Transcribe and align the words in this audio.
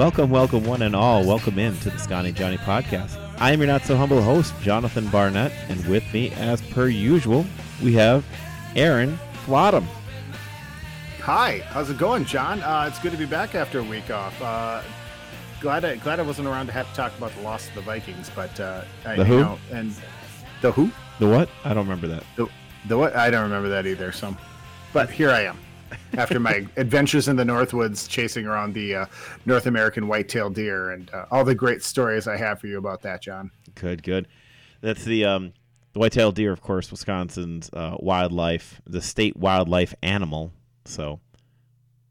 Welcome, 0.00 0.30
welcome, 0.30 0.64
one 0.64 0.80
and 0.80 0.96
all. 0.96 1.26
Welcome 1.26 1.58
in 1.58 1.76
to 1.80 1.90
the 1.90 1.98
Scotty 1.98 2.32
Johnny 2.32 2.56
podcast. 2.56 3.18
I 3.38 3.52
am 3.52 3.60
your 3.60 3.66
not 3.66 3.84
so 3.84 3.98
humble 3.98 4.22
host, 4.22 4.54
Jonathan 4.62 5.06
Barnett, 5.10 5.52
and 5.68 5.86
with 5.88 6.10
me, 6.14 6.30
as 6.30 6.62
per 6.62 6.88
usual, 6.88 7.44
we 7.82 7.92
have 7.96 8.24
Aaron 8.74 9.18
Flottam. 9.44 9.84
Hi, 11.20 11.58
how's 11.66 11.90
it 11.90 11.98
going, 11.98 12.24
John? 12.24 12.62
Uh, 12.62 12.86
it's 12.88 12.98
good 12.98 13.12
to 13.12 13.18
be 13.18 13.26
back 13.26 13.54
after 13.54 13.80
a 13.80 13.82
week 13.82 14.10
off. 14.10 14.40
Uh, 14.40 14.80
glad 15.60 15.84
I 15.84 15.96
glad 15.96 16.18
I 16.18 16.22
wasn't 16.22 16.48
around 16.48 16.68
to 16.68 16.72
have 16.72 16.88
to 16.88 16.96
talk 16.96 17.14
about 17.18 17.34
the 17.34 17.42
loss 17.42 17.68
of 17.68 17.74
the 17.74 17.82
Vikings, 17.82 18.30
but 18.34 18.58
uh, 18.58 18.84
I, 19.04 19.16
The 19.16 19.24
who? 19.26 19.34
You 19.34 19.40
know, 19.40 19.58
and 19.70 19.94
the 20.62 20.72
who? 20.72 20.90
The 21.18 21.28
what? 21.28 21.50
I 21.62 21.74
don't 21.74 21.84
remember 21.84 22.08
that. 22.08 22.24
The, 22.36 22.48
the 22.88 22.96
what? 22.96 23.14
I 23.14 23.28
don't 23.28 23.42
remember 23.42 23.68
that 23.68 23.86
either. 23.86 24.12
So, 24.12 24.34
but 24.94 25.10
here 25.10 25.28
I 25.28 25.42
am 25.42 25.58
after 26.14 26.40
my 26.40 26.66
adventures 26.76 27.28
in 27.28 27.36
the 27.36 27.44
Northwoods, 27.44 28.08
chasing 28.08 28.46
around 28.46 28.74
the 28.74 28.94
uh, 28.94 29.06
North 29.46 29.66
American 29.66 30.08
white-tailed 30.08 30.54
deer, 30.54 30.90
and 30.90 31.12
uh, 31.12 31.26
all 31.30 31.44
the 31.44 31.54
great 31.54 31.82
stories 31.82 32.26
I 32.26 32.36
have 32.36 32.60
for 32.60 32.66
you 32.66 32.78
about 32.78 33.02
that, 33.02 33.22
John. 33.22 33.50
Good, 33.74 34.02
good. 34.02 34.28
That's 34.80 35.04
the 35.04 35.24
um, 35.24 35.52
the 35.92 35.98
white-tailed 35.98 36.34
deer, 36.34 36.52
of 36.52 36.60
course, 36.60 36.90
Wisconsin's 36.90 37.70
uh, 37.72 37.96
wildlife, 37.98 38.80
the 38.86 39.02
state 39.02 39.36
wildlife 39.36 39.94
animal. 40.02 40.52
So 40.84 41.20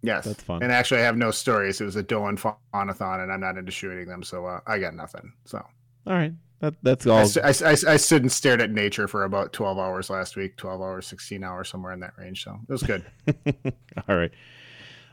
Yes, 0.02 0.26
That's 0.26 0.42
fun. 0.42 0.64
And 0.64 0.72
actually, 0.72 1.02
I 1.02 1.04
have 1.04 1.18
no 1.18 1.32
stories. 1.32 1.82
It 1.82 1.86
was 1.86 1.96
a 1.96 2.04
doe 2.04 2.28
and 2.28 2.40
fawnathon, 2.40 3.24
and 3.24 3.32
I'm 3.32 3.42
not 3.42 3.58
into 3.58 3.72
shooting 3.72 4.08
them, 4.08 4.24
so 4.24 4.46
uh, 4.46 4.60
I 4.66 4.80
got 4.80 4.94
nothing. 4.94 5.34
So 5.46 5.58
all 5.58 6.14
right, 6.14 6.32
that 6.60 6.76
that's 6.84 7.08
all. 7.08 7.26
I, 7.44 7.50
I, 7.50 7.72
I 7.72 7.98
stood 7.98 8.22
and 8.22 8.32
stared 8.32 8.62
at 8.62 8.72
nature 8.72 9.08
for 9.08 9.24
about 9.24 9.54
12 9.54 9.78
hours 9.78 10.10
last 10.10 10.36
week 10.36 10.58
12 10.58 10.82
hours 10.82 11.08
16 11.08 11.44
hours 11.44 11.70
somewhere 11.70 11.94
in 11.94 12.00
that 12.02 12.14
range 12.18 12.44
so 12.44 12.60
it 12.68 12.72
was 12.72 12.84
good 12.84 13.04
all 14.08 14.16
right, 14.16 14.32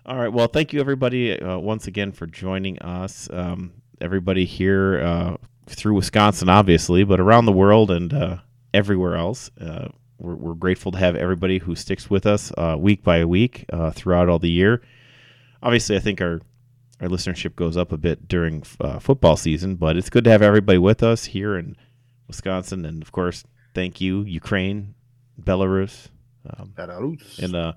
all 0.07 0.17
right. 0.17 0.33
Well, 0.33 0.47
thank 0.47 0.73
you 0.73 0.81
everybody 0.81 1.41
uh, 1.41 1.59
once 1.59 1.89
again 1.89 2.13
for 2.13 2.27
joining 2.27 2.79
us. 2.79 3.29
Um, 3.33 3.73
everybody 4.01 4.45
here 4.45 5.01
uh, 5.01 5.37
through 5.67 5.95
Wisconsin, 5.95 6.49
obviously, 6.49 7.03
but 7.03 7.19
around 7.19 7.47
the 7.47 7.53
world 7.53 7.91
and 7.91 8.15
uh, 8.15 8.37
everywhere 8.73 9.17
else. 9.17 9.51
Uh, 9.61 9.89
we're, 10.19 10.37
we're 10.37 10.55
grateful 10.55 10.93
to 10.93 10.99
have 10.99 11.17
everybody 11.17 11.59
who 11.59 11.75
sticks 11.75 12.09
with 12.09 12.25
us 12.25 12.53
uh, 12.57 12.77
week 12.79 13.03
by 13.03 13.25
week 13.25 13.65
uh, 13.73 13.91
throughout 13.91 14.29
all 14.29 14.39
the 14.39 14.51
year. 14.51 14.81
Obviously, 15.63 15.97
I 15.97 16.01
think 16.01 16.21
our 16.21 16.41
our 17.01 17.09
listenership 17.09 17.57
goes 17.57 17.77
up 17.77 17.93
a 17.93 17.97
bit 17.97 18.27
during 18.29 18.63
uh, 18.81 18.99
football 18.99 19.37
season, 19.37 19.77
but 19.77 19.97
it's 19.97 20.11
good 20.11 20.25
to 20.25 20.31
have 20.31 20.43
everybody 20.43 20.79
with 20.79 21.03
us 21.03 21.27
here 21.27 21.57
in 21.57 21.77
Wisconsin, 22.27 22.85
and 22.85 23.03
of 23.03 23.13
course, 23.13 23.45
thank 23.75 24.01
you 24.01 24.23
Ukraine, 24.23 24.95
Belarus, 25.41 26.09
um, 26.59 26.73
Belarus. 26.75 27.39
and 27.39 27.55
uh, 27.55 27.73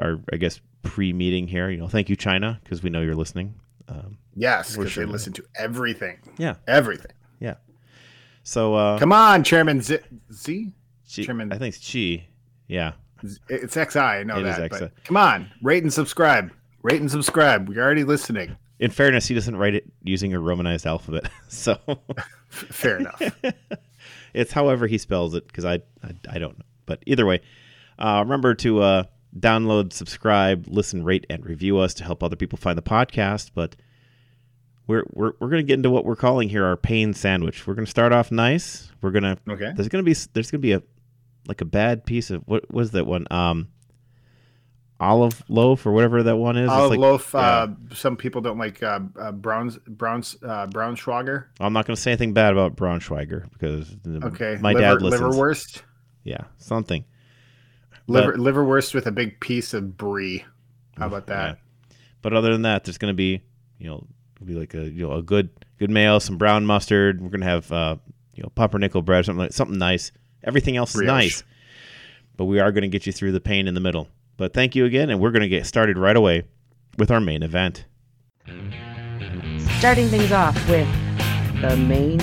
our 0.00 0.20
I 0.32 0.36
guess 0.36 0.60
pre-meeting 0.82 1.48
here. 1.48 1.68
You 1.70 1.76
know, 1.78 1.88
thank 1.88 2.08
you 2.08 2.16
China 2.16 2.60
because 2.64 2.82
we 2.82 2.90
know 2.90 3.00
you're 3.00 3.14
listening. 3.14 3.54
Um, 3.88 4.18
yes 4.34 4.76
because 4.76 4.92
sure 4.92 5.04
they 5.06 5.10
listen 5.10 5.32
to 5.32 5.42
everything 5.56 6.18
yeah, 6.36 6.56
everything 6.66 7.10
yeah. 7.40 7.54
So 8.42 8.74
uh, 8.74 8.98
come 8.98 9.12
on 9.12 9.42
chairman 9.44 9.80
z, 9.80 9.98
z? 10.32 10.72
Chi- 11.10 11.22
Chairman- 11.22 11.52
I 11.52 11.58
think 11.58 11.74
it's 11.74 11.92
Chi. 11.92 12.26
Yeah, 12.66 12.92
it's 13.48 13.74
xi 13.74 13.98
i 13.98 14.22
know 14.24 14.36
It 14.38 14.46
is 14.46 14.56
that 14.56 14.74
XI. 14.74 14.78
but 14.80 15.04
come 15.04 15.16
on 15.16 15.50
rate 15.62 15.82
and 15.82 15.92
subscribe 15.92 16.52
rate 16.82 17.00
and 17.00 17.10
subscribe 17.10 17.68
we're 17.68 17.82
already 17.82 18.04
listening 18.04 18.56
in 18.80 18.92
fairness, 18.92 19.26
he 19.26 19.34
doesn't 19.34 19.56
write 19.56 19.74
it 19.74 19.90
using 20.04 20.34
a 20.34 20.38
romanized 20.38 20.86
alphabet, 20.86 21.28
so 21.48 21.78
fair 22.48 22.98
enough 22.98 23.20
it's 24.34 24.52
however 24.52 24.86
he 24.86 24.98
spells 24.98 25.34
it 25.34 25.46
because 25.46 25.64
I, 25.64 25.74
I 26.02 26.14
I 26.30 26.38
don't 26.38 26.58
know. 26.58 26.64
But 26.86 27.02
either 27.06 27.26
way, 27.26 27.40
uh, 27.98 28.20
remember 28.22 28.54
to 28.54 28.80
uh, 28.80 29.02
download, 29.38 29.92
subscribe, 29.92 30.66
listen, 30.68 31.04
rate, 31.04 31.26
and 31.28 31.44
review 31.44 31.78
us 31.78 31.94
to 31.94 32.04
help 32.04 32.22
other 32.22 32.36
people 32.36 32.56
find 32.56 32.78
the 32.78 32.82
podcast. 32.82 33.50
But 33.54 33.76
we're 34.86 35.04
we're 35.12 35.32
we're 35.40 35.48
gonna 35.48 35.62
get 35.62 35.74
into 35.74 35.90
what 35.90 36.04
we're 36.04 36.16
calling 36.16 36.48
here 36.48 36.64
our 36.64 36.76
pain 36.76 37.14
sandwich. 37.14 37.66
We're 37.66 37.74
gonna 37.74 37.86
start 37.86 38.12
off 38.12 38.30
nice. 38.30 38.90
We're 39.02 39.10
gonna 39.10 39.38
okay 39.48 39.72
there's 39.74 39.88
gonna 39.88 40.04
be 40.04 40.14
there's 40.32 40.50
gonna 40.50 40.60
be 40.60 40.72
a 40.72 40.82
like 41.46 41.60
a 41.60 41.66
bad 41.66 42.04
piece 42.04 42.30
of 42.30 42.42
what 42.46 42.70
was 42.72 42.92
that 42.92 43.06
one 43.06 43.26
um 43.30 43.68
olive 45.00 45.42
loaf 45.48 45.86
or 45.86 45.92
whatever 45.92 46.22
that 46.24 46.36
one 46.36 46.56
is. 46.56 46.64
It's 46.64 46.72
olive 46.72 46.90
like- 46.90 46.98
loaf 47.00 47.34
uh, 47.34 47.68
some 47.92 48.16
people 48.16 48.40
don't 48.40 48.58
like 48.58 48.82
uh, 48.82 49.00
uh, 49.18 49.32
browns 49.32 49.78
browns 49.86 50.36
uh, 50.42 50.66
Braunschweiger 50.66 51.44
I'm 51.60 51.72
not 51.72 51.86
gonna 51.86 51.96
say 51.96 52.10
anything 52.12 52.32
bad 52.32 52.52
about 52.52 52.74
Braunschweiger 52.76 53.50
because 53.52 53.94
okay 54.24 54.58
my 54.60 54.72
liver, 54.72 54.80
dad 54.80 55.02
listens. 55.02 55.34
liverwurst 55.36 55.82
Yeah, 56.24 56.44
something. 56.56 57.04
liver 58.06 58.32
But- 58.32 58.40
liverwurst 58.40 58.94
with 58.94 59.06
a 59.06 59.12
big 59.12 59.38
piece 59.40 59.72
of 59.74 59.96
brie 59.96 60.44
how 60.96 61.06
about 61.06 61.26
that 61.28 61.48
Yeah. 61.48 61.94
But 62.20 62.32
other 62.32 62.50
than 62.52 62.62
that, 62.62 62.82
there's 62.82 62.98
going 62.98 63.12
to 63.12 63.16
be, 63.16 63.40
you 63.78 63.88
know, 63.88 64.04
be 64.44 64.54
like 64.54 64.74
a 64.74 64.90
you 64.90 65.06
know 65.06 65.12
a 65.12 65.22
good 65.22 65.50
good 65.78 65.88
mayo, 65.88 66.18
some 66.18 66.36
brown 66.36 66.66
mustard. 66.66 67.20
We're 67.20 67.28
going 67.28 67.42
to 67.42 67.46
have 67.46 67.70
uh, 67.70 67.96
you 68.34 68.42
know 68.42 68.48
pumpernickel 68.56 69.02
bread, 69.02 69.24
something 69.24 69.42
like, 69.44 69.52
something 69.52 69.78
nice. 69.78 70.10
Everything 70.42 70.76
else 70.76 70.96
is 70.96 71.02
nice, 71.02 71.44
but 72.36 72.46
we 72.46 72.58
are 72.58 72.72
going 72.72 72.82
to 72.82 72.88
get 72.88 73.06
you 73.06 73.12
through 73.12 73.30
the 73.30 73.40
pain 73.40 73.68
in 73.68 73.74
the 73.74 73.80
middle. 73.80 74.08
But 74.38 74.54
thank 74.54 74.76
you 74.76 74.84
again, 74.84 75.10
and 75.10 75.20
we're 75.20 75.32
going 75.32 75.42
to 75.42 75.48
get 75.48 75.66
started 75.66 75.98
right 75.98 76.16
away 76.16 76.44
with 76.96 77.10
our 77.10 77.20
main 77.20 77.42
event. 77.42 77.84
Starting 79.78 80.06
things 80.06 80.30
off 80.30 80.54
with 80.68 80.86
the 81.60 81.76
main 81.76 82.20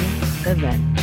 event. 0.48 1.00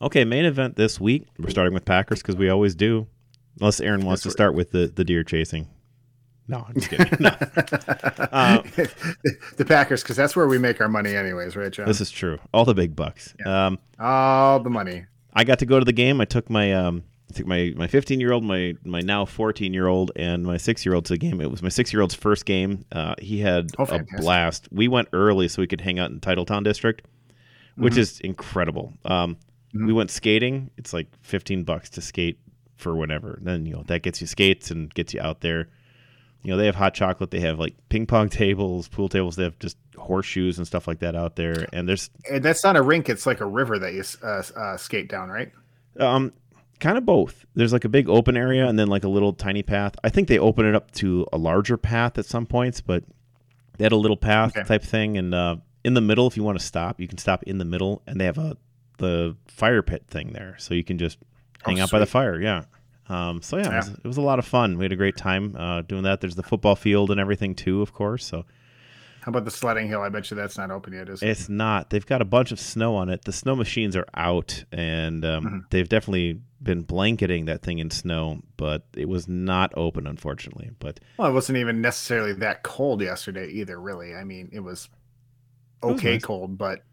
Okay, 0.00 0.24
main 0.24 0.44
event 0.44 0.76
this 0.76 1.00
week. 1.00 1.26
We're 1.40 1.50
starting 1.50 1.74
with 1.74 1.84
Packers 1.84 2.22
because 2.22 2.36
we 2.36 2.48
always 2.48 2.76
do, 2.76 3.08
unless 3.60 3.80
Aaron 3.80 4.04
wants 4.06 4.22
to 4.22 4.28
That's 4.28 4.34
start 4.36 4.54
with 4.54 4.70
the 4.70 4.86
the 4.86 5.04
deer 5.04 5.24
chasing. 5.24 5.66
No, 6.46 6.64
I'm 6.68 6.74
just 6.74 6.88
kidding. 6.90 7.18
No. 7.18 7.30
Uh, 7.30 8.62
the 9.56 9.64
Packers, 9.66 10.04
because 10.04 10.16
that's 10.16 10.36
where 10.36 10.46
we 10.46 10.56
make 10.58 10.80
our 10.80 10.88
money, 10.88 11.16
anyways, 11.16 11.56
right, 11.56 11.72
John? 11.72 11.86
This 11.86 12.00
is 12.00 12.12
true. 12.12 12.38
All 12.54 12.64
the 12.64 12.74
big 12.74 12.94
bucks. 12.94 13.34
Um, 13.44 13.78
All 13.98 14.60
the 14.60 14.70
money. 14.70 15.06
I 15.32 15.44
got 15.44 15.58
to 15.60 15.66
go 15.66 15.78
to 15.78 15.84
the 15.84 15.92
game. 15.92 16.20
I 16.20 16.24
took 16.24 16.50
my 16.50 16.72
um, 16.72 17.04
I 17.30 17.34
took 17.34 17.46
my 17.46 17.72
my 17.76 17.86
15 17.86 18.20
year 18.20 18.32
old, 18.32 18.44
my 18.44 18.74
my 18.84 19.00
now 19.00 19.24
14 19.24 19.72
year 19.72 19.86
old, 19.86 20.10
and 20.16 20.44
my 20.44 20.56
six 20.56 20.84
year 20.84 20.94
old 20.94 21.04
to 21.06 21.12
the 21.14 21.18
game. 21.18 21.40
It 21.40 21.50
was 21.50 21.62
my 21.62 21.68
six 21.68 21.92
year 21.92 22.02
old's 22.02 22.14
first 22.14 22.44
game. 22.46 22.84
Uh, 22.92 23.14
he 23.20 23.38
had 23.40 23.70
Oh, 23.78 23.84
a 23.84 24.00
blast. 24.18 24.68
We 24.72 24.88
went 24.88 25.08
early 25.12 25.48
so 25.48 25.62
we 25.62 25.66
could 25.66 25.80
hang 25.80 25.98
out 25.98 26.10
in 26.10 26.20
Titletown 26.20 26.64
District, 26.64 27.06
which 27.76 27.92
Mm-hmm. 27.94 28.00
is 28.00 28.20
incredible. 28.20 28.92
Um, 29.04 29.36
We 29.72 29.92
went 29.92 30.10
skating. 30.10 30.70
It's 30.76 30.92
like 30.92 31.06
15 31.22 31.62
bucks 31.64 31.90
to 31.90 32.00
skate 32.00 32.38
for 32.76 32.96
whenever. 32.96 33.38
Then 33.40 33.66
you 33.66 33.74
know 33.74 33.84
that 33.84 34.02
gets 34.02 34.20
you 34.20 34.26
skates 34.26 34.70
and 34.72 34.92
gets 34.94 35.14
you 35.14 35.20
out 35.20 35.40
there. 35.42 35.68
You 36.42 36.50
know 36.52 36.56
they 36.56 36.66
have 36.66 36.74
hot 36.74 36.94
chocolate. 36.94 37.30
They 37.30 37.40
have 37.40 37.58
like 37.58 37.74
ping 37.88 38.06
pong 38.06 38.28
tables, 38.30 38.88
pool 38.88 39.08
tables. 39.08 39.36
They 39.36 39.44
have 39.44 39.58
just 39.58 39.76
horseshoes 39.96 40.58
and 40.58 40.66
stuff 40.66 40.88
like 40.88 41.00
that 41.00 41.14
out 41.14 41.36
there. 41.36 41.66
And 41.72 41.88
there's 41.88 42.10
And 42.30 42.42
that's 42.42 42.64
not 42.64 42.76
a 42.76 42.82
rink; 42.82 43.08
it's 43.08 43.26
like 43.26 43.40
a 43.40 43.46
river 43.46 43.78
that 43.78 43.92
you 43.94 44.02
uh, 44.22 44.42
uh, 44.56 44.76
skate 44.76 45.08
down, 45.08 45.28
right? 45.28 45.52
Um, 45.98 46.32
kind 46.78 46.96
of 46.96 47.04
both. 47.04 47.44
There's 47.54 47.72
like 47.72 47.84
a 47.84 47.88
big 47.90 48.08
open 48.08 48.36
area 48.36 48.66
and 48.66 48.78
then 48.78 48.88
like 48.88 49.04
a 49.04 49.08
little 49.08 49.32
tiny 49.34 49.62
path. 49.62 49.94
I 50.02 50.08
think 50.08 50.28
they 50.28 50.38
open 50.38 50.64
it 50.64 50.74
up 50.74 50.90
to 50.92 51.26
a 51.32 51.36
larger 51.36 51.76
path 51.76 52.16
at 52.16 52.24
some 52.24 52.46
points, 52.46 52.80
but 52.80 53.04
they 53.76 53.84
had 53.84 53.92
a 53.92 53.96
little 53.96 54.16
path 54.16 54.56
Okay. 54.56 54.66
type 54.66 54.82
thing. 54.82 55.18
And 55.18 55.34
uh, 55.34 55.56
in 55.84 55.92
the 55.94 56.00
middle, 56.00 56.26
if 56.26 56.36
you 56.38 56.42
want 56.42 56.58
to 56.58 56.64
stop, 56.64 57.00
you 57.00 57.08
can 57.08 57.18
stop 57.18 57.42
in 57.42 57.58
the 57.58 57.64
middle, 57.66 58.02
and 58.06 58.18
they 58.20 58.24
have 58.24 58.38
a 58.38 58.56
the 58.98 59.36
fire 59.46 59.82
pit 59.82 60.04
thing 60.08 60.32
there, 60.32 60.54
so 60.58 60.74
you 60.74 60.84
can 60.84 60.96
just 60.98 61.18
hang 61.64 61.80
Oh, 61.80 61.84
out 61.84 61.90
by 61.90 61.98
the 61.98 62.06
fire. 62.06 62.40
Yeah. 62.40 62.64
Um, 63.10 63.42
so 63.42 63.56
yeah, 63.58 63.72
It, 63.72 63.76
was, 63.76 63.88
it 63.88 64.06
was 64.06 64.16
a 64.16 64.22
lot 64.22 64.38
of 64.38 64.44
fun. 64.46 64.78
We 64.78 64.84
had 64.84 64.92
a 64.92 64.96
great 64.96 65.16
time 65.16 65.56
uh, 65.58 65.82
doing 65.82 66.04
that. 66.04 66.20
There's 66.20 66.36
the 66.36 66.42
football 66.42 66.76
field 66.76 67.10
and 67.10 67.18
everything 67.20 67.54
too, 67.54 67.82
of 67.82 67.92
course. 67.92 68.24
So 68.24 68.44
How 69.22 69.30
about 69.30 69.44
the 69.44 69.50
sledding 69.50 69.88
hill? 69.88 70.00
I 70.00 70.08
bet 70.08 70.30
you 70.30 70.36
that's 70.36 70.56
not 70.56 70.70
open 70.70 70.92
yet, 70.92 71.08
is 71.08 71.22
it? 71.22 71.28
It's 71.28 71.48
not. 71.48 71.90
They've 71.90 72.06
got 72.06 72.22
a 72.22 72.24
bunch 72.24 72.52
of 72.52 72.60
snow 72.60 72.94
on 72.96 73.08
it. 73.08 73.24
The 73.24 73.32
snow 73.32 73.56
machines 73.56 73.96
are 73.96 74.06
out, 74.14 74.64
and 74.72 75.24
um, 75.24 75.44
Mhm. 75.44 75.70
they've 75.70 75.88
definitely 75.88 76.40
been 76.62 76.82
blanketing 76.82 77.46
that 77.46 77.62
thing 77.62 77.78
in 77.78 77.90
snow, 77.90 78.40
but 78.56 78.86
it 78.94 79.08
was 79.08 79.26
not 79.26 79.72
open, 79.76 80.06
unfortunately. 80.06 80.70
But 80.78 81.00
Well, 81.16 81.28
it 81.28 81.32
wasn't 81.32 81.58
even 81.58 81.80
necessarily 81.80 82.32
that 82.34 82.62
cold 82.62 83.00
yesterday 83.02 83.48
either. 83.50 83.80
Really, 83.80 84.14
I 84.14 84.24
mean, 84.24 84.48
it 84.52 84.60
was 84.60 84.88
was 85.82 85.94
okay 85.94 86.12
nice. 86.14 86.22
cold, 86.22 86.58
but 86.58 86.84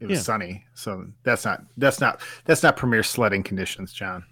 it 0.00 0.06
was 0.06 0.18
Yeah. 0.18 0.22
sunny. 0.22 0.64
So 0.74 1.08
that's 1.24 1.44
not 1.44 1.64
that's 1.76 2.00
not 2.00 2.20
that's 2.44 2.62
not 2.62 2.76
premier 2.76 3.02
sledding 3.02 3.42
conditions, 3.42 3.92
John. 3.92 4.24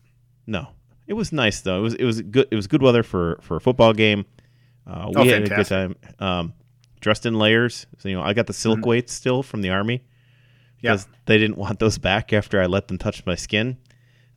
no, 0.47 0.69
it 1.06 1.14
was 1.14 1.32
nice 1.32 1.61
though. 1.61 1.79
It 1.79 1.82
was 1.82 1.94
it 1.94 2.05
was 2.05 2.23
good. 2.23 2.49
It 2.50 2.56
was 2.56 2.67
good 2.67 2.82
weather 2.82 3.03
for 3.03 3.38
for 3.43 3.56
a 3.56 3.61
football 3.61 3.93
game. 3.93 4.25
Uh, 4.87 5.06
we 5.08 5.14
Oh, 5.17 5.25
had 5.25 5.43
a 5.44 5.49
good 5.49 5.67
time. 5.67 5.97
Um, 6.20 6.53
dressed 7.00 7.26
in 7.26 7.38
layers. 7.38 7.87
So, 7.99 8.08
you 8.08 8.14
know, 8.17 8.23
I 8.23 8.32
got 8.32 8.47
the 8.47 8.53
silk 8.53 8.81
Mhm. 8.81 8.87
weights 8.87 9.12
still 9.12 9.43
from 9.43 9.61
the 9.62 9.70
army 9.70 10.03
Yeah. 10.81 10.93
because 10.93 11.08
they 11.26 11.38
didn't 11.38 11.56
want 11.58 11.79
those 11.79 11.99
back 11.99 12.32
after 12.32 12.61
I 12.61 12.67
let 12.67 12.88
them 12.88 12.97
touch 12.99 13.25
my 13.26 13.35
skin. 13.35 13.76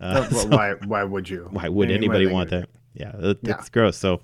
Uh, 0.01 0.27
Well, 0.31 0.42
so 0.42 0.48
why? 0.50 0.74
Why 0.86 1.04
would 1.04 1.30
you? 1.30 1.48
why 1.51 1.68
would 1.69 1.92
anybody 1.92 2.25
what 2.25 2.25
are 2.25 2.25
they 2.27 2.33
want 2.33 2.50
that? 2.50 2.69
Yeah, 2.94 3.30
it, 3.30 3.38
Yeah. 3.44 3.56
it's 3.60 3.69
gross. 3.69 3.98
So 3.98 4.21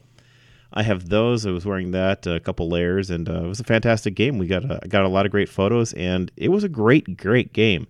I 0.73 0.83
have 0.83 1.09
those. 1.09 1.45
I 1.45 1.51
was 1.51 1.65
wearing 1.65 1.91
that, 1.91 2.25
a 2.27 2.39
couple 2.39 2.67
layers, 2.69 3.09
and 3.09 3.29
uh, 3.29 3.43
it 3.43 3.47
was 3.47 3.59
a 3.59 3.63
fantastic 3.63 4.15
game. 4.15 4.37
We 4.39 4.47
got 4.47 4.63
a, 4.65 4.87
got 4.87 5.03
a 5.05 5.07
lot 5.07 5.25
of 5.25 5.31
great 5.31 5.47
photos, 5.47 5.93
and 5.93 6.31
it 6.35 6.49
was 6.49 6.63
a 6.63 6.69
great, 6.69 7.17
great 7.17 7.53
game 7.53 7.87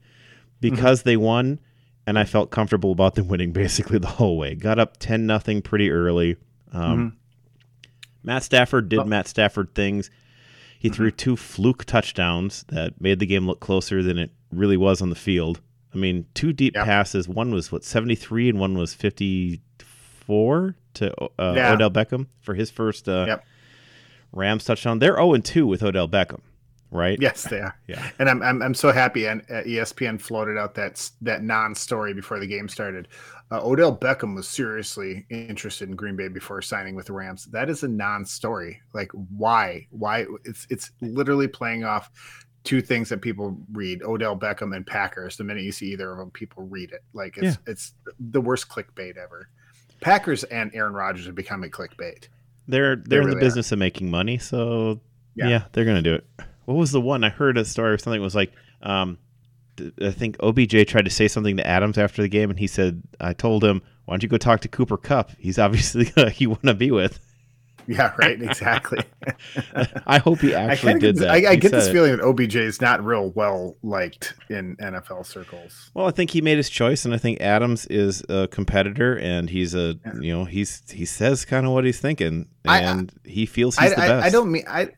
because 0.61 0.99
Mm-hmm. 0.99 1.09
they 1.09 1.17
won, 1.17 1.59
and 2.07 2.17
I 2.19 2.23
felt 2.23 2.51
comfortable 2.51 2.91
about 2.91 3.15
them 3.15 3.27
winning 3.27 3.51
basically 3.51 3.97
the 3.99 4.07
whole 4.07 4.37
way. 4.37 4.55
Got 4.55 4.79
up 4.79 4.97
ten 4.97 5.25
nothing 5.25 5.61
pretty 5.61 5.89
early. 5.91 6.37
Um, 6.73 7.17
Matt 8.23 8.43
Stafford 8.43 8.89
did 8.89 8.99
Mm-hmm. 8.99 9.07
Oh. 9.07 9.09
Matt 9.09 9.27
Stafford 9.27 9.73
things. 9.75 10.09
He 10.79 10.89
threw 10.89 11.09
two 11.09 11.35
fluke 11.35 11.85
touchdowns 11.85 12.63
that 12.67 12.99
made 13.01 13.19
the 13.19 13.25
game 13.25 13.47
look 13.47 13.59
closer 13.59 14.03
than 14.03 14.17
it 14.19 14.31
really 14.51 14.77
was 14.77 15.01
on 15.01 15.09
the 15.09 15.15
field. 15.15 15.61
I 15.93 15.97
mean, 15.97 16.25
two 16.33 16.53
deep 16.53 16.75
Yep. 16.75 16.85
passes. 16.85 17.27
One 17.27 17.51
was 17.51 17.71
what 17.71 17.83
seventy 17.83 18.15
three, 18.15 18.49
and 18.49 18.59
one 18.59 18.77
was 18.77 18.93
fifty 18.93 19.61
four 19.79 20.75
to 20.95 21.13
uh, 21.39 21.53
Yeah. 21.55 21.73
Odell 21.73 21.91
Beckham 21.91 22.27
for 22.41 22.53
his 22.55 22.69
first 22.69 23.07
uh, 23.07 23.25
Yep. 23.27 23.45
Rams 24.31 24.65
touchdown. 24.65 24.99
They're 24.99 25.13
zero 25.15 25.33
and 25.33 25.45
two 25.45 25.65
with 25.65 25.81
Odell 25.81 26.07
Beckham, 26.09 26.41
right? 26.95 27.19
Yes, 27.21 27.43
they 27.43 27.59
are. 27.59 27.77
Yeah. 27.87 28.09
And 28.19 28.29
I'm, 28.29 28.41
I'm 28.41 28.61
I'm 28.61 28.73
so 28.73 28.91
happy. 28.91 29.25
And 29.25 29.41
uh, 29.49 29.63
ESPN 29.63 30.19
floated 30.19 30.57
out 30.57 30.73
that 30.75 31.09
that 31.21 31.43
non-story 31.43 32.13
before 32.13 32.39
the 32.39 32.47
game 32.47 32.67
started. 32.67 33.07
Uh, 33.51 33.63
Odell 33.63 33.95
Beckham 33.95 34.35
was 34.35 34.47
seriously 34.47 35.25
interested 35.29 35.87
in 35.87 35.95
Green 35.95 36.15
Bay 36.15 36.27
before 36.27 36.61
signing 36.61 36.95
with 36.95 37.05
the 37.05 37.13
Rams. 37.13 37.45
That 37.45 37.69
is 37.69 37.83
a 37.83 37.87
non-story. 37.87 38.81
Like 38.93 39.11
why? 39.11 39.87
Why? 39.91 40.25
It's 40.45 40.65
it's 40.69 40.91
literally 41.01 41.47
playing 41.47 41.83
off 41.83 42.09
two 42.63 42.81
things 42.81 43.09
that 43.09 43.21
people 43.21 43.57
read: 43.71 44.01
Odell 44.03 44.35
Beckham 44.35 44.75
and 44.75 44.85
Packers. 44.85 45.37
The 45.37 45.43
minute 45.43 45.63
you 45.63 45.71
see 45.71 45.91
either 45.91 46.11
of 46.11 46.17
them, 46.17 46.31
people 46.31 46.63
read 46.63 46.91
it. 46.91 47.03
Like 47.13 47.37
it's 47.37 47.57
it's 47.67 47.93
the 48.19 48.41
worst 48.41 48.67
clickbait 48.67 49.17
ever. 49.17 49.49
Packers 50.01 50.43
and 50.45 50.71
Aaron 50.73 50.93
Rodgers 50.93 51.27
are 51.27 51.33
becoming 51.33 51.71
clickbait. 51.71 52.27
They're 52.67 52.95
they're 52.95 53.21
in 53.21 53.27
really 53.27 53.39
the 53.39 53.45
are. 53.45 53.47
business 53.47 53.71
of 53.71 53.79
making 53.79 54.09
money, 54.09 54.37
so 54.37 54.99
yeah. 55.35 55.47
Yeah. 55.47 55.63
they're 55.71 55.85
gonna 55.85 56.01
do 56.01 56.15
it. 56.15 56.25
What 56.65 56.75
was 56.75 56.91
the 56.91 57.01
one 57.01 57.23
I 57.23 57.29
heard 57.29 57.57
a 57.57 57.65
story 57.65 57.91
or 57.91 57.97
something 57.97 58.21
was 58.21 58.35
like, 58.35 58.51
um, 58.81 59.17
I 60.01 60.11
think 60.11 60.37
OBJ 60.41 60.87
tried 60.87 61.05
to 61.05 61.11
say 61.11 61.27
something 61.27 61.57
to 61.57 61.67
Adams 61.67 61.97
after 61.97 62.21
the 62.21 62.29
game, 62.29 62.49
and 62.49 62.57
he 62.57 62.67
said, 62.67 63.03
"I 63.19 63.33
told 63.33 63.63
him, 63.63 63.81
why 64.05 64.13
don't 64.13 64.23
you 64.23 64.29
go 64.29 64.37
talk 64.37 64.61
to 64.61 64.67
Cooper 64.67 64.97
Kupp? 64.97 65.31
He's 65.37 65.59
obviously 65.65 66.05
guy 66.05 66.33
want 66.41 66.63
to 66.63 66.73
be 66.73 66.91
with." 66.91 67.19
Yeah, 67.87 68.13
right. 68.17 68.41
Exactly. 68.41 68.97
I 70.07 70.17
hope 70.17 70.39
he 70.39 70.55
actually 70.55 70.93
kinda 70.93 71.07
did 71.07 71.15
get, 71.17 71.21
that. 71.21 71.29
I, 71.29 71.51
I 71.51 71.55
get 71.55 71.71
this 71.71 71.87
it. 71.87 71.91
feeling 71.93 72.17
that 72.17 72.23
OBJ 72.23 72.55
is 72.55 72.81
not 72.81 73.05
real 73.05 73.29
well 73.31 73.77
liked 73.83 74.33
in 74.49 74.75
NFL 74.77 75.25
circles. 75.25 75.91
Well, 75.93 76.07
I 76.07 76.11
think 76.11 76.31
he 76.31 76.41
made 76.41 76.57
his 76.57 76.69
choice, 76.69 77.05
and 77.05 77.13
I 77.13 77.17
think 77.17 77.41
Adams 77.41 77.85
is 77.85 78.23
a 78.27 78.47
competitor, 78.47 79.19
and 79.19 79.49
he's 79.51 79.75
a 79.75 79.99
Yeah. 80.03 80.13
you 80.19 80.33
know 80.33 80.45
he's 80.45 80.81
he 80.89 81.05
says 81.05 81.45
kind 81.45 81.65
of 81.67 81.73
what 81.73 81.85
he's 81.85 81.99
thinking, 81.99 82.47
I- 82.65 82.81
and 82.81 83.11
he 83.23 83.45
feels 83.45 83.77
I, 83.77 83.83
he's 83.83 83.95
the 83.95 84.01
I, 84.01 84.07
best. 84.07 84.25
I 84.25 84.29
don't 84.31 84.51
mean 84.51 84.63
I. 84.67 84.89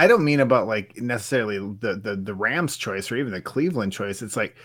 I 0.00 0.06
don't 0.06 0.24
mean 0.24 0.40
about 0.40 0.66
like 0.66 0.96
necessarily 0.96 1.58
the, 1.58 2.00
the 2.02 2.16
the 2.16 2.34
Rams 2.34 2.76
choice 2.76 3.10
or 3.12 3.16
even 3.16 3.32
the 3.32 3.40
Cleveland 3.42 3.92
choice. 3.92 4.22
It's 4.22 4.36
like 4.36 4.56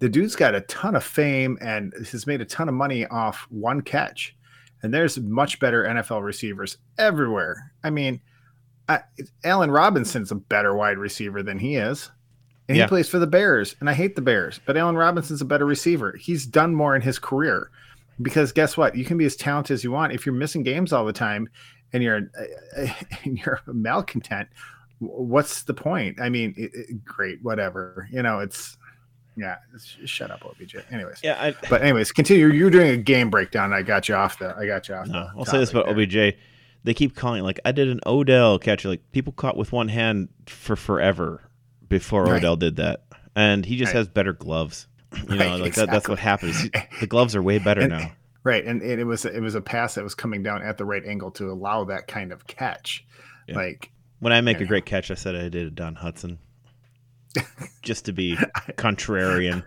the 0.00 0.08
dude's 0.08 0.36
got 0.36 0.54
a 0.54 0.60
ton 0.62 0.94
of 0.96 1.04
fame 1.04 1.56
and 1.60 1.92
has 2.10 2.26
made 2.26 2.40
a 2.40 2.44
ton 2.44 2.68
of 2.68 2.74
money 2.74 3.06
off 3.06 3.46
one 3.50 3.80
catch. 3.80 4.36
And 4.82 4.92
there's 4.92 5.18
much 5.20 5.60
better 5.60 5.84
NFL 5.84 6.22
receivers 6.24 6.76
everywhere. 6.98 7.72
I 7.84 7.90
mean, 7.90 8.20
I, 8.88 9.00
Allen 9.44 9.70
Robinson's 9.70 10.32
a 10.32 10.34
better 10.34 10.74
wide 10.74 10.98
receiver 10.98 11.42
than 11.42 11.58
he 11.58 11.76
is. 11.76 12.10
And 12.68 12.76
Yeah. 12.76 12.84
he 12.84 12.88
plays 12.88 13.08
for 13.08 13.20
the 13.20 13.26
Bears. 13.28 13.76
And 13.80 13.88
I 13.88 13.92
hate 13.94 14.16
the 14.16 14.22
Bears, 14.22 14.60
but 14.66 14.76
Allen 14.76 14.96
Robinson's 14.96 15.40
a 15.40 15.44
better 15.44 15.66
receiver. 15.66 16.16
He's 16.18 16.44
done 16.46 16.74
more 16.74 16.96
in 16.96 17.02
his 17.02 17.18
career. 17.18 17.70
Because 18.20 18.50
guess 18.52 18.76
what? 18.76 18.96
You 18.96 19.04
can 19.04 19.16
be 19.16 19.24
as 19.24 19.36
talented 19.36 19.74
as 19.74 19.84
you 19.84 19.92
want. 19.92 20.12
If 20.12 20.26
you're 20.26 20.34
missing 20.34 20.62
games 20.64 20.92
all 20.92 21.04
the 21.04 21.12
time 21.12 21.48
and 21.92 22.02
you're 22.02 22.22
and 23.24 23.38
you're 23.38 23.60
malcontent, 23.66 24.48
what's 25.06 25.62
the 25.64 25.74
point? 25.74 26.20
I 26.20 26.28
mean, 26.28 26.54
it, 26.56 26.70
it- 26.74 27.04
great, 27.04 27.38
whatever. 27.42 28.08
You 28.12 28.22
know, 28.22 28.38
it's 28.40 28.76
yeah. 29.36 29.56
it's- 29.74 29.96
shut 30.08 30.30
up, 30.30 30.44
OBJ. 30.44 30.76
Anyways, 30.90 31.20
Yeah, 31.22 31.36
I, 31.40 31.54
but 31.68 31.82
anyways, 31.82 32.12
continue. 32.12 32.48
You're 32.48 32.70
doing 32.70 32.90
a 32.90 32.96
game 32.96 33.30
breakdown. 33.30 33.72
I 33.72 33.82
got 33.82 34.08
you 34.08 34.14
off 34.14 34.38
the. 34.38 34.54
I 34.56 34.66
got 34.66 34.88
you 34.88 34.94
off. 34.94 35.06
No, 35.08 35.12
the 35.24 35.32
I'll 35.38 35.44
say 35.44 35.58
this 35.58 35.70
about 35.70 35.86
there. 35.86 35.94
OBJ. 36.30 36.36
They 36.84 36.94
keep 36.94 37.14
calling 37.14 37.42
like 37.44 37.60
I 37.64 37.70
did 37.72 37.88
an 37.88 38.00
Odell 38.06 38.58
catch. 38.58 38.84
Like 38.84 39.00
people 39.12 39.32
caught 39.32 39.56
with 39.56 39.70
one 39.72 39.88
hand 39.88 40.28
for 40.46 40.74
forever 40.76 41.42
before 41.88 42.24
Right. 42.24 42.38
Odell 42.38 42.56
did 42.56 42.76
that, 42.76 43.04
and 43.36 43.64
he 43.64 43.76
just 43.76 43.90
Right. 43.92 43.98
has 43.98 44.08
better 44.08 44.32
gloves. 44.32 44.86
You 45.28 45.36
know, 45.36 45.50
Right, 45.52 45.60
like 45.60 45.74
that, 45.74 45.90
that's 45.90 46.08
what 46.08 46.18
happens. 46.18 46.70
The 47.00 47.06
gloves 47.06 47.36
are 47.36 47.42
way 47.42 47.58
better 47.58 47.82
And- 47.82 47.90
now. 47.90 48.12
Right, 48.44 48.64
and, 48.64 48.82
and 48.82 48.98
it 49.00 49.04
was 49.04 49.24
it 49.24 49.38
was 49.40 49.54
a 49.54 49.60
pass 49.60 49.94
that 49.94 50.02
was 50.02 50.16
coming 50.16 50.42
down 50.42 50.62
at 50.62 50.76
the 50.76 50.84
right 50.84 51.04
angle 51.06 51.30
to 51.32 51.48
allow 51.52 51.84
that 51.84 52.08
kind 52.08 52.32
of 52.32 52.44
catch. 52.48 53.04
Yeah. 53.46 53.54
Like 53.54 53.91
When 54.22 54.32
I 54.32 54.40
make 54.40 54.56
a 54.56 54.60
Anyhow. 54.60 54.68
great 54.68 54.86
catch, 54.86 55.10
I 55.10 55.14
said 55.14 55.34
I 55.34 55.48
did 55.48 55.66
a 55.66 55.70
Don 55.70 55.96
Hutson, 55.96 56.38
just 57.82 58.04
to 58.04 58.12
be 58.12 58.36
contrarian. 58.76 59.64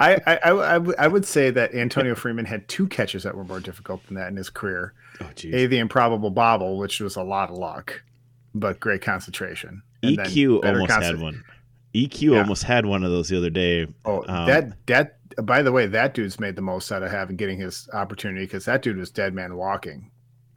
I, 0.00 0.14
I, 0.26 0.36
I, 0.52 0.78
I 0.98 1.08
would- 1.08 1.26
say 1.26 1.50
that 1.50 1.74
Antonio 1.74 2.14
Freeman 2.14 2.44
had 2.44 2.68
two 2.68 2.86
catches 2.86 3.24
that 3.24 3.36
were 3.36 3.42
more 3.44 3.58
difficult 3.58 4.06
than 4.06 4.14
that 4.14 4.28
in 4.28 4.36
his 4.36 4.48
career. 4.48 4.94
Oh. 5.20 5.28
A, 5.44 5.66
the 5.66 5.78
improbable 5.78 6.30
bobble, 6.30 6.78
which 6.78 7.00
was 7.00 7.16
a 7.16 7.22
lot 7.22 7.50
of 7.50 7.58
luck, 7.58 8.02
but 8.54 8.78
great 8.78 9.02
concentration. 9.02 9.82
And 10.04 10.18
EQ 10.18 10.64
almost 10.64 10.92
had 10.92 11.20
one. 11.20 11.42
EQ 11.94 12.20
Yeah. 12.32 12.38
almost 12.42 12.62
had 12.62 12.86
one 12.86 13.02
of 13.02 13.10
those 13.10 13.28
the 13.28 13.36
other 13.38 13.50
day. 13.50 13.88
Oh, 14.04 14.24
Um, 14.28 14.46
that 14.46 14.86
that. 14.86 15.18
By 15.44 15.62
the 15.62 15.72
way, 15.72 15.86
that 15.86 16.12
dude's 16.14 16.38
made 16.38 16.56
the 16.56 16.62
most 16.62 16.92
out 16.92 17.02
of 17.02 17.10
having 17.10 17.36
getting 17.36 17.58
his 17.58 17.88
opportunity 17.94 18.44
because 18.44 18.66
that 18.66 18.82
dude 18.82 18.98
was 18.98 19.10
dead 19.10 19.34
man 19.34 19.56
walking, 19.56 20.10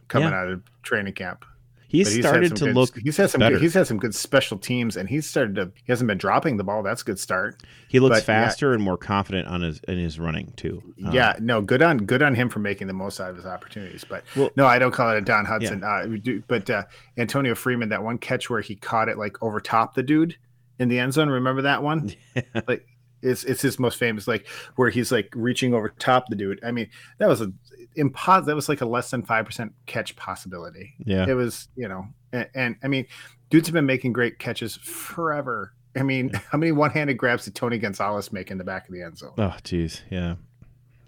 coming 0.09 0.29
Yeah. 0.29 0.39
out 0.41 0.47
of 0.49 0.61
training 0.83 1.13
camp. 1.13 1.45
He 1.87 1.99
he's 1.99 2.19
started 2.19 2.55
to 2.57 2.65
good- 2.65 2.75
look. 2.75 2.97
He's 2.97 3.17
had 3.17 3.29
some. 3.29 3.39
better. 3.39 3.55
Good, 3.55 3.61
he's 3.61 3.73
had 3.73 3.87
some 3.87 3.97
good 3.97 4.13
special 4.15 4.57
teams, 4.57 4.97
and 4.97 5.07
he's 5.07 5.27
started 5.27 5.55
to. 5.55 5.71
He 5.75 5.91
hasn't 5.91 6.07
been 6.07 6.17
dropping 6.17 6.57
the 6.57 6.63
ball. 6.63 6.83
That's 6.83 7.01
a 7.01 7.05
good 7.05 7.19
start. 7.19 7.61
He 7.87 7.99
looks 7.99 8.21
but, 8.21 8.31
yeah. 8.31 8.45
faster 8.45 8.73
and 8.73 8.81
more 8.83 8.97
confident 8.97 9.47
on 9.47 9.61
his 9.61 9.79
in 9.87 9.97
his 9.97 10.19
running 10.19 10.51
too. 10.55 10.81
Um, 11.05 11.11
yeah, 11.13 11.35
no, 11.39 11.61
good 11.61 11.81
on 11.81 11.99
good 11.99 12.21
on 12.21 12.35
him 12.35 12.49
for 12.49 12.59
making 12.59 12.87
the 12.87 12.93
most 12.93 13.19
out 13.19 13.29
of 13.29 13.35
his 13.35 13.45
opportunities. 13.45 14.03
But 14.07 14.23
Well- 14.35 14.51
no, 14.55 14.65
I 14.65 14.79
don't 14.79 14.91
call 14.91 15.11
it 15.11 15.17
a 15.17 15.21
Don 15.21 15.45
Hutson. 15.45 15.83
Uh, 15.83 16.41
but 16.47 16.69
uh, 16.69 16.83
Antonio 17.17 17.55
Freeman, 17.55 17.89
that 17.89 18.03
one 18.03 18.17
catch 18.17 18.49
where 18.49 18.61
he 18.61 18.75
caught 18.75 19.07
it 19.09 19.17
like 19.17 19.41
over 19.43 19.59
top 19.59 19.94
the 19.95 20.04
dude 20.04 20.35
in 20.80 20.89
the 20.89 20.99
end 20.99 21.13
zone. 21.13 21.30
Remember 21.30 21.61
that 21.63 21.83
one? 21.83 22.13
like 22.68 22.85
it's 23.22 23.44
it's 23.44 23.62
his 23.62 23.80
most 23.80 23.98
famous, 23.98 24.28
like 24.28 24.48
where 24.76 24.90
he's 24.90 25.12
like 25.12 25.31
reaching 25.36 25.74
over 25.74 25.90
top 26.00 26.28
the 26.30 26.36
dude. 26.36 26.60
I 26.64 26.72
mean, 26.72 26.90
that 27.18 27.28
was 27.28 27.42
a 27.42 27.52
impos. 27.98 28.45
That 28.45 28.56
was 28.56 28.69
like 28.69 28.81
a 28.81 28.86
less 28.86 29.10
than 29.12 29.24
five 29.24 29.45
percent 29.45 29.74
catch 29.86 30.16
possibility. 30.16 30.94
yeah. 31.06 31.26
It 31.28 31.34
was, 31.34 31.68
you 31.76 31.88
know, 31.88 32.06
and, 32.31 32.50
and 32.54 32.76
I 32.84 32.88
mean, 32.88 33.06
dudes 33.50 33.68
have 33.68 33.74
been 33.74 33.86
making 33.86 34.14
great 34.14 34.40
catches 34.40 34.76
forever. 34.78 35.74
I 35.98 36.04
mean, 36.04 36.31
how 36.52 36.57
many 36.57 36.72
one-handed 36.72 37.18
grabs 37.18 37.45
did 37.45 37.56
Tony 37.56 37.78
Gonzalez 37.78 38.34
make 38.34 38.52
in 38.52 38.57
the 38.57 38.66
back 38.66 38.88
of 38.88 38.94
the 38.94 39.02
end 39.02 39.18
zone? 39.18 39.34
Oh, 39.38 39.56
jeez. 39.64 40.02
Yeah. 40.10 40.36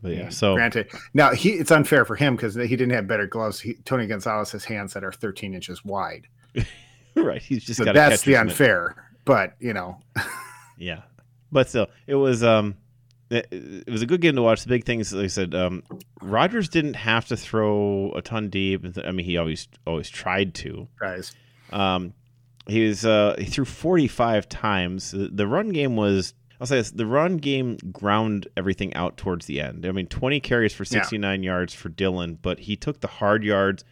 But 0.01 0.15
yeah. 0.15 0.29
So 0.29 0.55
granted, 0.55 0.89
now 1.13 1.33
he 1.33 1.53
it's 1.53 1.71
unfair 1.71 2.05
for 2.05 2.15
him 2.15 2.35
because 2.35 2.55
he 2.55 2.67
didn't 2.67 2.91
have 2.91 3.07
better 3.07 3.27
gloves. 3.27 3.59
He, 3.59 3.75
Tony 3.85 4.07
Gonzalez 4.07 4.51
has 4.51 4.63
hands 4.63 4.93
that 4.93 5.03
are 5.03 5.11
13 5.11 5.53
inches 5.53 5.83
wide, 5.83 6.27
right, 7.15 7.41
he's 7.41 7.65
just 7.65 7.79
so 7.79 7.91
that's 7.91 8.21
the 8.21 8.35
unfair. 8.35 8.95
But 9.25 9.55
you 9.59 9.73
know, 9.73 9.99
Yeah, 10.77 11.01
but 11.51 11.69
still, 11.69 11.87
it 12.07 12.15
was 12.15 12.43
um, 12.43 12.75
it, 13.29 13.47
it 13.51 13.89
was 13.89 14.01
a 14.01 14.05
good 14.05 14.21
game 14.21 14.35
to 14.35 14.41
watch. 14.41 14.63
The 14.63 14.69
big 14.69 14.85
things, 14.85 15.11
like 15.13 15.25
I 15.25 15.27
said, 15.27 15.53
um, 15.55 15.83
Rodgers 16.21 16.69
didn't 16.69 16.95
have 16.95 17.27
to 17.27 17.37
throw 17.37 18.11
a 18.15 18.21
ton 18.21 18.49
deep. 18.49 18.85
I 19.03 19.11
mean, 19.11 19.25
he 19.25 19.37
always 19.37 19.67
always 19.85 20.09
tried 20.09 20.53
to. 20.55 20.87
guys, 20.99 21.33
Um, 21.71 22.13
he 22.67 22.85
was 22.87 23.05
uh, 23.05 23.35
he 23.37 23.45
threw 23.45 23.65
forty 23.65 24.07
five 24.07 24.47
times. 24.49 25.11
The, 25.11 25.29
the 25.31 25.47
run 25.47 25.69
game 25.69 25.95
was. 25.95 26.33
I'll 26.59 26.65
say 26.67 26.77
this: 26.77 26.89
the 26.91 27.05
run 27.05 27.37
game 27.37 27.77
ground 27.91 28.47
everything 28.57 28.93
out 28.95 29.15
towards 29.15 29.45
the 29.45 29.61
end. 29.61 29.85
I 29.85 29.91
mean, 29.91 30.07
twenty 30.07 30.39
carries 30.39 30.73
for 30.73 30.83
Yeah. 30.83 30.89
sixty 30.89 31.17
nine 31.17 31.43
yards 31.43 31.73
for 31.73 31.89
Dillon, 31.89 32.39
but 32.41 32.59
he 32.59 32.75
took 32.75 32.99
the 33.01 33.07
hard 33.07 33.43
yards 33.43 33.83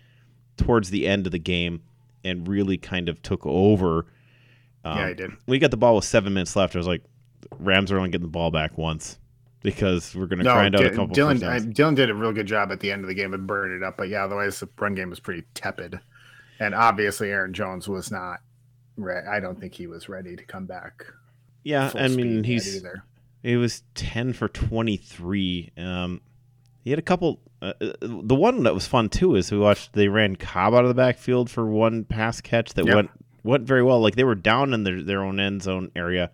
towards 0.57 0.89
the 0.89 1.07
end 1.07 1.25
of 1.27 1.31
the 1.31 1.37
game 1.39 1.83
and 2.23 2.47
really 2.47 2.77
kind 2.77 3.07
of 3.07 3.21
took 3.21 3.45
over. 3.45 4.07
Um, 4.83 4.97
yeah, 4.97 5.07
he 5.09 5.13
did. 5.13 5.31
we 5.47 5.59
got 5.59 5.69
the 5.71 5.77
ball 5.77 5.95
with 5.95 6.05
seven 6.05 6.33
minutes 6.33 6.55
left. 6.55 6.75
I 6.75 6.79
was 6.79 6.87
like, 6.87 7.03
Rams 7.59 7.91
are 7.91 7.97
only 7.97 8.09
getting 8.09 8.25
the 8.27 8.31
ball 8.31 8.51
back 8.51 8.77
once 8.77 9.17
because 9.61 10.15
we're 10.15 10.27
going 10.27 10.39
to 10.39 10.45
No, 10.45 10.53
grind 10.53 10.75
out 10.75 10.85
a 10.85 10.89
couple. 10.91 11.07
Dillon, 11.07 11.43
I. 11.43 11.59
Dillon 11.59 11.95
did 11.95 12.09
a 12.09 12.13
real 12.15 12.31
good 12.33 12.45
job 12.47 12.71
at 12.71 12.79
the 12.79 12.91
end 12.91 13.01
of 13.03 13.07
the 13.07 13.13
game 13.15 13.33
and 13.33 13.47
burned 13.47 13.73
it 13.81 13.85
up. 13.85 13.97
But 13.97 14.09
yeah, 14.09 14.23
otherwise 14.25 14.59
the 14.59 14.69
run 14.79 14.95
game 14.95 15.09
was 15.09 15.19
pretty 15.19 15.43
tepid, 15.53 15.99
and 16.59 16.73
obviously 16.75 17.29
Aaron 17.31 17.53
Jones 17.53 17.87
was 17.87 18.11
not. 18.11 18.39
Re- 18.97 19.25
I 19.29 19.39
don't 19.39 19.59
think 19.59 19.73
he 19.73 19.87
was 19.87 20.07
ready 20.07 20.35
to 20.35 20.43
come 20.45 20.65
back. 20.65 21.05
yeah, 21.63 21.91
I 21.95 22.07
mean 22.07 22.43
he's 22.43 22.77
either. 22.77 23.03
he 23.43 23.55
was 23.57 23.83
ten 23.93 24.31
for 24.33 24.47
twenty 24.47 24.97
three. 24.97 25.71
Um, 25.77 26.21
he 26.83 26.91
had 26.91 26.99
a 26.99 27.03
couple. 27.03 27.41
Uh, 27.61 27.73
uh, 27.81 27.93
the 28.01 28.35
one 28.35 28.63
that 28.63 28.73
was 28.75 28.85
fun 28.85 29.09
too 29.09 29.35
is 29.35 29.51
we 29.51 29.57
watched 29.57 29.93
they 29.93 30.07
ran 30.07 30.35
Cobb 30.35 30.73
out 30.73 30.83
of 30.83 30.87
the 30.89 30.93
backfield 30.93 31.49
for 31.49 31.65
one 31.65 32.03
pass 32.03 32.39
catch 32.41 32.73
that 32.75 32.85
Yep. 32.85 32.95
went 32.95 33.09
went 33.43 33.63
very 33.67 33.81
well. 33.83 33.99
Like 33.99 34.15
they 34.15 34.23
were 34.23 34.35
down 34.35 34.73
in 34.73 34.83
their, 34.83 35.01
their 35.01 35.23
own 35.23 35.39
end 35.39 35.63
zone 35.63 35.91
area. 35.95 36.31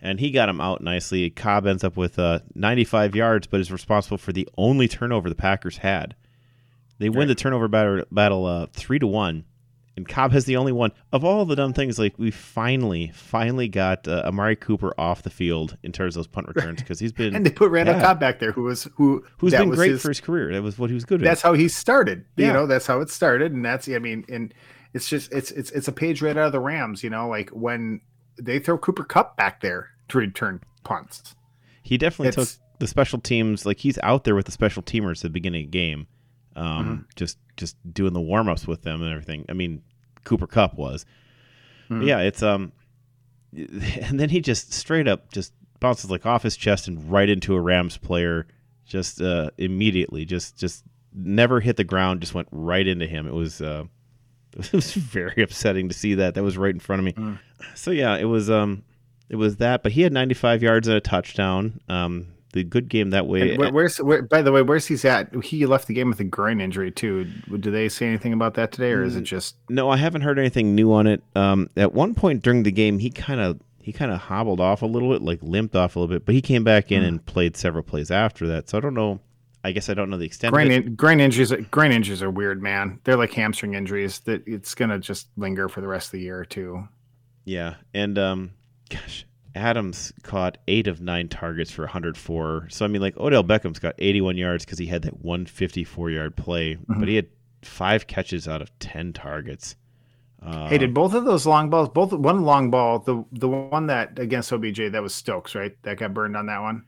And 0.00 0.20
he 0.20 0.30
got 0.30 0.48
him 0.48 0.60
out 0.60 0.80
nicely. 0.82 1.30
Cobb 1.30 1.66
ends 1.66 1.82
up 1.84 1.96
with 1.96 2.18
uh, 2.18 2.40
95 2.54 3.14
yards, 3.16 3.46
but 3.46 3.60
is 3.60 3.72
responsible 3.72 4.18
for 4.18 4.32
the 4.32 4.48
only 4.58 4.88
turnover 4.88 5.28
the 5.28 5.34
Packers 5.34 5.78
had. 5.78 6.14
They 6.98 7.08
win 7.08 7.20
Right. 7.20 7.28
the 7.28 7.34
turnover 7.34 7.68
battle, 7.68 8.02
battle 8.10 8.46
uh, 8.46 8.66
three 8.72 8.98
to 8.98 9.06
one, 9.06 9.44
and 9.98 10.08
Cobb 10.08 10.32
has 10.32 10.44
the 10.46 10.56
only 10.56 10.72
one 10.72 10.92
of 11.12 11.24
all 11.24 11.44
the 11.44 11.56
dumb 11.56 11.72
things. 11.74 11.98
Like 11.98 12.18
we 12.18 12.30
finally, 12.30 13.10
finally 13.14 13.68
got 13.68 14.06
uh, 14.08 14.22
Amari 14.26 14.56
Cooper 14.56 14.92
off 14.98 15.22
the 15.22 15.30
field 15.30 15.76
in 15.82 15.92
terms 15.92 16.16
of 16.16 16.20
those 16.20 16.26
punt 16.26 16.48
returns 16.48 16.80
because 16.82 16.98
he's 16.98 17.12
been 17.12 17.34
And 17.36 17.44
they 17.44 17.50
put 17.50 17.70
Randall 17.70 17.96
Yeah. 17.96 18.02
Cobb 18.02 18.20
back 18.20 18.38
there, 18.38 18.52
who 18.52 18.62
was 18.64 18.88
who 18.94 19.24
who's 19.38 19.52
been 19.52 19.70
great 19.70 19.90
his- 19.92 20.02
for 20.02 20.08
his 20.08 20.20
career. 20.20 20.52
That 20.52 20.62
was 20.62 20.78
what 20.78 20.88
he 20.90 20.94
was 20.94 21.04
good 21.04 21.20
at. 21.20 21.24
That's 21.24 21.42
how 21.42 21.52
he 21.54 21.68
started. 21.68 22.24
Yeah. 22.36 22.46
You 22.48 22.52
know, 22.54 22.66
that's 22.66 22.86
how 22.86 23.00
it 23.00 23.10
started, 23.10 23.52
and 23.52 23.64
that's 23.64 23.88
I 23.88 23.98
mean, 23.98 24.24
and 24.30 24.52
it's 24.94 25.08
just 25.08 25.30
it's 25.32 25.50
it's 25.50 25.70
it's 25.72 25.88
a 25.88 25.92
page 25.92 26.22
right 26.22 26.36
out 26.36 26.46
of 26.46 26.52
the 26.52 26.60
Rams. 26.60 27.02
You 27.04 27.10
know, 27.10 27.28
like 27.28 27.50
when 27.50 28.00
they 28.40 28.58
throw 28.58 28.78
Cooper 28.78 29.04
Kupp 29.04 29.36
back 29.36 29.60
there 29.60 29.90
to 30.08 30.18
return 30.18 30.60
punts. 30.84 31.34
He 31.82 31.96
definitely 31.98 32.32
took 32.32 32.48
the 32.78 32.86
special 32.86 33.18
teams. 33.20 33.64
Like 33.66 33.78
he's 33.78 33.98
out 34.02 34.24
there 34.24 34.34
with 34.34 34.46
the 34.46 34.52
special 34.52 34.82
teamers 34.82 35.18
at 35.18 35.22
the 35.22 35.30
beginning 35.30 35.64
of 35.66 35.70
the 35.72 35.78
game, 35.78 36.06
um, 36.56 36.64
Mm-hmm. 36.84 37.02
just 37.16 37.38
just 37.56 37.76
doing 37.94 38.12
the 38.12 38.20
warm 38.20 38.48
ups 38.48 38.66
with 38.66 38.82
them 38.82 39.02
and 39.02 39.10
everything. 39.10 39.44
I 39.48 39.52
mean, 39.54 39.82
Cooper 40.24 40.46
Kupp 40.46 40.74
was, 40.74 41.06
Mhm. 41.90 42.06
yeah. 42.06 42.18
It's 42.20 42.42
um, 42.42 42.72
and 43.56 44.18
then 44.20 44.28
he 44.28 44.40
just 44.40 44.72
straight 44.72 45.08
up 45.08 45.32
just 45.32 45.52
bounces 45.80 46.10
like 46.10 46.26
off 46.26 46.42
his 46.42 46.56
chest 46.56 46.88
and 46.88 47.10
right 47.10 47.28
into 47.28 47.54
a 47.54 47.60
Rams 47.60 47.96
player, 47.96 48.46
just 48.84 49.20
uh, 49.20 49.50
immediately, 49.58 50.24
just 50.24 50.58
just 50.58 50.84
never 51.14 51.60
hit 51.60 51.76
the 51.76 51.84
ground, 51.84 52.20
just 52.20 52.34
went 52.34 52.48
right 52.50 52.86
into 52.86 53.06
him. 53.06 53.26
It 53.26 53.32
was 53.34 53.60
uh, 53.62 53.84
it 54.72 54.72
was 54.72 54.92
very 54.94 55.42
upsetting 55.42 55.88
to 55.88 55.94
see 55.94 56.14
that. 56.14 56.34
That 56.34 56.42
was 56.42 56.56
right 56.56 56.72
in 56.74 56.80
front 56.80 57.00
of 57.00 57.04
me. 57.04 57.12
Mm. 57.12 57.38
So 57.74 57.90
yeah, 57.90 58.16
it 58.16 58.24
was 58.24 58.50
um, 58.50 58.82
it 59.28 59.36
was 59.36 59.56
that. 59.56 59.82
But 59.82 59.92
he 59.92 60.02
had 60.02 60.12
95 60.12 60.62
yards 60.62 60.88
and 60.88 60.96
a 60.96 61.00
touchdown. 61.00 61.80
Um, 61.88 62.28
the 62.52 62.64
good 62.64 62.88
game 62.88 63.10
that 63.10 63.26
way. 63.26 63.56
Where, 63.56 63.70
where's 63.70 63.98
where, 63.98 64.22
by 64.22 64.40
the 64.40 64.50
way, 64.50 64.62
where's 64.62 64.86
he's 64.86 65.04
at? 65.04 65.34
He 65.44 65.66
left 65.66 65.88
the 65.88 65.94
game 65.94 66.08
with 66.08 66.20
a 66.20 66.24
groin 66.24 66.60
injury 66.60 66.90
too. 66.90 67.24
Do 67.24 67.70
they 67.70 67.88
say 67.90 68.06
anything 68.06 68.32
about 68.32 68.54
that 68.54 68.72
today, 68.72 68.92
or 68.92 69.02
is 69.02 69.14
it 69.14 69.24
Mm. 69.24 69.26
just 69.26 69.56
No, 69.68 69.90
I 69.90 69.98
haven't 69.98 70.22
heard 70.22 70.38
anything 70.38 70.74
new 70.74 70.92
on 70.92 71.06
it. 71.06 71.22
Um, 71.34 71.68
at 71.76 71.92
one 71.92 72.14
point 72.14 72.42
during 72.42 72.62
the 72.62 72.72
game, 72.72 72.98
he 72.98 73.10
kind 73.10 73.40
of 73.40 73.60
he 73.82 73.92
kind 73.92 74.10
of 74.10 74.18
hobbled 74.22 74.58
off 74.60 74.80
a 74.82 74.86
little 74.86 75.10
bit, 75.12 75.20
like 75.22 75.40
limped 75.42 75.76
off 75.76 75.96
a 75.96 76.00
little 76.00 76.14
bit, 76.14 76.24
but 76.24 76.34
he 76.34 76.40
came 76.40 76.64
back 76.64 76.90
in 76.90 77.02
Mm. 77.02 77.08
and 77.08 77.26
played 77.26 77.56
several 77.56 77.82
plays 77.82 78.10
after 78.10 78.46
that. 78.46 78.68
So 78.70 78.78
I 78.78 78.80
don't 78.80 78.94
know. 78.94 79.20
I 79.66 79.72
guess 79.72 79.88
I 79.88 79.94
don't 79.94 80.10
know 80.10 80.16
the 80.18 80.26
extent. 80.26 80.52
groin 80.52 80.66
of 80.66 80.72
it. 80.72 80.86
in, 80.86 80.94
groin 80.94 81.20
injuries? 81.20 81.52
Groin 81.70 81.92
injuries 81.92 82.22
are 82.22 82.30
weird, 82.30 82.62
man. 82.62 83.00
They're 83.04 83.16
like 83.16 83.32
hamstring 83.32 83.74
injuries 83.74 84.20
that 84.20 84.42
it's 84.46 84.74
gonna 84.74 84.98
just 84.98 85.28
linger 85.36 85.68
for 85.68 85.80
the 85.80 85.88
rest 85.88 86.08
of 86.08 86.12
the 86.12 86.20
year 86.20 86.44
too. 86.44 86.88
Yeah, 87.44 87.74
and 87.94 88.18
um, 88.18 88.50
gosh, 88.90 89.26
Adams 89.54 90.12
caught 90.22 90.58
eight 90.68 90.86
of 90.86 91.00
nine 91.00 91.28
targets 91.28 91.70
for 91.70 91.82
104. 91.82 92.68
So 92.70 92.84
I 92.84 92.88
mean, 92.88 93.00
like 93.02 93.16
Odell 93.16 93.44
Beckham's 93.44 93.78
got 93.78 93.94
81 93.98 94.36
yards 94.36 94.64
because 94.64 94.78
he 94.78 94.86
had 94.86 95.02
that 95.02 95.20
154 95.24 96.10
yard 96.10 96.36
play, 96.36 96.74
Mm-hmm. 96.74 96.98
but 97.00 97.08
he 97.08 97.16
had 97.16 97.26
five 97.62 98.06
catches 98.06 98.46
out 98.46 98.62
of 98.62 98.76
10 98.78 99.12
targets. 99.12 99.76
Uh, 100.42 100.68
Hey, 100.68 100.78
did 100.78 100.92
both 100.94 101.14
of 101.14 101.24
those 101.24 101.46
long 101.46 101.70
balls, 101.70 101.88
both 101.88 102.12
one 102.12 102.42
long 102.42 102.70
ball, 102.70 102.98
the 103.00 103.24
the 103.32 103.48
one 103.48 103.86
that 103.86 104.18
against 104.18 104.52
OBJ, 104.52 104.92
that 104.92 105.02
was 105.02 105.14
Stokes, 105.14 105.54
right? 105.54 105.74
That 105.82 105.98
got 105.98 106.12
burned 106.14 106.36
on 106.36 106.46
that 106.46 106.60
one. 106.60 106.84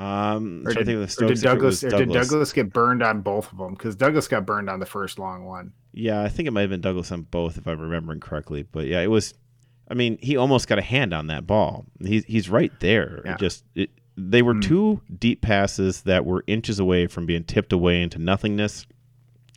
Um, 0.00 0.62
Or 0.66 0.72
did, 0.72 0.86
think 0.86 1.00
of 1.00 1.16
the 1.16 1.24
or 1.24 1.28
did 1.28 1.36
if 1.38 1.42
it 1.42 1.46
Douglas, 1.46 1.80
did 1.80 2.12
Douglas 2.12 2.52
get 2.52 2.72
burned 2.72 3.02
on 3.02 3.20
both 3.20 3.52
of 3.52 3.58
them? 3.58 3.74
Because 3.74 3.94
Douglas 3.96 4.28
got 4.28 4.46
burned 4.46 4.70
on 4.70 4.80
the 4.80 4.86
first 4.86 5.18
long 5.18 5.44
one. 5.44 5.72
Yeah, 5.92 6.22
I 6.22 6.28
think 6.28 6.46
it 6.48 6.52
might 6.52 6.62
have 6.62 6.70
been 6.70 6.80
Douglas 6.80 7.12
on 7.12 7.22
both, 7.22 7.58
if 7.58 7.66
I'm 7.66 7.80
remembering 7.80 8.20
correctly. 8.20 8.62
But 8.62 8.86
yeah, 8.86 9.00
it 9.00 9.08
was. 9.10 9.34
I 9.90 9.94
mean, 9.94 10.18
he 10.22 10.36
almost 10.36 10.68
got 10.68 10.78
a 10.78 10.82
hand 10.82 11.12
on 11.12 11.26
that 11.28 11.46
ball. 11.46 11.84
He's 12.04 12.24
he's 12.24 12.48
right 12.48 12.72
there. 12.80 13.22
Yeah. 13.24 13.34
It 13.34 13.38
just 13.40 13.64
it, 13.74 13.90
they 14.16 14.40
were 14.42 14.54
Mm. 14.54 14.62
two 14.62 15.00
deep 15.18 15.42
passes 15.42 16.02
that 16.02 16.24
were 16.24 16.44
inches 16.46 16.78
away 16.78 17.06
from 17.08 17.26
being 17.26 17.42
tipped 17.44 17.72
away 17.72 18.00
into 18.02 18.18
nothingness, 18.18 18.86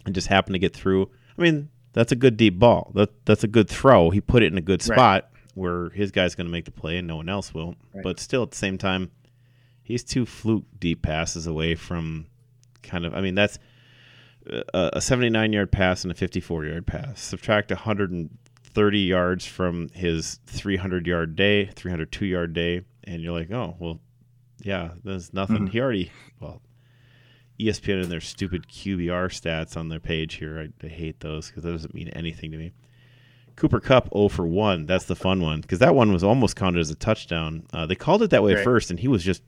and 0.05 0.15
just 0.15 0.27
happened 0.27 0.55
to 0.55 0.59
get 0.59 0.73
through. 0.73 1.09
I 1.37 1.41
mean, 1.41 1.69
that's 1.93 2.11
a 2.11 2.15
good 2.15 2.35
deep 2.35 2.57
ball. 2.59 2.91
That 2.95 3.09
that's 3.25 3.43
a 3.43 3.47
good 3.47 3.69
throw. 3.69 4.09
He 4.09 4.19
put 4.21 4.41
it 4.43 4.51
in 4.51 4.57
a 4.57 4.61
good 4.61 4.81
Right. 4.89 4.95
spot 4.95 5.29
where 5.53 5.89
his 5.91 6.09
guy's 6.11 6.33
going 6.33 6.47
to 6.47 6.51
make 6.51 6.65
the 6.65 6.71
play 6.71 6.97
and 6.97 7.07
no 7.07 7.17
one 7.17 7.29
else 7.29 7.53
will. 7.53 7.75
Right. 7.93 8.03
But 8.03 8.19
still, 8.19 8.41
at 8.41 8.49
the 8.51 8.57
same 8.57 8.79
time, 8.79 9.11
he's 9.83 10.03
two 10.03 10.25
fluke 10.25 10.65
deep 10.79 11.01
passes 11.01 11.45
away 11.47 11.75
from 11.75 12.25
kind 12.81 13.05
of. 13.05 13.13
I 13.13 13.21
mean, 13.21 13.35
that's 13.35 13.59
a, 14.47 14.91
a 14.93 15.01
79 15.01 15.53
yard 15.53 15.71
pass 15.71 16.03
and 16.03 16.11
a 16.11 16.15
54 16.15 16.65
yard 16.65 16.87
pass. 16.87 17.21
Subtract 17.21 17.69
130 17.71 18.99
yards 18.99 19.45
from 19.45 19.89
his 19.93 20.39
300 20.47 21.05
yard 21.07 21.35
day, 21.35 21.65
302 21.65 22.25
yard 22.25 22.53
day, 22.53 22.81
and 23.03 23.21
you're 23.21 23.37
like, 23.37 23.51
oh 23.51 23.75
well, 23.79 23.99
yeah, 24.61 24.91
there's 25.03 25.33
nothing. 25.33 25.67
Mhm. 25.67 25.69
He 25.69 25.79
already 25.81 26.11
well. 26.39 26.61
ESPN 27.59 28.01
and 28.01 28.11
their 28.11 28.19
stupid 28.19 28.67
QBR 28.67 29.27
stats 29.29 29.77
on 29.77 29.87
their 29.87 29.99
page 29.99 30.33
here. 30.35 30.59
I, 30.59 30.85
I 30.85 30.89
hate 30.89 31.19
those 31.19 31.47
because 31.47 31.63
that 31.63 31.71
doesn't 31.71 31.93
mean 31.93 32.09
anything 32.09 32.51
to 32.51 32.57
me. 32.57 32.71
Cooper 33.55 33.79
Kupp 33.79 34.09
0 34.11 34.29
for 34.29 34.47
1. 34.47 34.87
That's 34.87 35.05
the 35.05 35.15
fun 35.15 35.39
one 35.39 35.61
because 35.61 35.77
that 35.77 35.93
one 35.93 36.11
was 36.11 36.23
almost 36.23 36.55
counted 36.55 36.79
as 36.79 36.89
a 36.89 36.95
touchdown. 36.95 37.67
Uh, 37.71 37.85
they 37.85 37.93
called 37.93 38.23
it 38.23 38.31
that 38.31 38.41
way 38.41 38.53
at 38.53 38.55
Right. 38.57 38.63
first, 38.63 38.89
and 38.89 38.99
he 38.99 39.07
was 39.07 39.23
just 39.23 39.43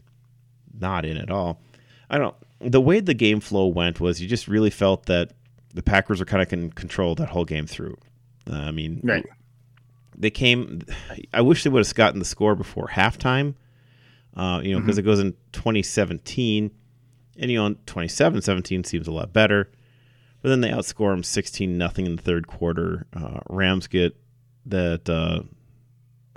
not 0.79 1.05
in 1.05 1.17
at 1.17 1.29
all. 1.29 1.59
I 2.09 2.17
don't. 2.17 2.35
The 2.59 2.81
way 2.81 2.99
the 2.99 3.13
game 3.13 3.39
flow 3.39 3.67
went 3.67 3.99
was 3.99 4.21
you 4.21 4.27
just 4.27 4.47
really 4.47 4.69
felt 4.69 5.05
that 5.07 5.33
the 5.73 5.83
Packers 5.83 6.19
were 6.19 6.25
kind 6.25 6.41
of 6.41 6.51
in 6.53 6.71
control 6.71 7.15
that 7.15 7.29
whole 7.29 7.45
game 7.45 7.67
through. 7.67 7.97
Uh, 8.49 8.55
I 8.55 8.71
mean, 8.71 9.01
Right. 9.03 9.25
they 10.17 10.29
came. 10.29 10.81
I 11.33 11.41
wish 11.41 11.63
they 11.63 11.69
would 11.69 11.85
have 11.85 11.95
gotten 11.95 12.19
the 12.19 12.25
score 12.25 12.55
before 12.55 12.87
halftime. 12.87 13.55
Uh, 14.35 14.61
you 14.63 14.73
know, 14.73 14.79
because 14.81 14.97
it 14.97 15.03
goes 15.03 15.19
in 15.19 15.31
2017, 15.53 16.69
and 17.37 17.51
you 17.51 17.57
know, 17.57 17.75
27-17 17.87 18.85
seems 18.85 19.07
a 19.07 19.11
lot 19.11 19.31
better. 19.33 19.71
But 20.41 20.49
then 20.49 20.61
they 20.61 20.69
outscore 20.69 21.11
them 21.13 21.23
16 21.23 21.77
nothing 21.77 22.05
in 22.05 22.15
the 22.17 22.21
third 22.21 22.45
quarter. 22.47 23.07
Uh, 23.15 23.39
Rams 23.49 23.87
get 23.87 24.15
that 24.67 25.09
uh, 25.09 25.41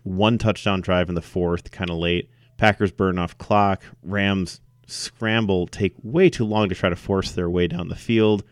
one 0.04 0.38
touchdown 0.38 0.80
drive 0.80 1.09
in 1.09 1.14
the 1.14 1.23
fourth, 1.23 1.71
kind 1.71 1.90
of 1.90 1.97
late. 1.99 2.30
Packers 2.58 2.92
burn 2.92 3.18
off 3.18 3.38
clock. 3.38 3.82
Rams 4.02 4.60
scramble, 4.86 5.66
take 5.66 5.94
way 6.02 6.28
too 6.28 6.44
long 6.44 6.68
to 6.68 6.74
try 6.74 6.90
to 6.90 6.96
force 6.96 7.32
their 7.32 7.48
way 7.48 7.66
down 7.68 7.88
the 7.88 7.96
field. 7.96 8.44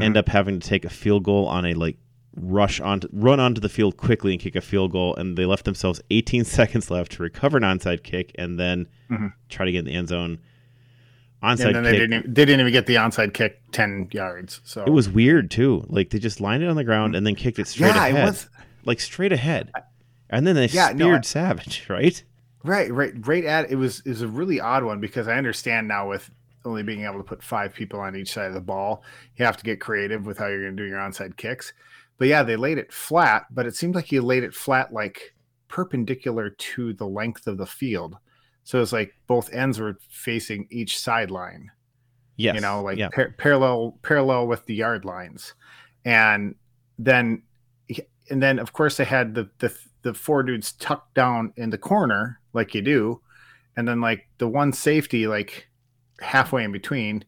End 0.00 0.16
up 0.16 0.28
having 0.28 0.60
to 0.60 0.68
take 0.68 0.84
a 0.84 0.88
field 0.90 1.24
goal 1.24 1.46
on 1.46 1.64
a 1.66 1.74
like 1.74 1.96
rush 2.36 2.78
on 2.80 3.00
run 3.12 3.40
onto 3.40 3.60
the 3.60 3.68
field 3.68 3.96
quickly 3.96 4.32
and 4.32 4.40
kick 4.40 4.54
a 4.54 4.60
field 4.60 4.92
goal, 4.92 5.16
and 5.16 5.36
they 5.36 5.44
left 5.46 5.64
themselves 5.64 6.00
18 6.10 6.44
seconds 6.58 6.90
left 6.92 7.12
to 7.12 7.22
recover 7.24 7.56
an 7.56 7.64
onside 7.64 8.02
kick 8.04 8.30
and 8.36 8.58
then 8.60 8.86
Mhm. 9.10 9.32
try 9.48 9.64
to 9.66 9.72
get 9.72 9.80
in 9.80 9.84
the 9.86 9.94
end 9.94 10.08
zone. 10.08 10.38
Onside 11.42 11.66
and 11.68 11.74
then 11.76 11.82
they 11.84 11.90
kick. 11.92 12.00
didn't 12.00 12.18
even, 12.20 12.34
they 12.34 12.44
didn't 12.44 12.60
even 12.60 12.72
get 12.72 12.86
the 12.86 12.94
onside 12.96 13.32
kick 13.34 13.60
ten 13.72 14.08
yards. 14.12 14.60
So 14.62 14.84
It 14.84 14.90
was 14.90 15.08
weird 15.08 15.50
too. 15.50 15.84
Like 15.88 16.10
they 16.10 16.18
just 16.20 16.40
lined 16.40 16.62
it 16.62 16.68
on 16.68 16.76
the 16.76 16.84
ground 16.84 17.16
and 17.16 17.26
then 17.26 17.34
kicked 17.34 17.58
it 17.58 17.66
straight 17.66 17.88
yeah, 17.94 18.06
ahead, 18.06 18.22
it 18.22 18.24
was 18.26 18.48
like 18.84 19.00
straight 19.00 19.32
ahead, 19.32 19.72
and 20.28 20.46
then 20.46 20.54
they 20.54 20.66
Yeah, 20.66 20.86
speared 20.90 20.98
no, 20.98 21.14
I- 21.16 21.20
Savage, 21.22 21.86
right? 21.88 22.22
Right, 22.64 22.92
right, 22.92 23.14
right 23.26 23.44
at 23.44 23.70
it 23.70 23.76
was 23.76 24.00
is 24.04 24.22
a 24.22 24.28
really 24.28 24.60
odd 24.60 24.84
one 24.84 25.00
because 25.00 25.28
I 25.28 25.36
understand 25.36 25.88
now 25.88 26.08
with 26.08 26.30
only 26.64 26.82
being 26.82 27.04
able 27.04 27.18
to 27.18 27.24
put 27.24 27.42
five 27.42 27.72
people 27.72 28.00
on 28.00 28.16
each 28.16 28.32
side 28.32 28.48
of 28.48 28.54
the 28.54 28.60
ball, 28.60 29.02
you 29.36 29.44
have 29.44 29.56
to 29.56 29.64
get 29.64 29.80
creative 29.80 30.26
with 30.26 30.38
how 30.38 30.46
you're 30.46 30.62
going 30.62 30.76
to 30.76 30.82
do 30.82 30.88
your 30.88 30.98
onside 30.98 31.36
kicks. 31.36 31.72
But 32.18 32.28
yeah, 32.28 32.42
they 32.42 32.56
laid 32.56 32.76
it 32.78 32.92
flat, 32.92 33.46
but 33.50 33.66
it 33.66 33.74
seemed 33.74 33.94
like 33.94 34.12
you 34.12 34.20
laid 34.20 34.44
it 34.44 34.54
flat 34.54 34.92
like 34.92 35.34
perpendicular 35.68 36.50
to 36.50 36.92
the 36.92 37.06
length 37.06 37.46
of 37.46 37.56
the 37.56 37.66
field. 37.66 38.18
So 38.64 38.82
it's 38.82 38.92
like 38.92 39.14
both 39.26 39.52
ends 39.54 39.80
were 39.80 39.98
facing 40.10 40.68
each 40.70 40.98
sideline. 40.98 41.70
Yes, 42.36 42.54
you 42.54 42.60
know, 42.60 42.82
like 42.82 42.98
yeah, 42.98 43.08
par- 43.08 43.34
parallel 43.38 43.98
parallel 44.02 44.46
with 44.46 44.64
the 44.66 44.74
yard 44.74 45.04
lines, 45.04 45.54
and 46.04 46.54
then 46.98 47.42
and 48.30 48.42
then 48.42 48.58
of 48.58 48.72
course 48.72 48.96
they 48.96 49.04
had 49.04 49.34
the 49.34 49.50
the 49.58 49.74
the 50.02 50.14
four 50.14 50.42
dudes 50.42 50.72
tucked 50.72 51.14
down 51.14 51.52
in 51.56 51.70
the 51.70 51.78
corner 51.78 52.40
like 52.52 52.74
you 52.74 52.82
do, 52.82 53.20
and 53.76 53.86
then 53.86 54.00
like 54.00 54.28
the 54.38 54.48
one 54.48 54.72
safety 54.72 55.26
like 55.26 55.68
halfway 56.20 56.64
in 56.64 56.72
between, 56.72 57.24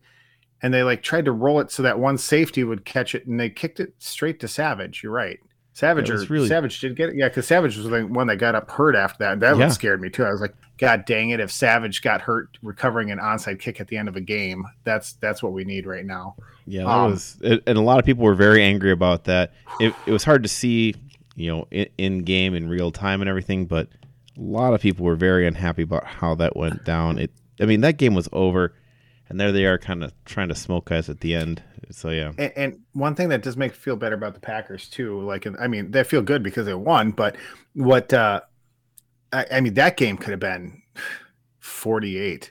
and 0.63 0.73
they 0.73 0.83
like 0.83 1.03
tried 1.03 1.25
to 1.27 1.33
roll 1.33 1.61
it 1.61 1.71
so 1.71 1.83
that 1.83 1.99
one 1.99 2.19
safety 2.19 2.65
would 2.65 2.85
catch 2.85 3.15
it, 3.15 3.27
and 3.27 3.39
they 3.39 3.51
kicked 3.51 3.81
it 3.81 3.95
straight 3.99 4.41
to 4.41 4.49
Savage. 4.49 5.03
You're 5.03 5.13
right. 5.13 5.39
Savage 5.75 6.11
Yeah, 6.11 6.17
or 6.17 6.25
really- 6.27 6.49
Savage 6.49 6.81
did 6.81 6.97
get 6.97 7.09
it. 7.11 7.15
Yeah, 7.17 7.29
because 7.29 7.47
Savage 7.47 7.77
was 7.79 7.89
the 7.89 8.03
one 8.03 8.27
that 8.27 8.37
got 8.37 8.55
up 8.55 8.71
hurt 8.71 8.95
after 8.95 9.17
that. 9.25 9.41
That 9.41 9.57
Yeah. 9.57 9.63
one 9.63 9.71
scared 9.71 10.03
me 10.03 10.11
too. 10.11 10.23
I 10.25 10.31
was 10.31 10.41
like, 10.43 10.55
God 10.79 11.05
dang 11.07 11.31
it! 11.31 11.41
If 11.41 11.51
Savage 11.51 12.03
got 12.03 12.21
hurt 12.21 12.59
recovering 12.63 13.11
an 13.11 13.19
onside 13.19 13.59
kick 13.61 13.81
at 13.81 13.89
the 13.89 13.97
end 13.97 14.09
of 14.09 14.17
a 14.17 14.21
game, 14.21 14.65
that's 14.85 15.15
that's 15.15 15.43
what 15.43 15.53
we 15.53 15.65
need 15.65 15.87
right 15.87 16.05
now. 16.05 16.35
yeah. 16.67 16.83
That 16.83 16.89
um, 16.91 17.11
was, 17.13 17.39
and 17.43 17.63
a 17.79 17.81
lot 17.81 17.99
of 18.01 18.05
people 18.05 18.25
were 18.25 18.35
very 18.35 18.63
angry 18.63 18.91
about 18.91 19.25
that. 19.25 19.53
It, 19.81 19.95
it 20.07 20.11
was 20.13 20.25
hard 20.25 20.43
to 20.43 20.49
see, 20.49 20.95
you 21.37 21.51
know, 21.51 21.67
in, 21.71 21.89
in 21.99 22.19
game 22.25 22.55
in 22.55 22.69
real 22.69 22.91
time 22.91 23.21
and 23.21 23.29
everything, 23.29 23.67
but 23.67 23.89
a 24.37 24.41
lot 24.41 24.75
of 24.75 24.81
people 24.81 25.05
were 25.05 25.17
very 25.17 25.47
unhappy 25.47 25.83
about 25.83 26.05
how 26.05 26.35
that 26.37 26.57
went 26.57 26.85
down. 26.85 27.19
It, 27.19 27.31
I 27.61 27.67
mean, 27.67 27.81
that 27.83 27.97
game 27.97 28.15
was 28.15 28.29
over, 28.33 28.75
and 29.29 29.39
there 29.41 29.53
they 29.53 29.65
are, 29.67 29.79
kind 29.79 30.03
of 30.03 30.13
trying 30.25 30.49
to 30.49 30.55
smoke 30.55 30.87
guys 30.87 31.09
at 31.09 31.21
the 31.21 31.35
end. 31.35 31.63
So 31.91 32.11
yeah, 32.11 32.33
and, 32.39 32.53
and, 32.57 32.81
one 32.93 33.15
thing 33.15 33.29
that 33.31 33.43
does 33.43 33.57
make 33.57 33.75
feel 33.75 33.97
better 33.97 34.15
about 34.15 34.35
the 34.35 34.41
Packers 34.41 34.89
too, 34.89 35.21
like 35.23 35.47
I 35.61 35.67
mean, 35.67 35.91
they 35.91 36.05
feel 36.05 36.23
good 36.23 36.43
because 36.43 36.65
they 36.65 36.75
won, 36.75 37.11
but 37.11 37.37
what 37.75 38.13
uh, 38.15 38.41
I, 39.33 39.47
I 39.53 39.61
mean, 39.61 39.75
that 39.75 39.97
game 39.97 40.17
could 40.17 40.31
have 40.31 40.41
been 40.41 40.81
forty-eight 41.59 42.51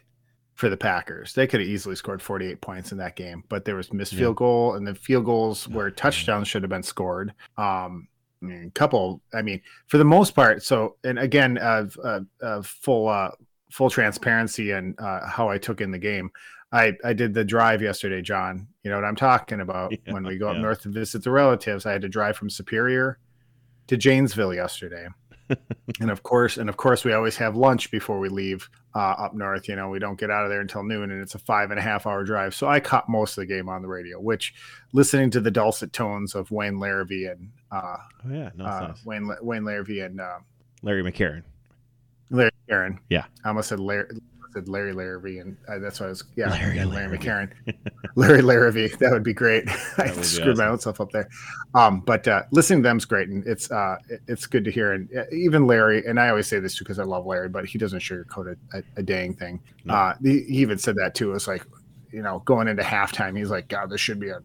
for 0.62 0.70
the 0.70 0.78
Packers. 0.78 1.34
They 1.34 1.48
could 1.48 1.60
have 1.60 1.68
easily 1.68 1.96
scored 1.96 2.22
48 2.22 2.62
points 2.62 2.92
in 2.92 3.00
that 3.00 3.16
game, 3.16 3.44
but 3.50 3.66
there 3.66 3.76
was 3.76 3.92
missed 3.92 4.14
field 4.14 4.36
goal 4.36 4.76
and 4.76 4.86
the 4.86 4.94
field 4.94 5.26
goals 5.26 5.68
where 5.68 5.90
touchdowns 5.90 6.48
should 6.48 6.62
have 6.62 6.70
been 6.70 6.84
scored. 6.84 7.34
Um, 7.58 8.08
I 8.42 8.46
mean, 8.46 8.68
a 8.68 8.72
couple. 8.72 9.22
I 9.34 9.42
mean, 9.42 9.62
for 9.88 9.98
the 9.98 10.06
most 10.06 10.36
part. 10.36 10.64
So, 10.64 10.96
and 11.04 11.20
again, 11.20 11.58
uh, 11.58 11.88
uh, 12.04 12.20
uh 12.42 12.62
full 12.62 13.08
uh, 13.08 13.32
full 13.72 13.90
transparency 13.90 14.72
and 14.72 15.00
uh, 15.00 15.28
how 15.28 15.50
I 15.50 15.58
took 15.58 15.82
in 15.82 15.92
the 15.92 16.00
game. 16.00 16.32
I, 16.74 16.94
I 17.04 17.12
did 17.12 17.34
the 17.34 17.44
drive 17.44 17.82
yesterday, 17.82 18.22
John. 18.22 18.68
You 18.84 18.92
know 18.92 18.98
what 18.98 19.06
I'm 19.06 19.16
talking 19.16 19.62
about. 19.62 19.94
Yeah, 20.06 20.14
when 20.14 20.24
we 20.24 20.38
go 20.38 20.50
up 20.50 20.58
north 20.58 20.82
to 20.84 20.90
visit 20.90 21.24
the 21.24 21.32
relatives, 21.32 21.86
I 21.86 21.92
had 21.92 22.02
to 22.02 22.10
drive 22.10 22.38
from 22.38 22.50
Superior 22.50 23.20
to 23.88 23.98
Janesville 23.98 24.54
yesterday 24.54 25.08
and 26.00 26.12
of 26.12 26.24
course, 26.24 26.58
and 26.58 26.70
of 26.70 26.78
course, 26.78 27.04
we 27.04 27.14
always 27.14 27.36
have 27.38 27.56
lunch 27.56 27.92
before 27.92 28.20
we 28.20 28.30
leave 28.30 28.70
uh, 28.96 29.16
up 29.18 29.34
north. 29.34 29.68
You 29.68 29.76
know, 29.76 29.90
we 29.90 30.00
don't 30.00 30.20
get 30.20 30.30
out 30.30 30.44
of 30.44 30.50
there 30.50 30.62
until 30.62 30.84
noon, 30.84 31.12
and 31.12 31.22
it's 31.22 31.36
a 31.36 31.40
five 31.40 31.72
and 31.72 31.80
a 31.80 31.84
half 31.84 32.06
hour 32.08 32.24
drive. 32.24 32.56
So 32.56 32.68
I 32.68 32.80
caught 32.80 33.10
most 33.10 33.38
of 33.38 33.42
the 33.42 33.46
game 33.46 33.70
on 33.70 33.82
the 33.82 33.88
radio, 33.88 34.20
which 34.20 34.54
listening 34.94 35.30
to 35.32 35.42
the 35.42 35.52
dulcet 35.52 35.94
tones 35.94 36.36
of 36.36 36.52
Wayne 36.52 36.76
Larrivee 36.76 37.32
and 37.32 37.52
uh, 37.72 37.98
oh 38.26 38.30
yeah, 38.32 38.50
no, 38.56 38.66
uh, 38.66 38.88
nice. 38.88 39.06
Wayne 39.06 39.30
Wayne 39.42 39.64
Larrivee 39.64 40.06
and 40.06 40.20
uh, 40.20 40.40
Larry 40.82 41.04
McCarren. 41.04 41.44
Larry 42.30 42.52
McCarren. 42.70 43.00
Yeah, 43.10 43.26
I 43.44 43.50
almost 43.50 43.70
said 43.70 43.80
Larry 43.80 44.08
said 44.54 44.68
Larry 44.68 44.94
Larrivee, 44.94 45.42
and 45.42 45.58
that's 45.84 46.00
why 46.00 46.08
I 46.08 46.10
was 46.10 46.24
yeah, 46.36 46.50
Larry, 46.50 46.84
Larry, 46.84 46.86
Larry 47.10 47.18
McCarren, 47.18 47.52
Larry 48.16 48.42
Larrivee. 48.42 48.98
That 49.00 49.12
would 49.12 49.24
be 49.24 49.34
great. 49.34 49.68
I 49.98 50.12
screwed 50.22 50.50
awesome. 50.50 50.58
my 50.58 50.68
own 50.68 50.80
self 50.80 51.02
up 51.02 51.12
there. 51.12 51.30
Um, 51.74 52.02
but 52.02 52.28
uh, 52.28 52.44
listening 52.52 52.84
to 52.84 52.90
them's 52.90 53.06
great, 53.06 53.30
and 53.30 53.46
it's 53.48 53.72
uh, 53.72 53.98
it's 54.28 54.46
good 54.46 54.66
to 54.66 54.72
hear. 54.72 54.94
And 54.94 55.10
uh, 55.16 55.24
even 55.32 55.68
Larry, 55.68 56.06
and 56.06 56.20
I 56.20 56.30
always 56.30 56.48
say 56.48 56.60
this 56.60 56.76
too 56.76 56.84
because 56.84 57.00
I 57.00 57.04
love 57.04 57.26
Larry, 57.26 57.50
but 57.50 57.66
he 57.66 57.78
doesn't 57.78 58.00
sugarcoat 58.00 58.58
a, 58.74 58.78
a, 58.78 58.84
a 58.98 59.04
dang 59.04 59.34
thing. 59.34 59.62
No. 59.86 59.94
Uh, 59.94 60.16
he, 60.22 60.44
he 60.44 60.58
even 60.58 60.78
said 60.78 60.96
that 60.96 61.16
too. 61.16 61.34
It's 61.34 61.48
like 61.48 61.66
you 62.12 62.22
know 62.22 62.40
going 62.46 62.68
into 62.68 62.84
halftime, 62.84 63.38
he's 63.38 63.50
like, 63.50 63.68
God, 63.68 63.90
this 63.90 64.02
should 64.02 64.20
be 64.20 64.30
a 64.30 64.42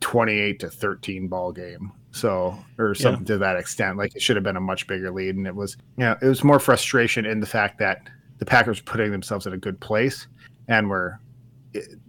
28 0.00 0.60
to 0.60 0.70
13 0.70 1.28
ball 1.28 1.52
game 1.52 1.92
so 2.12 2.56
or 2.78 2.94
something 2.94 3.22
yeah. 3.22 3.34
to 3.34 3.38
that 3.38 3.56
extent 3.56 3.96
like 3.96 4.14
it 4.14 4.22
should 4.22 4.36
have 4.36 4.42
been 4.42 4.56
a 4.56 4.60
much 4.60 4.86
bigger 4.86 5.10
lead 5.10 5.36
and 5.36 5.46
it 5.46 5.54
was 5.54 5.76
you 5.96 6.04
know 6.04 6.16
it 6.22 6.26
was 6.26 6.42
more 6.42 6.58
frustration 6.58 7.26
in 7.26 7.40
the 7.40 7.46
fact 7.46 7.78
that 7.78 8.08
the 8.38 8.46
Packers 8.46 8.80
putting 8.80 9.10
themselves 9.10 9.46
in 9.46 9.52
a 9.52 9.58
good 9.58 9.80
place, 9.80 10.26
and 10.68 10.88
were 10.88 11.20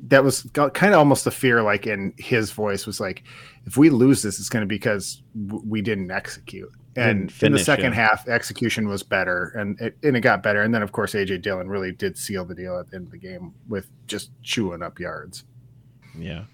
that 0.07 0.23
was 0.23 0.47
kind 0.53 0.93
of 0.93 0.99
almost 0.99 1.25
the 1.25 1.31
fear, 1.31 1.61
like 1.61 1.85
in 1.85 2.13
his 2.17 2.51
voice, 2.51 2.85
was 2.85 2.99
like, 2.99 3.23
if 3.65 3.77
we 3.77 3.89
lose 3.89 4.21
this, 4.21 4.39
it's 4.39 4.49
going 4.49 4.61
to 4.61 4.67
be 4.67 4.75
because 4.75 5.21
we 5.35 5.81
didn't 5.81 6.11
execute. 6.11 6.71
And 6.95 7.31
finish, 7.31 7.43
in 7.43 7.51
the 7.53 7.59
second 7.59 7.93
yeah. 7.93 8.07
half, 8.07 8.27
execution 8.27 8.87
was 8.87 9.03
better, 9.03 9.53
and 9.55 9.79
it, 9.79 9.97
and 10.03 10.17
it 10.17 10.21
got 10.21 10.41
better. 10.41 10.61
And 10.61 10.73
then, 10.73 10.81
of 10.81 10.91
course, 10.91 11.13
AJ 11.13 11.41
Dillon 11.41 11.67
really 11.67 11.91
did 11.91 12.17
seal 12.17 12.45
the 12.45 12.55
deal 12.55 12.79
at 12.79 12.89
the 12.89 12.95
end 12.95 13.05
of 13.05 13.11
the 13.11 13.17
game 13.17 13.53
with 13.67 13.89
just 14.07 14.31
chewing 14.41 14.81
up 14.81 14.99
yards. 14.99 15.43
Yeah, 16.17 16.45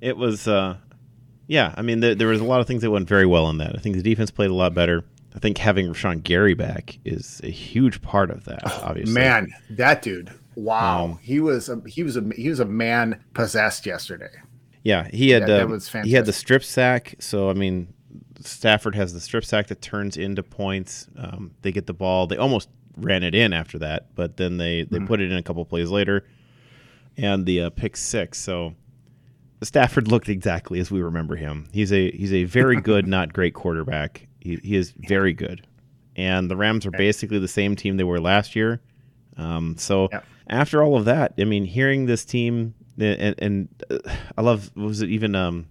it 0.00 0.16
was. 0.16 0.48
uh 0.48 0.76
Yeah, 1.48 1.74
I 1.76 1.82
mean, 1.82 2.00
there 2.00 2.28
was 2.28 2.40
a 2.40 2.44
lot 2.44 2.60
of 2.60 2.66
things 2.66 2.82
that 2.82 2.90
went 2.90 3.08
very 3.08 3.26
well 3.26 3.50
in 3.50 3.58
that. 3.58 3.76
I 3.76 3.80
think 3.80 3.96
the 3.96 4.02
defense 4.02 4.30
played 4.30 4.50
a 4.50 4.54
lot 4.54 4.74
better. 4.74 5.04
I 5.38 5.40
think 5.40 5.58
having 5.58 5.86
Rashan 5.86 6.24
Gary 6.24 6.54
back 6.54 6.98
is 7.04 7.40
a 7.44 7.48
huge 7.48 8.02
part 8.02 8.32
of 8.32 8.44
that. 8.46 8.58
Oh, 8.64 8.80
obviously, 8.86 9.14
man, 9.14 9.54
that 9.70 10.02
dude, 10.02 10.32
wow, 10.56 11.04
um, 11.04 11.18
he 11.22 11.38
was 11.38 11.68
a, 11.68 11.80
he 11.86 12.02
was 12.02 12.16
a 12.16 12.28
he 12.34 12.48
was 12.48 12.58
a 12.58 12.64
man 12.64 13.22
possessed 13.34 13.86
yesterday. 13.86 14.32
Yeah, 14.82 15.06
he 15.06 15.30
had 15.30 15.48
uh, 15.48 15.78
he 16.02 16.14
had 16.14 16.26
the 16.26 16.32
strip 16.32 16.64
sack. 16.64 17.14
So 17.20 17.50
I 17.50 17.52
mean, 17.52 17.94
Stafford 18.40 18.96
has 18.96 19.14
the 19.14 19.20
strip 19.20 19.44
sack 19.44 19.68
that 19.68 19.80
turns 19.80 20.16
into 20.16 20.42
points. 20.42 21.06
Um, 21.16 21.52
they 21.62 21.70
get 21.70 21.86
the 21.86 21.94
ball. 21.94 22.26
They 22.26 22.36
almost 22.36 22.68
ran 22.96 23.22
it 23.22 23.36
in 23.36 23.52
after 23.52 23.78
that, 23.78 24.12
but 24.16 24.38
then 24.38 24.56
they 24.56 24.82
they 24.82 24.98
mm 24.98 25.06
put 25.06 25.20
it 25.20 25.30
in 25.30 25.38
a 25.38 25.42
couple 25.44 25.64
plays 25.64 25.88
later, 25.88 26.26
and 27.16 27.46
the 27.46 27.60
uh, 27.60 27.70
pick 27.70 27.96
six. 27.96 28.40
So 28.40 28.74
Stafford 29.62 30.08
looked 30.10 30.28
exactly 30.28 30.80
as 30.80 30.90
we 30.90 31.00
remember 31.00 31.36
him. 31.36 31.68
He's 31.72 31.92
a 31.92 32.10
he's 32.10 32.32
a 32.32 32.42
very 32.42 32.80
good, 32.80 33.06
not 33.06 33.32
great 33.32 33.54
quarterback. 33.54 34.27
He, 34.48 34.68
he 34.68 34.76
is 34.76 34.92
very 34.96 35.32
good. 35.32 35.66
And 36.16 36.50
the 36.50 36.56
Rams 36.56 36.84
are 36.84 36.90
basically 36.90 37.38
the 37.38 37.48
same 37.48 37.76
team 37.76 37.96
they 37.96 38.04
were 38.04 38.20
last 38.20 38.56
year. 38.56 38.80
Um, 39.36 39.76
so 39.78 40.08
after 40.48 40.82
all 40.82 40.96
of 40.96 41.04
that, 41.04 41.34
I 41.38 41.44
mean, 41.44 41.64
hearing 41.64 42.06
this 42.06 42.24
team 42.24 42.74
and, 43.00 43.34
and 43.38 43.68
uh, 43.90 43.98
I 44.36 44.42
love 44.42 44.74
was 44.76 45.02
it 45.02 45.10
even 45.10 45.34
um, 45.34 45.66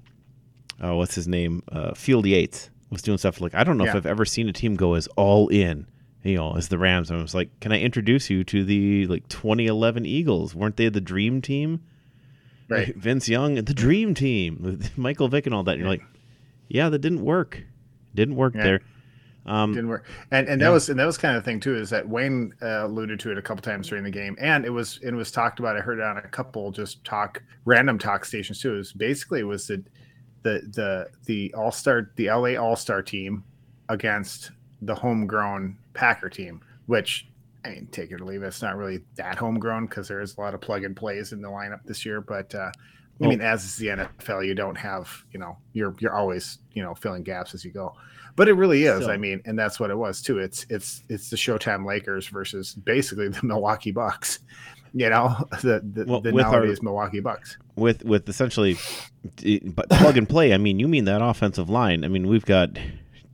oh, 0.81 0.95
what's 0.95 1.15
his 1.15 1.27
name? 1.27 1.63
Uh, 1.71 1.93
Field 1.93 2.25
Yates 2.25 2.69
was 2.89 3.01
doing 3.01 3.17
stuff 3.17 3.41
like 3.41 3.55
I 3.55 3.63
don't 3.63 3.77
know 3.77 3.85
yeah. 3.85 3.91
if 3.91 3.95
I've 3.95 4.05
ever 4.05 4.25
seen 4.25 4.49
a 4.49 4.53
team 4.53 4.75
go 4.75 4.93
as 4.93 5.07
all 5.15 5.47
in, 5.49 5.87
you 6.23 6.37
know, 6.37 6.55
as 6.55 6.69
the 6.69 6.77
Rams. 6.77 7.09
And 7.09 7.19
I 7.19 7.21
was 7.21 7.35
like, 7.35 7.59
can 7.59 7.71
I 7.71 7.79
introduce 7.79 8.29
you 8.29 8.43
to 8.45 8.63
the 8.63 9.07
like 9.07 9.27
2011 9.27 10.05
Eagles? 10.05 10.55
Weren't 10.55 10.77
they 10.77 10.89
the 10.89 11.01
dream 11.01 11.41
team? 11.41 11.81
Right. 12.69 12.95
Vince 12.97 13.27
Young, 13.27 13.55
the 13.55 13.73
dream 13.73 14.13
team, 14.13 14.59
with 14.61 14.97
Michael 14.97 15.27
Vick 15.27 15.45
and 15.45 15.55
all 15.55 15.63
that. 15.63 15.73
And 15.73 15.81
you're 15.81 15.89
like, 15.89 16.03
yeah, 16.67 16.89
that 16.89 16.99
didn't 16.99 17.23
work. 17.23 17.63
Didn't 18.17 18.35
work 18.35 18.55
yeah. 18.55 18.63
there. 18.63 18.81
Um, 19.45 19.73
didn't 19.75 19.89
work, 19.89 20.05
and 20.31 20.49
and 20.49 20.59
that 20.59 20.65
yeah. 20.65 20.71
was 20.71 20.89
and 20.89 20.99
that 20.99 21.05
was 21.05 21.19
kind 21.19 21.37
of 21.37 21.43
the 21.43 21.45
thing 21.49 21.59
too 21.59 21.75
is 21.75 21.91
that 21.91 22.09
Wayne 22.09 22.51
uh, 22.63 22.87
alluded 22.87 23.19
to 23.21 23.31
it 23.31 23.37
a 23.37 23.41
couple 23.43 23.61
times 23.61 23.87
during 23.87 24.03
the 24.03 24.09
game, 24.09 24.35
and 24.41 24.65
it 24.65 24.71
was 24.71 24.99
it 25.03 25.13
was 25.13 25.31
talked 25.31 25.59
about. 25.59 25.77
I 25.77 25.81
heard 25.81 25.99
it 25.99 26.03
on 26.03 26.17
a 26.17 26.21
couple 26.23 26.71
just 26.71 27.05
talk 27.05 27.43
random 27.63 27.99
talk 27.99 28.25
stations 28.25 28.59
too. 28.59 28.73
It 28.73 28.77
was 28.77 28.91
basically 28.91 29.41
it 29.41 29.43
was 29.43 29.67
the 29.67 29.83
the 30.41 30.61
the 30.73 31.07
the 31.25 31.53
All 31.53 31.71
Star 31.71 32.11
the 32.15 32.29
LA 32.31 32.55
All 32.55 32.75
Star 32.75 33.03
team 33.03 33.43
against 33.87 34.51
the 34.81 34.95
homegrown 34.95 35.77
Packer 35.93 36.27
team, 36.27 36.59
which 36.87 37.27
I 37.63 37.69
mean, 37.69 37.87
take 37.91 38.09
it 38.09 38.19
or 38.19 38.25
leave 38.25 38.41
it. 38.41 38.47
It's 38.47 38.63
not 38.63 38.77
really 38.77 39.01
that 39.15 39.37
homegrown 39.37 39.85
because 39.85 40.07
there 40.07 40.21
is 40.21 40.35
a 40.37 40.41
lot 40.41 40.55
of 40.55 40.61
plug 40.61 40.83
and 40.83 40.95
plays 40.95 41.33
in 41.33 41.41
the 41.41 41.49
lineup 41.49 41.83
this 41.85 42.03
year, 42.03 42.19
but. 42.19 42.53
uh 42.55 42.71
I 43.21 43.27
mean, 43.27 43.41
as 43.41 43.63
is 43.65 43.77
the 43.77 43.87
NFL, 43.87 44.45
you 44.45 44.53
don't 44.53 44.77
have, 44.77 45.09
you 45.31 45.39
know, 45.39 45.57
you're 45.73 45.95
you're 45.99 46.13
always, 46.13 46.59
you 46.73 46.83
know, 46.83 46.93
filling 46.93 47.23
gaps 47.23 47.53
as 47.53 47.65
you 47.65 47.71
go. 47.71 47.93
But 48.35 48.47
it 48.47 48.53
really 48.53 48.83
is. 48.83 49.05
So, 49.05 49.11
I 49.11 49.17
mean, 49.17 49.41
and 49.45 49.57
that's 49.57 49.79
what 49.79 49.89
it 49.89 49.97
was 49.97 50.21
too. 50.21 50.37
It's 50.37 50.65
it's 50.69 51.01
it's 51.09 51.29
the 51.31 51.35
Showtime 51.35 51.85
Lakers 51.85 52.27
versus 52.27 52.75
basically 52.75 53.29
the 53.29 53.39
Milwaukee 53.43 53.91
Bucks. 53.91 54.39
You 54.93 55.09
know, 55.09 55.35
the 55.61 55.81
the, 55.83 56.05
well, 56.07 56.21
the 56.21 56.31
nowadays 56.31 56.79
our, 56.79 56.83
Milwaukee 56.83 57.19
Bucks. 57.19 57.57
With 57.75 58.03
with 58.05 58.29
essentially 58.29 58.77
but 59.65 59.89
plug 59.89 60.17
and 60.17 60.29
play. 60.29 60.53
I 60.53 60.57
mean, 60.57 60.79
you 60.79 60.87
mean 60.87 61.05
that 61.05 61.21
offensive 61.21 61.69
line. 61.69 62.03
I 62.03 62.07
mean, 62.07 62.27
we've 62.27 62.45
got 62.45 62.77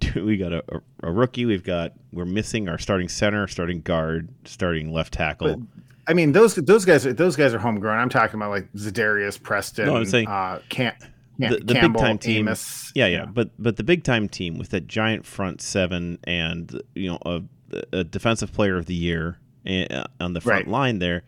we 0.15 0.37
got 0.37 0.53
a, 0.53 0.63
a, 1.01 1.11
rookie. 1.11 1.45
We've 1.45 1.63
got 1.63 1.93
we're 2.11 2.25
missing 2.25 2.69
our 2.69 2.77
starting 2.77 3.09
center, 3.09 3.47
starting 3.47 3.81
guard, 3.81 4.29
starting 4.45 4.91
left 4.91 5.13
tackle. 5.13 5.57
But 5.57 5.82
I 6.07 6.13
mean, 6.13 6.31
those 6.31 6.55
those 6.55 6.85
guys 6.85 7.03
those 7.03 7.35
guys 7.35 7.53
are 7.53 7.59
homegrown. 7.59 7.97
I'm 7.97 8.09
talking 8.09 8.35
about 8.35 8.49
like 8.49 8.71
Za'Darius 8.73 9.41
Preston. 9.41 9.85
No, 9.85 9.95
I'm 9.95 10.05
saying 10.05 10.27
uh, 10.27 10.61
can't. 10.69 10.95
The, 11.39 11.57
the 11.57 11.73
big 11.73 11.97
time 11.97 12.17
team, 12.19 12.47
Amos, 12.47 12.91
yeah, 12.93 13.07
yeah, 13.07 13.17
yeah, 13.17 13.25
but 13.25 13.49
but 13.57 13.77
the 13.77 13.83
big 13.83 14.03
time 14.03 14.29
team 14.29 14.57
with 14.57 14.69
that 14.69 14.87
giant 14.87 15.25
front 15.25 15.61
seven 15.61 16.19
and 16.25 16.81
you 16.93 17.09
know 17.09 17.17
a, 17.25 17.41
a 17.91 18.03
defensive 18.03 18.53
player 18.53 18.77
of 18.77 18.85
the 18.85 18.93
year 18.93 19.39
uh, 19.67 20.03
on 20.19 20.33
the 20.33 20.41
front 20.41 20.65
right. 20.65 20.71
line 20.71 20.99
there, 20.99 21.23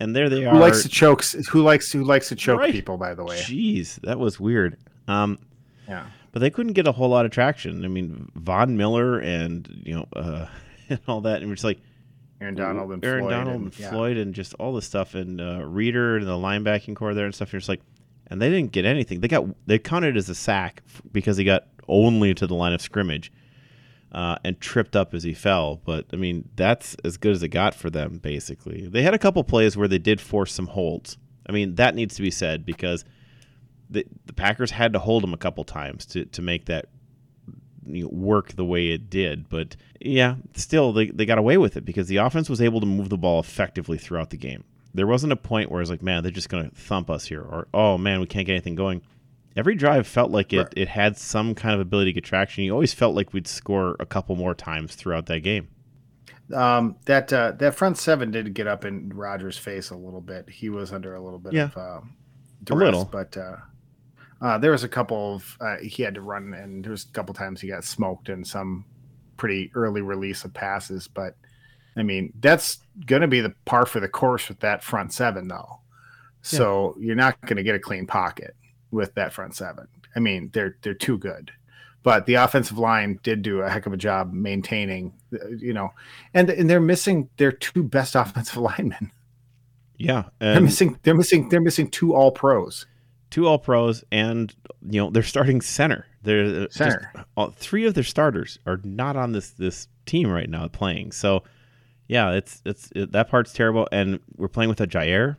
and 0.00 0.16
there 0.16 0.28
they 0.28 0.44
are. 0.44 0.54
Who 0.54 0.58
likes 0.58 0.82
to 0.82 0.88
choke? 0.88 1.24
Who 1.50 1.62
likes 1.62 1.92
who 1.92 2.02
likes 2.02 2.28
to 2.30 2.34
choke 2.34 2.58
right. 2.58 2.72
people? 2.72 2.96
By 2.96 3.14
the 3.14 3.24
way, 3.24 3.36
jeez, 3.38 4.00
that 4.00 4.18
was 4.18 4.40
weird. 4.40 4.76
Um, 5.06 5.38
yeah, 5.88 6.06
but 6.32 6.40
they 6.40 6.50
couldn't 6.50 6.72
get 6.72 6.88
a 6.88 6.92
whole 6.92 7.08
lot 7.08 7.24
of 7.24 7.30
traction. 7.30 7.84
I 7.84 7.88
mean, 7.88 8.30
Von 8.34 8.76
Miller 8.76 9.20
and 9.20 9.82
you 9.84 9.94
know 9.94 10.08
uh, 10.16 10.46
and 10.88 11.00
all 11.06 11.20
that, 11.22 11.40
and 11.40 11.48
we're 11.48 11.54
just 11.54 11.64
like, 11.64 11.78
Aaron 12.40 12.54
Donald 12.54 12.92
and 12.92 13.04
Aaron 13.04 13.22
Floyd 13.22 13.30
Donald 13.30 13.56
and, 13.56 13.64
and 13.64 13.78
yeah. 13.78 13.90
Floyd 13.90 14.16
and 14.16 14.34
just 14.34 14.54
all 14.54 14.74
this 14.74 14.86
stuff 14.86 15.14
and 15.14 15.40
uh, 15.40 15.64
Reeder 15.64 16.16
and 16.16 16.26
the 16.26 16.32
linebacking 16.32 16.94
core 16.96 17.14
there 17.14 17.24
and 17.24 17.34
stuff. 17.34 17.52
You're 17.52 17.60
just 17.60 17.68
like, 17.68 17.80
and 18.26 18.42
they 18.42 18.50
didn't 18.50 18.72
get 18.72 18.84
anything. 18.84 19.20
They 19.20 19.28
got 19.28 19.46
they 19.66 19.78
counted 19.78 20.16
as 20.16 20.28
a 20.28 20.34
sack 20.34 20.82
because 21.12 21.36
he 21.36 21.44
got 21.44 21.66
only 21.88 22.34
to 22.34 22.46
the 22.46 22.54
line 22.54 22.72
of 22.72 22.82
scrimmage 22.82 23.32
uh, 24.12 24.36
and 24.44 24.60
tripped 24.60 24.96
up 24.96 25.14
as 25.14 25.22
he 25.22 25.34
fell. 25.34 25.76
But 25.76 26.06
I 26.12 26.16
mean, 26.16 26.48
that's 26.56 26.96
as 27.04 27.16
good 27.16 27.32
as 27.32 27.42
it 27.42 27.48
got 27.48 27.74
for 27.74 27.90
them. 27.90 28.18
Basically, 28.18 28.86
they 28.86 29.02
had 29.02 29.14
a 29.14 29.18
couple 29.18 29.42
plays 29.44 29.76
where 29.76 29.88
they 29.88 29.98
did 29.98 30.20
force 30.20 30.52
some 30.52 30.68
holds. 30.68 31.18
I 31.48 31.52
mean, 31.52 31.76
that 31.76 31.94
needs 31.94 32.16
to 32.16 32.22
be 32.22 32.30
said 32.30 32.66
because 32.66 33.04
the 33.88 34.04
the 34.26 34.32
Packers 34.32 34.72
had 34.72 34.92
to 34.92 34.98
hold 34.98 35.22
them 35.22 35.32
a 35.32 35.38
couple 35.38 35.64
times 35.64 36.04
to 36.06 36.24
to 36.26 36.42
make 36.42 36.66
that 36.66 36.86
you 37.86 38.04
know, 38.04 38.10
work 38.10 38.52
the 38.52 38.64
way 38.64 38.88
it 38.90 39.08
did. 39.10 39.48
But 39.48 39.76
yeah, 40.00 40.36
still 40.54 40.92
they, 40.92 41.06
they 41.06 41.26
got 41.26 41.38
away 41.38 41.56
with 41.58 41.76
it 41.76 41.84
because 41.84 42.08
the 42.08 42.16
offense 42.18 42.48
was 42.50 42.60
able 42.60 42.80
to 42.80 42.86
move 42.86 43.08
the 43.08 43.16
ball 43.18 43.40
effectively 43.40 43.98
throughout 43.98 44.30
the 44.30 44.36
game. 44.36 44.64
There 44.94 45.06
wasn't 45.06 45.32
a 45.32 45.36
point 45.36 45.70
where 45.70 45.80
it's 45.82 45.90
like, 45.90 46.02
man, 46.02 46.22
they're 46.22 46.32
just 46.32 46.48
going 46.48 46.70
to 46.70 46.74
thump 46.74 47.10
us 47.10 47.26
here, 47.26 47.42
or 47.42 47.68
oh 47.74 47.98
man, 47.98 48.20
we 48.20 48.26
can't 48.26 48.46
get 48.46 48.52
anything 48.52 48.76
going. 48.76 49.02
Every 49.56 49.74
drive 49.74 50.06
felt 50.06 50.30
like 50.30 50.52
it, 50.52 50.58
right. 50.58 50.72
it 50.76 50.88
had 50.88 51.16
some 51.16 51.54
kind 51.54 51.74
of 51.74 51.80
ability 51.80 52.10
to 52.10 52.14
get 52.14 52.24
traction. 52.24 52.64
You 52.64 52.72
always 52.72 52.92
felt 52.92 53.14
like 53.14 53.32
we'd 53.32 53.46
score 53.46 53.96
a 54.00 54.04
couple 54.06 54.36
more 54.36 54.54
times 54.54 54.94
throughout 54.94 55.26
that 55.26 55.40
game. 55.40 55.68
Um, 56.54 56.96
that 57.06 57.32
uh, 57.32 57.52
that 57.52 57.74
front 57.74 57.98
seven 57.98 58.30
did 58.30 58.54
get 58.54 58.66
up 58.66 58.84
in 58.84 59.08
Rodgers' 59.10 59.58
face 59.58 59.90
a 59.90 59.96
little 59.96 60.20
bit. 60.20 60.48
He 60.48 60.68
was 60.68 60.92
under 60.92 61.14
a 61.14 61.20
little 61.20 61.38
bit 61.38 61.54
Yeah. 61.54 61.64
of 61.64 61.76
uh, 61.76 61.80
A 61.80 62.02
duress, 62.64 62.84
little. 62.84 63.04
but 63.06 63.36
uh, 63.36 63.56
uh, 64.40 64.58
there 64.58 64.70
was 64.70 64.84
a 64.84 64.88
couple 64.88 65.34
of 65.34 65.56
uh, 65.60 65.76
he 65.78 66.02
had 66.02 66.14
to 66.14 66.20
run, 66.20 66.54
and 66.54 66.84
there 66.84 66.90
was 66.90 67.04
a 67.04 67.12
couple 67.12 67.34
times 67.34 67.60
he 67.60 67.68
got 67.68 67.84
smoked 67.84 68.28
in 68.28 68.44
some 68.44 68.84
pretty 69.36 69.70
early 69.74 70.02
release 70.02 70.44
of 70.44 70.52
passes. 70.52 71.08
But 71.08 71.36
I 71.96 72.02
mean, 72.02 72.32
that's 72.40 72.80
going 73.06 73.22
to 73.22 73.28
be 73.28 73.40
the 73.40 73.54
par 73.64 73.86
for 73.86 74.00
the 74.00 74.08
course 74.08 74.48
with 74.48 74.60
that 74.60 74.82
front 74.84 75.12
seven, 75.12 75.48
though. 75.48 75.80
So 76.42 76.94
you're 77.00 77.16
not 77.16 77.40
going 77.40 77.56
to 77.56 77.64
get 77.64 77.74
a 77.74 77.80
clean 77.80 78.06
pocket 78.06 78.54
with 78.92 79.12
that 79.14 79.32
front 79.32 79.56
seven. 79.56 79.88
I 80.14 80.20
mean, 80.20 80.50
they're 80.52 80.76
they're 80.82 80.94
too 80.94 81.18
good. 81.18 81.50
But 82.02 82.26
the 82.26 82.34
offensive 82.34 82.78
line 82.78 83.18
did 83.24 83.42
do 83.42 83.62
a 83.62 83.68
heck 83.68 83.86
of 83.86 83.92
a 83.92 83.96
job 83.96 84.32
maintaining, 84.32 85.12
uh, 85.32 85.48
you 85.58 85.72
know, 85.72 85.90
and 86.34 86.48
and 86.48 86.70
they're 86.70 86.80
missing 86.80 87.28
their 87.36 87.50
two 87.50 87.82
best 87.82 88.14
offensive 88.14 88.58
linemen. 88.58 89.10
Yeah, 89.98 90.24
They're 90.38 90.60
missing 90.60 90.98
they're 91.02 91.14
missing 91.14 91.48
they're 91.48 91.60
missing 91.60 91.90
two 91.90 92.14
all 92.14 92.30
pros. 92.30 92.86
Two 93.30 93.46
All 93.46 93.58
Pros, 93.58 94.04
and 94.12 94.54
you 94.88 95.00
know 95.00 95.10
they're 95.10 95.22
starting 95.22 95.60
center. 95.60 96.06
They're 96.22 96.44
uh, 96.44 96.64
just- 96.66 96.74
Center. 96.76 97.12
all, 97.36 97.50
three 97.50 97.84
of 97.86 97.94
their 97.94 98.04
starters 98.04 98.58
are 98.66 98.80
not 98.84 99.16
on 99.16 99.32
this 99.32 99.50
this 99.50 99.88
team 100.06 100.28
right 100.30 100.48
now 100.48 100.68
playing. 100.68 101.12
So 101.12 101.42
yeah, 102.08 102.32
it's 102.32 102.62
it's 102.64 102.90
it, 102.94 103.12
that 103.12 103.28
part's 103.28 103.52
terrible, 103.52 103.88
and 103.92 104.20
we're 104.36 104.48
playing 104.48 104.68
with 104.70 104.80
a 104.80 104.86
Jaire. 104.86 105.36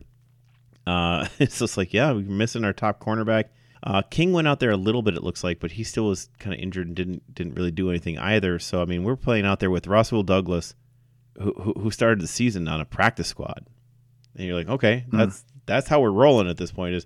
Uh, 0.85 1.27
it's 1.39 1.59
just 1.59 1.77
like 1.77 1.93
yeah, 1.93 2.11
we're 2.11 2.21
missing 2.21 2.63
our 2.63 2.73
top 2.73 2.99
cornerback. 2.99 3.45
Uh, 3.83 4.01
King 4.01 4.33
went 4.33 4.47
out 4.47 4.59
there 4.59 4.71
a 4.71 4.75
little 4.77 5.01
bit, 5.03 5.13
it 5.15 5.23
looks 5.23 5.43
like, 5.43 5.59
but 5.59 5.71
he 5.71 5.83
still 5.83 6.07
was 6.07 6.29
kind 6.39 6.53
of 6.53 6.59
injured 6.59 6.87
and 6.87 6.95
didn't 6.95 7.33
didn't 7.35 7.53
really 7.53 7.71
do 7.71 7.89
anything 7.89 8.17
either. 8.17 8.59
So 8.59 8.81
I 8.81 8.85
mean, 8.85 9.03
we're 9.03 9.15
playing 9.15 9.45
out 9.45 9.59
there 9.59 9.69
with 9.71 9.87
Rasul 9.87 10.23
Douglas, 10.23 10.75
who 11.39 11.53
who, 11.53 11.73
who 11.73 11.91
started 11.91 12.19
the 12.21 12.27
season 12.27 12.67
on 12.67 12.81
a 12.81 12.85
practice 12.85 13.27
squad, 13.27 13.65
and 14.35 14.45
you're 14.47 14.57
like, 14.57 14.67
okay, 14.67 15.05
Hmm. 15.11 15.17
that's 15.17 15.45
that's 15.65 15.87
how 15.87 16.01
we're 16.01 16.11
rolling 16.11 16.49
at 16.49 16.57
this 16.57 16.71
point. 16.71 16.95
Is 16.95 17.05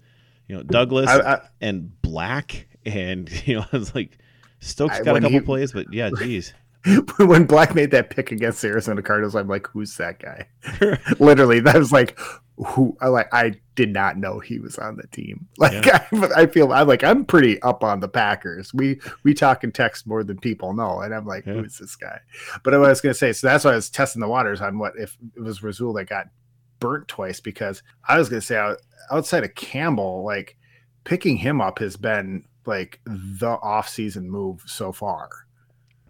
you 0.51 0.57
know 0.57 0.63
Douglas 0.63 1.09
I, 1.09 1.35
I, 1.35 1.39
and 1.61 2.01
Black, 2.01 2.67
and 2.85 3.29
you 3.47 3.55
know 3.55 3.65
I 3.71 3.77
was 3.77 3.95
like 3.95 4.17
Stokes 4.59 4.99
got 4.99 5.15
a 5.15 5.21
couple 5.21 5.39
he- 5.39 5.45
plays, 5.45 5.71
but 5.71 5.91
yeah, 5.93 6.09
geez, 6.17 6.53
when 7.17 7.45
Black 7.45 7.73
made 7.73 7.91
that 7.91 8.09
pick 8.09 8.33
against 8.33 8.61
the 8.61 8.67
Arizona 8.67 9.01
Cardinals, 9.01 9.33
I'm 9.33 9.47
like, 9.47 9.65
who's 9.67 9.95
that 9.95 10.19
guy? 10.19 10.47
Literally, 11.19 11.61
that 11.61 11.77
was 11.77 11.93
like, 11.93 12.19
who? 12.57 12.97
I 12.99 13.07
like, 13.07 13.33
I 13.33 13.53
did 13.75 13.93
not 13.93 14.17
know 14.17 14.39
he 14.39 14.59
was 14.59 14.77
on 14.77 14.97
the 14.97 15.07
team. 15.07 15.47
Like, 15.57 15.87
I, 15.87 16.05
I 16.35 16.45
feel 16.47 16.73
I'm 16.73 16.87
like, 16.87 17.03
I'm 17.05 17.23
pretty 17.23 17.61
up 17.61 17.81
on 17.85 18.01
the 18.01 18.09
Packers. 18.09 18.73
We 18.73 18.99
we 19.23 19.33
talk 19.33 19.63
and 19.63 19.73
text 19.73 20.05
more 20.05 20.23
than 20.25 20.37
people 20.37 20.73
know, 20.73 20.99
and 20.99 21.15
I'm 21.15 21.25
like, 21.25 21.45
Yeah. 21.45 21.53
who 21.53 21.63
is 21.63 21.77
this 21.77 21.95
guy? 21.95 22.19
But 22.63 22.73
I 22.73 22.77
was 22.77 22.99
gonna 22.99 23.13
say, 23.13 23.31
so 23.31 23.47
that's 23.47 23.63
why 23.63 23.71
I 23.71 23.75
was 23.75 23.89
testing 23.89 24.19
the 24.19 24.27
waters 24.27 24.59
on 24.59 24.77
what 24.77 24.93
if 24.97 25.17
it 25.33 25.39
was 25.41 25.63
Rasul 25.63 25.93
that 25.93 26.09
got 26.09 26.27
burnt 26.81 27.07
twice 27.07 27.39
because 27.39 27.81
I 28.09 28.17
was 28.17 28.27
gonna 28.27 28.41
say 28.41 28.75
outside 29.09 29.45
of 29.45 29.55
Campbell, 29.55 30.25
like 30.25 30.57
picking 31.05 31.37
him 31.37 31.61
up 31.61 31.79
has 31.79 31.95
been 31.95 32.43
like 32.65 32.99
the 33.05 33.57
off-season 33.61 34.29
move 34.29 34.61
so 34.65 34.91
far. 34.91 35.29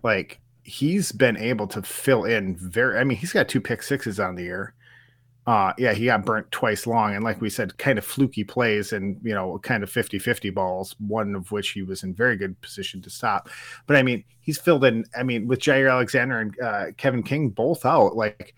Like 0.02 0.40
he's 0.64 1.12
been 1.12 1.38
able 1.38 1.68
to 1.68 1.84
fill 1.84 2.24
in 2.24 2.56
very 2.58 2.98
I 2.98 3.04
mean, 3.04 3.20
he's 3.20 3.34
got 3.34 3.48
two 3.48 3.62
pick 3.62 3.84
sixes 3.84 4.20
on 4.20 4.36
the 4.36 4.44
year. 4.44 4.74
Uh 5.46 5.74
yeah, 5.78 5.94
he 5.94 6.06
got 6.06 6.26
burnt 6.26 6.50
twice 6.52 6.88
long 6.88 7.16
and 7.16 7.24
like 7.24 7.42
we 7.42 7.50
said, 7.50 7.78
kind 7.78 7.98
of 7.98 8.06
fluky 8.06 8.44
plays 8.44 8.94
and 8.94 9.20
you 9.24 9.34
know, 9.34 9.60
kind 9.60 9.84
of 9.84 9.92
50-50 9.92 10.54
balls, 10.54 10.96
one 11.00 11.36
of 11.36 11.52
which 11.52 11.72
he 11.72 11.84
was 11.84 12.04
in 12.04 12.14
very 12.14 12.38
good 12.38 12.60
position 12.62 13.02
to 13.02 13.10
stop. 13.10 13.50
But 13.88 13.98
I 13.98 14.04
mean, 14.04 14.24
he's 14.40 14.58
filled 14.60 14.86
in 14.86 15.06
I 15.18 15.24
mean, 15.24 15.48
with 15.48 15.60
Jaire 15.60 15.92
Alexander 15.92 16.40
and 16.40 16.60
uh, 16.62 16.86
Kevin 16.98 17.24
King 17.24 17.50
both 17.50 17.86
out, 17.86 18.16
like 18.16 18.56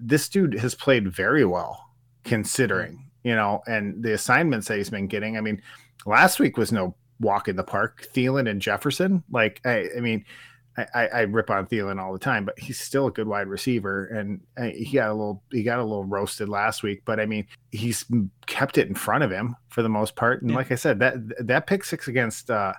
this 0.00 0.28
dude 0.28 0.54
has 0.58 0.74
played 0.74 1.12
very 1.12 1.44
well 1.44 1.84
considering, 2.24 3.10
you 3.22 3.34
know, 3.34 3.62
and 3.66 4.02
the 4.02 4.12
assignments 4.12 4.68
that 4.68 4.78
he's 4.78 4.90
been 4.90 5.06
getting. 5.06 5.36
I 5.36 5.40
mean, 5.40 5.62
last 6.06 6.40
week 6.40 6.56
was 6.56 6.72
no 6.72 6.94
walk 7.20 7.48
in 7.48 7.56
the 7.56 7.64
park. 7.64 8.08
Thielen 8.14 8.48
and 8.48 8.60
Jefferson, 8.60 9.22
like 9.30 9.60
I, 9.64 9.88
I 9.96 10.00
mean, 10.00 10.24
I, 10.94 11.06
I, 11.08 11.20
rip 11.22 11.50
on 11.50 11.66
Thielen 11.66 12.00
all 12.00 12.12
the 12.12 12.18
time, 12.18 12.44
but 12.44 12.58
he's 12.58 12.78
still 12.78 13.06
a 13.08 13.10
good 13.10 13.26
wide 13.26 13.48
receiver, 13.48 14.06
and 14.06 14.40
uh, 14.56 14.64
he 14.64 14.92
got 14.94 15.10
a 15.10 15.14
little 15.14 15.42
he 15.50 15.62
got 15.62 15.78
a 15.78 15.84
little 15.84 16.04
roasted 16.04 16.48
last 16.48 16.82
week. 16.82 17.02
But 17.04 17.20
I 17.20 17.26
mean, 17.26 17.46
he's 17.70 18.04
kept 18.46 18.78
it 18.78 18.88
in 18.88 18.94
front 18.94 19.24
of 19.24 19.30
him 19.30 19.56
for 19.68 19.82
the 19.82 19.88
most 19.88 20.16
part. 20.16 20.42
And 20.42 20.50
Yeah. 20.50 20.56
like 20.56 20.72
I 20.72 20.76
said, 20.76 20.98
that 21.00 21.14
that 21.46 21.66
pick 21.66 21.84
six 21.84 22.08
against 22.08 22.50
uh, 22.50 22.72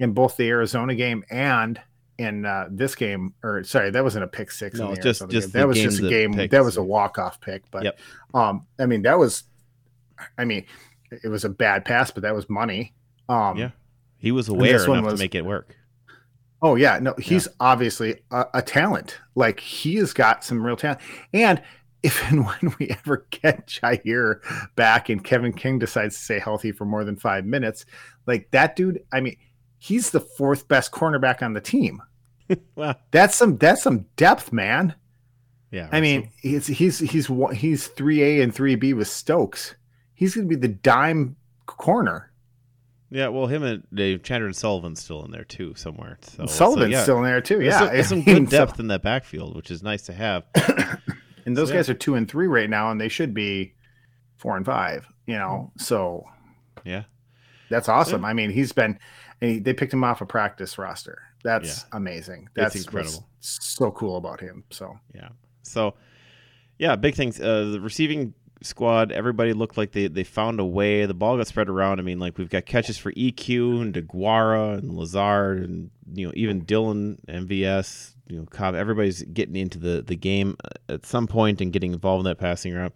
in 0.00 0.12
both 0.12 0.36
the 0.36 0.48
Arizona 0.48 0.94
game 0.94 1.24
and 1.30 1.80
in 2.18 2.44
uh, 2.46 2.68
this 2.70 2.94
game, 2.94 3.34
or 3.42 3.64
sorry, 3.64 3.90
that 3.90 4.04
wasn't 4.04 4.24
a 4.24 4.28
pick 4.28 4.50
six. 4.50 4.78
No, 4.78 4.88
in 4.90 4.94
the 4.94 5.00
just- 5.00 5.28
just 5.30 5.52
that 5.52 5.66
was 5.66 5.78
just 5.78 6.00
a 6.00 6.08
game. 6.08 6.32
That 6.32 6.64
was 6.64 6.76
a 6.76 6.82
walk 6.82 7.18
off 7.18 7.40
pick. 7.40 7.68
But 7.70 7.84
Yep. 7.84 7.98
um, 8.34 8.66
I 8.78 8.86
mean, 8.86 9.02
that 9.02 9.18
was, 9.18 9.44
I 10.38 10.44
mean, 10.44 10.64
it 11.10 11.28
was 11.28 11.44
a 11.44 11.48
bad 11.48 11.84
pass, 11.84 12.10
but 12.10 12.22
that 12.22 12.34
was 12.34 12.48
money. 12.48 12.94
Um, 13.28 13.56
Yeah. 13.56 13.70
he 14.18 14.30
was 14.32 14.48
aware 14.48 14.82
enough 14.84 15.04
was- 15.04 15.14
to 15.14 15.18
make 15.24 15.34
it 15.34 15.44
work. 15.44 15.76
Oh 16.62 16.76
yeah, 16.76 16.98
no, 16.98 17.14
he's 17.18 17.46
obviously 17.60 18.22
a, 18.30 18.46
a 18.54 18.62
talent. 18.62 19.18
Like 19.34 19.60
he 19.60 19.96
has 19.96 20.14
got 20.14 20.44
some 20.44 20.64
real 20.64 20.76
talent. 20.76 21.00
And 21.34 21.60
if 22.02 22.22
and 22.30 22.46
when 22.46 22.74
we 22.78 22.88
ever 22.90 23.26
get 23.30 23.66
Jaire 23.66 24.40
back 24.76 25.08
and 25.10 25.22
Kevin 25.22 25.52
King 25.52 25.78
decides 25.78 26.16
to 26.16 26.22
stay 26.24 26.38
healthy 26.38 26.72
for 26.72 26.84
more 26.86 27.04
than 27.04 27.16
five 27.16 27.44
minutes, 27.44 27.84
like 28.26 28.50
that 28.52 28.76
dude, 28.76 29.02
I 29.12 29.20
mean, 29.20 29.36
he's 29.84 30.10
the 30.10 30.20
fourth 30.20 30.66
best 30.68 30.92
cornerback 30.92 31.42
on 31.42 31.52
the 31.52 31.60
team. 31.60 32.00
Well, 32.76 32.94
That's 33.10 33.34
some 33.36 33.56
that's 33.56 33.82
some 33.82 34.04
depth, 34.16 34.52
man. 34.52 34.94
yeah, 35.70 35.88
I 35.92 36.00
mean, 36.02 36.30
he's 36.42 36.66
he's 36.66 36.98
he's 36.98 37.30
he's 37.54 37.86
three 37.88 38.22
A 38.22 38.42
and 38.42 38.54
three 38.54 38.74
B 38.74 38.92
with 38.92 39.08
Stokes. 39.08 39.74
He's 40.12 40.34
going 40.34 40.46
to 40.48 40.54
be 40.54 40.60
the 40.60 40.68
dime 40.74 41.36
corner. 41.66 42.30
yeah. 43.10 43.28
Well, 43.28 43.46
him 43.46 43.62
and 43.62 43.82
Dave 43.94 44.22
Chandler 44.22 44.46
and 44.48 44.54
Sullivan's 44.54 45.02
still 45.02 45.24
in 45.24 45.30
there 45.30 45.44
too 45.44 45.72
somewhere. 45.74 46.18
So, 46.20 46.36
so, 46.36 46.42
uh, 46.42 46.46
Sullivan's 46.48 46.92
yeah. 46.92 47.02
still 47.02 47.16
in 47.18 47.24
there 47.24 47.40
too. 47.40 47.58
There's 47.60 47.72
Yeah, 47.72 47.78
some, 47.78 47.88
there's 47.88 48.08
some 48.10 48.22
good 48.22 48.48
depth 48.50 48.78
in 48.78 48.88
that 48.88 49.02
backfield, 49.02 49.56
which 49.56 49.70
is 49.70 49.82
nice 49.82 50.02
to 50.02 50.12
have. 50.12 50.44
and 51.46 51.56
those 51.56 51.68
So, 51.68 51.74
yeah. 51.74 51.78
guys 51.78 51.88
are 51.88 51.94
two 51.94 52.14
and 52.14 52.28
three 52.30 52.46
right 52.46 52.68
now, 52.68 52.90
and 52.90 53.00
they 53.00 53.08
should 53.08 53.32
be 53.32 53.72
four 54.36 54.56
and 54.58 54.66
five. 54.66 55.06
You 55.26 55.36
know, 55.36 55.72
so 55.78 56.26
Yeah, 56.84 57.04
that's 57.70 57.88
awesome. 57.88 58.22
I 58.24 58.34
mean, 58.34 58.50
he's 58.50 58.72
been, 58.72 58.98
and 59.40 59.50
he, 59.50 59.58
they 59.58 59.72
picked 59.74 59.92
him 59.92 60.04
off 60.04 60.20
a 60.20 60.26
practice 60.26 60.78
roster. 60.78 61.22
That's 61.42 61.84
Yeah. 61.90 61.96
amazing. 61.96 62.44
It's 62.46 62.54
That's 62.54 62.76
incredible. 62.76 63.26
so 63.40 63.90
cool 63.92 64.16
about 64.16 64.40
him. 64.40 64.64
So 64.70 64.98
yeah. 65.14 65.28
So, 65.62 65.94
yeah, 66.78 66.96
big 66.96 67.14
things. 67.14 67.40
Uh, 67.40 67.70
the 67.72 67.80
receiving 67.80 68.34
squad, 68.62 69.12
everybody 69.12 69.52
looked 69.52 69.76
like 69.76 69.92
they, 69.92 70.08
they 70.08 70.24
found 70.24 70.58
a 70.60 70.64
way. 70.64 71.04
The 71.06 71.14
ball 71.14 71.36
got 71.36 71.46
spread 71.46 71.68
around. 71.68 72.00
I 72.00 72.02
mean, 72.02 72.18
like 72.18 72.38
we've 72.38 72.48
got 72.50 72.66
catches 72.66 72.96
for 72.98 73.12
EQ 73.12 73.80
and 73.82 73.94
DeGuara 73.94 74.78
and 74.78 74.94
Lazard 74.96 75.62
and 75.68 75.90
you 76.14 76.26
know 76.26 76.32
even 76.36 76.60
Dillon 76.64 77.18
MVS. 77.28 78.12
You 78.26 78.38
know, 78.38 78.46
Cobb. 78.46 78.74
Everybody's 78.74 79.22
getting 79.22 79.56
into 79.56 79.78
the 79.78 80.02
the 80.02 80.16
game 80.16 80.56
at 80.88 81.04
some 81.04 81.26
point 81.26 81.60
and 81.60 81.72
getting 81.72 81.92
involved 81.92 82.20
in 82.20 82.24
that 82.24 82.38
passing 82.38 82.72
route. 82.74 82.94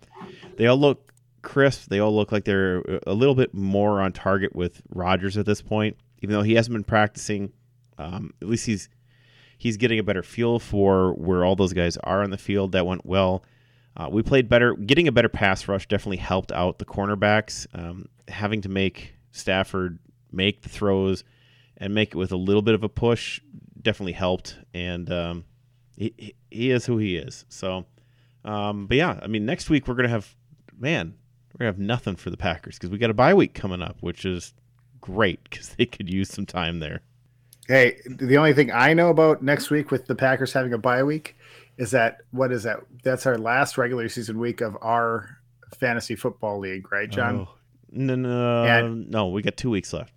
They 0.57 0.67
all 0.67 0.79
look 0.79 1.13
crisp. 1.43 1.91
They 1.91 1.99
all 1.99 2.15
look 2.17 2.33
like 2.33 2.45
they're 2.45 2.79
a 3.07 3.13
little 3.13 3.35
bit 3.35 3.53
more 3.53 4.01
on 4.01 4.13
target 4.13 4.57
with 4.57 4.81
Rodgers 4.91 5.37
at 5.37 5.45
this 5.45 5.61
point, 5.61 5.97
even 6.23 6.35
though 6.35 6.43
he 6.43 6.55
hasn't 6.55 6.75
been 6.75 6.85
practicing. 6.85 7.53
Um, 7.99 8.33
at 8.41 8.49
least 8.49 8.67
he's 8.67 8.89
he's 9.57 9.77
getting 9.77 9.99
a 9.99 10.03
better 10.05 10.23
feel 10.23 10.59
for 10.59 11.13
where 11.15 11.45
all 11.45 11.57
those 11.57 11.73
guys 11.73 11.97
are 11.99 12.23
on 12.23 12.31
the 12.31 12.39
field. 12.39 12.73
That 12.73 12.87
went 12.87 13.05
well. 13.05 13.45
Uh, 13.97 14.09
we 14.11 14.23
played 14.23 14.49
better. 14.49 14.75
Getting 14.75 15.09
a 15.09 15.13
better 15.13 15.29
pass 15.29 15.67
rush 15.67 15.89
definitely 15.89 16.19
helped 16.19 16.53
out 16.53 16.79
the 16.79 16.85
cornerbacks. 16.85 17.67
Um, 17.75 18.07
having 18.29 18.61
to 18.63 18.69
make 18.69 19.15
Stafford 19.33 19.99
make 20.31 20.63
the 20.63 20.69
throws 20.69 21.25
and 21.77 21.95
make 21.95 22.11
it 22.11 22.17
with 22.17 22.31
a 22.33 22.37
little 22.37 22.63
bit 22.63 22.75
of 22.75 22.85
a 22.85 22.89
push 22.89 23.41
definitely 23.83 24.13
helped. 24.13 24.57
And 24.75 25.11
um, 25.13 25.45
he, 25.97 26.35
he- 26.51 26.71
is 26.71 26.87
who 26.87 26.99
he 26.99 27.17
is. 27.17 27.45
So, 27.49 27.87
um, 28.45 28.87
but 28.87 28.97
yeah, 28.97 29.19
I 29.23 29.27
mean, 29.27 29.45
next 29.47 29.69
week 29.71 29.89
we're 29.89 29.95
gonna 29.95 30.09
have 30.09 30.33
man, 30.79 31.15
we're 31.53 31.65
gonna 31.65 31.73
have 31.73 31.79
nothing 31.81 32.15
for 32.15 32.31
the 32.31 32.37
Packers 32.37 32.77
because 32.77 32.91
we 32.91 32.99
got 32.99 33.11
a 33.11 33.15
bye 33.15 33.35
week 33.35 33.55
coming 33.55 33.83
up, 33.83 33.97
which 34.01 34.25
is 34.25 34.55
great 35.01 35.43
because 35.49 35.71
they 35.71 35.87
could 35.87 36.09
use 36.11 36.29
some 36.31 36.47
time 36.47 36.81
there. 36.81 37.01
Hey, 37.67 38.01
the 38.07 38.37
only 38.39 38.55
thing 38.55 38.73
I 38.73 38.95
know 38.95 39.11
about 39.11 39.43
next 39.43 39.71
week 39.71 39.91
with 39.91 40.07
the 40.07 40.15
Packers 40.15 40.53
having 40.53 40.73
a 40.73 40.79
bye 40.79 41.03
week 41.03 41.37
is 41.77 41.91
that 41.91 42.23
what 42.31 42.51
is 42.51 42.63
that? 42.63 42.81
That's 43.05 43.27
our 43.27 43.37
last 43.39 43.77
regular 43.79 44.09
season 44.09 44.39
week 44.39 44.61
of 44.61 44.77
our 44.81 45.39
fantasy 45.79 46.17
football 46.17 46.59
league, 46.59 46.91
right, 46.91 47.11
John? 47.11 47.47
Oh, 47.49 47.55
no, 47.91 48.15
no, 48.15 48.65
And- 48.65 49.11
no. 49.11 49.29
We 49.29 49.43
got 49.43 49.57
two 49.57 49.71
weeks 49.71 49.93
left. 49.93 50.13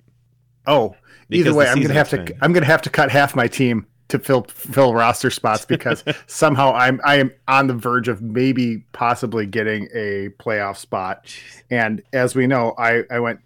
Oh, 0.67 0.95
Because 1.29 1.47
either 1.47 1.53
way, 1.57 1.67
I'm 1.67 1.81
gonna 1.81 1.93
have 1.93 2.09
to. 2.09 2.35
I'm 2.41 2.53
gonna 2.53 2.65
have 2.67 2.81
to 2.83 2.89
cut 2.89 3.09
half 3.11 3.35
my 3.35 3.47
team 3.47 3.87
to 4.09 4.19
fill 4.19 4.43
fill 4.43 4.93
roster 4.93 5.31
spots 5.31 5.65
because 5.65 6.03
somehow 6.27 6.73
I'm 6.73 7.01
I 7.03 7.15
am 7.17 7.31
on 7.47 7.67
the 7.67 7.73
verge 7.73 8.07
of 8.07 8.21
maybe 8.21 8.83
possibly 8.91 9.45
getting 9.45 9.87
a 9.93 10.29
playoff 10.39 10.77
spot. 10.77 11.25
And 11.71 12.01
as 12.13 12.35
we 12.35 12.45
know, 12.45 12.75
I 12.77 13.03
I 13.09 13.19
went 13.19 13.39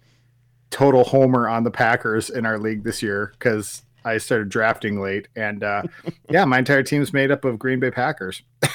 total 0.76 1.04
homer 1.04 1.48
on 1.48 1.64
the 1.64 1.70
Packers 1.70 2.28
in 2.28 2.44
our 2.44 2.58
league 2.58 2.84
this 2.84 3.02
year 3.02 3.32
because 3.38 3.82
I 4.04 4.18
started 4.18 4.50
drafting 4.50 5.00
late, 5.00 5.26
and 5.34 5.64
uh, 5.64 5.82
yeah, 6.30 6.44
my 6.44 6.58
entire 6.58 6.82
team's 6.82 7.14
made 7.14 7.30
up 7.30 7.44
of 7.46 7.58
Green 7.58 7.80
Bay 7.80 7.90
Packers. 7.90 8.42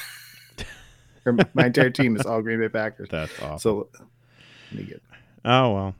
my 1.54 1.66
entire 1.66 1.90
team 1.90 2.16
is 2.16 2.26
all 2.26 2.42
Green 2.42 2.58
Bay 2.60 2.68
Packers. 2.68 3.08
That's 3.10 3.32
awesome. 3.40 3.58
So 3.58 3.88
let 4.72 4.80
me 4.80 4.84
get. 4.84 5.02
oh 5.44 5.72
well, 5.72 5.94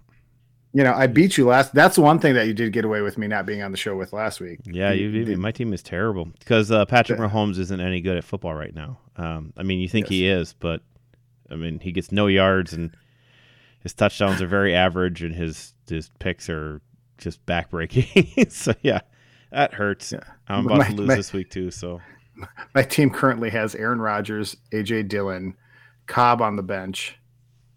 You 0.72 0.82
know, 0.82 0.92
I 0.92 1.06
beat 1.06 1.38
you 1.38 1.46
last. 1.46 1.72
That's 1.72 1.96
one 1.96 2.18
thing 2.18 2.34
that 2.34 2.46
you 2.48 2.54
did 2.54 2.72
get 2.72 2.84
away 2.84 3.00
with 3.02 3.16
me 3.16 3.28
not 3.28 3.46
being 3.46 3.62
on 3.62 3.70
the 3.70 3.76
show 3.76 3.94
with 3.96 4.12
last 4.12 4.40
week. 4.40 4.58
yeah. 4.64 4.90
You, 4.90 5.08
you- 5.08 5.36
my 5.36 5.52
team 5.52 5.72
is 5.72 5.82
terrible 5.82 6.24
because 6.40 6.70
uh, 6.72 6.84
Patrick 6.86 7.20
Mahomes 7.20 7.58
isn't 7.58 7.80
any 7.80 8.00
good 8.00 8.16
at 8.16 8.24
football 8.24 8.54
right 8.54 8.74
now. 8.74 8.98
Um, 9.16 9.52
I 9.56 9.62
mean, 9.62 9.78
you 9.78 9.88
think 9.88 10.08
he 10.08 10.26
is, 10.26 10.52
but 10.54 10.82
I 11.50 11.54
mean, 11.54 11.78
he 11.78 11.92
gets 11.92 12.10
no 12.10 12.26
yards 12.26 12.72
and 12.72 12.96
his 13.82 13.94
touchdowns 13.94 14.40
are 14.42 14.46
very 14.46 14.74
average, 14.74 15.22
and 15.22 15.34
his 15.34 15.74
his 15.88 16.10
picks 16.18 16.48
are 16.48 16.80
just 17.18 17.44
backbreaking. 17.46 18.50
so 18.52 18.72
yeah, 18.82 19.00
that 19.50 19.74
hurts. 19.74 20.12
Yeah. 20.12 20.20
I'm 20.48 20.66
about 20.66 20.78
My- 20.78 20.88
to 20.88 20.94
lose 20.94 21.08
my- 21.08 21.16
this 21.16 21.32
week 21.32 21.50
too. 21.50 21.70
So 21.70 22.00
My 22.74 22.82
team 22.82 23.10
currently 23.10 23.50
has 23.50 23.74
Aaron 23.74 24.00
Rodgers, 24.00 24.56
AJ 24.72 25.08
Dillon, 25.08 25.54
Cobb 26.06 26.40
on 26.40 26.56
the 26.56 26.62
bench, 26.62 27.16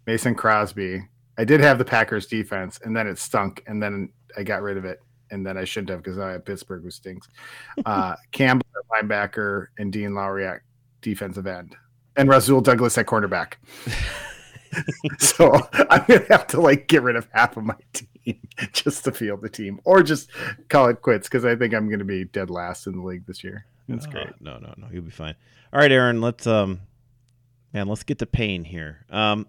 Mason 0.08 0.34
Crosby. 0.36 1.02
I 1.38 1.44
did 1.44 1.60
have 1.60 1.78
the 1.78 1.86
Packers 1.86 2.26
defense, 2.28 2.80
and 2.84 2.96
then 2.96 3.08
it 3.08 3.18
stunk, 3.20 3.62
and 3.68 3.84
then 3.84 4.10
I 4.38 4.44
got 4.44 4.62
rid 4.62 4.78
of 4.78 4.86
it, 4.86 5.02
and 5.32 5.46
then 5.46 5.58
I 5.58 5.66
shouldn't 5.66 5.90
have 5.90 6.02
because 6.02 6.18
I 6.18 6.32
have 6.32 6.46
Pittsburgh, 6.46 6.84
who 6.84 6.90
stinks. 6.92 7.28
Uh, 7.86 8.16
Campbell 8.32 8.66
at 8.78 9.04
linebacker 9.06 9.68
and 9.78 9.92
Dean 9.92 10.14
Lowry 10.16 10.48
at 10.48 10.62
defensive 11.02 11.46
end, 11.46 11.76
and 12.16 12.30
Rasul 12.30 12.62
Douglas 12.62 12.98
at 12.98 13.06
cornerback. 13.06 13.56
so 15.20 15.52
I'm 15.90 16.04
gonna 16.08 16.26
have 16.30 16.48
to 16.48 16.62
like 16.62 16.88
get 16.88 17.02
rid 17.04 17.16
of 17.16 17.28
half 17.34 17.58
of 17.58 17.64
my 17.64 17.76
team 17.94 18.40
just 18.74 19.04
to 19.06 19.12
field 19.12 19.42
the 19.42 19.50
team, 19.50 19.80
or 19.84 20.04
just 20.04 20.30
call 20.70 20.88
it 20.90 21.02
quits 21.02 21.28
because 21.28 21.46
I 21.46 21.56
think 21.56 21.74
I'm 21.74 21.90
gonna 21.90 22.04
be 22.06 22.26
dead 22.26 22.50
last 22.50 22.88
in 22.88 22.98
the 22.98 23.04
league 23.04 23.26
this 23.26 23.44
year. 23.44 23.66
That's 23.88 24.08
Uh, 24.08 24.12
great. 24.12 24.42
No, 24.42 24.58
no, 24.58 24.74
no. 24.78 24.88
You'll 24.92 25.04
be 25.04 25.12
fine. 25.12 25.36
All 25.74 25.80
right, 25.80 25.92
Aaron. 25.92 26.22
Let's 26.22 26.48
um, 26.48 26.82
man, 27.74 27.88
let's 27.88 28.04
get 28.04 28.20
to 28.20 28.26
pain 28.26 28.64
here. 28.64 29.06
Um, 29.10 29.48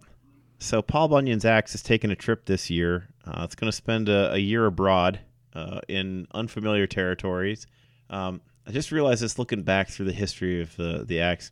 so 0.59 0.83
Paul 0.83 1.09
Bunyan's 1.09 1.45
axe 1.45 1.75
is 1.75 1.83
taking 1.83 2.11
a 2.11 2.17
trip 2.17 2.47
this 2.47 2.71
year. 2.71 3.09
Uh, 3.27 3.43
it's 3.45 3.55
going 3.55 3.71
to 3.71 3.77
spend 3.77 4.09
a, 4.09 4.33
a 4.33 4.39
year 4.39 4.65
abroad 4.67 5.21
uh, 5.55 5.81
in 5.89 6.27
unfamiliar 6.33 6.87
territories. 6.87 7.67
Um, 8.09 8.41
I 8.67 8.71
just 8.73 8.91
realized 8.91 9.23
this 9.23 9.39
looking 9.39 9.63
back 9.65 9.89
through 9.91 10.07
the 10.07 10.13
history 10.13 10.61
of 10.63 10.75
the 10.77 11.05
the 11.07 11.21
axe. 11.21 11.51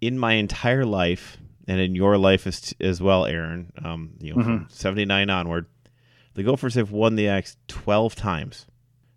In 0.00 0.18
my 0.18 0.34
entire 0.34 0.84
life, 0.84 1.38
and 1.66 1.80
in 1.80 1.94
your 1.94 2.18
life 2.18 2.46
as, 2.46 2.74
as 2.80 3.00
well, 3.00 3.26
Aaron, 3.26 3.72
um, 3.82 4.12
you 4.20 4.34
know, 4.34 4.42
from 4.42 4.66
'79 4.70 5.30
onward, 5.30 5.66
the 6.34 6.42
Gophers 6.42 6.74
have 6.74 6.90
won 6.90 7.16
the 7.16 7.28
X 7.28 7.56
12 7.68 8.14
times. 8.14 8.66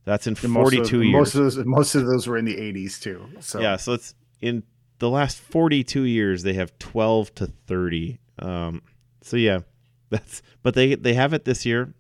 That's 0.05 0.25
in 0.25 0.37
And 0.41 0.53
most 0.53 0.73
42 0.73 0.97
of, 0.99 1.03
years. 1.03 1.13
Most 1.13 1.35
of 1.35 1.41
those, 1.41 1.57
most 1.65 1.95
of 1.95 2.05
those 2.05 2.27
were 2.27 2.37
in 2.37 2.45
the 2.45 2.55
'80s 2.55 3.01
too. 3.01 3.27
So 3.41 3.59
Yeah, 3.59 3.75
so 3.75 3.93
it's 3.93 4.15
in 4.39 4.63
the 4.99 5.09
last 5.09 5.39
42 5.39 6.03
years 6.03 6.43
they 6.43 6.53
have 6.53 6.77
12 6.79 7.35
to 7.35 7.47
30. 7.47 8.19
Um, 8.39 8.81
so 9.21 9.35
yeah, 9.35 9.59
that's 10.09 10.41
but 10.63 10.75
they 10.75 10.95
they 10.95 11.13
have 11.13 11.33
it 11.33 11.43
this 11.43 11.65
year. 11.65 11.93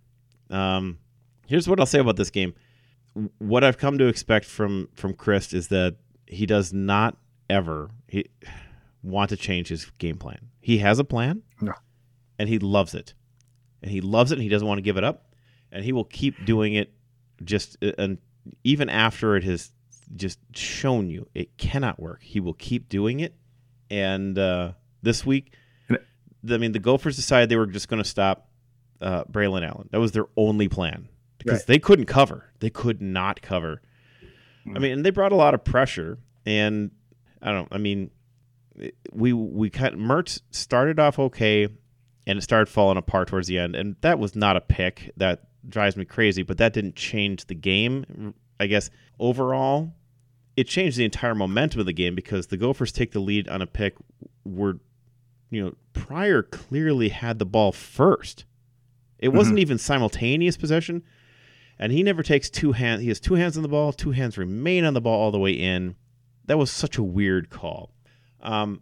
Um, 0.49 0.99
here's 1.47 1.67
what 1.67 1.79
I'll 1.79 1.85
say 1.85 1.99
about 1.99 2.15
this 2.15 2.29
game. 2.29 2.53
What 3.39 3.63
I've 3.63 3.77
come 3.77 3.97
to 3.97 4.07
expect 4.07 4.45
from 4.45 4.87
from 4.93 5.13
Chris 5.13 5.53
is 5.53 5.67
that 5.69 5.97
he 6.27 6.45
does 6.45 6.71
not 6.71 7.17
ever 7.49 7.89
he 8.07 8.29
want 9.03 9.29
to 9.29 9.37
change 9.37 9.67
his 9.69 9.85
game 9.97 10.17
plan. 10.17 10.49
He 10.59 10.79
has 10.79 10.99
a 10.99 11.03
plan, 11.03 11.43
No. 11.61 11.73
and 12.39 12.49
he 12.49 12.59
loves 12.59 12.93
it, 12.93 13.13
and 13.81 13.91
he 13.91 14.01
loves 14.01 14.31
it, 14.31 14.35
and 14.35 14.43
he 14.43 14.49
doesn't 14.49 14.67
want 14.67 14.77
to 14.79 14.81
give 14.83 14.97
it 14.97 15.03
up, 15.03 15.31
and 15.71 15.83
he 15.83 15.91
will 15.91 16.03
keep 16.05 16.45
doing 16.45 16.73
it 16.73 16.93
just 17.43 17.77
uh, 17.83 17.91
and 17.97 18.17
even 18.63 18.89
after 18.89 19.35
it 19.35 19.43
has 19.43 19.71
just 20.15 20.39
shown 20.55 21.09
you 21.09 21.27
it 21.35 21.57
cannot 21.57 21.99
work. 21.99 22.21
He 22.23 22.39
will 22.39 22.53
keep 22.53 22.87
doing 22.89 23.19
it. 23.19 23.35
And 23.89 24.37
uh, 24.39 24.71
this 25.01 25.25
week, 25.25 25.53
I 25.89 25.97
mean, 26.57 26.71
the 26.71 26.79
Gophers 26.79 27.15
decided 27.17 27.49
they 27.49 27.55
were 27.57 27.65
just 27.67 27.89
going 27.89 28.01
to 28.01 28.07
stop 28.07 28.49
uh, 29.01 29.25
Braelon 29.25 29.67
Allen. 29.67 29.89
That 29.91 29.99
was 29.99 30.13
their 30.13 30.25
only 30.37 30.67
plan 30.69 31.09
because 31.37 31.59
Right. 31.59 31.67
they 31.67 31.79
couldn't 31.79 32.05
cover. 32.05 32.45
They 32.59 32.69
could 32.69 33.01
not 33.01 33.41
cover. 33.41 33.81
I 34.65 34.69
Mm. 34.69 34.81
mean, 34.81 34.91
and 34.93 35.05
they 35.05 35.09
brought 35.09 35.31
a 35.31 35.35
lot 35.35 35.53
of 35.53 35.63
pressure. 35.63 36.17
And 36.45 36.91
I 37.41 37.51
don't. 37.51 37.67
I 37.71 37.77
mean, 37.77 38.09
we 39.11 39.33
we 39.33 39.69
kind 39.69 39.95
Mertz 39.95 40.41
started 40.51 40.99
off 40.99 41.19
okay, 41.19 41.67
and 42.25 42.37
it 42.37 42.41
started 42.41 42.69
falling 42.69 42.97
apart 42.97 43.27
towards 43.27 43.47
the 43.47 43.57
end. 43.57 43.75
And 43.75 43.95
that 44.01 44.19
was 44.19 44.35
not 44.35 44.57
a 44.57 44.61
pick. 44.61 45.11
That 45.17 45.43
drives 45.67 45.97
me 45.97 46.05
crazy. 46.05 46.43
But 46.43 46.57
that 46.57 46.73
didn't 46.73 46.95
change 46.95 47.45
the 47.45 47.55
game. 47.55 48.33
I 48.59 48.67
guess 48.67 48.89
overall, 49.19 49.93
it 50.55 50.67
changed 50.67 50.97
the 50.97 51.05
entire 51.05 51.35
momentum 51.35 51.79
of 51.79 51.85
the 51.85 51.93
game 51.93 52.15
because 52.15 52.47
the 52.47 52.57
Gophers 52.57 52.91
take 52.91 53.11
the 53.11 53.19
lead 53.19 53.47
on 53.47 53.61
a 53.61 53.67
pick. 53.67 53.95
Were 54.43 54.79
you 55.49 55.63
know 55.63 55.73
Pryor 55.93 56.43
clearly 56.43 57.09
had 57.09 57.39
the 57.39 57.45
ball 57.45 57.71
first. 57.71 58.45
It 59.19 59.29
wasn't 59.29 59.55
mm-hmm. 59.55 59.61
even 59.61 59.77
simultaneous 59.79 60.57
possession, 60.57 61.01
and 61.79 61.91
he 61.91 62.03
never 62.03 62.21
takes 62.21 62.51
two 62.51 62.73
hands. 62.73 63.01
He 63.01 63.07
has 63.07 63.19
two 63.19 63.33
hands 63.33 63.57
on 63.57 63.63
the 63.63 63.69
ball. 63.69 63.91
Two 63.91 64.11
hands 64.11 64.37
remain 64.37 64.85
on 64.85 64.93
the 64.93 65.01
ball 65.01 65.19
all 65.19 65.31
the 65.31 65.39
way 65.39 65.53
in. 65.53 65.95
That 66.45 66.59
was 66.59 66.71
such 66.71 66.97
a 66.97 67.03
weird 67.03 67.49
call. 67.49 67.91
Um, 68.41 68.81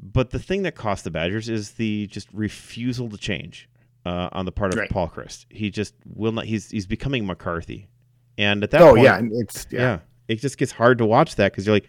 but 0.00 0.30
the 0.30 0.38
thing 0.38 0.62
that 0.62 0.74
cost 0.74 1.04
the 1.04 1.10
Badgers 1.10 1.48
is 1.48 1.72
the 1.72 2.06
just 2.06 2.28
refusal 2.32 3.08
to 3.10 3.16
change 3.16 3.68
uh, 4.06 4.28
on 4.32 4.44
the 4.44 4.52
part 4.52 4.72
of 4.72 4.78
Right. 4.78 4.90
Paul 4.90 5.08
Chryst. 5.08 5.46
He 5.50 5.70
just 5.70 5.94
will 6.14 6.32
not. 6.32 6.44
He's 6.46 6.70
he's 6.70 6.86
becoming 6.86 7.26
McCarthy, 7.26 7.88
and 8.36 8.62
at 8.62 8.70
that 8.70 8.80
Oh 8.80 8.92
point, 8.92 9.04
yeah, 9.04 9.18
and 9.18 9.32
it's 9.32 9.66
yeah. 9.70 9.80
yeah. 9.80 9.98
it 10.28 10.36
just 10.36 10.56
gets 10.58 10.72
hard 10.72 10.98
to 10.98 11.06
watch 11.06 11.34
that 11.36 11.52
because 11.52 11.66
you're 11.66 11.76
like, 11.76 11.88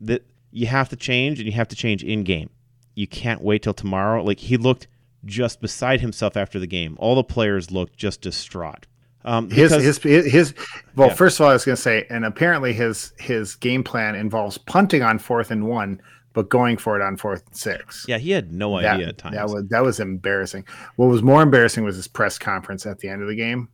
that 0.00 0.24
you 0.50 0.66
have 0.66 0.88
to 0.88 0.96
change 0.96 1.38
and 1.38 1.46
you 1.46 1.52
have 1.52 1.68
to 1.68 1.76
change 1.76 2.02
in 2.02 2.24
game. 2.24 2.50
You 2.94 3.06
can't 3.06 3.42
wait 3.42 3.62
till 3.62 3.74
tomorrow. 3.74 4.22
Like 4.24 4.40
he 4.40 4.56
looked 4.56 4.88
just 5.24 5.60
beside 5.60 6.00
himself 6.00 6.36
after 6.36 6.58
the 6.58 6.66
game. 6.66 6.96
All 6.98 7.14
the 7.14 7.24
players 7.24 7.70
looked 7.70 7.96
just 7.96 8.20
distraught. 8.22 8.86
Um, 9.24 9.50
His, 9.50 9.72
because- 9.72 10.02
his 10.02 10.26
his 10.26 10.54
well, 10.96 11.08
Yeah. 11.08 11.14
first 11.14 11.38
of 11.40 11.44
all, 11.44 11.50
I 11.50 11.54
was 11.54 11.64
going 11.64 11.76
to 11.76 11.82
say, 11.82 12.06
and 12.08 12.24
apparently 12.24 12.72
his 12.72 13.12
his 13.18 13.56
game 13.56 13.82
plan 13.84 14.14
involves 14.14 14.58
punting 14.58 15.02
on 15.02 15.18
fourth 15.18 15.50
and 15.50 15.66
one, 15.66 16.00
but 16.34 16.48
going 16.48 16.76
for 16.76 16.94
it 16.98 17.02
on 17.02 17.16
fourth 17.16 17.44
and 17.46 17.56
six. 17.56 18.04
yeah, 18.08 18.18
he 18.18 18.30
had 18.30 18.52
no 18.52 18.80
that, 18.80 18.94
idea 18.94 19.08
at 19.08 19.18
times. 19.18 19.34
that 19.34 19.48
was 19.48 19.64
that 19.70 19.82
was 19.82 20.00
embarrassing. 20.00 20.64
What 20.96 21.06
was 21.06 21.22
more 21.22 21.42
embarrassing 21.42 21.84
was 21.84 21.96
his 21.96 22.08
press 22.08 22.38
conference 22.38 22.86
at 22.86 23.00
the 23.00 23.08
end 23.08 23.20
of 23.22 23.28
the 23.28 23.34
game. 23.34 23.68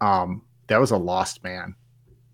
Um, 0.00 0.42
that 0.66 0.80
was 0.80 0.90
a 0.90 0.96
lost 0.96 1.42
man. 1.44 1.74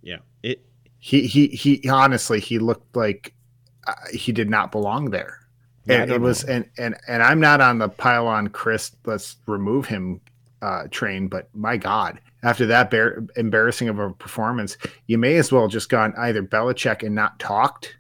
yeah, 0.02 0.18
it. 0.42 0.64
He 0.98 1.26
he 1.26 1.48
he. 1.48 1.88
Honestly, 1.88 2.40
he 2.40 2.58
looked 2.58 2.96
like 2.96 3.34
uh, 3.86 3.92
he 4.12 4.32
did 4.32 4.48
not 4.50 4.72
belong 4.72 5.10
there. 5.10 5.38
Yeah, 5.84 6.02
and 6.02 6.10
it 6.10 6.20
was 6.20 6.46
know. 6.46 6.54
and 6.54 6.70
and 6.78 6.96
and 7.06 7.22
I'm 7.22 7.38
not 7.40 7.60
on 7.60 7.78
the 7.78 7.88
pile 7.88 8.26
on 8.26 8.48
Chris. 8.48 8.92
Let's 9.04 9.36
remove 9.46 9.86
him 9.86 10.20
uh, 10.62 10.84
train, 10.90 11.28
but 11.28 11.48
my 11.54 11.76
God, 11.76 12.20
after 12.42 12.66
that 12.66 12.90
bar- 12.90 13.24
embarrassing 13.36 13.88
of 13.88 13.98
a 13.98 14.10
performance, 14.10 14.76
you 15.06 15.18
may 15.18 15.36
as 15.36 15.52
well 15.52 15.68
just 15.68 15.88
gone 15.88 16.14
either 16.16 16.42
Belichick 16.42 17.02
and 17.02 17.14
not 17.14 17.38
talked, 17.38 17.96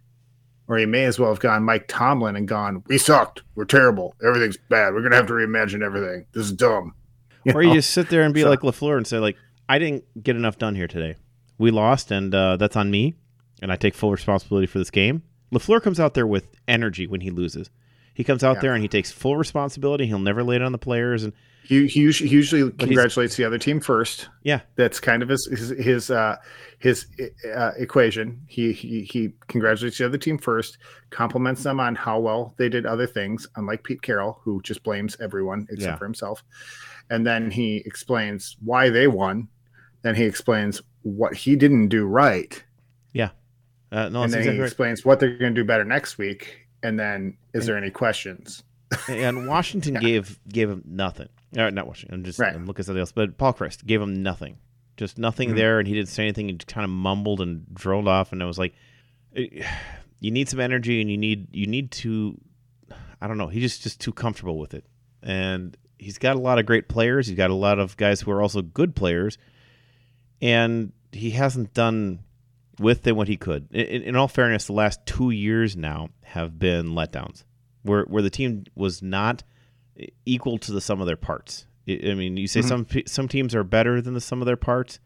or 0.68 0.78
you 0.78 0.86
may 0.86 1.04
as 1.04 1.18
well 1.18 1.30
have 1.30 1.40
gone 1.40 1.62
Mike 1.64 1.86
Tomlin 1.88 2.36
and 2.36 2.46
gone, 2.48 2.82
"We 2.86 2.98
sucked. 2.98 3.42
We're 3.54 3.64
terrible. 3.64 4.14
Everything's 4.26 4.56
bad. 4.68 4.94
We're 4.94 5.02
gonna 5.02 5.16
have 5.16 5.26
to 5.26 5.32
reimagine 5.34 5.82
everything. 5.82 6.26
This 6.32 6.46
is 6.46 6.52
dumb." 6.52 6.94
You 7.44 7.52
Or 7.54 7.62
you 7.62 7.72
just 7.72 7.90
sit 7.90 8.10
there 8.10 8.22
and 8.22 8.34
be 8.34 8.42
So- 8.42 8.50
like 8.50 8.60
Lafleur 8.60 8.98
and 8.98 9.06
say 9.06 9.18
like, 9.18 9.36
I 9.66 9.78
didn't 9.78 10.04
get 10.22 10.36
enough 10.36 10.58
done 10.58 10.74
here 10.74 10.86
today. 10.88 11.14
We 11.56 11.70
lost, 11.70 12.10
and 12.10 12.34
uh, 12.34 12.56
that's 12.58 12.76
on 12.76 12.90
me, 12.90 13.14
and 13.62 13.72
I 13.72 13.76
take 13.76 13.94
full 13.94 14.10
responsibility 14.10 14.66
for 14.66 14.78
this 14.78 14.90
game. 14.90 15.22
Lafleur 15.52 15.82
comes 15.82 15.98
out 15.98 16.12
there 16.14 16.26
with 16.26 16.48
energy 16.68 17.06
when 17.06 17.22
he 17.22 17.30
loses. 17.30 17.70
He 18.12 18.24
comes 18.24 18.44
out 18.44 18.56
Yeah. 18.56 18.60
there 18.60 18.74
and 18.74 18.82
he 18.82 18.88
takes 18.88 19.10
full 19.10 19.36
responsibility. 19.38 20.06
He'll 20.06 20.18
never 20.18 20.42
lay 20.42 20.56
it 20.56 20.62
on 20.62 20.72
the 20.72 20.78
players, 20.78 21.24
and 21.24 21.32
he, 21.70 21.86
he 21.86 22.00
usually, 22.00 22.28
he 22.28 22.34
usually 22.34 22.70
congratulates 22.72 23.36
the 23.36 23.44
other 23.44 23.58
team 23.58 23.80
first. 23.80 24.28
yeah, 24.42 24.60
that's 24.74 24.98
kind 24.98 25.22
of 25.22 25.28
his 25.28 25.46
his 25.46 25.68
his 25.78 26.10
uh, 26.10 26.34
his 26.80 27.06
uh, 27.56 27.70
equation. 27.78 28.40
He, 28.48 28.72
he 28.72 29.02
he 29.02 29.32
congratulates 29.46 29.96
the 29.98 30.06
other 30.06 30.18
team 30.18 30.36
first, 30.36 30.78
compliments 31.10 31.62
them 31.62 31.78
on 31.78 31.94
how 31.94 32.18
well 32.18 32.54
they 32.58 32.68
did 32.68 32.86
other 32.86 33.06
things, 33.06 33.46
unlike 33.54 33.84
Pete 33.84 34.02
Carroll, 34.02 34.40
who 34.42 34.60
just 34.62 34.82
blames 34.82 35.16
everyone 35.20 35.66
except 35.70 35.92
Yeah. 35.92 35.96
for 35.96 36.06
himself. 36.06 36.42
And 37.08 37.24
then 37.24 37.52
he 37.52 37.84
explains 37.86 38.56
why 38.64 38.90
they 38.90 39.06
won. 39.06 39.46
Then 40.02 40.16
he 40.16 40.24
explains 40.24 40.82
what 41.02 41.34
he 41.36 41.54
didn't 41.54 41.88
do 41.88 42.04
right, 42.04 42.62
uh, 43.92 44.08
no, 44.08 44.22
and 44.22 44.32
then 44.32 44.42
he 44.42 44.48
exactly 44.48 44.60
right. 44.60 44.66
explains 44.66 45.04
what 45.04 45.18
they're 45.20 45.36
going 45.36 45.52
to 45.54 45.60
do 45.60 45.64
better 45.64 45.84
next 45.84 46.16
week. 46.18 46.68
And 46.82 46.98
then, 46.98 47.36
is 47.54 47.66
there 47.66 47.76
any 47.76 47.90
questions? 47.90 48.62
and 49.08 49.46
Washington 49.48 49.94
Yeah. 50.00 50.00
gave 50.00 50.38
gave 50.48 50.70
him 50.70 50.82
nothing. 50.86 51.28
Uh, 51.56 51.70
not 51.70 51.86
Washington. 51.86 52.14
I'm 52.20 52.24
just 52.24 52.38
Right. 52.38 52.54
I'm 52.54 52.66
looking 52.66 52.82
at 52.82 52.86
something 52.86 53.00
else, 53.00 53.12
but 53.12 53.36
Paul 53.36 53.52
Chryst 53.54 53.84
gave 53.86 54.00
him 54.00 54.22
nothing. 54.22 54.56
Just 54.96 55.18
nothing 55.18 55.50
Mhm. 55.50 55.56
there, 55.56 55.78
and 55.78 55.88
he 55.88 55.94
didn't 55.94 56.08
say 56.08 56.24
anything. 56.24 56.48
He 56.48 56.54
kind 56.56 56.84
of 56.84 56.90
mumbled 56.90 57.40
and 57.40 57.64
droned 57.74 58.06
off, 58.08 58.32
and 58.32 58.42
I 58.42 58.46
was 58.46 58.58
like, 58.58 58.74
eh, 59.34 59.64
"You 60.20 60.30
need 60.30 60.48
some 60.48 60.60
energy, 60.60 61.00
and 61.00 61.10
you 61.10 61.16
need 61.16 61.48
you 61.52 61.66
need 61.66 61.90
to." 61.92 62.38
I 63.20 63.26
don't 63.26 63.38
know. 63.38 63.48
He's 63.48 63.62
just 63.62 63.82
just 63.82 64.00
too 64.00 64.12
comfortable 64.12 64.58
with 64.58 64.74
it, 64.74 64.84
and 65.22 65.76
he's 65.98 66.18
got 66.18 66.36
a 66.36 66.40
lot 66.40 66.58
of 66.58 66.66
great 66.66 66.88
players. 66.88 67.26
He's 67.26 67.36
got 67.36 67.50
a 67.50 67.54
lot 67.54 67.78
of 67.78 67.96
guys 67.96 68.20
who 68.20 68.30
are 68.30 68.40
also 68.42 68.62
good 68.62 68.94
players, 68.94 69.36
and 70.40 70.92
he 71.12 71.30
hasn't 71.30 71.74
done 71.74 72.20
with 72.78 73.02
than 73.02 73.16
what 73.16 73.28
he 73.28 73.36
could. 73.36 73.68
In, 73.72 74.02
in 74.02 74.16
all 74.16 74.28
fairness, 74.28 74.66
the 74.66 74.72
last 74.72 75.04
two 75.06 75.30
years 75.30 75.76
now 75.76 76.10
have 76.22 76.58
been 76.58 76.88
letdowns, 76.90 77.44
where 77.82 78.04
where 78.04 78.22
the 78.22 78.30
team 78.30 78.64
was 78.74 79.02
not 79.02 79.42
equal 80.24 80.58
to 80.58 80.72
the 80.72 80.80
sum 80.80 81.00
of 81.00 81.06
their 81.06 81.16
parts. 81.16 81.66
I 81.88 82.14
mean, 82.14 82.36
you 82.36 82.46
say 82.46 82.60
mm-hmm. 82.60 82.68
some 82.68 83.02
some 83.06 83.28
teams 83.28 83.54
are 83.54 83.64
better 83.64 84.00
than 84.00 84.14
the 84.14 84.20
sum 84.20 84.42
of 84.42 84.46
their 84.46 84.56
parts. 84.56 85.00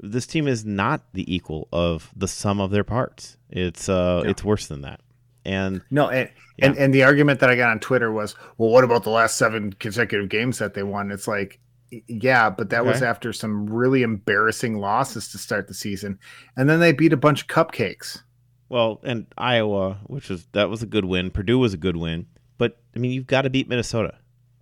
This 0.00 0.26
team 0.26 0.48
is 0.48 0.64
not 0.64 1.02
the 1.12 1.32
equal 1.32 1.68
of 1.72 2.10
the 2.16 2.28
sum 2.28 2.60
of 2.60 2.70
their 2.70 2.84
parts. 2.84 3.36
It's 3.50 3.88
uh, 3.88 4.22
yeah. 4.24 4.30
it's 4.30 4.42
worse 4.42 4.66
than 4.66 4.82
that. 4.82 5.00
And 5.44 5.82
no, 5.90 6.08
and, 6.08 6.30
yeah. 6.56 6.66
and 6.66 6.76
and 6.76 6.94
the 6.94 7.02
argument 7.02 7.40
that 7.40 7.50
I 7.50 7.56
got 7.56 7.70
on 7.70 7.80
Twitter 7.80 8.12
was, 8.12 8.34
well, 8.58 8.70
what 8.70 8.84
about 8.84 9.02
the 9.02 9.10
last 9.10 9.36
seven 9.36 9.72
consecutive 9.72 10.28
games 10.28 10.58
that 10.58 10.74
they 10.74 10.82
won? 10.82 11.10
It's 11.10 11.28
like, 11.28 11.60
yeah, 12.06 12.48
but 12.48 12.70
that 12.70 12.80
okay. 12.82 12.90
was 12.90 13.02
after 13.02 13.32
some 13.32 13.68
really 13.68 14.02
embarrassing 14.02 14.78
losses 14.78 15.28
to 15.32 15.38
start 15.38 15.68
the 15.68 15.74
season, 15.74 16.18
and 16.56 16.68
then 16.68 16.80
they 16.80 16.92
beat 16.92 17.12
a 17.12 17.16
bunch 17.16 17.42
of 17.42 17.48
cupcakes. 17.48 18.20
Well, 18.68 19.00
and 19.02 19.26
Iowa, 19.36 19.98
which 20.06 20.30
was 20.30 20.46
that 20.52 20.70
was 20.70 20.82
a 20.82 20.86
good 20.86 21.04
win. 21.04 21.30
Purdue 21.30 21.58
was 21.58 21.74
a 21.74 21.78
good 21.78 21.96
win, 21.96 22.26
but 22.56 22.78
I 22.96 22.98
mean, 22.98 23.10
you've 23.10 23.26
got 23.26 23.42
to 23.42 23.50
beat 23.50 23.68
Minnesota. 23.68 24.14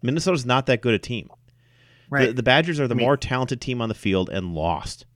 Minnesota's 0.03 0.47
not 0.47 0.67
that 0.67 0.81
good 0.81 0.95
a 0.95 0.99
team. 0.99 1.31
Right. 2.11 2.29
The, 2.29 2.35
the 2.35 2.43
Badgers 2.43 2.81
are 2.81 2.89
the 2.89 2.95
I 2.95 2.99
mean, 2.99 3.07
more 3.07 3.17
talented 3.17 3.61
team 3.61 3.81
on 3.81 3.89
the 3.89 3.95
field 3.95 4.31
and 4.31 4.55
lost. 4.55 5.07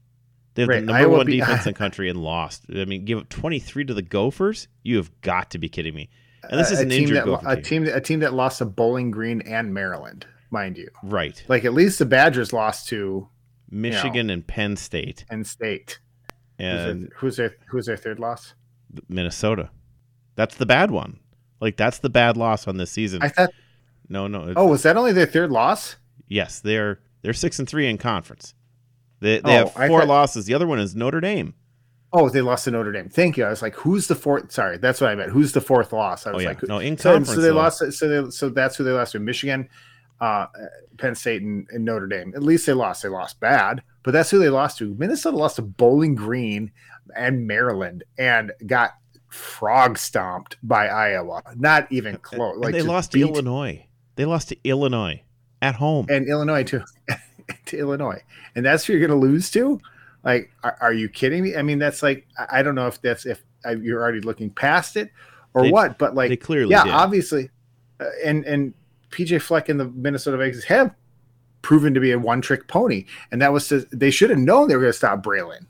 They 0.53 0.61
have 0.61 0.69
right. 0.69 0.79
the 0.79 0.85
number 0.85 1.01
Iowa 1.01 1.17
one 1.17 1.25
be, 1.25 1.39
defense 1.39 1.65
in 1.65 1.73
the 1.73 1.77
country 1.77 2.09
and 2.09 2.21
lost. 2.21 2.63
I 2.73 2.85
mean, 2.85 3.05
give 3.05 3.19
up 3.19 3.29
twenty 3.29 3.59
three 3.59 3.83
to 3.85 3.93
the 3.93 4.01
Gophers. 4.01 4.67
You 4.83 4.97
have 4.97 5.11
got 5.21 5.51
to 5.51 5.57
be 5.57 5.67
kidding 5.67 5.93
me. 5.93 6.09
And 6.49 6.59
this 6.59 6.71
is 6.71 6.79
an 6.79 6.91
injured 6.91 7.17
that, 7.17 7.25
Gopher 7.25 7.49
a 7.49 7.61
team. 7.61 7.85
A 7.85 7.99
team 7.99 8.19
that 8.21 8.33
lost 8.33 8.59
to 8.59 8.65
Bowling 8.65 9.11
Green 9.11 9.41
and 9.41 9.73
Maryland, 9.73 10.25
mind 10.51 10.77
you. 10.77 10.89
Right. 11.03 11.43
Like 11.47 11.65
at 11.65 11.73
least 11.73 11.99
the 11.99 12.05
Badgers 12.05 12.53
lost 12.53 12.87
to 12.89 13.27
Michigan 13.69 14.15
you 14.15 14.23
know, 14.23 14.33
and 14.33 14.47
Penn 14.47 14.77
State. 14.77 15.25
Penn 15.29 15.43
State. 15.43 15.99
And 16.57 17.11
who's 17.17 17.35
their, 17.35 17.49
who's 17.49 17.55
their 17.55 17.55
who's 17.67 17.85
their 17.87 17.97
third 17.97 18.19
loss? 18.19 18.53
Minnesota. 19.09 19.69
That's 20.35 20.55
the 20.55 20.65
bad 20.65 20.91
one. 20.91 21.19
Like 21.59 21.75
that's 21.75 21.99
the 21.99 22.09
bad 22.09 22.37
loss 22.37 22.67
on 22.67 22.77
this 22.77 22.91
season. 22.91 23.21
I 23.21 23.29
thought. 23.29 23.49
No, 24.09 24.27
no. 24.27 24.53
Oh, 24.55 24.67
was 24.67 24.83
that 24.83 24.97
only 24.97 25.13
their 25.13 25.25
third 25.25 25.51
loss? 25.51 25.95
Yes, 26.27 26.59
they're 26.59 26.99
they're 27.21 27.33
six 27.33 27.59
and 27.59 27.67
three 27.67 27.87
in 27.87 27.97
conference. 27.97 28.53
They, 29.19 29.39
they 29.39 29.59
oh, 29.59 29.67
have 29.67 29.73
four 29.73 30.01
thought, 30.01 30.07
losses. 30.07 30.45
The 30.45 30.53
other 30.53 30.67
one 30.67 30.79
is 30.79 30.95
Notre 30.95 31.21
Dame. 31.21 31.53
Oh, 32.13 32.29
they 32.29 32.41
lost 32.41 32.65
to 32.65 32.71
Notre 32.71 32.91
Dame. 32.91 33.09
Thank 33.09 33.37
you. 33.37 33.43
I 33.45 33.49
was 33.49 33.61
like, 33.61 33.75
who's 33.75 34.07
the 34.07 34.15
fourth? 34.15 34.51
Sorry, 34.51 34.77
that's 34.77 35.01
what 35.01 35.09
I 35.09 35.15
meant. 35.15 35.31
Who's 35.31 35.51
the 35.51 35.61
fourth 35.61 35.91
loss? 35.91 36.27
I 36.27 36.31
was 36.31 36.39
oh, 36.39 36.41
yeah. 36.43 36.47
like, 36.49 36.63
no, 36.63 36.79
in 36.79 36.97
so, 36.97 37.13
conference. 37.13 37.35
So 37.35 37.41
they 37.41 37.49
though. 37.49 37.55
lost. 37.55 37.91
So 37.93 38.07
they, 38.07 38.29
so 38.31 38.49
that's 38.49 38.75
who 38.75 38.83
they 38.83 38.91
lost 38.91 39.13
to: 39.13 39.19
Michigan, 39.19 39.67
uh, 40.21 40.47
Penn 40.97 41.15
State, 41.15 41.41
and, 41.41 41.67
and, 41.71 41.83
Notre 41.83 42.07
Dame. 42.07 42.33
At 42.35 42.43
least 42.43 42.65
they 42.65 42.73
lost. 42.73 43.03
They 43.03 43.09
lost 43.09 43.39
bad, 43.39 43.83
but 44.03 44.11
that's 44.11 44.29
who 44.29 44.39
they 44.39 44.49
lost 44.49 44.77
to. 44.77 44.95
Minnesota 44.95 45.35
lost 45.35 45.57
to 45.57 45.61
Bowling 45.61 46.15
Green 46.15 46.71
and 47.15 47.47
Maryland, 47.47 48.03
and 48.17 48.51
got 48.65 48.91
frog 49.29 49.97
stomped 49.97 50.57
by 50.63 50.87
Iowa. 50.87 51.41
Not 51.55 51.91
even 51.91 52.17
close. 52.17 52.57
Like 52.57 52.73
they 52.73 52.81
lost 52.81 53.11
beat... 53.11 53.23
to 53.23 53.29
Illinois. 53.29 53.85
They 54.15 54.25
lost 54.25 54.49
to 54.49 54.57
Illinois 54.63 55.21
at 55.61 55.75
home, 55.75 56.07
and 56.09 56.27
Illinois 56.27 56.63
too. 56.63 56.83
to 57.65 57.77
Illinois, 57.77 58.21
and 58.55 58.65
that's 58.65 58.85
who 58.85 58.93
you're 58.93 59.05
going 59.05 59.19
to 59.19 59.27
lose 59.27 59.49
to. 59.51 59.79
Like, 60.23 60.51
are, 60.63 60.77
are, 60.81 60.93
you 60.93 61.07
kidding 61.07 61.43
me? 61.43 61.55
I 61.55 61.61
mean, 61.61 61.77
that's 61.77 62.01
like 62.01 62.27
I 62.49 62.63
don't 62.63 62.75
know 62.75 62.87
if 62.87 63.01
that's 63.01 63.25
if 63.25 63.43
you're 63.79 64.01
already 64.01 64.21
looking 64.21 64.49
past 64.49 64.95
it 64.95 65.11
or 65.53 65.63
they, 65.63 65.71
what, 65.71 65.97
but 65.97 66.15
like, 66.15 66.29
they 66.29 66.37
clearly, 66.37 66.71
yeah, 66.71 66.83
did. 66.83 66.93
obviously, 66.93 67.49
uh, 67.99 68.05
and 68.23 68.45
and 68.45 68.73
PJ 69.11 69.41
Fleck 69.41 69.69
and 69.69 69.79
the 69.79 69.85
Minnesota 69.85 70.37
Vikings 70.37 70.63
have 70.65 70.93
proven 71.61 71.93
to 71.93 71.99
be 71.99 72.11
a 72.11 72.19
one-trick 72.19 72.67
pony, 72.67 73.05
and 73.31 73.41
that 73.41 73.51
was 73.51 73.67
to, 73.69 73.79
they 73.91 74.11
should 74.11 74.29
have 74.29 74.39
known 74.39 74.67
they 74.67 74.75
were 74.75 74.81
going 74.81 74.91
to 74.91 74.97
stop 74.97 75.23
Braelon 75.23 75.65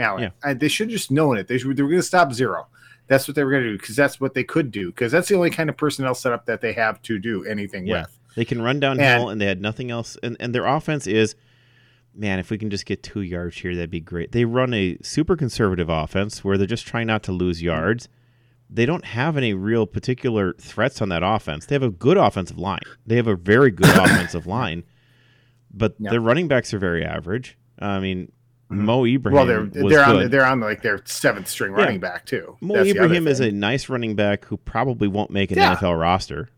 Allen. 0.00 0.22
Yeah. 0.22 0.30
And 0.42 0.60
they 0.60 0.68
should 0.68 0.88
have 0.88 0.92
just 0.92 1.10
known 1.10 1.36
it. 1.36 1.48
They, 1.48 1.58
should, 1.58 1.76
they 1.76 1.82
were 1.82 1.88
going 1.88 2.00
to 2.00 2.06
stop 2.06 2.32
zero. 2.32 2.66
That's 3.10 3.26
what 3.26 3.34
they 3.34 3.42
were 3.42 3.50
going 3.50 3.64
to 3.64 3.70
do 3.70 3.76
because 3.76 3.96
that's 3.96 4.20
what 4.20 4.34
they 4.34 4.44
could 4.44 4.70
do 4.70 4.92
because 4.92 5.10
that's 5.10 5.28
the 5.28 5.34
only 5.34 5.50
kind 5.50 5.68
of 5.68 5.76
personnel 5.76 6.14
setup 6.14 6.46
that 6.46 6.60
they 6.60 6.72
have 6.74 7.02
to 7.02 7.18
do 7.18 7.44
anything 7.44 7.84
yeah. 7.84 8.02
with. 8.02 8.18
They 8.36 8.44
can 8.44 8.62
run 8.62 8.78
downhill, 8.78 9.22
and, 9.22 9.32
and 9.32 9.40
they 9.40 9.46
had 9.46 9.60
nothing 9.60 9.90
else. 9.90 10.16
And, 10.22 10.36
and 10.38 10.54
their 10.54 10.64
offense 10.64 11.08
is, 11.08 11.34
man, 12.14 12.38
if 12.38 12.50
we 12.50 12.56
can 12.56 12.70
just 12.70 12.86
get 12.86 13.02
two 13.02 13.22
yards 13.22 13.56
here, 13.56 13.74
that'd 13.74 13.90
be 13.90 13.98
great. 13.98 14.30
They 14.30 14.44
run 14.44 14.72
a 14.72 14.96
super 15.02 15.34
conservative 15.34 15.88
offense 15.88 16.44
where 16.44 16.56
they're 16.56 16.68
just 16.68 16.86
trying 16.86 17.08
not 17.08 17.24
to 17.24 17.32
lose 17.32 17.60
yards. 17.60 18.08
They 18.72 18.86
don't 18.86 19.04
have 19.04 19.36
any 19.36 19.54
real 19.54 19.88
particular 19.88 20.52
threats 20.60 21.02
on 21.02 21.08
that 21.08 21.24
offense. 21.24 21.66
They 21.66 21.74
have 21.74 21.82
a 21.82 21.90
good 21.90 22.16
offensive 22.16 22.58
line. 22.58 22.78
They 23.04 23.16
have 23.16 23.26
a 23.26 23.34
very 23.34 23.72
good 23.72 23.88
offensive 23.98 24.46
line, 24.46 24.84
but 25.68 25.96
yep. 25.98 26.12
their 26.12 26.20
running 26.20 26.46
backs 26.46 26.72
are 26.72 26.78
very 26.78 27.04
average. 27.04 27.58
I 27.80 27.98
mean, 27.98 28.18
mm-hmm. 28.26 28.39
Mo 28.70 29.04
Ibrahim. 29.04 29.36
Well, 29.36 29.46
they're 29.46 29.66
they're 29.66 30.04
on 30.04 30.30
they're 30.30 30.46
on 30.46 30.60
like 30.60 30.82
their 30.82 31.02
seventh 31.04 31.48
string 31.48 31.72
yeah. 31.72 31.78
running 31.78 32.00
back 32.00 32.24
too. 32.24 32.56
Mo 32.60 32.74
That's 32.74 32.90
Ibrahim 32.90 33.26
is 33.26 33.40
a 33.40 33.50
nice 33.50 33.88
running 33.88 34.14
back 34.14 34.44
who 34.44 34.56
probably 34.56 35.08
won't 35.08 35.30
make 35.30 35.50
an 35.50 35.58
yeah. 35.58 35.76
NFL 35.76 36.00
roster. 36.00 36.48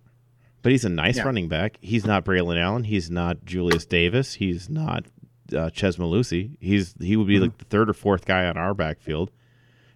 But 0.62 0.70
he's 0.70 0.84
a 0.84 0.90
nice 0.90 1.16
yeah. 1.16 1.24
running 1.24 1.48
back. 1.48 1.78
He's 1.80 2.06
not 2.06 2.24
Braelon 2.24 2.60
Allen. 2.60 2.84
He's 2.84 3.10
not 3.10 3.44
Julius 3.44 3.84
Davis. 3.84 4.34
He's 4.34 4.68
not 4.68 5.06
uh, 5.52 5.70
Chez 5.70 5.96
Mellusi. 5.96 6.56
He's 6.60 6.94
he 7.00 7.16
would 7.16 7.26
be 7.26 7.34
mm-hmm. 7.34 7.44
like 7.44 7.58
the 7.58 7.64
third 7.64 7.90
or 7.90 7.94
fourth 7.94 8.26
guy 8.26 8.44
on 8.46 8.56
our 8.56 8.74
backfield, 8.74 9.30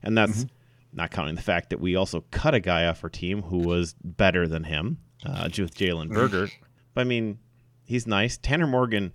and 0.03 0.17
that's 0.17 0.39
mm-hmm. 0.39 0.97
not 0.97 1.11
counting 1.11 1.35
the 1.35 1.43
fact 1.43 1.71
that 1.71 1.81
we 1.81 1.97
also 1.97 2.25
cut 2.31 2.55
a 2.55 2.61
guy 2.61 2.87
off 2.87 3.05
our 3.05 3.11
team 3.11 3.43
who 3.43 3.59
was 3.59 3.95
better 4.03 4.49
than 4.49 4.65
him, 4.65 4.99
uh, 5.25 5.49
with 5.59 5.77
Jalen 5.77 6.09
Berger. 6.09 6.49
but 6.95 7.03
I 7.03 7.05
mean, 7.05 7.39
he's 7.85 8.07
nice. 8.07 8.37
Tanner 8.37 8.67
Morgan 8.67 9.13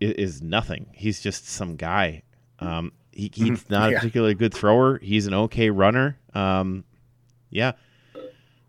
is, 0.00 0.12
is 0.14 0.42
nothing. 0.42 0.86
He's 0.94 1.20
just 1.20 1.48
some 1.48 1.76
guy. 1.76 2.22
Um, 2.60 2.92
he, 3.12 3.30
he's 3.32 3.68
not 3.70 3.90
yeah. 3.90 3.96
a 3.96 4.00
particularly 4.00 4.34
good 4.34 4.54
thrower. 4.54 4.98
He's 4.98 5.26
an 5.26 5.34
okay 5.34 5.70
runner. 5.70 6.18
Um, 6.34 6.84
yeah, 7.50 7.72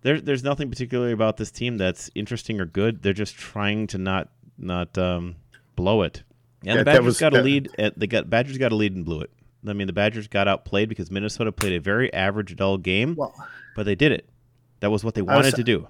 there's 0.01 0.23
there's 0.23 0.43
nothing 0.43 0.69
particularly 0.69 1.13
about 1.13 1.37
this 1.37 1.51
team 1.51 1.77
that's 1.77 2.09
interesting 2.15 2.59
or 2.59 2.65
good. 2.65 3.03
They're 3.03 3.13
just 3.13 3.35
trying 3.35 3.87
to 3.87 3.97
not 3.97 4.29
not 4.57 4.97
um, 4.97 5.35
blow 5.75 6.01
it. 6.01 6.23
And 6.61 6.69
yeah, 6.69 6.77
the 6.77 6.85
Badgers 6.85 7.05
was, 7.05 7.19
got 7.19 7.33
a 7.33 7.41
lead. 7.41 7.69
At, 7.77 7.97
they 7.97 8.07
got 8.07 8.29
Badgers 8.29 8.57
got 8.57 8.71
a 8.71 8.75
lead 8.75 8.95
and 8.95 9.05
blew 9.05 9.21
it. 9.21 9.31
I 9.67 9.73
mean, 9.73 9.87
the 9.87 9.93
Badgers 9.93 10.27
got 10.27 10.47
outplayed 10.47 10.89
because 10.89 11.11
Minnesota 11.11 11.51
played 11.51 11.73
a 11.73 11.79
very 11.79 12.11
average, 12.13 12.55
dull 12.55 12.77
game, 12.77 13.15
well, 13.15 13.33
but 13.75 13.85
they 13.85 13.95
did 13.95 14.11
it. 14.11 14.27
That 14.79 14.89
was 14.89 15.03
what 15.03 15.13
they 15.13 15.21
wanted 15.21 15.45
was, 15.45 15.53
to 15.55 15.63
do. 15.63 15.87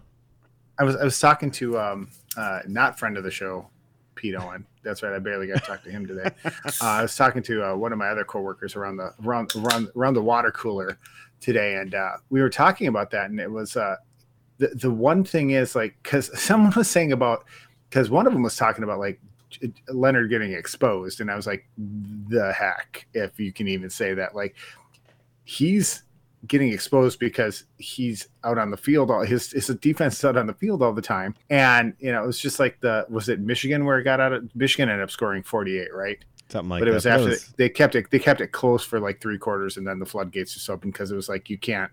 I 0.77 0.83
was 0.83 0.95
I 0.97 1.03
was 1.03 1.19
talking 1.19 1.51
to 1.51 1.79
um, 1.79 2.09
uh, 2.35 2.59
not 2.67 2.99
friend 2.99 3.17
of 3.17 3.23
the 3.23 3.31
show, 3.31 3.67
Pete 4.21 4.36
Owen. 4.36 4.63
That's 4.84 5.01
right. 5.01 5.13
I 5.13 5.17
barely 5.17 5.47
got 5.47 5.55
to 5.55 5.65
talk 5.65 5.84
to 5.84 5.89
him 5.89 6.05
today. 6.05 6.29
uh, 6.45 6.51
I 6.79 7.01
was 7.01 7.15
talking 7.15 7.41
to 7.41 7.71
uh, 7.71 7.75
one 7.75 7.91
of 7.91 7.97
my 7.97 8.10
other 8.10 8.23
coworkers 8.23 8.75
around 8.75 8.97
the 8.97 9.15
around 9.25 9.51
around, 9.55 9.89
around 9.95 10.13
the 10.13 10.21
water 10.21 10.51
cooler 10.51 10.99
today, 11.39 11.77
and 11.77 11.95
uh, 11.95 12.17
we 12.29 12.39
were 12.39 12.49
talking 12.49 12.86
about 12.86 13.10
that, 13.12 13.31
and 13.31 13.39
it 13.39 13.49
was 13.49 13.75
uh, 13.75 13.95
the 14.60 14.67
the 14.75 14.91
one 14.91 15.23
thing 15.23 15.51
is 15.51 15.75
like 15.75 15.95
because 16.03 16.39
someone 16.39 16.71
was 16.75 16.88
saying 16.88 17.13
about 17.13 17.45
because 17.89 18.12
one 18.12 18.27
of 18.27 18.34
them 18.34 18.43
was 18.43 18.55
talking 18.55 18.84
about 18.84 18.99
like 18.99 19.19
Leonhard 19.88 20.29
getting 20.29 20.53
exposed, 20.53 21.19
and 21.19 21.31
I 21.31 21.36
was 21.36 21.47
like, 21.47 21.67
the 21.77 22.53
heck, 22.53 23.07
if 23.15 23.39
you 23.39 23.51
can 23.51 23.67
even 23.67 23.89
say 23.89 24.13
that, 24.13 24.36
like 24.36 24.55
he's 25.45 26.03
getting 26.47 26.73
exposed 26.73 27.19
because 27.19 27.65
he's 27.77 28.27
out 28.43 28.58
on 28.58 28.71
the 28.71 28.77
field 28.77 29.12
all 29.12 29.23
his 29.23 29.51
his 29.51 29.67
defense 29.67 30.17
is 30.17 30.25
out 30.25 30.38
on 30.38 30.47
the 30.47 30.54
field 30.54 30.82
all 30.82 30.93
the 30.93 31.01
time. 31.01 31.36
And 31.49 31.93
you 31.99 32.12
know 32.12 32.23
it 32.23 32.27
was 32.27 32.39
just 32.39 32.60
like 32.60 32.80
the 32.82 33.06
was 33.10 33.30
it 33.30 33.39
michigan 33.39 33.86
where 33.86 33.99
it 33.99 34.04
got 34.04 34.19
out 34.19 34.34
of 34.34 34.56
michigan 34.56 34.89
ended 34.89 35.04
up 35.04 35.12
scoring 35.12 35.43
48 35.43 35.93
right? 35.93 36.17
Something 36.49 36.69
like 36.69 36.82
but 36.82 36.88
it 36.88 36.93
was 36.93 37.06
after 37.06 37.30
was... 37.30 37.54
they 37.58 37.69
kept 37.69 37.95
it 37.95 38.10
they 38.12 38.19
kept 38.19 38.41
it 38.41 38.47
close 38.47 38.84
for 38.84 38.99
like 38.99 39.21
three 39.21 39.38
quarters 39.38 39.77
and 39.77 39.86
then 39.86 39.99
the 39.99 40.06
floodgates 40.06 40.54
just 40.54 40.69
opened 40.69 40.93
because 40.93 41.12
it 41.12 41.15
was 41.15 41.30
like 41.30 41.49
you 41.49 41.58
can't 41.58 41.91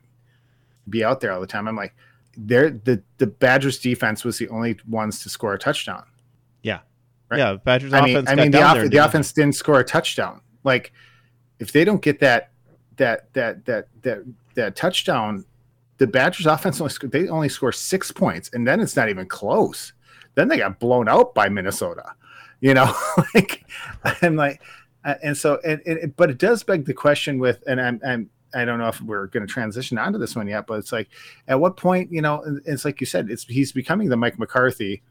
be 0.89 1.05
out 1.05 1.21
there 1.21 1.33
all 1.33 1.41
the 1.41 1.47
time. 1.47 1.69
I'm 1.69 1.77
like 1.77 1.95
there 2.37 2.71
the 2.71 3.03
the 3.19 3.27
badgers 3.27 3.79
defense 3.79 4.25
was 4.25 4.39
the 4.39 4.49
only 4.49 4.79
ones 4.89 5.23
to 5.23 5.29
score 5.29 5.55
a 5.55 5.59
touchdown. 5.59 6.05
Yeah. 6.63 6.81
Right? 7.31 7.39
yeah 7.39 7.57
badgers 7.57 7.93
i 7.93 8.01
mean, 8.01 8.27
I 8.27 8.35
mean 8.35 8.51
the, 8.51 8.63
off- 8.63 8.91
the 8.91 8.97
offense 8.97 9.33
didn't 9.33 9.55
score 9.55 9.81
a 9.81 9.85
touchdown. 9.85 10.41
Like 10.65 10.93
if 11.59 11.73
they 11.73 11.85
don't 11.85 12.01
get 12.01 12.21
that 12.21 12.53
that 12.99 13.33
that 13.35 13.65
that 13.65 13.89
that 14.03 14.25
that 14.55 14.77
touchdown, 14.77 15.45
the 15.99 16.07
Badgers 16.07 16.47
offense 16.47 16.81
only 16.81 16.93
they 17.05 17.29
only 17.29 17.49
score 17.49 17.73
six 17.73 18.13
points, 18.13 18.51
and 18.53 18.67
then 18.67 18.81
it's 18.81 18.97
not 18.97 19.09
even 19.09 19.27
close. 19.27 19.93
Then 20.35 20.49
they 20.49 20.59
got 20.59 20.79
blown 20.79 21.09
out 21.09 21.35
by 21.35 21.49
Minnesota. 21.49 22.13
You 22.61 22.75
know, 22.75 22.93
like 23.35 23.65
I'm 24.23 24.37
like, 24.37 24.63
uh, 25.05 25.15
and 25.23 25.37
so 25.37 25.59
and, 25.65 25.81
and 25.87 26.15
but 26.17 26.31
it 26.31 26.39
does 26.39 26.63
beg 26.63 26.85
the 26.85 26.95
question 26.95 27.39
with, 27.39 27.63
and 27.67 27.81
I'm 27.81 28.01
I'm 28.07 28.31
I 28.55 28.65
don't 28.65 28.79
know 28.79 28.89
if 28.89 29.01
we're 29.01 29.27
going 29.27 29.47
to 29.47 29.53
transition 29.53 29.99
onto 29.99 30.19
this 30.19 30.35
one 30.35 30.49
yet, 30.49 30.67
but 30.67 30.79
it's 30.79 30.93
like, 30.93 31.09
at 31.49 31.61
what 31.61 31.77
point, 31.77 32.11
you 32.11 32.23
know, 32.23 32.43
it's 32.65 32.85
like 32.85 33.01
you 33.01 33.07
said, 33.07 33.31
it's 33.31 33.45
he's 33.45 33.73
becoming 33.73 34.09
the 34.09 34.17
Mike 34.17 34.39
McCarthy 34.39 35.03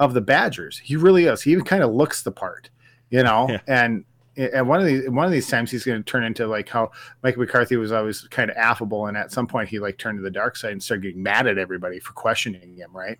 of 0.00 0.14
the 0.14 0.20
Badgers. 0.20 0.78
He 0.78 0.96
really 0.96 1.26
is. 1.26 1.42
He 1.42 1.52
even 1.52 1.64
kind 1.64 1.82
of 1.82 1.92
looks 1.92 2.22
the 2.22 2.32
part, 2.32 2.70
you 3.10 3.22
know, 3.22 3.48
yeah. 3.48 3.60
and 3.66 4.04
and 4.36 4.68
one 4.68 4.80
of 4.80 4.86
these 4.86 5.08
one 5.08 5.24
of 5.24 5.32
these 5.32 5.48
times 5.48 5.70
he's 5.70 5.84
going 5.84 5.98
to 5.98 6.04
turn 6.04 6.24
into 6.24 6.46
like 6.46 6.68
how 6.68 6.90
Mike 7.22 7.36
McCarthy 7.36 7.76
was 7.76 7.92
always 7.92 8.22
kind 8.28 8.50
of 8.50 8.56
affable, 8.56 9.06
and 9.06 9.16
at 9.16 9.32
some 9.32 9.46
point 9.46 9.68
he 9.68 9.78
like 9.78 9.98
turned 9.98 10.18
to 10.18 10.22
the 10.22 10.30
dark 10.30 10.56
side 10.56 10.72
and 10.72 10.82
started 10.82 11.02
getting 11.02 11.22
mad 11.22 11.46
at 11.46 11.58
everybody 11.58 11.98
for 11.98 12.12
questioning 12.12 12.74
him, 12.76 12.90
right? 12.92 13.18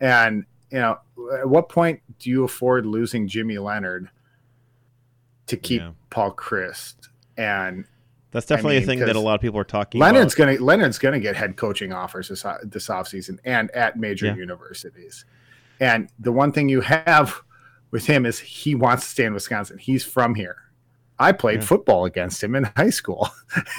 And 0.00 0.44
you 0.70 0.78
know, 0.78 0.98
at 1.38 1.48
what 1.48 1.68
point 1.68 2.00
do 2.18 2.28
you 2.30 2.44
afford 2.44 2.84
losing 2.84 3.26
Jimmy 3.26 3.58
Leonhard 3.58 4.10
to 5.46 5.56
keep 5.56 5.80
yeah. 5.80 5.92
Paul 6.10 6.34
Chryst? 6.34 7.08
And 7.38 7.84
That's 8.32 8.46
definitely 8.46 8.74
mean, 8.76 8.82
a 8.82 8.86
thing 8.86 8.98
that 9.00 9.16
a 9.16 9.20
lot 9.20 9.36
of 9.36 9.40
people 9.40 9.58
are 9.58 9.64
talking 9.64 10.00
Leonhard's 10.00 10.34
about. 10.34 10.46
gonna 10.46 10.58
Leonhard's 10.60 10.98
gonna 10.98 11.20
get 11.20 11.36
head 11.36 11.56
coaching 11.56 11.92
offers 11.92 12.28
this 12.28 12.44
this 12.64 12.88
offseason 12.88 13.38
and 13.44 13.70
at 13.70 13.96
major 13.98 14.26
Yeah. 14.26 14.36
universities. 14.36 15.24
And 15.80 16.10
the 16.18 16.32
one 16.32 16.52
thing 16.52 16.68
you 16.68 16.80
have 16.82 17.40
with 17.90 18.06
him 18.06 18.26
is 18.26 18.38
he 18.38 18.74
wants 18.74 19.04
to 19.04 19.10
stay 19.10 19.24
in 19.24 19.34
Wisconsin. 19.34 19.78
He's 19.78 20.04
from 20.04 20.34
here. 20.34 20.56
I 21.18 21.32
played 21.32 21.60
Yeah. 21.60 21.66
football 21.66 22.04
against 22.04 22.42
him 22.44 22.54
in 22.54 22.64
high 22.76 22.90
school. 22.90 23.28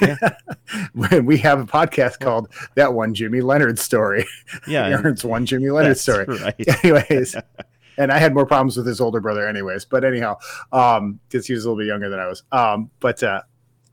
Yeah. 0.02 0.18
when 0.94 1.26
we 1.26 1.38
have 1.38 1.60
a 1.62 1.66
podcast 1.66 2.20
called 2.20 2.50
that 2.76 2.94
one 2.94 3.14
Jimmy 3.14 3.40
Leonhard 3.42 3.80
story. 3.80 4.26
Yeah, 4.68 4.88
Aaron's 4.90 5.24
one 5.24 5.46
Jimmy 5.46 5.70
Leonhard 5.70 5.98
story. 5.98 6.26
right. 6.26 6.56
anyways 6.84 7.36
and 7.98 8.14
i 8.14 8.18
had 8.18 8.34
more 8.34 8.46
problems 8.46 8.78
with 8.78 8.88
his 8.88 9.02
older 9.02 9.20
brother 9.20 9.46
anyways 9.46 9.84
but 9.84 10.06
anyhow 10.06 10.38
um 10.72 11.20
because 11.28 11.46
he 11.46 11.54
was 11.54 11.66
a 11.66 11.68
little 11.70 11.78
bit 11.82 11.88
younger 11.88 12.08
than 12.10 12.18
i 12.18 12.28
was 12.28 12.44
um 12.54 12.90
but 13.02 13.22
uh 13.24 13.42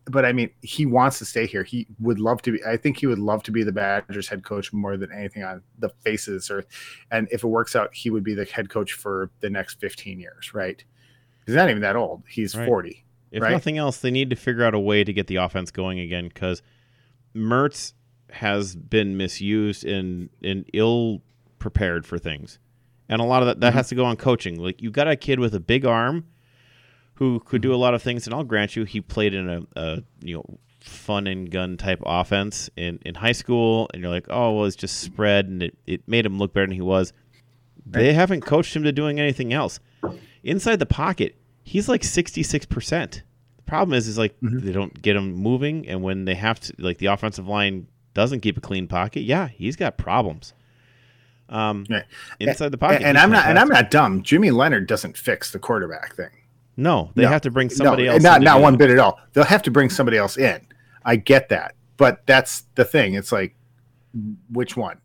but 0.09 0.25
i 0.25 0.33
mean 0.33 0.49
he 0.63 0.87
wants 0.87 1.19
to 1.19 1.25
stay 1.25 1.47
here 1.47 1.63
he 1.65 1.87
would 2.01 2.19
love 2.21 2.41
to 2.43 2.53
be 2.53 2.65
i 2.65 2.77
think 2.77 2.97
he 2.97 3.07
would 3.07 3.19
love 3.19 3.43
to 3.43 3.51
be 3.51 3.63
the 3.63 3.73
badgers 3.73 4.29
head 4.29 4.45
coach 4.45 4.73
more 4.73 4.97
than 4.97 5.11
anything 5.13 5.43
on 5.43 5.61
the 5.79 5.89
face 6.05 6.29
of 6.29 6.35
this 6.35 6.51
earth 6.51 6.67
and 7.11 7.27
if 7.33 7.43
it 7.43 7.49
works 7.49 7.75
out 7.75 7.93
he 7.95 8.09
would 8.11 8.23
be 8.25 8.35
the 8.35 8.45
head 8.45 8.69
coach 8.69 8.93
for 8.93 9.31
the 9.41 9.51
next 9.51 9.81
15 9.81 10.21
years 10.21 10.55
right 10.55 10.85
he's 11.47 11.55
not 11.57 11.69
even 11.71 11.83
that 11.83 11.97
old 11.97 12.23
he's 12.29 12.55
Right. 12.57 12.67
40 12.67 13.05
If 13.33 13.43
right? 13.43 13.51
nothing 13.51 13.77
else, 13.79 13.99
they 13.99 14.11
need 14.13 14.31
to 14.31 14.37
figure 14.37 14.65
out 14.65 14.73
a 14.75 14.79
way 14.79 15.03
to 15.03 15.13
get 15.13 15.27
the 15.27 15.37
offense 15.37 15.71
going 15.73 15.99
again 15.99 16.29
because 16.29 16.63
Mertz 17.35 17.93
has 18.31 18.75
been 18.77 19.17
misused 19.17 19.85
and 19.85 20.31
and 20.43 20.65
ill 20.73 21.23
prepared 21.59 22.07
for 22.07 22.19
things, 22.19 22.59
and 23.09 23.21
a 23.21 23.25
lot 23.25 23.43
of 23.43 23.47
that 23.49 23.61
that 23.61 23.73
Mhm. 23.73 23.77
has 23.77 23.89
to 23.89 23.95
go 23.95 24.05
on 24.05 24.17
coaching. 24.17 24.59
Like 24.61 24.81
you've 24.81 24.93
got 24.93 25.09
a 25.09 25.17
kid 25.17 25.39
with 25.41 25.55
a 25.55 25.61
big 25.61 25.85
arm 25.85 26.25
who 27.17 27.41
could 27.41 27.61
do 27.63 27.75
a 27.75 27.77
lot 27.77 27.93
of 27.95 28.03
things, 28.03 28.27
and 28.27 28.35
I'll 28.35 28.45
grant 28.45 28.77
you 28.77 28.85
he 28.85 29.01
played 29.01 29.35
in 29.35 29.49
a, 29.49 29.63
a 29.77 30.03
you 30.23 30.37
know 30.37 30.59
fun 30.81 31.27
and 31.27 31.51
gun 31.51 31.77
type 31.77 32.01
offense 32.07 32.71
in 32.77 32.99
in 33.05 33.15
high 33.17 33.33
school, 33.33 33.91
and 33.93 34.03
you're 34.03 34.11
like, 34.11 34.27
oh 34.31 34.53
well, 34.57 34.65
it's 34.67 34.77
just 34.77 35.01
spread, 35.01 35.47
and 35.47 35.63
it 35.63 35.77
it 35.87 36.07
made 36.09 36.25
him 36.25 36.39
look 36.39 36.53
better 36.53 36.67
than 36.67 36.75
he 36.75 36.81
was. 36.83 37.13
They 37.85 38.13
haven't 38.15 38.41
coached 38.41 38.75
him 38.75 38.83
to 38.85 38.93
doing 38.93 39.21
anything 39.21 39.53
else. 39.53 39.79
Inside 40.43 40.81
the 40.81 40.87
pocket, 40.87 41.37
he's 41.63 41.89
like 41.89 42.03
66%. 42.03 42.69
The 43.11 43.23
problem 43.65 43.95
is 43.97 44.09
is 44.09 44.19
like 44.19 44.35
Mhm. 44.41 44.61
they 44.63 44.73
don't 44.73 45.01
get 45.03 45.15
him 45.17 45.33
moving 45.35 45.87
and 45.89 46.03
when 46.03 46.25
they 46.25 46.35
have 46.35 46.59
to 46.61 46.73
like 46.79 46.99
the 46.99 47.07
offensive 47.07 47.47
line 47.49 47.87
doesn't 48.15 48.41
keep 48.41 48.57
a 48.59 48.61
clean 48.61 48.87
pocket, 48.89 49.21
yeah, 49.21 49.49
he's 49.49 49.77
got 49.77 49.97
problems. 49.99 50.53
Um 51.49 51.85
Yeah. 51.89 52.03
inside 52.41 52.71
the 52.73 52.79
pocket. 52.79 53.03
and 53.03 53.17
he's 53.17 53.23
i'm 53.25 53.31
not 53.31 53.47
and 53.47 53.57
i'm 53.59 53.69
not 53.69 53.89
dumb 53.91 54.23
jimmy 54.23 54.51
leonhard 54.51 54.89
doesn't 54.89 55.17
fix 55.17 55.53
the 55.53 55.61
quarterback 55.61 56.17
thing 56.17 56.31
No, 56.77 57.11
they 57.15 57.23
No. 57.23 57.29
have 57.29 57.41
to 57.43 57.51
bring 57.51 57.71
somebody 57.71 58.05
no, 58.07 58.13
else. 58.13 58.23
Not 58.23 58.39
in 58.39 58.45
not 58.45 58.61
one 58.61 58.77
bit 58.77 58.91
at 58.91 58.99
all. 58.99 59.19
They'll 59.33 59.45
have 59.45 59.63
to 59.63 59.71
bring 59.71 59.89
somebody 59.91 60.19
else 60.19 60.37
in. 60.37 60.61
I 61.05 61.17
get 61.17 61.49
that, 61.49 61.75
but 61.97 62.27
that's 62.27 62.63
the 62.75 62.85
thing. 62.85 63.15
It's 63.15 63.33
like 63.33 63.55
which 64.53 64.77
one? 64.77 64.99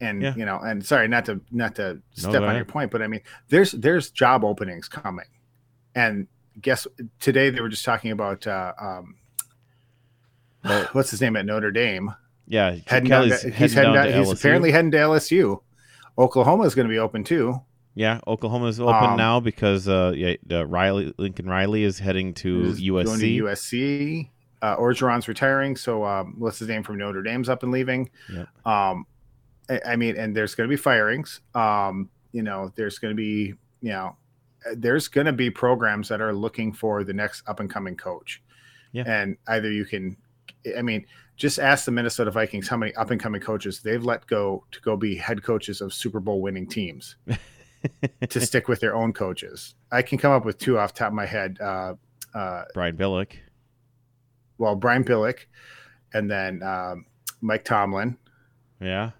And 0.00 0.20
Yeah. 0.20 0.34
you 0.36 0.44
know, 0.44 0.58
and 0.58 0.84
sorry, 0.84 1.08
not 1.08 1.24
to 1.26 1.40
not 1.50 1.74
to 1.76 2.00
step 2.12 2.32
go 2.32 2.44
on 2.44 2.56
your 2.56 2.64
point, 2.64 2.90
but 2.90 3.00
I 3.02 3.06
mean, 3.06 3.20
there's 3.48 3.72
there's 3.72 4.10
job 4.10 4.44
openings 4.44 4.88
coming, 4.88 5.26
and 5.94 6.26
guess 6.60 6.86
today 7.20 7.48
they 7.50 7.60
were 7.60 7.68
just 7.70 7.84
talking 7.84 8.10
about 8.10 8.46
uh, 8.46 8.72
um, 8.80 9.14
what's 10.92 11.10
his 11.10 11.20
name 11.20 11.36
at 11.36 11.46
Notre 11.46 11.70
Dame. 11.70 12.14
Yeah, 12.46 12.76
Heading 12.86 13.08
down 13.08 13.28
Kelly's 13.28 13.40
to, 13.42 13.50
he's 13.50 13.72
heading 13.72 13.94
down 13.94 14.06
down, 14.10 14.18
he's 14.18 14.28
LSU. 14.28 14.38
apparently 14.38 14.72
heading 14.72 14.90
to 14.90 14.98
LSU. 14.98 15.62
Oklahoma 16.18 16.64
is 16.64 16.74
going 16.74 16.86
to 16.86 16.92
be 16.92 16.98
open 16.98 17.24
too. 17.24 17.60
Yeah, 17.94 18.20
Oklahoma's 18.26 18.80
open 18.80 18.94
Um, 18.94 19.16
now 19.16 19.40
because 19.40 19.88
uh 19.88 20.12
yeah, 20.14 20.36
uh, 20.50 20.66
Riley 20.66 21.12
Lincoln 21.18 21.46
Riley 21.46 21.84
is 21.84 21.98
heading 21.98 22.34
to 22.34 22.64
Is 22.64 22.80
Going 22.80 23.04
to 23.04 23.26
USC. 23.26 23.42
USC. 23.42 24.28
Uh, 24.62 24.76
Orgeron's 24.76 25.26
retiring, 25.26 25.74
so 25.74 26.04
um, 26.04 26.36
what's 26.38 26.60
his 26.60 26.68
name 26.68 26.84
from 26.84 26.96
Notre 26.96 27.20
Dame's 27.20 27.48
up 27.48 27.64
and 27.64 27.72
leaving. 27.72 28.08
Yep. 28.32 28.48
Um, 28.64 29.06
I, 29.68 29.80
I 29.88 29.96
mean, 29.96 30.16
and 30.16 30.36
there's 30.36 30.54
going 30.54 30.68
to 30.68 30.72
be 30.72 30.80
firings. 30.80 31.40
Um, 31.54 32.08
you 32.30 32.44
know, 32.44 32.72
there's 32.76 33.00
going 33.00 33.10
to 33.10 33.16
be, 33.16 33.54
you 33.80 33.90
know, 33.90 34.16
uh, 34.64 34.74
there's 34.76 35.08
going 35.08 35.26
to 35.26 35.32
be 35.32 35.50
programs 35.50 36.08
that 36.10 36.20
are 36.20 36.32
looking 36.32 36.72
for 36.72 37.02
the 37.02 37.12
next 37.12 37.42
up 37.48 37.58
and 37.58 37.68
coming 37.68 37.96
coach. 37.96 38.40
Yeah. 38.92 39.02
And 39.04 39.36
either 39.48 39.68
you 39.70 39.84
can, 39.84 40.16
I 40.78 40.82
mean, 40.82 41.06
just 41.36 41.58
ask 41.58 41.84
the 41.84 41.90
Minnesota 41.90 42.30
Vikings 42.30 42.68
how 42.68 42.76
many 42.76 42.94
up 42.94 43.10
and 43.10 43.20
coming 43.20 43.40
coaches 43.40 43.80
they've 43.80 44.04
let 44.04 44.26
go 44.28 44.64
to 44.70 44.80
go 44.80 44.96
be 44.96 45.16
head 45.16 45.42
coaches 45.42 45.80
of 45.80 45.92
Super 45.92 46.20
Bowl 46.20 46.40
winning 46.40 46.68
teams 46.68 47.16
to 48.28 48.40
stick 48.40 48.68
with 48.68 48.80
their 48.80 48.94
own 48.94 49.12
coaches. 49.12 49.74
I 49.90 50.02
can 50.02 50.18
come 50.18 50.32
up 50.32 50.44
with 50.44 50.58
two 50.58 50.78
off 50.78 50.94
the 50.94 50.98
top 51.00 51.08
of 51.08 51.14
my 51.14 51.26
head. 51.26 51.58
Uh, 51.60 51.94
uh, 52.34 52.64
Brian 52.74 52.96
Billick. 52.96 53.34
well, 54.58 54.74
Brian 54.76 55.04
Billick, 55.04 55.46
and 56.14 56.30
then 56.30 56.62
um, 56.62 57.06
Mike 57.40 57.64
Tomlin, 57.64 58.16
Yeah. 58.80 59.10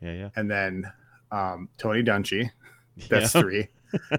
Yeah, 0.00 0.12
yeah. 0.12 0.28
and 0.36 0.50
then 0.50 0.92
um, 1.32 1.68
Tony 1.78 2.02
Dungy. 2.02 2.50
That's 3.08 3.34
yeah. 3.34 3.40
three. 3.40 3.68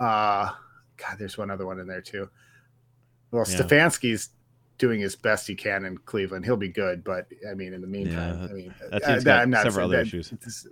uh, 0.00 0.50
God, 0.96 1.16
there's 1.18 1.36
one 1.38 1.50
other 1.50 1.66
one 1.66 1.78
in 1.80 1.86
there 1.86 2.00
too. 2.00 2.28
Well, 3.30 3.44
Yeah. 3.48 3.56
Stefanski's 3.60 4.30
doing 4.78 5.00
his 5.00 5.16
best 5.16 5.46
he 5.46 5.54
can 5.54 5.84
in 5.84 5.96
Cleveland. 5.98 6.44
He'll 6.44 6.56
be 6.56 6.68
good, 6.68 7.02
but 7.04 7.26
I 7.50 7.54
mean, 7.54 7.72
in 7.72 7.80
the 7.80 7.86
meantime, 7.86 8.38
Yeah, 8.40 8.44
I 8.48 8.52
mean, 8.52 8.74
that 8.90 9.26
uh, 9.26 9.30
I'm 9.32 9.50
not 9.50 9.62
several 9.64 9.86
other 9.86 9.96
that- 9.98 10.06
issues. 10.06 10.30
this- 10.30 10.66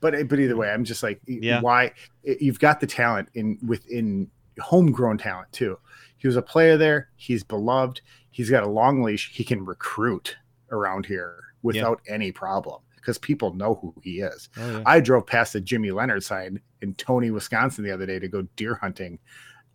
but 0.00 0.28
but 0.28 0.40
either 0.40 0.56
way, 0.56 0.70
I'm 0.70 0.84
just 0.84 1.02
like, 1.02 1.20
Yeah. 1.26 1.60
why 1.60 1.92
you've 2.22 2.58
got 2.60 2.80
the 2.80 2.86
talent 2.86 3.28
in 3.34 3.58
within 3.66 4.30
homegrown 4.58 5.18
talent 5.18 5.50
too. 5.52 5.78
He 6.18 6.26
was 6.26 6.36
a 6.36 6.42
player 6.42 6.76
there. 6.76 7.08
He's 7.16 7.42
beloved. 7.42 8.00
He's 8.30 8.50
got 8.50 8.62
a 8.62 8.68
long 8.68 9.02
leash. 9.02 9.30
He 9.32 9.44
can 9.44 9.64
recruit 9.64 10.36
around 10.70 11.06
here 11.06 11.42
without 11.62 12.00
any 12.08 12.30
problem 12.32 12.80
because 12.96 13.16
people 13.18 13.54
know 13.54 13.74
who 13.76 13.94
he 14.02 14.20
is. 14.20 14.48
Oh, 14.58 14.70
yeah. 14.70 14.82
I 14.86 15.00
drove 15.00 15.26
past 15.26 15.54
the 15.54 15.60
Jimmy 15.60 15.90
Leonhard 15.90 16.22
sign 16.22 16.60
in 16.82 16.94
Tony, 16.94 17.30
Wisconsin 17.30 17.84
the 17.84 17.90
other 17.90 18.06
day 18.06 18.18
to 18.18 18.28
go 18.28 18.42
deer 18.56 18.74
hunting 18.74 19.18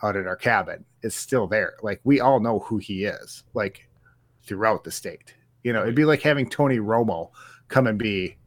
out 0.03 0.15
at 0.15 0.27
our 0.27 0.35
cabin. 0.35 0.85
It's 1.01 1.15
still 1.15 1.47
there. 1.47 1.73
Like 1.81 1.99
we 2.03 2.19
all 2.19 2.39
know 2.39 2.59
who 2.59 2.77
he 2.77 3.05
is, 3.05 3.43
like 3.55 3.87
throughout 4.43 4.83
the 4.83 4.91
state. 4.91 5.33
You 5.63 5.73
know, 5.73 5.81
it'd 5.81 5.95
be 5.95 6.05
like 6.05 6.21
having 6.21 6.47
Tony 6.47 6.77
Romo 6.77 7.31
come 7.69 7.87
and 7.87 7.97
be 7.97 8.37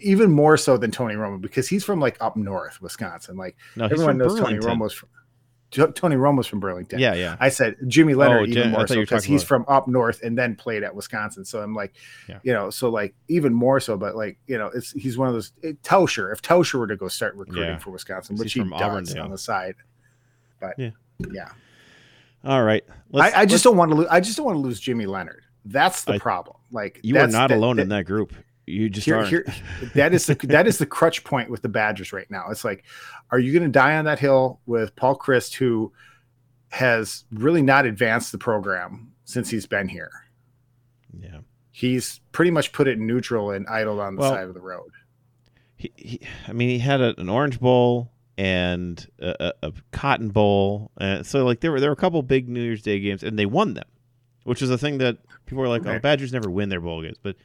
even 0.00 0.30
more 0.30 0.56
so 0.56 0.76
than 0.76 0.90
Tony 0.90 1.14
Romo 1.14 1.40
because 1.40 1.68
he's 1.68 1.84
from 1.84 2.00
like 2.00 2.16
up 2.20 2.36
north, 2.36 2.80
Wisconsin. 2.80 3.36
Like 3.36 3.56
no, 3.76 3.84
everyone 3.86 4.18
knows 4.18 4.38
Burlington. 4.38 4.60
Tony 4.62 4.76
Romo's 4.80 4.92
from 4.92 5.08
Tony 5.70 6.14
Romo's 6.14 6.46
from 6.46 6.60
Burlington. 6.60 7.00
Yeah, 7.00 7.14
yeah. 7.14 7.36
I 7.40 7.48
said 7.48 7.74
Jimmy 7.88 8.14
Leonhard 8.14 8.42
Oh, 8.42 8.44
even 8.44 8.54
Jim- 8.54 8.70
more 8.70 8.86
so 8.86 8.94
because 8.94 9.24
he's 9.24 9.42
about- 9.42 9.48
from 9.48 9.64
up 9.66 9.88
north 9.88 10.22
and 10.22 10.38
then 10.38 10.54
played 10.54 10.84
at 10.84 10.94
Wisconsin. 10.94 11.44
So 11.44 11.60
I'm 11.60 11.74
like, 11.74 11.94
Yeah. 12.28 12.38
you 12.44 12.52
know, 12.52 12.70
so 12.70 12.90
like 12.90 13.12
even 13.26 13.52
more 13.52 13.80
so, 13.80 13.96
but 13.96 14.14
like 14.14 14.38
you 14.46 14.56
know, 14.56 14.70
it's 14.72 14.92
he's 14.92 15.18
one 15.18 15.26
of 15.26 15.34
those 15.34 15.52
it, 15.62 15.82
Tauscher. 15.82 16.32
If 16.32 16.42
Tauscher 16.42 16.78
were 16.78 16.86
to 16.86 16.96
go 16.96 17.08
start 17.08 17.34
recruiting 17.34 17.70
Yeah. 17.70 17.78
for 17.78 17.90
Wisconsin, 17.90 18.36
which 18.36 18.52
he 18.52 18.60
from 18.60 18.70
does 18.70 18.82
Auburndale. 18.82 19.24
on 19.24 19.30
the 19.32 19.38
side, 19.38 19.74
but 20.60 20.78
Yeah. 20.78 20.90
yeah, 21.32 21.48
All 22.44 22.62
right. 22.62 22.84
I, 23.12 23.32
I 23.42 23.46
just 23.46 23.64
don't 23.64 23.76
want 23.76 23.90
to 23.90 23.96
lose. 23.96 24.06
I 24.10 24.20
just 24.20 24.36
don't 24.36 24.46
want 24.46 24.56
to 24.56 24.60
lose 24.62 24.78
Jimmy 24.78 25.06
Leonhard. 25.06 25.42
That's 25.64 26.04
the 26.04 26.12
I- 26.14 26.18
problem. 26.18 26.56
Like 26.70 27.00
you 27.02 27.18
are 27.18 27.26
not 27.26 27.48
the- 27.48 27.56
alone 27.56 27.76
the- 27.76 27.82
in 27.82 27.88
that 27.88 28.04
group. 28.06 28.32
You 28.66 28.88
just 28.88 29.04
here, 29.04 29.24
here, 29.24 29.44
that 29.94 30.14
is 30.14 30.26
the 30.26 30.34
that 30.44 30.66
is 30.66 30.78
the 30.78 30.86
crutch 30.86 31.22
point 31.24 31.50
with 31.50 31.62
the 31.62 31.68
Badgers 31.68 32.12
right 32.12 32.30
now. 32.30 32.46
It's 32.50 32.64
like, 32.64 32.84
are 33.30 33.38
you 33.38 33.52
going 33.52 33.64
to 33.64 33.68
die 33.68 33.96
on 33.96 34.06
that 34.06 34.18
hill 34.18 34.60
with 34.66 34.96
Paul 34.96 35.18
Chryst, 35.18 35.54
who 35.54 35.92
has 36.70 37.24
really 37.30 37.62
not 37.62 37.84
advanced 37.86 38.32
the 38.32 38.38
program 38.38 39.12
since 39.24 39.50
he's 39.50 39.66
been 39.66 39.88
here? 39.88 40.10
yeah. 41.20 41.40
He's 41.70 42.20
pretty 42.30 42.52
much 42.52 42.70
put 42.70 42.86
it 42.86 42.98
in 42.98 43.06
neutral 43.06 43.50
and 43.50 43.66
idled 43.66 43.98
on 43.98 44.14
the 44.14 44.20
Well, 44.20 44.30
side 44.30 44.46
of 44.46 44.54
the 44.54 44.60
road. 44.60 44.90
He, 45.76 45.92
he, 45.96 46.20
I 46.46 46.52
mean, 46.52 46.68
he 46.68 46.78
had 46.78 47.00
a, 47.00 47.20
an 47.20 47.28
Orange 47.28 47.58
Bowl 47.58 48.12
and 48.38 49.04
a, 49.18 49.52
a, 49.62 49.68
a 49.68 49.72
Cotton 49.90 50.28
Bowl, 50.28 50.92
and 50.98 51.26
so 51.26 51.44
like 51.44 51.60
there 51.60 51.72
were 51.72 51.80
there 51.80 51.90
were 51.90 51.94
a 51.94 51.96
couple 51.96 52.22
big 52.22 52.48
New 52.48 52.62
Year's 52.62 52.82
Day 52.82 53.00
games, 53.00 53.24
and 53.24 53.36
they 53.36 53.46
won 53.46 53.74
them, 53.74 53.86
which 54.44 54.62
is 54.62 54.70
a 54.70 54.78
thing 54.78 54.98
that 54.98 55.18
people 55.46 55.62
were 55.62 55.68
like, 55.68 55.84
"Oh, 55.84 55.98
Badgers 55.98 56.32
never 56.32 56.48
win 56.48 56.68
their 56.68 56.80
bowl 56.80 57.02
games," 57.02 57.18
but 57.20 57.36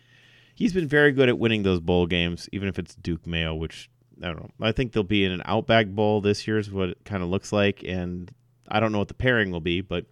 he's 0.60 0.74
been 0.74 0.88
very 0.88 1.12
good 1.14 1.30
at 1.30 1.40
winning 1.40 1.64
those 1.64 1.80
bowl 1.80 2.06
games, 2.06 2.48
even 2.52 2.68
if 2.68 2.78
it's 2.78 2.94
Duke 2.96 3.26
Mayo, 3.26 3.56
which 3.56 3.90
I 4.22 4.28
don't 4.28 4.42
know. 4.42 4.50
I 4.68 4.72
think 4.74 4.92
they'll 4.92 5.04
be 5.04 5.24
in 5.24 5.32
an 5.32 5.42
Outback 5.46 5.88
Bowl 5.88 6.20
this 6.22 6.46
year, 6.46 6.58
is 6.58 6.70
what 6.70 6.90
it 6.90 6.98
kind 7.06 7.24
of 7.24 7.30
looks 7.30 7.52
like, 7.54 7.82
and 7.84 8.30
I 8.68 8.80
don't 8.82 8.92
know 8.92 9.00
what 9.00 9.08
the 9.08 9.14
pairing 9.16 9.50
will 9.52 9.62
be, 9.62 9.82
but. 9.82 10.06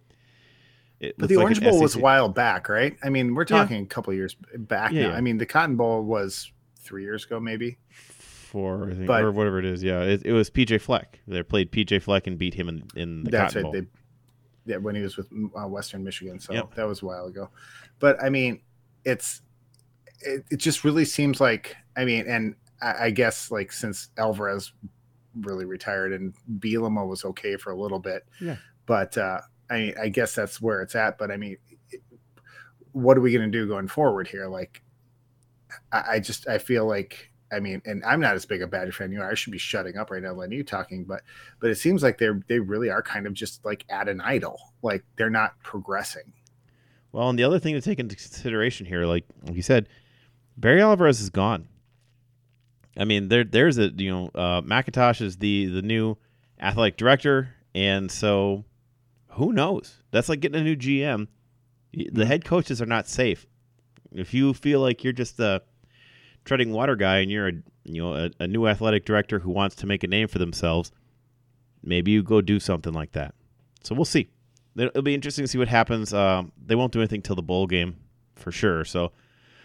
It 1.00 1.14
But 1.16 1.28
the 1.28 1.36
like 1.36 1.44
Orange 1.44 1.58
an 1.58 1.64
Bowl 1.64 1.80
was 1.80 1.94
a 1.94 2.00
while 2.00 2.28
back, 2.28 2.68
right? 2.68 2.96
I 3.04 3.08
mean, 3.08 3.34
we're 3.36 3.42
Yeah. 3.42 3.58
talking 3.58 3.82
a 3.82 3.86
couple 3.86 4.12
years 4.14 4.34
back 4.56 4.90
Yeah, 4.90 5.02
now. 5.02 5.08
yeah. 5.10 5.16
I 5.16 5.20
mean, 5.20 5.38
the 5.38 5.46
Cotton 5.46 5.76
Bowl 5.76 6.02
was 6.02 6.50
three 6.76 7.02
years 7.04 7.24
ago, 7.24 7.38
maybe. 7.38 7.78
four, 7.90 8.88
I 8.90 8.94
think, 8.94 9.06
But- 9.06 9.22
or 9.22 9.30
whatever 9.30 9.58
it 9.58 9.64
is. 9.66 9.82
Yeah, 9.84 10.00
it, 10.02 10.22
it 10.24 10.32
was 10.32 10.48
PJ 10.50 10.78
Fleck. 10.80 11.20
They 11.28 11.42
played 11.42 11.70
PJ 11.70 12.00
Fleck 12.02 12.26
and 12.26 12.38
beat 12.38 12.54
him 12.54 12.68
in, 12.70 12.82
in 12.96 13.24
the 13.24 13.30
That's 13.30 13.52
Cotton 13.52 13.62
right. 13.70 13.72
Bowl. 13.74 13.80
They, 13.82 14.72
yeah, 14.72 14.78
when 14.78 14.94
he 14.96 15.02
was 15.02 15.16
with 15.18 15.28
uh, 15.54 15.68
Western 15.68 16.02
Michigan. 16.02 16.40
So 16.40 16.54
Yep. 16.54 16.74
that 16.76 16.86
was 16.88 17.02
a 17.02 17.06
while 17.06 17.26
ago. 17.26 17.50
But 18.00 18.20
I 18.22 18.30
mean, 18.30 18.60
it's 19.04 19.42
it, 20.20 20.44
it 20.50 20.56
just 20.56 20.84
really 20.84 21.04
seems 21.04 21.40
like 21.40 21.76
I 21.96 22.04
mean, 22.04 22.26
and 22.26 22.54
I, 22.80 23.06
I 23.06 23.10
guess 23.10 23.50
like 23.50 23.72
since 23.72 24.08
Alvarez 24.16 24.72
really 25.40 25.64
retired 25.64 26.12
and 26.12 26.34
Bielema 26.58 27.06
was 27.06 27.24
okay 27.24 27.56
for 27.56 27.70
a 27.70 27.80
little 27.80 27.98
bit. 27.98 28.24
Yeah. 28.40 28.56
But 28.86 29.16
uh, 29.18 29.40
I 29.70 29.78
mean, 29.78 29.94
I 30.00 30.08
guess 30.08 30.34
that's 30.34 30.60
where 30.60 30.82
it's 30.82 30.94
at. 30.94 31.18
But 31.18 31.30
I 31.30 31.36
mean, 31.36 31.56
what 32.92 33.16
are 33.16 33.20
we 33.20 33.32
going 33.32 33.50
to 33.50 33.58
do 33.58 33.68
going 33.68 33.88
forward 33.88 34.28
here? 34.28 34.48
Like, 34.48 34.82
I, 35.92 36.02
I, 36.12 36.20
just 36.20 36.48
I 36.48 36.58
feel 36.58 36.86
like 36.86 37.30
I 37.52 37.60
mean, 37.60 37.82
and 37.84 38.04
I'm 38.04 38.20
not 38.20 38.34
as 38.34 38.44
big 38.46 38.62
a 38.62 38.66
Badger 38.66 38.92
fan 38.92 39.12
you 39.12 39.20
are. 39.20 39.30
I 39.30 39.34
should 39.34 39.52
be 39.52 39.58
shutting 39.58 39.96
up 39.96 40.10
right 40.10 40.22
now, 40.22 40.32
letting 40.32 40.56
you 40.56 40.64
talking, 40.64 41.04
but 41.04 41.22
but 41.60 41.70
it 41.70 41.76
seems 41.76 42.02
like 42.02 42.18
they're 42.18 42.40
they 42.48 42.58
really 42.58 42.90
are 42.90 43.02
kind 43.02 43.26
of 43.26 43.32
just 43.32 43.64
like 43.64 43.84
at 43.88 44.08
an 44.08 44.20
idle, 44.20 44.58
like 44.82 45.04
they're 45.16 45.30
not 45.30 45.54
progressing. 45.62 46.32
Well, 47.12 47.30
and 47.30 47.38
the 47.38 47.44
other 47.44 47.58
thing 47.58 47.74
to 47.74 47.80
take 47.80 47.98
into 47.98 48.16
consideration 48.16 48.84
here, 48.84 49.06
like, 49.06 49.24
like 49.44 49.56
you 49.56 49.62
said, 49.62 49.88
Barry 50.58 50.82
Alvarez 50.82 51.20
is 51.20 51.30
gone. 51.30 51.68
I 52.96 53.04
mean, 53.04 53.28
there 53.28 53.44
there's 53.44 53.78
a 53.78 53.90
you 53.90 54.10
know 54.10 54.30
uh, 54.34 54.60
McIntosh 54.62 55.22
is 55.22 55.36
the 55.36 55.66
the 55.66 55.82
new 55.82 56.16
athletic 56.60 56.96
director, 56.96 57.54
and 57.74 58.10
so 58.10 58.64
who 59.30 59.52
knows? 59.52 60.02
That's 60.10 60.28
like 60.28 60.40
getting 60.40 60.60
a 60.60 60.64
new 60.64 60.76
GM. 60.76 61.28
The 61.92 62.26
head 62.26 62.44
coaches 62.44 62.82
are 62.82 62.86
not 62.86 63.06
safe. 63.06 63.46
If 64.10 64.34
you 64.34 64.52
feel 64.52 64.80
like 64.80 65.04
you're 65.04 65.12
just 65.12 65.38
a 65.38 65.62
treading 66.44 66.72
water 66.72 66.96
guy 66.96 67.18
and 67.18 67.30
you're 67.30 67.48
a 67.48 67.52
you 67.84 68.02
know 68.02 68.14
a, 68.14 68.30
a 68.40 68.48
new 68.48 68.66
athletic 68.66 69.04
director 69.04 69.38
who 69.38 69.50
wants 69.52 69.76
to 69.76 69.86
make 69.86 70.02
a 70.02 70.08
name 70.08 70.26
for 70.26 70.40
themselves, 70.40 70.90
maybe 71.84 72.10
you 72.10 72.24
go 72.24 72.40
do 72.40 72.58
something 72.58 72.92
like 72.92 73.12
that. 73.12 73.32
So 73.84 73.94
we'll 73.94 74.04
see. 74.04 74.28
It'll 74.76 75.02
be 75.02 75.14
interesting 75.14 75.44
to 75.44 75.48
see 75.48 75.58
what 75.58 75.68
happens. 75.68 76.12
Uh, 76.12 76.44
they 76.66 76.74
won't 76.74 76.92
do 76.92 77.00
anything 77.00 77.22
till 77.22 77.36
the 77.36 77.42
bowl 77.42 77.68
game 77.68 77.96
for 78.34 78.50
sure. 78.50 78.84
So 78.84 79.12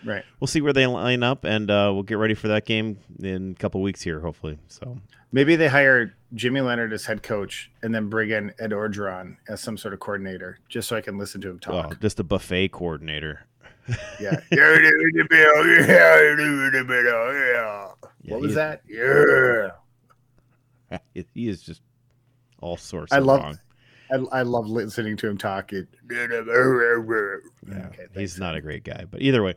Right. 0.05 0.23
We'll 0.39 0.47
see 0.47 0.61
where 0.61 0.73
they 0.73 0.85
line 0.85 1.23
up, 1.23 1.43
and 1.45 1.69
uh, 1.69 1.91
we'll 1.93 2.03
get 2.03 2.17
ready 2.17 2.33
for 2.33 2.47
that 2.49 2.65
game 2.65 2.97
in 3.21 3.51
a 3.51 3.55
couple 3.55 3.81
weeks 3.81 4.01
here, 4.01 4.19
hopefully. 4.19 4.57
So 4.67 4.97
maybe 5.31 5.55
they 5.55 5.67
hire 5.67 6.15
Jimmy 6.33 6.61
Leonhard 6.61 6.93
as 6.93 7.05
head 7.05 7.23
coach, 7.23 7.71
and 7.81 7.93
then 7.93 8.09
bring 8.09 8.31
in 8.31 8.53
Ed 8.59 8.71
Orgeron 8.71 9.37
as 9.47 9.61
some 9.61 9.77
sort 9.77 9.93
of 9.93 9.99
coordinator, 9.99 10.59
just 10.69 10.87
so 10.87 10.95
I 10.95 11.01
can 11.01 11.17
listen 11.17 11.41
to 11.41 11.49
him 11.49 11.59
talk. 11.59 11.73
Well, 11.73 11.93
just 12.01 12.19
a 12.19 12.23
buffet 12.23 12.69
coordinator. 12.69 13.45
yeah. 14.19 14.39
yeah. 18.23 18.33
What 18.33 18.41
was 18.41 18.55
that? 18.55 18.81
Yeah. 18.87 19.69
He 21.33 21.47
is 21.47 21.63
just 21.63 21.81
all 22.61 22.77
sorts. 22.77 23.11
I 23.11 23.17
love. 23.17 23.41
Wrong. 23.41 23.59
I, 24.11 24.39
I 24.39 24.41
love 24.43 24.67
listening 24.67 25.17
to 25.17 25.27
him 25.27 25.37
talk. 25.39 25.71
Yeah, 27.67 27.87
okay, 27.87 28.05
he's 28.13 28.37
not 28.37 28.55
a 28.55 28.61
great 28.61 28.83
guy, 28.83 29.05
but 29.09 29.21
either 29.21 29.41
way. 29.41 29.55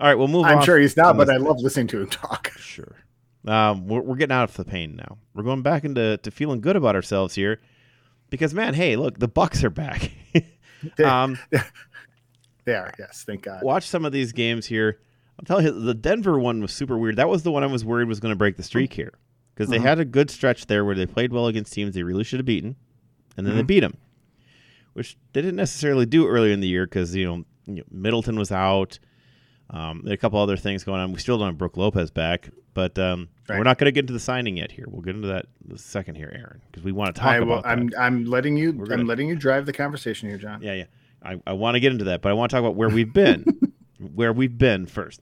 All 0.00 0.06
right, 0.06 0.14
we'll 0.14 0.28
move 0.28 0.44
I'm 0.44 0.52
on. 0.52 0.58
I'm 0.58 0.64
sure 0.64 0.78
he's 0.78 0.96
not, 0.96 1.16
but 1.16 1.28
I 1.28 1.36
love 1.36 1.60
listening 1.60 1.88
to 1.88 2.00
him 2.02 2.08
talk. 2.08 2.52
Sure. 2.56 2.96
Um, 3.46 3.86
we're, 3.88 4.00
we're 4.00 4.16
getting 4.16 4.36
out 4.36 4.48
of 4.48 4.56
the 4.56 4.64
pain 4.64 4.96
now. 4.96 5.18
We're 5.34 5.42
going 5.42 5.62
back 5.62 5.84
into 5.84 6.18
to 6.18 6.30
feeling 6.30 6.60
good 6.60 6.76
about 6.76 6.94
ourselves 6.94 7.34
here, 7.34 7.60
because 8.30 8.54
man, 8.54 8.74
hey, 8.74 8.96
look, 8.96 9.18
the 9.18 9.28
Bucks 9.28 9.64
are 9.64 9.70
back. 9.70 10.12
um, 11.04 11.38
they 12.64 12.74
are. 12.74 12.92
Yes, 12.98 13.24
thank 13.26 13.42
God. 13.42 13.62
Watch 13.62 13.86
some 13.86 14.04
of 14.04 14.12
these 14.12 14.32
games 14.32 14.66
here. 14.66 15.00
I'm 15.38 15.44
telling 15.44 15.66
you, 15.66 15.72
the 15.72 15.94
Denver 15.94 16.38
one 16.38 16.60
was 16.60 16.72
super 16.72 16.98
weird. 16.98 17.16
That 17.16 17.28
was 17.28 17.42
the 17.42 17.52
one 17.52 17.62
I 17.62 17.66
was 17.66 17.84
worried 17.84 18.08
was 18.08 18.20
going 18.20 18.32
to 18.32 18.36
break 18.36 18.56
the 18.56 18.62
streak 18.62 18.92
here 18.92 19.12
because 19.54 19.70
they 19.70 19.78
mm-hmm. 19.78 19.86
had 19.86 20.00
a 20.00 20.04
good 20.04 20.30
stretch 20.30 20.66
there 20.66 20.84
where 20.84 20.94
they 20.94 21.06
played 21.06 21.32
well 21.32 21.46
against 21.46 21.72
teams 21.72 21.94
they 21.94 22.02
really 22.02 22.24
should 22.24 22.38
have 22.40 22.46
beaten, 22.46 22.76
and 23.36 23.46
then 23.46 23.52
mm-hmm. 23.52 23.58
they 23.58 23.62
beat 23.62 23.80
them, 23.80 23.96
which 24.92 25.16
they 25.32 25.40
didn't 25.40 25.56
necessarily 25.56 26.06
do 26.06 26.26
earlier 26.26 26.52
in 26.52 26.60
the 26.60 26.68
year 26.68 26.86
because 26.86 27.14
you 27.14 27.26
know, 27.26 27.44
you 27.66 27.76
know 27.76 27.84
Middleton 27.90 28.36
was 28.36 28.52
out. 28.52 28.98
Um, 29.70 30.00
there 30.02 30.12
are 30.12 30.14
a 30.14 30.18
couple 30.18 30.40
other 30.40 30.56
things 30.56 30.84
going 30.84 31.00
on. 31.00 31.12
We 31.12 31.18
still 31.18 31.38
don't 31.38 31.48
have 31.48 31.58
Brook 31.58 31.76
Lopez 31.76 32.10
back, 32.10 32.48
but 32.72 32.98
um, 32.98 33.28
right. 33.48 33.58
we're 33.58 33.64
not 33.64 33.78
going 33.78 33.86
to 33.86 33.92
get 33.92 34.04
into 34.04 34.14
the 34.14 34.20
signing 34.20 34.56
yet. 34.56 34.72
Here, 34.72 34.86
we'll 34.88 35.02
get 35.02 35.14
into 35.14 35.28
that 35.28 35.46
second 35.76 36.14
here, 36.14 36.32
Aaron, 36.34 36.62
because 36.70 36.82
we 36.82 36.92
want 36.92 37.14
to 37.14 37.20
talk 37.20 37.30
I 37.30 37.36
about. 37.36 37.66
I'm 37.66 37.88
that. 37.88 38.00
I'm 38.00 38.24
letting 38.24 38.56
you 38.56 38.72
gonna, 38.72 38.94
I'm 38.94 39.06
letting 39.06 39.28
you 39.28 39.36
drive 39.36 39.66
the 39.66 39.72
conversation 39.72 40.28
here, 40.28 40.38
John. 40.38 40.62
Yeah, 40.62 40.74
yeah. 40.74 40.84
I, 41.22 41.40
I 41.46 41.52
want 41.52 41.74
to 41.74 41.80
get 41.80 41.92
into 41.92 42.04
that, 42.04 42.22
but 42.22 42.30
I 42.30 42.32
want 42.32 42.50
to 42.50 42.56
talk 42.56 42.60
about 42.60 42.76
where 42.76 42.88
we've 42.88 43.12
been, 43.12 43.44
where 44.14 44.32
we've 44.32 44.56
been 44.56 44.86
first. 44.86 45.20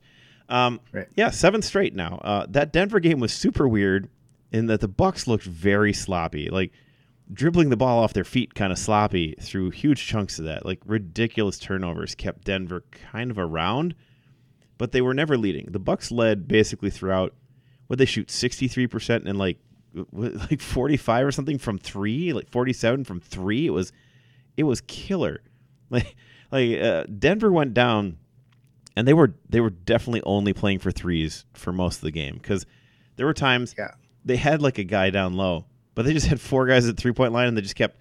Um, 0.49 0.81
right. 0.93 1.09
Yeah, 1.17 1.31
seven 1.31 1.63
straight 1.63 1.95
now. 1.95 2.21
Uh, 2.23 2.47
that 2.51 2.73
Denver 2.73 3.01
game 3.01 3.19
was 3.19 3.33
super 3.33 3.67
weird 3.67 4.09
in 4.53 4.67
that 4.67 4.81
the 4.81 4.89
Bucks 4.89 5.27
looked 5.27 5.45
very 5.45 5.93
sloppy, 5.93 6.51
like 6.51 6.73
dribbling 7.33 7.71
the 7.71 7.77
ball 7.77 8.03
off 8.03 8.13
their 8.13 8.25
feet, 8.25 8.55
kind 8.55 8.73
of 8.73 8.79
sloppy 8.79 9.35
through 9.41 9.71
huge 9.71 10.07
chunks 10.07 10.39
of 10.39 10.45
that. 10.45 10.65
Like 10.65 10.81
ridiculous 10.87 11.59
turnovers 11.59 12.15
kept 12.15 12.45
Denver 12.45 12.85
kind 13.11 13.31
of 13.31 13.39
around 13.39 13.95
but 14.79 14.93
they 14.93 15.01
were 15.01 15.15
never 15.15 15.37
leading. 15.37 15.67
The 15.71 15.79
Bucks 15.79 16.11
led 16.11 16.49
basically 16.49 16.91
throughout. 16.91 17.35
What 17.87 17.99
they 17.99 18.05
shoot 18.05 18.31
sixty 18.31 18.67
three 18.67 18.87
percent 18.87 19.29
and 19.29 19.39
like 19.39 19.59
like 20.13 20.61
forty 20.61 20.97
five 20.97 21.27
or 21.27 21.33
something 21.33 21.59
from 21.59 21.79
three, 21.79 22.33
like 22.33 22.51
forty 22.51 22.73
seven 22.73 23.05
from 23.05 23.21
three. 23.21 23.67
It 23.67 23.71
was 23.71 23.93
it 24.57 24.65
was 24.65 24.81
killer. 24.83 25.41
Like 25.89 26.17
like 26.51 26.81
uh, 26.81 27.05
Denver 27.05 27.53
went 27.53 27.73
down, 27.73 28.19
and 28.97 29.07
they 29.07 29.15
were 29.15 29.37
they 29.49 29.61
were 29.61 29.71
definitely 29.71 30.21
only 30.25 30.53
playing 30.53 30.81
for 30.81 30.91
threes 30.91 31.45
for 31.53 31.73
most 31.73 31.99
of 31.99 32.03
the 32.03 32.11
game 32.11 32.35
because 32.35 32.67
there 33.15 33.25
were 33.27 33.35
times 33.35 33.73
yeah. 33.79 33.93
they 34.25 34.35
had 34.35 34.61
like 34.61 34.79
a 34.79 34.83
guy 34.85 35.11
down 35.11 35.35
low, 35.35 35.67
but 35.95 36.05
they 36.05 36.13
just 36.13 36.27
had 36.27 36.41
four 36.41 36.67
guys 36.67 36.89
at 36.89 36.97
three 36.97 37.13
point 37.13 37.33
line 37.33 37.47
and 37.47 37.57
they 37.57 37.61
just 37.61 37.77
kept 37.77 38.01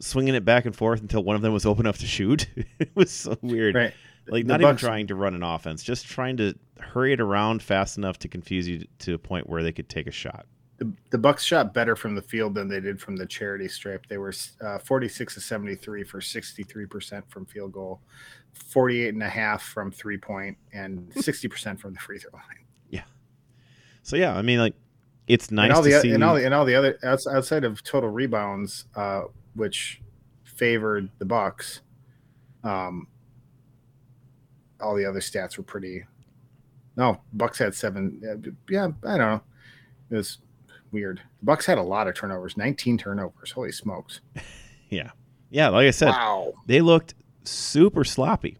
swinging 0.00 0.34
it 0.34 0.44
back 0.44 0.64
and 0.64 0.74
forth 0.74 1.00
until 1.00 1.22
one 1.22 1.36
of 1.36 1.42
them 1.42 1.52
was 1.52 1.66
open 1.66 1.86
enough 1.86 1.98
to 1.98 2.06
shoot. 2.06 2.46
it 2.78 2.90
was 2.94 3.10
so 3.10 3.36
weird. 3.42 3.74
Right. 3.74 3.94
Like 4.32 4.46
not 4.46 4.62
Bucks, 4.62 4.82
even 4.82 4.88
trying 4.88 5.06
to 5.08 5.14
run 5.14 5.34
an 5.34 5.42
offense, 5.42 5.82
just 5.82 6.06
trying 6.06 6.38
to 6.38 6.54
hurry 6.80 7.12
it 7.12 7.20
around 7.20 7.62
fast 7.62 7.98
enough 7.98 8.18
to 8.20 8.28
confuse 8.28 8.66
you 8.66 8.86
to 9.00 9.12
a 9.12 9.18
point 9.18 9.46
where 9.46 9.62
they 9.62 9.72
could 9.72 9.90
take 9.90 10.06
a 10.06 10.10
shot. 10.10 10.46
The, 10.78 10.90
the 11.10 11.18
Bucks 11.18 11.44
shot 11.44 11.74
better 11.74 11.94
from 11.94 12.14
the 12.14 12.22
field 12.22 12.54
than 12.54 12.66
they 12.66 12.80
did 12.80 12.98
from 12.98 13.14
the 13.14 13.26
charity 13.26 13.68
stripe. 13.68 14.06
They 14.08 14.16
were 14.16 14.32
uh, 14.62 14.78
46 14.78 15.34
to 15.34 15.40
73 15.40 16.04
for 16.04 16.20
63% 16.20 17.22
from 17.28 17.44
field 17.44 17.72
goal, 17.72 18.00
48 18.54 19.12
and 19.12 19.22
a 19.22 19.28
half 19.28 19.62
from 19.62 19.92
three 19.92 20.16
point, 20.16 20.56
and 20.72 21.10
60% 21.10 21.78
from 21.78 21.92
the 21.92 22.00
free 22.00 22.18
throw 22.18 22.30
line. 22.32 22.64
Yeah. 22.88 23.04
So 24.02 24.16
yeah, 24.16 24.34
I 24.34 24.40
mean, 24.40 24.60
like 24.60 24.74
it's 25.26 25.50
nice 25.50 25.66
and 25.66 25.74
all 25.74 25.82
the, 25.82 25.90
to 25.90 26.00
see. 26.00 26.12
And 26.12 26.24
all, 26.24 26.36
the, 26.36 26.44
and 26.46 26.54
all 26.54 26.64
the 26.64 26.74
other 26.74 26.98
outside 27.04 27.64
of 27.64 27.82
total 27.82 28.08
rebounds, 28.08 28.86
uh, 28.96 29.24
which 29.54 30.00
favored 30.42 31.10
the 31.18 31.26
Bucks. 31.26 31.82
Um, 32.64 33.08
all 34.82 34.94
the 34.94 35.04
other 35.06 35.20
stats 35.20 35.56
were 35.56 35.62
pretty. 35.62 36.04
No, 36.96 37.20
Bucks 37.32 37.58
had 37.58 37.74
seven. 37.74 38.20
Yeah, 38.68 38.88
I 39.04 39.16
don't 39.16 39.18
know. 39.18 39.40
It 40.10 40.16
was 40.16 40.38
weird. 40.90 41.22
Bucks 41.42 41.64
had 41.66 41.78
a 41.78 41.82
lot 41.82 42.06
of 42.06 42.14
turnovers, 42.14 42.56
19 42.56 42.98
turnovers. 42.98 43.52
Holy 43.52 43.72
smokes. 43.72 44.20
yeah. 44.90 45.10
Yeah, 45.50 45.68
like 45.68 45.86
I 45.86 45.90
said, 45.90 46.10
wow. 46.10 46.52
they 46.66 46.80
looked 46.80 47.14
super 47.44 48.04
sloppy, 48.04 48.58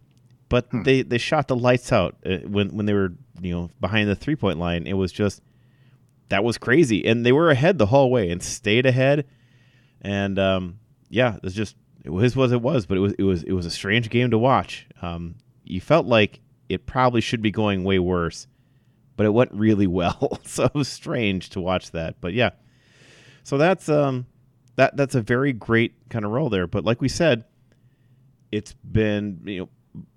but 0.48 0.66
hmm. 0.70 0.82
they 0.82 1.00
they 1.00 1.16
shot 1.16 1.48
the 1.48 1.56
lights 1.56 1.90
out 1.90 2.16
uh, 2.26 2.38
when 2.38 2.76
when 2.76 2.84
they 2.84 2.92
were, 2.92 3.14
you 3.40 3.52
know, 3.52 3.70
behind 3.80 4.10
the 4.10 4.14
three-point 4.14 4.58
line. 4.58 4.86
It 4.86 4.92
was 4.92 5.10
just 5.10 5.40
that 6.32 6.44
was 6.44 6.58
crazy. 6.58 7.06
And 7.06 7.24
they 7.24 7.32
were 7.32 7.50
ahead 7.50 7.78
the 7.78 7.86
whole 7.86 8.10
way 8.10 8.30
and 8.30 8.42
stayed 8.42 8.86
ahead. 8.86 9.26
And 10.00 10.38
um, 10.38 10.78
yeah, 11.10 11.36
it 11.36 11.42
was 11.42 11.54
just 11.54 11.76
it 12.04 12.10
was 12.10 12.34
what 12.34 12.50
it 12.50 12.60
was, 12.60 12.86
but 12.86 12.96
it 12.96 13.00
was 13.00 13.12
it 13.14 13.22
was 13.22 13.42
it 13.42 13.52
was 13.52 13.66
a 13.66 13.70
strange 13.70 14.10
game 14.10 14.30
to 14.30 14.38
watch. 14.38 14.86
Um, 15.02 15.36
you 15.72 15.80
felt 15.80 16.06
like 16.06 16.40
it 16.68 16.86
probably 16.86 17.20
should 17.20 17.42
be 17.42 17.50
going 17.50 17.84
way 17.84 17.98
worse, 17.98 18.46
but 19.16 19.26
it 19.26 19.30
went 19.30 19.52
really 19.52 19.86
well. 19.86 20.38
so 20.44 20.64
it 20.64 20.74
was 20.74 20.88
strange 20.88 21.50
to 21.50 21.60
watch 21.60 21.90
that. 21.92 22.20
But 22.20 22.34
yeah, 22.34 22.50
so 23.42 23.58
that's 23.58 23.88
um 23.88 24.26
that 24.76 24.96
that's 24.96 25.14
a 25.14 25.22
very 25.22 25.52
great 25.52 26.08
kind 26.08 26.24
of 26.24 26.30
role 26.30 26.50
there. 26.50 26.66
But 26.66 26.84
like 26.84 27.00
we 27.00 27.08
said, 27.08 27.44
it's 28.50 28.74
been 28.74 29.40
you 29.44 29.60
know 29.60 29.68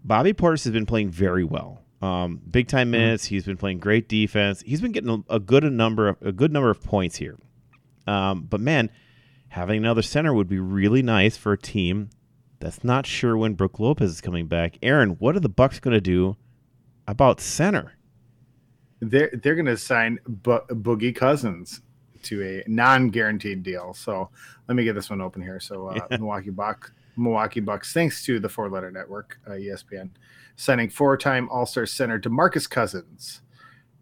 Bobby 0.03 0.34
Portis 0.34 0.64
has 0.66 0.74
been 0.74 0.86
playing 0.86 1.10
very 1.10 1.43
well. 1.43 1.82
Um, 2.01 2.41
big 2.49 2.68
time 2.68 2.88
mm-hmm. 2.88 2.91
minutes. 2.91 3.26
Mm-hmm. 3.26 3.36
He's 3.36 3.45
been 3.45 3.58
playing 3.58 3.80
great 3.80 4.08
defense. 4.08 4.62
He's 4.66 4.82
been 4.82 4.91
getting 4.91 5.10
a, 5.30 5.36
a 5.36 5.39
good 5.39 5.64
a 5.64 5.70
number 5.70 6.10
of, 6.10 6.18
a 6.22 6.32
good 6.32 6.51
number 6.51 6.70
of 6.70 6.84
points 6.84 7.16
here. 7.16 7.38
Um, 8.06 8.43
but 8.43 8.60
man, 8.60 8.91
having 9.47 9.78
another 9.78 10.01
center 10.01 10.34
would 10.34 10.47
be 10.47 10.60
really 10.60 11.01
nice 11.01 11.38
for 11.38 11.53
a 11.53 11.58
team 11.58 12.10
that's 12.66 12.84
not 12.84 13.05
sure 13.05 13.38
when 13.38 13.53
Brook 13.53 13.80
Lopez 13.80 14.09
is 14.09 14.22
coming 14.22 14.47
back. 14.47 14.80
Aaron, 14.82 15.11
what 15.20 15.36
are 15.36 15.39
the 15.39 15.47
Bucks 15.47 15.80
going 15.80 15.93
to 15.93 16.01
do 16.01 16.36
about 17.07 17.39
center? 17.39 17.93
They're 18.99 19.30
they're 19.43 19.53
going 19.53 19.68
to 19.68 19.78
sign 19.78 20.18
Bo- 20.28 20.66
Boogie 20.70 21.16
Cousins 21.16 21.82
to 22.24 22.41
a 22.41 22.63
non-guaranteed 22.68 23.61
deal. 23.61 23.93
So 23.93 24.32
let 24.68 24.74
me 24.74 24.84
get 24.84 24.93
this 24.93 25.11
one 25.11 25.22
open 25.22 25.43
here. 25.43 25.59
So 25.59 25.89
uh, 25.89 26.07
yeah. 26.09 26.18
Milwaukee 26.18 26.49
Bucks, 26.49 26.89
Milwaukee 27.16 27.59
Bucks, 27.59 27.93
thanks 27.93 28.26
to 28.26 28.39
the 28.39 28.49
Four 28.49 28.72
Letter 28.72 28.89
Network, 28.89 29.38
uh, 29.45 29.51
ESPN, 29.51 30.09
signing 30.55 30.89
four-time 30.89 31.47
All-Star 31.49 31.86
center 31.86 32.20
Demarcus 32.20 32.68
Cousins. 32.68 33.41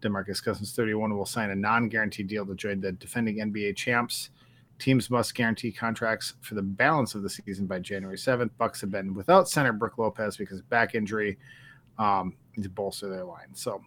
Demarcus 0.00 0.42
Cousins, 0.42 0.72
31, 0.72 1.14
will 1.14 1.26
sign 1.26 1.50
a 1.50 1.54
non-guaranteed 1.54 2.28
deal 2.28 2.46
to 2.46 2.54
join 2.54 2.80
the 2.80 2.92
defending 2.92 3.40
NBA 3.40 3.76
champs 3.76 4.30
Teams 4.78 5.08
must 5.08 5.34
guarantee 5.34 5.70
contracts 5.70 6.34
for 6.40 6.54
the 6.54 6.62
balance 6.62 7.14
of 7.14 7.22
the 7.22 7.30
season 7.30 7.66
by 7.66 7.78
January 7.78 8.16
7th. 8.16 8.50
Bucks 8.58 8.80
have 8.80 8.90
been 8.90 9.14
without 9.14 9.48
center 9.48 9.72
Brook 9.72 9.98
Lopez 9.98 10.36
because 10.36 10.58
of 10.58 10.68
back 10.68 10.94
injury 10.94 11.38
um, 11.98 12.34
to 12.60 12.68
bolster 12.68 13.08
their 13.08 13.24
line. 13.24 13.54
So, 13.54 13.80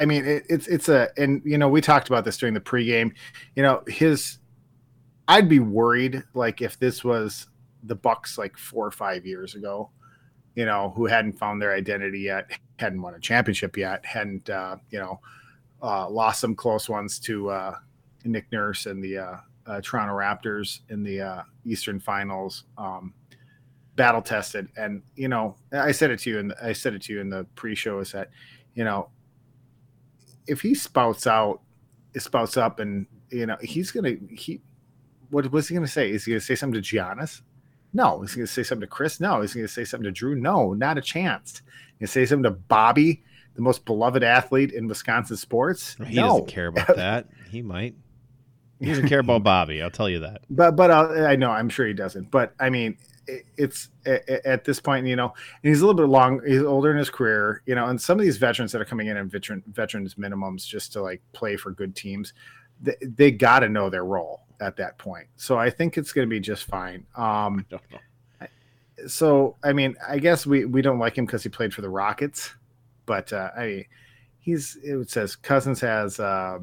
I 0.00 0.04
mean, 0.04 0.24
it, 0.24 0.44
it's 0.48 0.66
it's 0.66 0.88
a 0.88 1.08
and 1.16 1.42
you 1.44 1.58
know 1.58 1.68
we 1.68 1.80
talked 1.80 2.08
about 2.08 2.24
this 2.24 2.36
during 2.36 2.54
the 2.54 2.60
pregame. 2.60 3.12
You 3.56 3.62
know, 3.62 3.82
his 3.86 4.38
I'd 5.28 5.48
be 5.48 5.60
worried 5.60 6.22
like 6.34 6.62
if 6.62 6.78
this 6.78 7.04
was 7.04 7.46
the 7.82 7.94
Bucks 7.94 8.38
like 8.38 8.56
four 8.56 8.86
or 8.86 8.90
five 8.90 9.24
years 9.26 9.54
ago. 9.54 9.90
you 10.54 10.64
know, 10.64 10.92
who 10.94 11.06
hadn't 11.06 11.38
found 11.38 11.60
their 11.60 11.74
identity 11.74 12.20
yet, 12.20 12.50
hadn't 12.78 13.02
won 13.02 13.14
a 13.14 13.20
championship 13.20 13.76
yet, 13.76 14.04
hadn't, 14.06 14.48
uh, 14.50 14.76
you 14.90 14.98
know, 14.98 15.20
uh, 15.82 16.08
lost 16.08 16.40
some 16.40 16.54
close 16.54 16.88
ones 16.88 17.18
to 17.18 17.50
uh, 17.50 17.74
Nick 18.24 18.50
Nurse 18.52 18.86
and 18.86 19.02
the 19.02 19.18
uh, 19.66 19.80
Toronto 19.80 20.14
Raptors 20.14 20.80
in 20.88 21.02
the 21.02 21.20
uh, 21.20 21.42
Eastern 21.64 22.00
Finals. 22.00 22.64
Um, 22.78 23.14
battle 23.96 24.22
tested, 24.22 24.68
and 24.76 25.02
you 25.14 25.28
know, 25.28 25.56
I 25.72 25.92
said 25.92 26.10
it 26.10 26.20
to 26.20 26.30
you, 26.30 26.38
and 26.38 26.54
I 26.62 26.72
said 26.72 26.94
it 26.94 27.02
to 27.02 27.12
you 27.12 27.20
in 27.20 27.30
the 27.30 27.46
pre-show 27.54 28.00
is 28.00 28.12
that, 28.12 28.30
you 28.74 28.84
know, 28.84 29.08
if 30.46 30.60
he 30.60 30.74
spouts 30.74 31.26
out, 31.26 31.60
spouts 32.16 32.56
up, 32.56 32.80
and 32.80 33.06
you 33.30 33.46
know, 33.46 33.56
he's 33.60 33.90
gonna 33.90 34.14
he, 34.30 34.60
what 35.30 35.50
was 35.50 35.68
he 35.68 35.74
gonna 35.74 35.86
say? 35.86 36.10
Is 36.10 36.24
he 36.24 36.32
gonna 36.32 36.40
say 36.40 36.54
something 36.54 36.80
to 36.80 36.96
Giannis? 36.96 37.42
No. 37.92 38.22
Is 38.22 38.32
he 38.32 38.38
gonna 38.38 38.46
say 38.46 38.62
something 38.62 38.88
to 38.88 38.92
Khris? 38.92 39.20
No. 39.20 39.40
Is 39.40 39.52
he 39.52 39.60
gonna 39.60 39.68
say 39.68 39.84
something 39.84 40.12
to 40.12 40.24
Jrue? 40.24 40.36
No, 40.36 40.74
not 40.74 40.98
a 40.98 41.02
chance. 41.02 41.62
He's 41.98 41.98
gonna 42.00 42.08
say 42.08 42.26
something 42.26 42.44
to 42.44 42.58
Bobby, 42.58 43.22
the 43.54 43.62
most 43.62 43.84
beloved 43.84 44.22
athlete 44.22 44.72
in 44.72 44.88
Wisconsin 44.88 45.36
sports. 45.36 45.96
He 46.06 46.16
no. 46.16 46.28
doesn't 46.28 46.48
care 46.48 46.66
about 46.66 46.96
that. 46.96 47.28
He 47.50 47.62
might. 47.62 47.94
He 48.84 48.92
doesn't 48.92 49.08
care 49.08 49.20
about 49.20 49.42
Bobby. 49.42 49.82
I'll 49.82 49.90
tell 49.90 50.08
you 50.08 50.20
that. 50.20 50.42
But 50.50 50.76
but 50.76 50.90
uh, 50.90 51.26
I 51.26 51.36
know 51.36 51.50
I'm 51.50 51.68
sure 51.68 51.86
he 51.86 51.94
doesn't. 51.94 52.30
But 52.30 52.54
I 52.60 52.70
mean, 52.70 52.96
it, 53.26 53.44
it's 53.56 53.88
at, 54.06 54.28
at 54.28 54.64
this 54.64 54.80
point, 54.80 55.06
you 55.06 55.16
know, 55.16 55.32
and 55.62 55.68
he's 55.68 55.80
a 55.80 55.86
little 55.86 56.00
bit 56.00 56.10
long. 56.10 56.40
He's 56.46 56.62
older 56.62 56.90
in 56.90 56.96
his 56.96 57.10
career, 57.10 57.62
you 57.66 57.74
know, 57.74 57.86
and 57.86 58.00
some 58.00 58.18
of 58.18 58.24
these 58.24 58.36
veterans 58.36 58.72
that 58.72 58.80
are 58.80 58.84
coming 58.84 59.08
in 59.08 59.16
and 59.16 59.30
veteran 59.30 59.62
veterans 59.66 60.14
minimums 60.14 60.66
just 60.66 60.92
to 60.92 61.02
like 61.02 61.22
play 61.32 61.56
for 61.56 61.70
good 61.70 61.96
teams, 61.96 62.32
they, 62.80 62.96
they 63.00 63.30
got 63.30 63.60
to 63.60 63.68
know 63.68 63.90
their 63.90 64.04
role 64.04 64.42
at 64.60 64.76
that 64.76 64.98
point. 64.98 65.26
So 65.36 65.58
I 65.58 65.70
think 65.70 65.98
it's 65.98 66.12
going 66.12 66.28
to 66.28 66.30
be 66.30 66.40
just 66.40 66.64
fine. 66.64 67.06
Um, 67.16 67.66
know. 67.70 68.46
so 69.06 69.56
I 69.64 69.72
mean, 69.72 69.96
I 70.06 70.18
guess 70.18 70.46
we 70.46 70.64
we 70.64 70.82
don't 70.82 70.98
like 70.98 71.16
him 71.16 71.26
because 71.26 71.42
he 71.42 71.48
played 71.48 71.74
for 71.74 71.82
the 71.82 71.90
Rockets, 71.90 72.54
but 73.06 73.32
uh, 73.32 73.50
I 73.56 73.66
mean, 73.66 73.84
he's 74.38 74.76
it 74.82 75.10
says 75.10 75.36
Cousins 75.36 75.80
has 75.80 76.20
uh, 76.20 76.58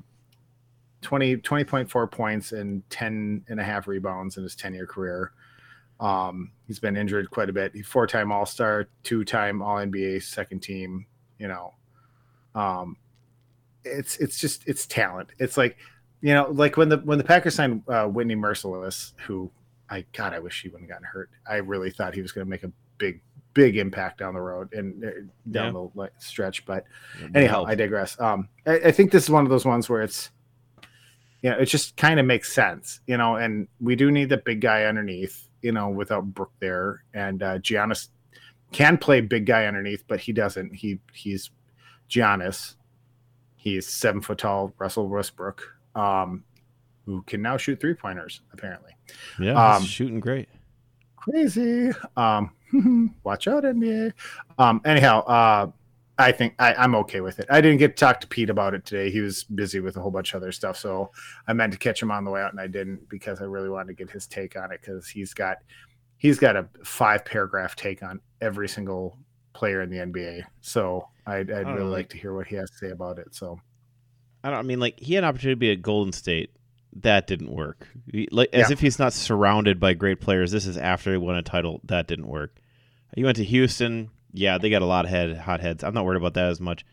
20 1.01 1.37
20.4 1.37 2.11
points 2.11 2.51
and 2.51 2.87
10 2.89 3.45
and 3.49 3.59
a 3.59 3.63
half 3.63 3.87
rebounds 3.87 4.37
in 4.37 4.43
his 4.43 4.55
10 4.55 4.73
year 4.73 4.85
career. 4.85 5.31
Um, 5.99 6.51
he's 6.67 6.79
been 6.79 6.97
injured 6.97 7.29
quite 7.29 7.49
a 7.49 7.53
bit. 7.53 7.71
He's 7.75 7.87
four 7.87 8.07
time 8.07 8.31
All 8.31 8.45
Star, 8.45 8.87
two 9.03 9.23
time 9.23 9.61
All 9.61 9.77
NBA, 9.77 10.23
second 10.23 10.61
team. 10.61 11.05
You 11.37 11.47
know, 11.47 11.73
um, 12.55 12.97
it's 13.83 14.17
it's 14.17 14.39
just 14.39 14.67
it's 14.67 14.85
talent. 14.85 15.29
It's 15.39 15.57
like 15.57 15.77
you 16.21 16.33
know, 16.33 16.49
like 16.51 16.77
when 16.77 16.89
the 16.89 16.97
when 16.97 17.17
the 17.17 17.23
Packers 17.23 17.55
signed 17.55 17.83
uh, 17.87 18.05
Whitney 18.05 18.35
Mercilus, 18.35 19.13
who 19.25 19.51
I 19.89 20.05
God, 20.13 20.33
I 20.33 20.39
wish 20.39 20.61
he 20.61 20.69
wouldn't 20.69 20.89
have 20.89 20.95
gotten 20.99 21.07
hurt. 21.11 21.29
I 21.49 21.55
really 21.57 21.91
thought 21.91 22.13
he 22.15 22.21
was 22.21 22.31
going 22.31 22.45
to 22.45 22.49
make 22.49 22.63
a 22.63 22.71
big 22.97 23.21
big 23.53 23.77
impact 23.77 24.19
down 24.19 24.33
the 24.33 24.39
road 24.41 24.71
and 24.73 25.03
uh, 25.03 25.07
down 25.51 25.65
Yeah. 25.65 25.71
the 25.71 25.89
like, 25.93 26.11
stretch. 26.19 26.65
But 26.65 26.85
anyhow, 27.35 27.51
helped. 27.53 27.71
I 27.71 27.75
digress. 27.75 28.19
Um, 28.19 28.47
I, 28.65 28.75
I 28.85 28.91
think 28.91 29.11
this 29.11 29.23
is 29.25 29.29
one 29.29 29.43
of 29.43 29.49
those 29.49 29.65
ones 29.65 29.89
where 29.89 30.01
it's, 30.01 30.29
you 31.41 31.49
know, 31.49 31.57
it 31.57 31.65
just 31.65 31.97
kind 31.97 32.19
of 32.19 32.25
makes 32.25 32.53
sense, 32.53 32.99
you 33.07 33.17
know, 33.17 33.35
and 33.35 33.67
we 33.79 33.95
do 33.95 34.11
need 34.11 34.29
the 34.29 34.37
big 34.37 34.61
guy 34.61 34.85
underneath, 34.85 35.47
you 35.61 35.71
know, 35.71 35.89
without 35.89 36.25
Brook 36.33 36.51
there, 36.59 37.03
and 37.13 37.41
uh, 37.41 37.59
Giannis 37.59 38.09
can 38.71 38.97
play 38.97 39.21
big 39.21 39.45
guy 39.45 39.65
underneath, 39.65 40.03
but 40.07 40.19
he 40.19 40.31
doesn't. 40.33 40.73
He 40.75 40.99
he's 41.13 41.49
Giannis. 42.09 42.75
He's 43.55 43.87
seven 43.87 44.21
foot 44.21 44.39
tall, 44.39 44.73
Russell 44.79 45.07
Westbrook, 45.07 45.61
um, 45.95 46.43
who 47.05 47.21
can 47.23 47.41
now 47.41 47.57
shoot 47.57 47.79
three 47.79 47.93
pointers 47.93 48.41
apparently 48.53 48.91
yeah, 49.39 49.73
he's 49.73 49.81
um, 49.81 49.85
shooting 49.85 50.19
great. 50.19 50.49
crazy. 51.15 51.91
Um, 52.17 52.51
watch 53.23 53.47
out, 53.47 53.63
NBA. 53.63 54.13
Um, 54.57 54.81
anyhow, 54.85 55.21
uh, 55.25 55.71
I 56.21 56.31
think 56.31 56.55
I, 56.59 56.73
I'm 56.73 56.95
okay 56.95 57.21
with 57.21 57.39
it. 57.39 57.47
I 57.49 57.61
didn't 57.61 57.79
get 57.79 57.97
to 57.97 57.99
talk 57.99 58.21
to 58.21 58.27
Pete 58.27 58.49
about 58.49 58.73
it 58.73 58.85
today. 58.85 59.11
He 59.11 59.21
was 59.21 59.43
busy 59.43 59.79
with 59.79 59.97
a 59.97 60.01
whole 60.01 60.11
bunch 60.11 60.33
of 60.33 60.41
other 60.41 60.51
stuff, 60.51 60.77
so 60.77 61.11
I 61.47 61.53
meant 61.53 61.73
to 61.73 61.79
catch 61.79 62.01
him 62.01 62.11
on 62.11 62.23
the 62.23 62.31
way 62.31 62.41
out, 62.41 62.51
and 62.51 62.59
I 62.59 62.67
didn't 62.67 63.09
because 63.09 63.41
I 63.41 63.45
really 63.45 63.69
wanted 63.69 63.87
to 63.87 63.93
get 63.93 64.09
his 64.11 64.27
take 64.27 64.55
on 64.55 64.71
it 64.71 64.81
because 64.81 65.07
he's 65.07 65.33
got 65.33 65.57
he's 66.17 66.39
got 66.39 66.55
a 66.55 66.67
five 66.83 67.25
paragraph 67.25 67.75
take 67.75 68.03
on 68.03 68.19
every 68.41 68.69
single 68.69 69.17
player 69.53 69.81
in 69.81 69.89
the 69.89 69.97
NBA. 69.97 70.43
So 70.61 71.07
I'd, 71.25 71.51
I'd 71.51 71.67
really 71.67 71.79
know, 71.79 71.85
like 71.89 72.09
to 72.09 72.17
hear 72.17 72.33
what 72.33 72.47
he 72.47 72.55
has 72.55 72.69
to 72.71 72.77
say 72.77 72.89
about 72.89 73.17
it. 73.19 73.33
So 73.35 73.59
I 74.43 74.49
don't. 74.49 74.59
I 74.59 74.61
mean, 74.63 74.79
like 74.79 74.99
he 74.99 75.15
had 75.15 75.23
an 75.23 75.27
opportunity 75.29 75.55
to 75.55 75.59
be 75.59 75.71
at 75.71 75.81
Golden 75.81 76.13
State. 76.13 76.51
That 76.93 77.25
didn't 77.25 77.51
work. 77.51 77.87
Like 78.31 78.49
as 78.53 78.69
Yeah. 78.69 78.73
if 78.73 78.81
he's 78.81 78.99
not 78.99 79.13
surrounded 79.13 79.79
by 79.79 79.93
great 79.93 80.19
players. 80.19 80.51
This 80.51 80.65
is 80.65 80.77
after 80.77 81.11
he 81.11 81.17
won 81.17 81.35
a 81.37 81.41
title. 81.41 81.79
That 81.85 82.07
didn't 82.07 82.27
work. 82.27 82.57
He 83.15 83.23
went 83.23 83.37
to 83.37 83.43
Houston. 83.43 84.09
Yeah, 84.33 84.57
they 84.57 84.69
got 84.69 84.81
a 84.81 84.85
lot 84.85 85.05
of 85.05 85.11
head 85.11 85.37
hot 85.37 85.59
heads. 85.59 85.83
I'm 85.83 85.93
not 85.93 86.05
worried 86.05 86.17
about 86.17 86.33
that 86.35 86.49
as 86.49 86.61
much. 86.61 86.85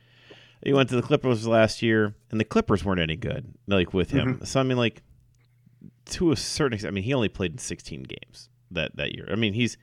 He 0.64 0.72
went 0.72 0.88
to 0.88 0.96
the 0.96 1.02
Clippers 1.02 1.46
last 1.46 1.82
year, 1.82 2.14
and 2.30 2.40
the 2.40 2.44
Clippers 2.44 2.84
weren't 2.84 3.00
any 3.00 3.16
good. 3.16 3.54
Like 3.66 3.94
with 3.94 4.10
him. 4.10 4.40
So 4.44 4.60
I 4.60 4.62
mean, 4.64 4.76
like 4.76 5.02
to 6.06 6.32
a 6.32 6.36
certain 6.36 6.74
extent. 6.74 6.92
I 6.92 6.94
mean, 6.94 7.04
he 7.04 7.14
only 7.14 7.28
played 7.28 7.52
in 7.52 7.58
16 7.58 8.04
games 8.04 8.48
that 8.70 8.96
that 8.96 9.14
year. 9.14 9.28
I 9.30 9.36
mean, 9.36 9.54
he's 9.54 9.76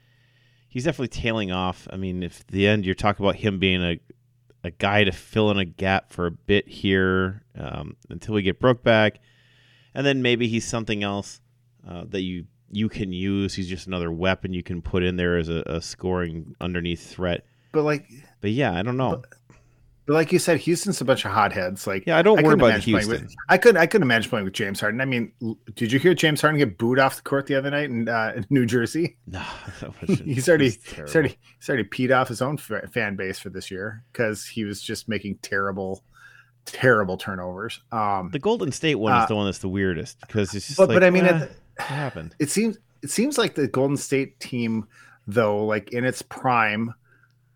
he's 0.67 0.83
definitely 0.83 1.09
tailing 1.09 1.51
off. 1.51 1.87
I 1.91 1.97
mean, 1.97 2.23
if 2.23 2.45
the 2.47 2.67
end 2.67 2.85
you're 2.85 2.95
talking 2.95 3.25
about 3.25 3.37
him 3.37 3.59
being 3.59 3.83
a 3.83 3.99
a 4.63 4.71
guy 4.71 5.03
to 5.03 5.11
fill 5.11 5.51
in 5.51 5.59
a 5.59 5.65
gap 5.65 6.11
for 6.11 6.25
a 6.25 6.31
bit 6.31 6.67
here 6.67 7.43
um, 7.55 7.95
until 8.09 8.33
we 8.33 8.41
get 8.41 8.59
Brook 8.59 8.83
back, 8.83 9.19
and 9.93 10.05
then 10.05 10.23
maybe 10.23 10.47
he's 10.47 10.65
something 10.65 11.03
else 11.03 11.39
uh, 11.87 12.03
that 12.09 12.21
you 12.21 12.47
you 12.71 12.89
can 12.89 13.11
use. 13.13 13.53
He's 13.53 13.67
just 13.69 13.87
another 13.87 14.11
weapon 14.11 14.53
you 14.53 14.63
can 14.63 14.81
put 14.81 15.03
in 15.03 15.15
there 15.15 15.37
as 15.37 15.49
a, 15.49 15.63
a 15.65 15.81
scoring 15.81 16.55
underneath 16.59 17.09
threat. 17.11 17.45
but 17.71 17.83
like 17.83 18.07
But 18.41 18.51
yeah, 18.51 18.73
I 18.73 18.81
don't 18.83 18.97
know. 18.97 19.21
but 20.05 20.13
like 20.13 20.31
you 20.31 20.39
said, 20.39 20.59
Houston's 20.59 21.01
a 21.01 21.05
bunch 21.05 21.25
of 21.25 21.31
hotheads. 21.31 21.87
Like 21.87 22.05
Yeah, 22.05 22.17
I 22.17 22.21
don't 22.21 22.39
I 22.39 22.43
worry 22.43 22.53
about 22.53 22.79
Houston. 22.81 23.09
With, 23.23 23.35
I 23.49 23.57
couldn't. 23.57 23.77
I 23.81 23.85
couldn't 23.87 24.03
imagine 24.03 24.29
playing 24.29 24.45
with 24.45 24.53
James 24.53 24.79
Harden. 24.79 25.01
I 25.01 25.05
mean, 25.05 25.31
did 25.75 25.91
you 25.91 25.99
hear 25.99 26.13
James 26.13 26.41
Harden 26.41 26.57
get 26.59 26.77
booed 26.77 26.99
off 26.99 27.15
the 27.17 27.21
court 27.23 27.47
the 27.47 27.55
other 27.55 27.71
night 27.71 27.89
in, 27.89 28.07
uh, 28.09 28.33
in 28.35 28.45
New 28.49 28.65
Jersey? 28.65 29.17
No, 29.27 29.41
He's 30.07 30.47
already, 30.47 30.69
he's 30.69 31.15
already, 31.15 31.37
he's 31.59 31.69
already 31.69 31.83
peed 31.85 32.15
off 32.15 32.27
his 32.27 32.41
own 32.41 32.57
fa- 32.57 32.87
fan 32.93 33.15
base 33.15 33.39
for 33.39 33.49
this 33.49 33.69
year 33.71 34.03
because 34.11 34.45
he 34.45 34.63
was 34.63 34.81
just 34.81 35.07
making 35.09 35.37
terrible, 35.41 36.03
terrible 36.65 37.17
turnovers. 37.17 37.81
Um, 37.91 38.29
The 38.31 38.39
Golden 38.39 38.71
State 38.71 38.95
one 38.95 39.13
Uh, 39.13 39.21
is 39.23 39.27
the 39.27 39.35
one 39.35 39.45
that's 39.45 39.59
the 39.59 39.69
weirdest 39.69 40.19
because 40.21 40.53
it's 40.55 40.67
just 40.67 40.77
but 40.77 40.89
like, 40.89 40.95
but 40.97 41.03
I 41.03 41.09
mean, 41.09 41.25
eh, 41.25 41.47
what 41.77 41.87
happened? 41.87 42.35
it 42.39 42.49
seems 42.49 42.77
it 43.01 43.09
seems 43.09 43.37
like 43.37 43.55
the 43.55 43.67
Golden 43.67 43.97
State 43.97 44.39
team, 44.39 44.87
though, 45.27 45.63
like 45.65 45.91
in 45.91 46.03
its 46.05 46.21
prime, 46.23 46.93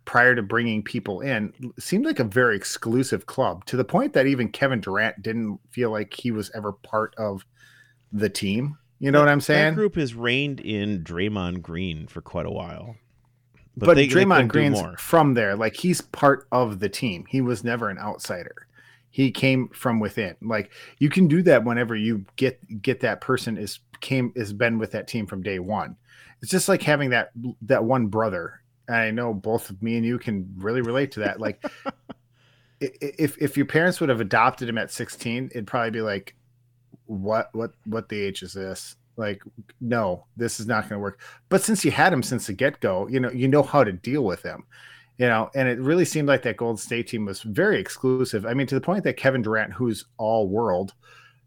prior 0.05 0.35
to 0.35 0.41
bringing 0.43 0.83
people 0.83 1.21
in, 1.21 1.53
seemed 1.79 2.05
like 2.05 2.19
a 2.19 2.23
very 2.23 2.55
exclusive 2.55 3.25
club 3.25 3.65
to 3.65 3.75
the 3.77 3.83
point 3.85 4.13
that 4.13 4.27
even 4.27 4.49
Kevin 4.49 4.79
Durant 4.81 5.21
didn't 5.21 5.59
feel 5.71 5.89
like 5.91 6.13
he 6.13 6.31
was 6.31 6.51
ever 6.55 6.71
part 6.71 7.15
of 7.17 7.45
the 8.11 8.29
team. 8.29 8.77
You 8.99 9.11
know 9.11 9.19
what 9.21 9.29
I'm 9.29 9.39
That 9.39 9.43
saying? 9.45 9.73
group 9.75 9.95
has 9.95 10.13
reigned 10.13 10.59
in 10.59 11.03
Draymond 11.03 11.61
Green 11.61 12.05
for 12.07 12.21
quite 12.21 12.45
a 12.45 12.51
while, 12.51 12.95
but 13.77 13.93
they- 13.95 14.07
they 14.07 14.13
Draymond 14.13 14.41
do 14.41 14.47
Green's 14.49 14.81
from 14.97 15.35
there. 15.35 15.55
Like 15.55 15.75
he's 15.75 16.01
part 16.01 16.47
of 16.51 16.79
the 16.79 16.89
team. 16.89 17.25
He 17.29 17.39
was 17.41 17.63
never 17.63 17.89
an 17.89 17.97
outsider. 17.97 18.67
He 19.11 19.31
came 19.31 19.69
from 19.69 19.99
within. 19.99 20.35
Like 20.41 20.71
you 20.99 21.09
can 21.09 21.27
do 21.27 21.41
that 21.43 21.63
whenever 21.63 21.95
you 21.95 22.25
get 22.35 22.81
get 22.81 22.99
that 23.01 23.21
person 23.21 23.57
is 23.57 23.79
came 24.01 24.31
has 24.35 24.53
been 24.53 24.77
with 24.77 24.91
that 24.91 25.07
team 25.07 25.25
from 25.25 25.41
day 25.41 25.59
one. 25.59 25.95
It's 26.41 26.51
just 26.51 26.69
like 26.69 26.81
having 26.81 27.09
that 27.09 27.31
that 27.63 27.83
one 27.83 28.07
brother. 28.07 28.61
And 28.87 28.97
I 28.97 29.11
know 29.11 29.33
both 29.33 29.69
of 29.69 29.81
me 29.83 29.97
and 29.97 30.05
you 30.05 30.17
can 30.17 30.51
really 30.57 30.81
relate 30.81 31.11
to 31.13 31.21
that. 31.21 31.39
Like 31.39 31.63
if 32.79 33.37
if 33.37 33.57
your 33.57 33.65
parents 33.65 33.99
would 33.99 34.09
have 34.09 34.21
adopted 34.21 34.69
him 34.69 34.77
at 34.77 34.91
16, 34.91 35.49
it'd 35.51 35.67
probably 35.67 35.91
be 35.91 36.01
like, 36.01 36.35
what 37.05 37.49
what 37.53 37.73
what 37.85 38.09
the 38.09 38.19
age 38.19 38.43
is 38.43 38.53
this? 38.53 38.95
Like, 39.17 39.43
no, 39.81 40.25
this 40.37 40.61
is 40.61 40.67
not 40.67 40.83
going 40.83 40.97
to 40.97 40.99
work. 40.99 41.19
But 41.49 41.61
since 41.61 41.83
you 41.83 41.91
had 41.91 42.13
him 42.13 42.23
since 42.23 42.47
the 42.47 42.53
get 42.53 42.79
go, 42.79 43.07
you 43.07 43.19
know 43.19 43.31
you 43.31 43.47
know 43.47 43.63
how 43.63 43.83
to 43.83 43.91
deal 43.91 44.23
with 44.23 44.43
him. 44.43 44.63
You 45.19 45.27
know, 45.27 45.51
and 45.53 45.67
it 45.67 45.79
really 45.79 46.05
seemed 46.05 46.27
like 46.27 46.43
that 46.43 46.57
Golden 46.57 46.77
State 46.77 47.09
team 47.09 47.25
was 47.25 47.41
very 47.41 47.79
exclusive. 47.79 48.45
I 48.45 48.53
mean, 48.53 48.67
to 48.67 48.75
the 48.75 48.81
point 48.81 49.03
that 49.03 49.17
Kevin 49.17 49.41
Durant, 49.41 49.73
who's 49.73 50.05
all 50.17 50.47
world, 50.47 50.93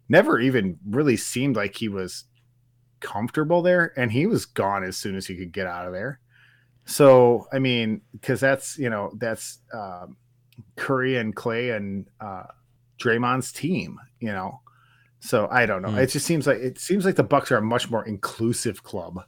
never 0.09 0.39
even 0.39 0.79
really 0.89 1.17
seemed 1.17 1.57
like 1.57 1.75
he 1.75 1.89
was 1.89 2.25
comfortable 3.01 3.63
there, 3.63 3.93
and 3.97 4.13
he 4.13 4.27
was 4.27 4.45
gone 4.45 4.85
as 4.85 4.97
soon 4.97 5.17
as 5.17 5.27
he 5.27 5.37
could 5.37 5.53
get 5.53 5.67
out 5.67 5.87
of 5.87 5.93
there. 5.93 6.21
So, 6.85 7.47
I 7.53 7.59
mean, 7.59 8.03
because 8.13 8.41
that's 8.41 8.79
you 8.79 8.91
know 8.91 9.11
that's 9.19 9.59
um, 9.73 10.17
Curry 10.77 11.17
and 11.17 11.35
Klay 11.35 11.75
and 11.77 12.07
uh, 12.21 12.45
Draymond's 12.99 13.53
team, 13.53 13.99
you 14.21 14.33
know. 14.33 14.61
So 15.21 15.49
I 15.51 15.67
don't 15.67 15.83
know. 15.83 15.91
Hmm. 15.91 15.99
It 15.99 16.09
just 16.09 16.27
seems 16.27 16.47
like 16.47 16.59
it 16.59 16.79
seems 16.79 17.05
like 17.05 17.17
the 17.17 17.23
Bucks 17.23 17.53
are 17.53 17.59
a 17.59 17.63
much 17.63 17.91
more 17.91 18.05
inclusive 18.05 18.83
club, 18.83 19.25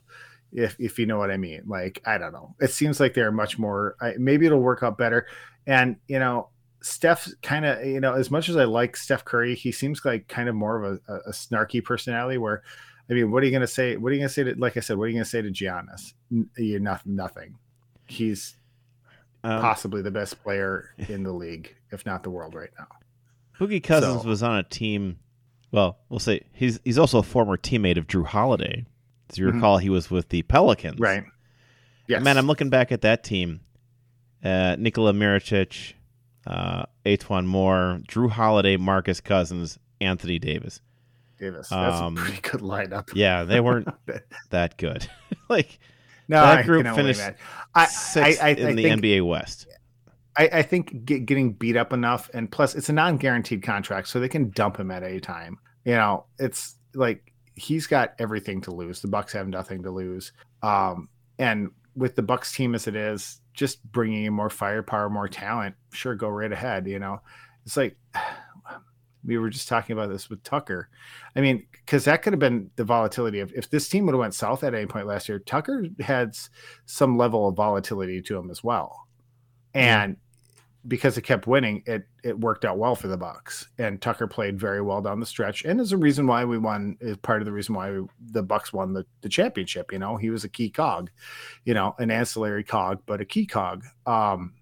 if 0.55 0.77
if 0.79 0.99
you 0.99 1.07
know 1.07 1.19
what 1.19 1.31
I 1.31 1.37
mean. 1.37 1.63
Like 1.67 2.01
I 2.07 2.17
don't 2.17 2.33
know. 2.33 2.55
It 2.61 2.71
seems 2.71 3.01
like 3.01 3.13
they're 3.15 3.33
much 3.33 3.59
more. 3.59 3.97
I, 4.01 4.15
maybe 4.19 4.47
it'll 4.47 4.61
work 4.61 4.83
out 4.83 4.97
better. 4.97 5.27
And 5.67 5.97
you 6.09 6.19
know, 6.19 6.49
Steph 6.81 7.29
kind 7.43 7.65
of 7.67 7.85
you 7.85 8.01
know 8.01 8.15
as 8.15 8.31
much 8.31 8.49
as 8.49 8.57
I 8.57 8.65
like 8.65 8.97
Steph 8.97 9.25
Curry, 9.25 9.55
he 9.55 9.73
seems 9.73 10.05
like 10.05 10.29
kind 10.29 10.49
of 10.49 10.55
more 10.55 10.83
of 10.83 11.01
a, 11.09 11.15
a, 11.29 11.33
snarky 11.33 11.83
personality. 11.85 12.39
Where 12.39 12.63
I 13.11 13.15
mean, 13.15 13.31
what 13.31 13.43
are 13.43 13.47
you 13.47 13.53
gonna 13.53 13.67
say? 13.67 13.97
What 13.97 14.11
are 14.13 14.15
you 14.15 14.21
gonna 14.21 14.29
say 14.29 14.45
to 14.45 14.55
like 14.57 14.77
I 14.77 14.81
said? 14.81 14.97
What 14.97 15.05
are 15.05 15.09
you 15.09 15.15
gonna 15.15 15.25
say 15.25 15.43
to 15.43 15.51
Giannis? 15.51 16.13
You're 16.57 16.81
not 16.81 17.05
nothing. 17.07 17.57
He's 18.07 18.55
Um, 19.43 19.61
possibly 19.61 20.03
the 20.03 20.11
best 20.11 20.43
player 20.43 20.91
in 21.09 21.23
the 21.23 21.33
league, 21.33 21.75
if 21.91 22.07
not 22.07 22.23
the 22.23 22.31
world, 22.31 22.55
right 22.55 22.71
now. 22.79 22.87
Boogie 23.59 23.83
Cousins 23.83 24.23
So- 24.23 24.29
was 24.29 24.43
on 24.43 24.59
a 24.59 24.63
team. 24.63 25.19
Well, 25.73 25.99
we'll 26.09 26.21
say 26.21 26.43
he's 26.53 26.79
he's 26.85 26.99
also 26.99 27.19
a 27.19 27.23
former 27.23 27.57
teammate 27.57 27.97
of 27.99 28.07
Jrue 28.07 28.27
Holiday. 28.27 28.85
As 29.35 29.39
you 29.39 29.47
Mhm. 29.47 29.55
recall, 29.55 29.79
he 29.79 29.91
was 29.91 30.13
with 30.13 30.29
the 30.29 30.43
Pelicans. 30.43 31.01
Right. 31.01 31.25
Yes. 32.07 32.23
Man, 32.23 32.39
I'm 32.39 32.47
looking 32.47 32.71
back 32.71 32.93
at 32.93 33.01
that 33.01 33.25
team. 33.25 33.63
Uh, 34.45 34.77
Nikola 34.79 35.13
Mirotic, 35.13 35.95
uh, 36.47 36.85
E'Twaun 37.05 37.45
Moore, 37.45 38.01
Jrue 38.07 38.31
Holiday, 38.31 38.77
Marcus 38.77 39.21
Cousins, 39.21 39.79
Anthony 40.01 40.39
Davis. 40.39 40.81
Davis. 41.41 41.69
That's 41.69 42.01
um, 42.01 42.17
a 42.17 42.21
pretty 42.21 42.41
good 42.43 42.61
lineup. 42.61 43.11
Yeah, 43.13 43.43
they 43.43 43.59
weren't 43.59 43.89
that 44.51 44.77
good. 44.77 45.09
like 45.49 45.81
No, 46.29 46.41
that 46.41 46.65
group 46.65 46.87
finished. 46.95 47.21
I, 47.75 47.87
sixth 47.87 48.41
I, 48.41 48.49
I, 48.49 48.51
in 48.51 48.77
the 48.77 48.83
think, 48.85 49.03
NBA 49.03 49.27
West. 49.27 49.67
I, 50.37 50.49
I 50.53 50.63
think 50.63 51.05
get, 51.05 51.27
getting 51.27 51.55
beat 51.55 51.77
up 51.77 51.93
enough, 51.93 52.31
and 52.33 52.49
plus 52.53 52.77
it's 52.77 52.89
a 52.89 52.93
non-guaranteed 52.93 53.65
contract, 53.65 54.07
so 54.07 54.21
they 54.21 54.29
can 54.29 54.51
dump 54.51 54.77
him 54.79 54.93
at 54.93 55.03
any 55.03 55.19
time. 55.19 55.59
You 55.85 55.95
know, 55.95 56.27
it's 56.39 56.77
like 56.95 57.33
he's 57.55 57.87
got 57.87 58.15
everything 58.19 58.61
to 58.63 58.71
lose. 58.71 59.01
The 59.01 59.09
Bucks 59.09 59.33
have 59.33 59.49
nothing 59.49 59.83
to 59.83 59.91
lose. 59.91 60.33
Um, 60.63 61.09
and 61.39 61.71
with 61.97 62.17
the 62.17 62.23
Bucks 62.23 62.55
team 62.55 62.75
as 62.75 62.87
it 62.87 62.97
is, 62.97 63.41
just 63.53 63.83
bringing 63.93 64.25
in 64.25 64.33
more 64.33 64.51
firepower, 64.51 65.09
more 65.09 65.29
talent, 65.29 65.77
sure, 65.93 66.15
go 66.15 66.29
right 66.29 66.51
ahead. 66.51 66.87
You 66.87 66.99
know, 66.99 67.21
it's 67.65 67.77
like 67.77 67.97
we 69.25 69.39
were 69.39 69.51
just 69.51 69.69
talking 69.69 69.95
about 69.95 70.11
this 70.11 70.29
with 70.29 70.43
Tucker. 70.43 70.89
I 71.37 71.41
mean, 71.41 71.67
because 71.73 72.05
that 72.05 72.23
could 72.23 72.33
have 72.33 72.41
been 72.41 72.71
the 72.77 72.85
volatility 72.85 73.41
of 73.41 73.53
if 73.55 73.71
this 73.71 73.89
team 73.89 74.07
would 74.07 74.13
have 74.15 74.21
went 74.21 74.35
south 74.35 74.65
at 74.65 74.75
any 74.75 74.87
point 74.87 75.07
last 75.07 75.29
year. 75.29 75.39
Tucker 75.39 75.87
had 76.01 76.37
some 76.87 77.17
level 77.17 77.49
of 77.49 77.57
volatility 77.57 78.21
to 78.23 78.37
him 78.37 78.51
as 78.51 78.63
well, 78.65 79.07
and 79.73 80.17
because 80.87 81.17
it 81.17 81.23
kept 81.23 81.47
winning, 81.47 81.83
it 81.87 82.07
it 82.23 82.39
worked 82.39 82.65
out 82.65 82.79
well 82.79 82.95
for 82.95 83.09
the 83.09 83.17
Bucks. 83.17 83.69
And 83.79 84.01
Tucker 84.01 84.27
played 84.27 84.59
very 84.59 84.83
well 84.83 85.01
down 85.01 85.21
the 85.21 85.27
stretch, 85.27 85.65
and 85.65 85.81
is 85.81 85.93
a 85.93 85.97
reason 85.97 86.27
why 86.27 86.45
we 86.45 86.59
won. 86.59 86.97
Is 87.01 87.17
part 87.19 87.41
of 87.41 87.47
the 87.47 87.53
reason 87.53 87.75
why 87.75 87.91
we, 87.91 88.07
the 88.33 88.43
Bucks 88.43 88.73
won 88.73 88.93
the 88.93 89.07
the 89.23 89.29
championship. 89.29 89.93
You 89.93 89.99
know, 89.99 90.17
he 90.17 90.31
was 90.31 90.45
a 90.45 90.49
key 90.49 90.71
cog, 90.71 91.11
you 91.65 91.75
know, 91.75 91.95
an 91.99 92.11
ancillary 92.11 92.65
cog, 92.65 93.03
but 93.07 93.21
a 93.21 93.25
key 93.25 93.47
cog. 93.47 93.85
Um, 94.07 94.55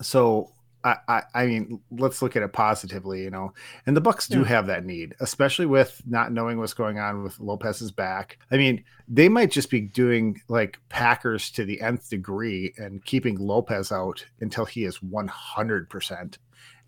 so 0.00 0.52
I, 0.86 0.96
I, 1.08 1.22
I 1.34 1.46
mean, 1.46 1.80
let's 1.90 2.22
look 2.22 2.36
at 2.36 2.42
it 2.44 2.52
positively, 2.52 3.22
you 3.24 3.30
know. 3.30 3.52
And 3.86 3.96
the 3.96 4.00
Bucks 4.00 4.28
do 4.28 4.40
Yeah. 4.40 4.46
have 4.46 4.66
that 4.68 4.84
need, 4.84 5.16
especially 5.20 5.66
with 5.66 6.00
not 6.06 6.32
knowing 6.32 6.58
what's 6.58 6.74
going 6.74 7.00
on 7.00 7.24
with 7.24 7.40
Lopez's 7.40 7.90
back. 7.90 8.38
I 8.52 8.56
mean, 8.56 8.84
they 9.08 9.28
might 9.28 9.50
just 9.50 9.68
be 9.68 9.80
doing 9.80 10.40
like 10.48 10.78
Packers 10.88 11.50
to 11.52 11.64
the 11.64 11.80
nth 11.80 12.08
degree 12.08 12.72
and 12.76 13.04
keeping 13.04 13.36
Lopez 13.38 13.90
out 13.90 14.24
until 14.40 14.64
he 14.64 14.84
is 14.84 15.02
one 15.02 15.28
hundred 15.28 15.90
percent 15.90 16.38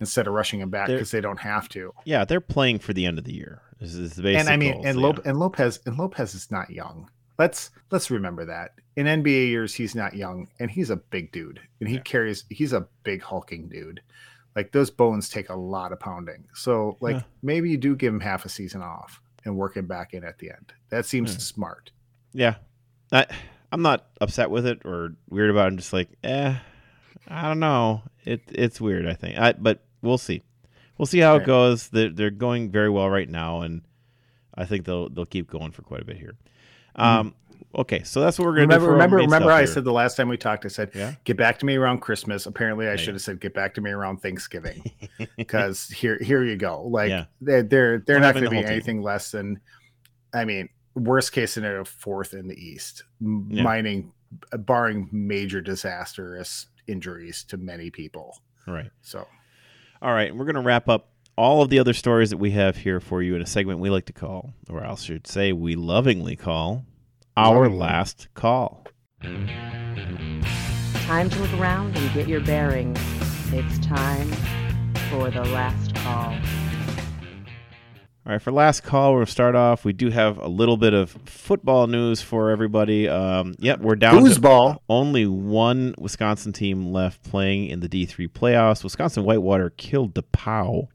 instead 0.00 0.28
of 0.28 0.32
rushing 0.32 0.60
him 0.60 0.70
back 0.70 0.86
because 0.86 1.10
they 1.10 1.20
don't 1.20 1.40
have 1.40 1.68
to. 1.70 1.92
Yeah, 2.04 2.24
they're 2.24 2.40
playing 2.40 2.78
for 2.78 2.92
the 2.92 3.04
end 3.04 3.18
of 3.18 3.24
the 3.24 3.34
year. 3.34 3.62
This 3.80 3.94
is 3.94 4.14
the 4.14 4.22
basic 4.22 4.40
and 4.40 4.48
I 4.48 4.56
mean, 4.56 4.86
and, 4.86 4.98
yeah. 4.98 5.06
Lop- 5.06 5.26
and 5.26 5.38
Lopez 5.40 5.80
and 5.86 5.96
Lopez 5.98 6.34
is 6.36 6.50
not 6.52 6.70
young. 6.70 7.10
Let's 7.38 7.70
let's 7.90 8.10
remember 8.10 8.44
that 8.46 8.72
in 8.96 9.06
NBA 9.06 9.48
years 9.48 9.74
he's 9.74 9.94
not 9.94 10.14
young, 10.14 10.48
and 10.58 10.70
he's 10.70 10.90
a 10.90 10.96
big 10.96 11.30
dude, 11.32 11.60
and 11.80 11.88
he 11.88 11.96
Yeah. 11.96 12.02
carries. 12.02 12.44
He's 12.50 12.72
a 12.72 12.86
big 13.04 13.22
hulking 13.22 13.68
dude. 13.68 14.00
Like 14.56 14.72
those 14.72 14.90
bones 14.90 15.28
take 15.28 15.48
a 15.50 15.54
lot 15.54 15.92
of 15.92 16.00
pounding. 16.00 16.44
So 16.54 16.96
like 17.00 17.16
Yeah. 17.16 17.22
maybe 17.42 17.70
you 17.70 17.76
do 17.76 17.94
give 17.94 18.12
him 18.12 18.20
half 18.20 18.44
a 18.44 18.48
season 18.48 18.82
off 18.82 19.20
and 19.44 19.56
work 19.56 19.76
him 19.76 19.86
back 19.86 20.14
in 20.14 20.24
at 20.24 20.38
the 20.38 20.50
end. 20.50 20.72
That 20.88 21.06
seems 21.06 21.32
Yeah. 21.32 21.38
smart. 21.38 21.92
Yeah, 22.32 22.54
I, 23.12 23.26
I'm 23.70 23.82
not 23.82 24.08
upset 24.20 24.50
with 24.50 24.66
it 24.66 24.82
or 24.84 25.14
weird 25.30 25.50
about 25.50 25.64
it. 25.66 25.68
I'm 25.68 25.76
just 25.76 25.92
like, 25.92 26.08
eh, 26.24 26.56
I 27.28 27.42
don't 27.48 27.60
know. 27.60 28.02
It 28.24 28.42
it's 28.48 28.80
weird. 28.80 29.06
I 29.06 29.14
think, 29.14 29.38
I, 29.38 29.52
but 29.52 29.84
we'll 30.02 30.18
see. 30.18 30.42
We'll 30.98 31.06
see 31.06 31.20
how 31.20 31.36
it 31.36 31.44
goes. 31.46 31.88
They're 31.90 32.08
they're 32.10 32.30
going 32.30 32.70
very 32.72 32.90
well 32.90 33.08
right 33.08 33.28
now, 33.28 33.60
and 33.60 33.82
I 34.54 34.64
think 34.64 34.84
they'll 34.86 35.08
they'll 35.08 35.24
keep 35.26 35.48
going 35.48 35.70
for 35.70 35.82
quite 35.82 36.02
a 36.02 36.04
bit 36.04 36.16
here. 36.16 36.34
Um, 36.98 37.34
okay, 37.74 38.02
so 38.02 38.20
that's 38.20 38.38
what 38.38 38.46
we're 38.46 38.54
gonna. 38.54 38.66
Remember, 38.66 38.86
do. 38.86 38.92
Remember, 38.92 39.16
remember. 39.18 39.50
I 39.52 39.58
here. 39.58 39.66
said 39.68 39.84
the 39.84 39.92
last 39.92 40.16
time 40.16 40.28
we 40.28 40.36
talked, 40.36 40.64
I 40.64 40.68
said, 40.68 40.90
Yeah. 40.94 41.14
"Get 41.24 41.36
back 41.36 41.58
to 41.60 41.66
me 41.66 41.76
around 41.76 42.00
Christmas." 42.00 42.46
Apparently, 42.46 42.88
I 42.88 42.96
should 42.96 43.14
have 43.14 43.22
said, 43.22 43.40
"Get 43.40 43.54
back 43.54 43.74
to 43.74 43.80
me 43.80 43.90
around 43.90 44.18
Thanksgiving," 44.18 44.82
because 45.36 45.88
here, 45.88 46.18
here 46.20 46.44
you 46.44 46.56
go. 46.56 46.82
Like 46.82 47.10
Yeah. 47.10 47.24
they're 47.40 47.62
they're, 47.62 47.98
they're 47.98 48.20
not 48.20 48.34
going 48.34 48.44
to 48.44 48.50
be 48.50 48.56
team. 48.58 48.66
anything 48.66 49.02
less 49.02 49.30
than, 49.30 49.60
I 50.34 50.44
mean, 50.44 50.68
worst 50.94 51.32
case 51.32 51.52
scenario, 51.52 51.84
fourth 51.84 52.34
in 52.34 52.48
the 52.48 52.56
East, 52.56 53.04
Yeah. 53.20 53.62
mining, 53.62 54.12
barring 54.52 55.08
major 55.12 55.60
disastrous 55.60 56.66
injuries 56.86 57.44
to 57.44 57.56
many 57.56 57.90
people. 57.90 58.40
right. 58.66 58.90
So 59.02 59.26
All 60.02 60.12
right, 60.12 60.34
we're 60.34 60.44
going 60.46 60.54
to 60.56 60.60
wrap 60.62 60.88
up 60.88 61.08
all 61.38 61.62
of 61.62 61.70
the 61.70 61.78
other 61.78 61.94
stories 61.94 62.30
that 62.30 62.36
we 62.38 62.50
have 62.50 62.78
here 62.78 62.98
for 62.98 63.22
you 63.22 63.36
in 63.36 63.40
a 63.40 63.46
segment 63.46 63.78
we 63.78 63.88
like 63.88 64.06
to 64.06 64.12
call, 64.12 64.52
or 64.68 64.84
I 64.84 64.92
should 64.96 65.28
say, 65.28 65.52
we 65.52 65.76
lovingly 65.76 66.34
call, 66.34 66.84
our 67.36 67.54
Lovingly. 67.58 67.78
last 67.78 68.26
call. 68.34 68.84
Time 69.22 71.30
to 71.30 71.38
look 71.40 71.52
around 71.54 71.96
and 71.96 72.12
get 72.12 72.26
your 72.26 72.40
bearings. 72.40 72.98
It's 73.52 73.78
time 73.78 74.32
for 75.10 75.30
the 75.30 75.44
last 75.44 75.94
call. 75.94 76.34
All 78.26 78.32
right, 78.32 78.42
for 78.42 78.52
last 78.52 78.82
call, 78.82 79.14
we'll 79.14 79.24
start 79.24 79.54
off. 79.54 79.86
We 79.86 79.94
do 79.94 80.10
have 80.10 80.36
a 80.38 80.48
little 80.48 80.76
bit 80.76 80.92
of 80.92 81.12
football 81.24 81.86
news 81.86 82.20
for 82.20 82.50
everybody. 82.50 83.08
Um, 83.08 83.54
yep, 83.58 83.80
we're 83.80 83.96
down 83.96 84.22
to 84.22 84.30
foosball. 84.30 84.78
only 84.88 85.26
one 85.26 85.94
Wisconsin 85.98 86.52
team 86.52 86.92
left 86.92 87.22
playing 87.22 87.68
in 87.68 87.80
the 87.80 87.88
D3 87.88 88.28
playoffs. 88.28 88.84
Wisconsin 88.84 89.24
Whitewater 89.24 89.70
killed 89.70 90.14
DePauw. 90.14 90.82
I 90.82 90.84
have 90.84 90.88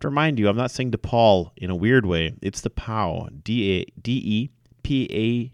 to 0.00 0.08
remind 0.08 0.38
you, 0.38 0.48
I'm 0.48 0.56
not 0.56 0.70
saying 0.70 0.90
DePaul 0.92 1.50
in 1.56 1.70
a 1.70 1.74
weird 1.76 2.06
way. 2.06 2.34
It's 2.42 2.60
the 2.60 2.70
POW, 2.70 3.28
D 3.42 3.82
E 4.06 4.50
P 4.82 5.08
A 5.12 5.52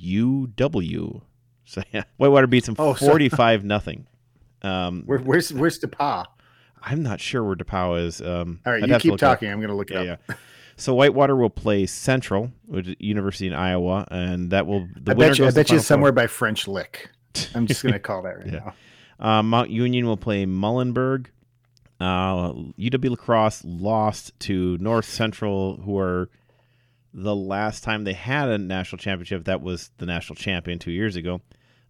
U 0.00 0.46
W. 0.56 1.20
So 1.70 1.82
yeah, 1.92 2.02
Whitewater 2.16 2.48
beats 2.48 2.66
them 2.66 2.74
Oh, 2.80 2.94
so- 2.94 3.06
45 3.06 3.62
nothing. 3.62 4.08
Um, 4.62 5.02
Where, 5.06 5.20
where's 5.20 5.52
where's 5.52 5.78
DePauw? 5.78 6.24
I'm 6.82 7.00
not 7.04 7.20
sure 7.20 7.44
where 7.44 7.54
DePauw 7.54 8.04
is. 8.06 8.20
Um, 8.20 8.58
All 8.66 8.72
right, 8.72 8.82
I'd 8.82 8.88
you 8.88 8.98
keep 8.98 9.10
it 9.12 9.14
up. 9.14 9.20
talking. 9.20 9.48
I'm 9.52 9.58
going 9.58 9.68
to 9.68 9.76
look 9.76 9.92
it 9.92 10.04
Yeah, 10.04 10.12
up. 10.14 10.20
yeah. 10.28 10.34
So 10.76 10.94
Whitewater 10.96 11.36
will 11.36 11.48
play 11.48 11.86
Central, 11.86 12.50
which 12.66 12.88
is 12.88 12.96
University 12.98 13.46
in 13.46 13.52
Iowa, 13.52 14.04
and 14.10 14.50
that 14.50 14.66
will 14.66 14.88
the 15.00 15.12
I 15.12 15.14
winner 15.14 15.30
bet 15.30 15.38
you, 15.38 15.46
I 15.46 15.50
bet 15.52 15.70
you 15.70 15.76
it's 15.76 15.86
somewhere 15.86 16.10
by 16.10 16.26
French 16.26 16.66
Lick. 16.66 17.08
I'm 17.54 17.68
just 17.68 17.84
going 17.84 17.92
to 17.92 18.00
call 18.00 18.22
that 18.22 18.38
right 18.38 18.46
Yeah. 18.48 18.72
now. 19.20 19.38
Uh, 19.38 19.42
Mount 19.44 19.70
Union 19.70 20.06
will 20.06 20.16
play 20.16 20.46
Muhlenberg. 20.46 21.26
Uh, 22.00 22.52
UW 22.78 23.10
Lacrosse 23.10 23.62
lost 23.64 24.38
to 24.40 24.78
North 24.78 25.04
Central, 25.04 25.76
who 25.82 25.98
are 25.98 26.30
the 27.12 27.34
last 27.36 27.84
time 27.84 28.04
they 28.04 28.12
had 28.12 28.48
a 28.48 28.56
national 28.58 28.98
championship. 28.98 29.44
That 29.44 29.60
was 29.60 29.90
the 29.98 30.06
national 30.06 30.36
champion 30.36 30.78
two 30.78 30.92
years 30.92 31.16
ago. 31.16 31.40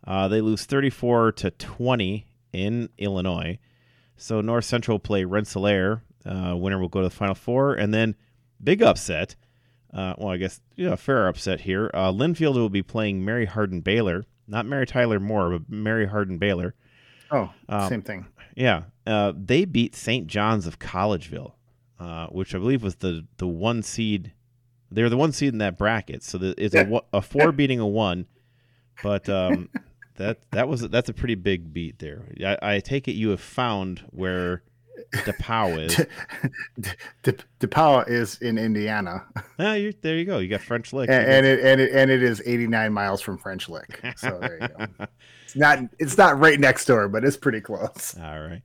Uh, 0.06 0.28
they 0.28 0.40
lose 0.40 0.64
34 0.64 1.32
to 1.32 1.50
20 1.52 2.26
in 2.52 2.88
Illinois. 2.98 3.58
So 4.16 4.40
North 4.40 4.64
Central 4.64 4.98
play 4.98 5.24
Rensselaer. 5.24 6.02
Uh, 6.26 6.54
winner 6.56 6.78
will 6.78 6.88
go 6.88 7.00
to 7.02 7.08
the 7.08 7.14
Final 7.14 7.34
Four, 7.34 7.74
and 7.74 7.94
then 7.94 8.14
big 8.62 8.82
upset. 8.82 9.36
Uh, 9.92 10.14
well, 10.18 10.28
I 10.28 10.36
guess 10.36 10.60
yeah, 10.76 10.94
fair 10.96 11.26
upset 11.28 11.60
here. 11.62 11.90
Uh, 11.94 12.12
Linfield 12.12 12.54
will 12.54 12.68
be 12.68 12.82
playing 12.82 13.24
Mary 13.24 13.46
Hardin 13.46 13.80
Baylor, 13.80 14.24
not 14.46 14.66
Mary 14.66 14.86
Tyler 14.86 15.18
Moore, 15.18 15.50
but 15.50 15.70
Mary 15.70 16.06
Hardin 16.06 16.38
Baylor. 16.38 16.74
Oh, 17.30 17.50
Um, 17.68 17.88
same 17.88 18.02
thing. 18.02 18.26
Yeah, 18.54 18.82
uh, 19.10 19.32
they 19.36 19.64
beat 19.64 19.96
St. 19.96 20.26
John's 20.26 20.66
of 20.66 20.78
Collegeville, 20.78 21.52
uh, 21.98 22.28
which 22.28 22.54
I 22.54 22.58
believe 22.58 22.82
was 22.82 22.96
the 22.96 23.26
the 23.38 23.48
one 23.48 23.82
seed. 23.82 24.32
They 24.92 25.02
were 25.02 25.08
the 25.08 25.16
one 25.16 25.32
seed 25.32 25.52
in 25.52 25.58
that 25.58 25.76
bracket, 25.76 26.22
so 26.22 26.38
the, 26.38 26.54
it's 26.56 26.74
a, 26.74 27.00
a 27.12 27.22
four 27.22 27.52
beating 27.52 27.80
a 27.80 27.86
one. 27.86 28.26
But 29.02 29.28
um, 29.28 29.68
that 30.16 30.38
that 30.52 30.68
was 30.68 30.82
that's 30.88 31.08
a 31.08 31.14
pretty 31.14 31.34
big 31.34 31.72
beat 31.72 31.98
there. 31.98 32.24
I, 32.44 32.58
I 32.62 32.80
take 32.80 33.08
it 33.08 33.12
you 33.12 33.30
have 33.30 33.40
found 33.40 34.00
where 34.10 34.62
DePauw 35.12 35.78
is. 35.86 35.96
De, 37.22 37.36
De, 37.58 38.04
is 38.06 38.38
in 38.40 38.58
Indiana, 38.58 39.24
ah, 39.36 39.42
there 39.58 40.16
you 40.16 40.24
go. 40.24 40.38
You 40.38 40.48
got 40.48 40.60
French 40.60 40.92
Lick. 40.92 41.10
and, 41.10 41.26
and 41.26 41.46
it 41.46 41.60
and 41.64 41.80
it 41.80 41.92
and 41.92 42.10
it 42.10 42.22
is 42.22 42.42
89 42.44 42.92
miles 42.92 43.20
from 43.20 43.38
French 43.38 43.68
Lick. 43.68 44.00
So 44.16 44.38
there 44.40 44.58
you 44.60 44.68
go. 44.68 45.06
It's 45.50 45.56
not 45.56 45.80
it's 45.98 46.16
not 46.16 46.38
right 46.38 46.60
next 46.60 46.84
door, 46.84 47.08
but 47.08 47.24
it's 47.24 47.36
pretty 47.36 47.60
close. 47.60 48.16
All 48.16 48.40
right. 48.40 48.62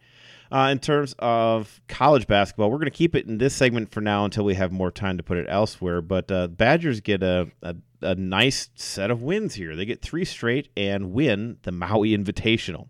Uh, 0.51 0.69
in 0.71 0.79
terms 0.79 1.15
of 1.19 1.81
college 1.87 2.27
basketball, 2.27 2.69
we're 2.69 2.77
going 2.77 2.85
to 2.85 2.91
keep 2.91 3.15
it 3.15 3.25
in 3.25 3.37
this 3.39 3.55
segment 3.55 3.91
for 3.91 4.01
now 4.01 4.25
until 4.25 4.45
we 4.45 4.53
have 4.55 4.71
more 4.71 4.91
time 4.91 5.17
to 5.17 5.23
put 5.23 5.37
it 5.37 5.47
elsewhere. 5.49 6.01
But 6.01 6.31
uh, 6.31 6.47
Badgers 6.47 7.01
get 7.01 7.23
a, 7.23 7.49
a, 7.63 7.75
a 8.01 8.15
nice 8.15 8.69
set 8.75 9.09
of 9.11 9.21
wins 9.21 9.55
here. 9.55 9.75
They 9.75 9.85
get 9.85 10.01
three 10.01 10.25
straight 10.25 10.69
and 10.77 11.11
win 11.13 11.57
the 11.63 11.71
Maui 11.71 12.15
Invitational. 12.15 12.87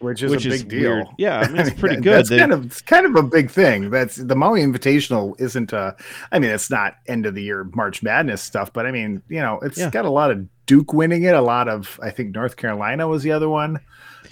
Which 0.00 0.22
is 0.22 0.30
Which 0.30 0.46
a 0.46 0.52
is 0.52 0.62
big 0.62 0.70
deal. 0.80 1.12
Yeah, 1.18 1.40
I 1.40 1.48
mean, 1.48 1.58
it's 1.60 1.78
pretty 1.78 1.96
good. 2.00 2.14
That's 2.14 2.30
They- 2.30 2.38
kind 2.38 2.52
of 2.52 2.64
it's 2.64 2.80
kind 2.80 3.04
of 3.04 3.16
a 3.16 3.22
big 3.22 3.50
thing. 3.50 3.90
That's 3.90 4.16
the 4.16 4.34
Maui 4.34 4.62
Invitational 4.62 5.38
isn't 5.38 5.74
uh 5.74 5.92
I 6.32 6.38
mean 6.38 6.50
it's 6.52 6.70
not 6.70 6.94
end 7.06 7.26
of 7.26 7.34
the 7.34 7.42
year 7.42 7.64
March 7.74 8.02
Madness 8.02 8.40
stuff, 8.40 8.72
but 8.72 8.86
I 8.86 8.92
mean, 8.92 9.20
you 9.28 9.40
know, 9.40 9.58
it's 9.60 9.76
Yeah. 9.76 9.90
got 9.90 10.06
a 10.06 10.10
lot 10.10 10.30
of 10.30 10.46
Duke 10.64 10.94
winning 10.94 11.24
it, 11.24 11.34
a 11.34 11.42
lot 11.42 11.68
of 11.68 12.00
I 12.02 12.08
think 12.08 12.34
North 12.34 12.56
Carolina 12.56 13.08
was 13.08 13.22
the 13.22 13.32
other 13.32 13.50
one. 13.50 13.78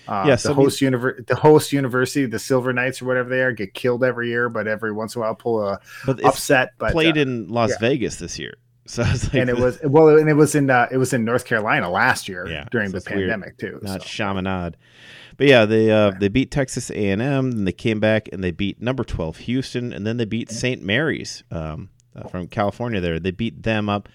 Uh, 0.09 0.25
Yeah, 0.27 0.37
the 0.37 0.55
host 0.55 0.81
univer- 0.81 1.27
the 1.27 1.35
host 1.37 1.73
university, 1.73 2.27
the 2.27 2.39
Silver 2.39 2.73
Knights 2.73 3.03
or 3.03 3.05
whatever 3.05 3.29
they 3.29 3.43
are, 3.43 3.53
get 3.53 3.75
killed 3.75 4.03
every 4.03 4.29
year, 4.29 4.49
but 4.49 4.67
every 4.67 4.93
once 4.93 5.15
in 5.15 5.21
a 5.21 5.25
while 5.25 5.35
pull 5.35 5.63
a 5.63 5.79
But 6.07 6.25
upset. 6.25 6.71
But 6.79 6.93
played 6.93 7.19
uh, 7.19 7.21
in 7.21 7.49
Las 7.49 7.71
yeah. 7.71 7.77
Vegas 7.81 8.17
this 8.17 8.39
year. 8.39 8.55
So 8.89 9.03
like 9.03 9.35
and 9.35 9.51
it 9.51 9.59
was 9.59 9.79
well, 9.85 10.09
and 10.17 10.31
it 10.31 10.33
was 10.33 10.55
in 10.55 10.71
uh, 10.71 10.89
it 10.91 10.97
was 10.97 11.13
in 11.13 11.23
North 11.23 11.45
Carolina 11.45 11.91
last 11.91 12.27
year 12.27 12.49
Yeah, 12.49 12.65
during 12.71 12.89
so 12.89 12.93
the 12.93 12.97
it's 12.97 13.11
weird. 13.11 13.29
pandemic 13.29 13.59
too. 13.59 13.79
not 13.83 14.01
so. 14.01 14.09
Chaminade. 14.09 14.79
But 15.37 15.47
yeah, 15.47 15.67
they 15.67 15.91
uh, 15.91 16.13
they 16.19 16.29
beat 16.29 16.51
Texas 16.51 16.91
A 16.91 17.11
and 17.11 17.21
M, 17.21 17.51
then 17.51 17.65
they 17.67 17.73
came 17.73 18.01
back 18.01 18.31
and 18.33 18.43
they 18.43 18.51
beat 18.51 18.81
number 18.81 19.05
twelve 19.05 19.37
Houston, 19.37 19.93
and 19.93 20.07
then 20.07 20.17
they 20.17 20.25
beat 20.25 20.51
St. 20.51 20.83
Mary's 20.83 21.45
um, 21.51 21.91
uh, 22.17 22.29
from 22.29 22.47
California. 22.47 22.99
There, 22.99 23.21
they 23.21 23.31
beat 23.31 23.63
them 23.63 23.91
up. 23.91 24.09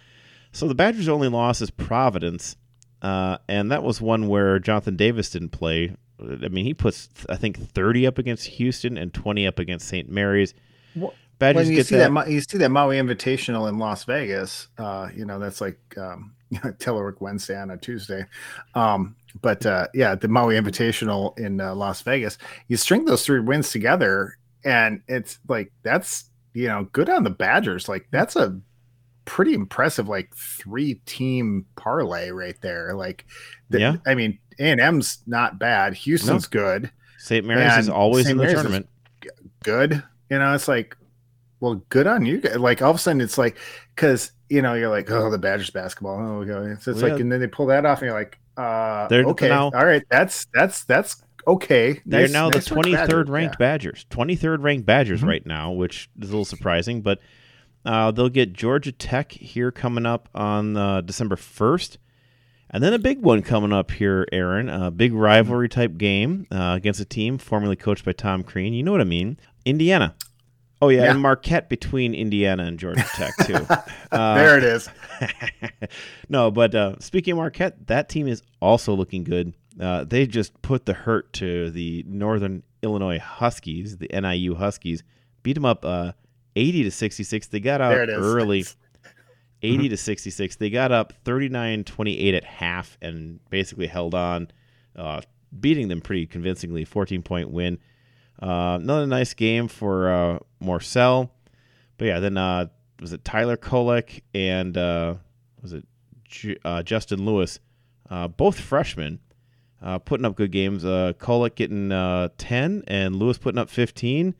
So 0.52 0.68
the 0.68 0.74
Badgers' 0.74 1.08
only 1.08 1.28
loss 1.28 1.62
is 1.62 1.70
Providence, 1.70 2.58
uh, 3.04 3.38
and 3.48 3.72
that 3.72 3.84
was 3.84 4.02
one 4.02 4.28
where 4.28 4.58
Jonathan 4.60 4.96
Davis 4.96 5.30
didn't 5.30 5.50
play. 5.50 5.96
I 6.20 6.48
mean, 6.48 6.66
he 6.66 6.74
puts 6.74 7.10
I 7.30 7.36
think 7.36 7.58
thirty 7.58 8.08
up 8.08 8.18
against 8.18 8.46
Houston 8.48 8.98
and 8.98 9.14
twenty 9.14 9.46
up 9.46 9.60
against 9.60 9.88
St. 9.88 10.10
Mary's. 10.10 10.54
Well, 10.96 11.14
Badgers 11.38 11.66
when 11.66 11.72
you 11.72 11.76
get 11.78 11.88
see 11.88 11.98
that. 11.98 12.14
that, 12.14 12.30
you 12.30 12.40
see 12.40 12.58
that 12.58 12.70
Maui 12.70 12.98
Invitational 12.98 13.68
in 13.68 13.78
Las 13.78 14.06
Vegas, 14.06 14.70
uh, 14.78 15.10
you 15.14 15.26
know 15.26 15.38
that's 15.38 15.60
like 15.60 15.78
um, 15.98 16.34
Telework 16.54 17.20
Wednesday 17.20 17.60
on 17.60 17.72
a 17.72 17.78
Tuesday. 17.78 18.26
Um, 18.76 19.16
but 19.42 19.66
uh, 19.66 19.88
yeah, 19.94 20.16
the 20.16 20.30
Maui 20.30 20.56
Invitational 20.56 21.38
in 21.38 21.60
uh, 21.60 21.76
Las 21.76 22.02
Vegas, 22.04 22.38
you 22.70 22.78
string 22.78 23.04
those 23.04 23.26
three 23.26 23.42
wins 23.42 23.72
together, 23.72 24.38
and 24.64 25.02
it's 25.10 25.40
like 25.50 25.74
that's 25.82 26.26
you 26.54 26.68
know 26.68 26.88
good 26.94 27.10
on 27.10 27.24
the 27.26 27.30
Badgers. 27.30 27.90
Like 27.90 28.08
that's 28.12 28.38
a 28.38 28.58
pretty 29.26 29.54
impressive 29.54 30.08
like 30.10 30.34
three 30.36 30.96
team 31.06 31.66
parlay 31.76 32.30
right 32.30 32.60
there. 32.62 32.94
Like, 32.94 33.26
the, 33.70 33.80
Yeah. 33.80 33.96
I 34.06 34.16
mean 34.16 34.38
A 34.60 34.64
and 34.72 34.82
M's 34.82 35.20
not 35.28 35.60
bad. 35.60 35.94
Houston's 35.96 36.48
good. 36.48 36.92
St. 37.18 37.46
Mary's 37.46 37.78
is 37.78 37.90
always 37.90 38.26
St. 38.26 38.32
in 38.34 38.38
the 38.38 38.44
Mary's 38.44 38.56
tournament. 38.56 38.90
good. 39.64 40.04
You 40.30 40.40
know, 40.40 40.54
it's 40.54 40.68
like, 40.68 40.98
well, 41.60 41.76
good 41.90 42.08
on 42.08 42.26
you. 42.26 42.40
guys. 42.42 42.58
Like 42.58 42.82
all 42.82 42.90
of 42.92 42.98
a 42.98 43.00
sudden, 43.00 43.22
it's 43.22 43.38
like 43.38 43.58
because 43.96 44.32
you 44.50 44.62
know 44.62 44.74
you're 44.74 44.90
like, 44.90 45.10
oh, 45.10 45.30
the 45.30 45.38
Badgers 45.38 45.70
basketball. 45.70 46.20
Oh, 46.20 46.42
okay. 46.42 46.80
So 46.82 46.92
it's 46.92 47.02
Well, 47.02 47.12
like, 47.12 47.18
yeah. 47.20 47.22
and 47.24 47.32
then 47.32 47.40
they 47.40 47.48
pull 47.48 47.68
that 47.68 47.86
off, 47.86 48.00
and 48.02 48.08
you're 48.10 48.18
like, 48.18 48.38
uh, 48.58 49.08
They're 49.08 49.24
okay, 49.28 49.48
now- 49.48 49.72
all 49.74 49.86
right, 49.86 50.04
that's 50.10 50.48
that's 50.54 50.84
that's 50.84 51.24
okay. 51.48 52.02
They're 52.06 52.22
Nice- 52.24 52.32
now 52.32 52.50
nice 52.50 52.68
the 52.68 52.76
work, 52.76 52.86
23rd 52.86 52.98
Badgers. 53.08 53.30
ranked. 53.30 53.58
Badgers. 53.60 54.06
23rd 54.10 54.62
ranked 54.64 54.86
Badgers 54.86 55.22
Mhm. 55.22 55.28
right 55.28 55.46
now, 55.46 55.72
which 55.72 56.10
is 56.20 56.30
a 56.30 56.32
little 56.32 56.46
surprising, 56.46 57.02
but 57.02 57.20
uh, 57.86 58.12
they'll 58.12 58.30
get 58.30 58.54
Georgia 58.54 58.92
Tech 58.92 59.32
here 59.32 59.72
coming 59.72 60.06
up 60.06 60.30
on 60.34 60.78
uh, 60.78 61.02
December 61.02 61.36
1st. 61.36 61.98
And 62.70 62.84
then 62.84 62.94
a 62.94 63.00
big 63.00 63.22
one 63.22 63.44
coming 63.44 63.72
up 63.72 63.92
here, 63.92 64.28
Aaron. 64.32 64.68
A 64.68 64.90
big 64.90 65.14
rivalry 65.14 65.70
type 65.70 65.98
game 65.98 66.48
uh, 66.52 66.74
against 66.76 67.00
a 67.00 67.06
team 67.06 67.38
formerly 67.38 67.76
coached 67.76 68.04
by 68.04 68.14
Tom 68.14 68.42
Crean. 68.44 68.74
You 68.74 68.82
know 68.82 68.92
what 68.92 69.02
I 69.02 69.04
mean? 69.06 69.38
Indiana. 69.64 70.16
Oh, 70.82 70.90
yeah, 70.90 71.04
Yeah. 71.04 71.12
and 71.12 71.22
Marquette 71.22 71.70
between 71.70 72.14
Indiana 72.16 72.64
and 72.64 72.80
Georgia 72.80 73.06
Tech, 73.16 73.36
too. 73.46 73.66
Uh, 74.12 74.36
there 74.36 74.58
it 74.60 74.64
is. 74.64 74.90
no, 76.30 76.52
but 76.52 76.76
uh, 76.76 76.96
speaking 77.00 77.32
of 77.32 77.38
Marquette, 77.38 77.88
that 77.88 78.10
team 78.10 78.28
is 78.28 78.44
also 78.62 78.94
looking 78.94 79.24
good. 79.24 79.54
Uh, 79.80 80.04
they 80.04 80.28
just 80.28 80.62
put 80.62 80.86
the 80.86 80.94
hurt 80.94 81.34
to 81.34 81.72
the 81.72 82.04
Northern 82.08 82.62
Illinois 82.84 83.18
Huskies, 83.18 83.98
the 83.98 84.08
NIU 84.14 84.54
Huskies, 84.54 85.04
beat 85.42 85.54
them 85.54 85.66
up 85.66 85.84
uh, 85.84 86.12
80 86.56 86.84
to 86.84 86.92
66. 86.92 87.48
They 87.48 87.60
got 87.60 87.82
out 87.82 87.94
early, 88.10 88.66
80 89.62 89.90
to 89.90 89.98
66. 89.98 90.56
They 90.58 90.70
got 90.70 90.92
up 90.92 91.14
39 91.24 91.84
28 91.84 92.34
at 92.36 92.44
half 92.44 92.98
and 93.02 93.40
basically 93.50 93.88
held 93.88 94.14
on, 94.16 94.50
uh, 94.96 95.22
beating 95.60 95.88
them 95.88 96.02
pretty 96.02 96.26
convincingly. 96.26 96.86
14 96.86 97.22
point 97.22 97.52
win. 97.52 97.80
Uh, 98.42 98.78
another 98.82 99.06
nice 99.08 99.34
game 99.34 99.68
for 99.68 100.10
uh. 100.12 100.40
But 101.98 102.06
yeah, 102.06 102.20
then 102.20 102.38
uh, 102.38 102.68
was 103.00 103.14
it 103.14 103.24
Tyler 103.24 103.58
Kolek 103.58 104.22
and 104.34 104.78
uh, 104.78 105.16
was 105.62 105.74
it 105.74 105.86
Ju- 106.28 106.58
uh, 106.66 106.82
Justin 106.84 107.26
Lewis, 107.26 107.60
uh, 108.10 108.28
both 108.28 108.60
freshmen, 108.60 109.20
uh, 109.82 110.00
putting 110.00 110.26
up 110.26 110.36
good 110.36 110.52
games. 110.52 110.84
Uh, 110.84 111.14
Kolek 111.20 111.56
getting 111.56 111.92
uh, 111.92 112.30
10 112.38 112.84
and 112.88 113.16
Lewis 113.16 113.38
putting 113.38 113.60
up 113.60 113.70
15. 113.70 114.34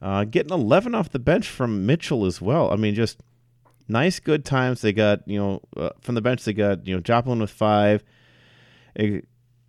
Uh, 0.00 0.24
getting 0.24 0.52
11 0.52 0.94
off 0.94 1.10
the 1.10 1.18
bench 1.18 1.48
from 1.48 1.86
Mitchell 1.86 2.24
as 2.24 2.40
well. 2.40 2.70
I 2.70 2.76
mean, 2.76 2.94
just 2.94 3.20
nice, 3.88 4.20
good 4.20 4.44
times. 4.44 4.80
They 4.80 4.92
got, 4.92 5.26
you 5.26 5.38
know, 5.38 5.60
uh, 5.76 5.90
from 6.00 6.14
the 6.14 6.20
bench, 6.20 6.44
they 6.44 6.52
got, 6.52 6.86
you 6.86 6.94
know, 6.94 7.00
Joplin 7.00 7.40
with 7.40 7.50
five, 7.50 8.04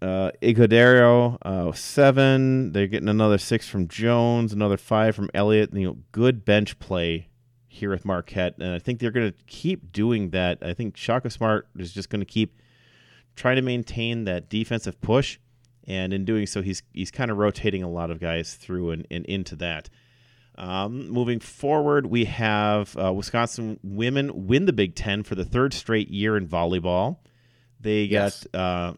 uh, 0.01 0.31
Ighodaro, 0.41 1.37
uh, 1.41 1.71
seven. 1.73 2.71
They're 2.71 2.87
getting 2.87 3.09
another 3.09 3.37
six 3.37 3.67
from 3.67 3.87
Jones, 3.87 4.53
another 4.53 4.77
five 4.77 5.15
from 5.15 5.29
Elliott. 5.33 5.73
You 5.73 5.87
know, 5.87 5.97
good 6.11 6.45
bench 6.45 6.79
play 6.79 7.27
here 7.67 7.89
with 7.89 8.05
Marquette, 8.05 8.55
and 8.59 8.73
I 8.73 8.79
think 8.79 8.99
they're 8.99 9.11
going 9.11 9.31
to 9.31 9.37
keep 9.45 9.91
doing 9.91 10.31
that. 10.31 10.59
I 10.61 10.73
think 10.73 10.97
Shaka 10.97 11.29
Smart 11.29 11.67
is 11.77 11.93
just 11.93 12.09
going 12.09 12.21
to 12.21 12.25
keep 12.25 12.59
trying 13.35 13.57
to 13.57 13.61
maintain 13.61 14.25
that 14.25 14.49
defensive 14.49 14.99
push, 15.01 15.37
and 15.85 16.13
in 16.13 16.25
doing 16.25 16.45
so, 16.45 16.61
he's 16.61 16.81
he's 16.93 17.11
kind 17.11 17.31
of 17.31 17.37
rotating 17.37 17.83
a 17.83 17.89
lot 17.89 18.11
of 18.11 18.19
guys 18.19 18.55
through 18.55 18.91
and, 18.91 19.07
and 19.11 19.25
into 19.25 19.55
that. 19.57 19.89
Um, 20.59 21.09
moving 21.09 21.39
forward, 21.39 22.05
we 22.07 22.25
have 22.25 22.95
uh, 22.97 23.13
Wisconsin 23.13 23.79
women 23.81 24.47
win 24.47 24.65
the 24.65 24.73
Big 24.73 24.93
Ten 24.93 25.23
for 25.23 25.35
the 25.35 25.45
third 25.45 25.73
straight 25.73 26.09
year 26.09 26.35
in 26.35 26.47
volleyball. 26.47 27.17
They 27.79 28.07
got 28.09 28.25
Yes. 28.43 28.47
uh, 28.53 28.93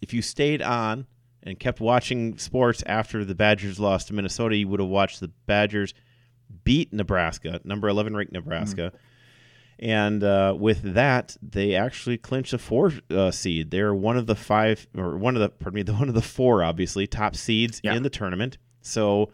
if 0.00 0.14
you 0.14 0.22
stayed 0.22 0.62
on 0.62 1.06
and 1.42 1.58
kept 1.58 1.80
watching 1.80 2.38
sports 2.38 2.82
after 2.86 3.24
the 3.24 3.34
Badgers 3.34 3.80
lost 3.80 4.08
to 4.08 4.14
Minnesota, 4.14 4.56
you 4.56 4.68
would 4.68 4.78
have 4.80 4.88
watched 4.88 5.18
the 5.20 5.28
Badgers 5.46 5.92
beat 6.62 6.92
Nebraska, 6.92 7.60
number 7.64 7.88
11 7.88 8.14
ranked 8.16 8.32
Nebraska. 8.32 8.92
And 9.78 10.22
uh, 10.22 10.54
with 10.58 10.94
that, 10.94 11.36
they 11.42 11.74
actually 11.74 12.16
clinched 12.16 12.52
a 12.52 12.58
four 12.58 12.92
uh, 13.10 13.30
seed. 13.32 13.70
They're 13.72 13.94
one 13.94 14.16
of 14.16 14.26
the 14.26 14.34
five, 14.36 14.86
or 14.96 15.18
one 15.18 15.34
of 15.36 15.42
the, 15.42 15.48
pardon 15.48 15.74
me, 15.74 15.82
the 15.84 15.94
one 15.94 16.08
of 16.08 16.14
the 16.14 16.22
four, 16.22 16.62
obviously, 16.62 17.06
top 17.08 17.34
seeds 17.34 17.80
Yeah. 17.82 17.94
in 17.94 18.02
the 18.04 18.10
tournament. 18.10 18.56
So 18.82 19.30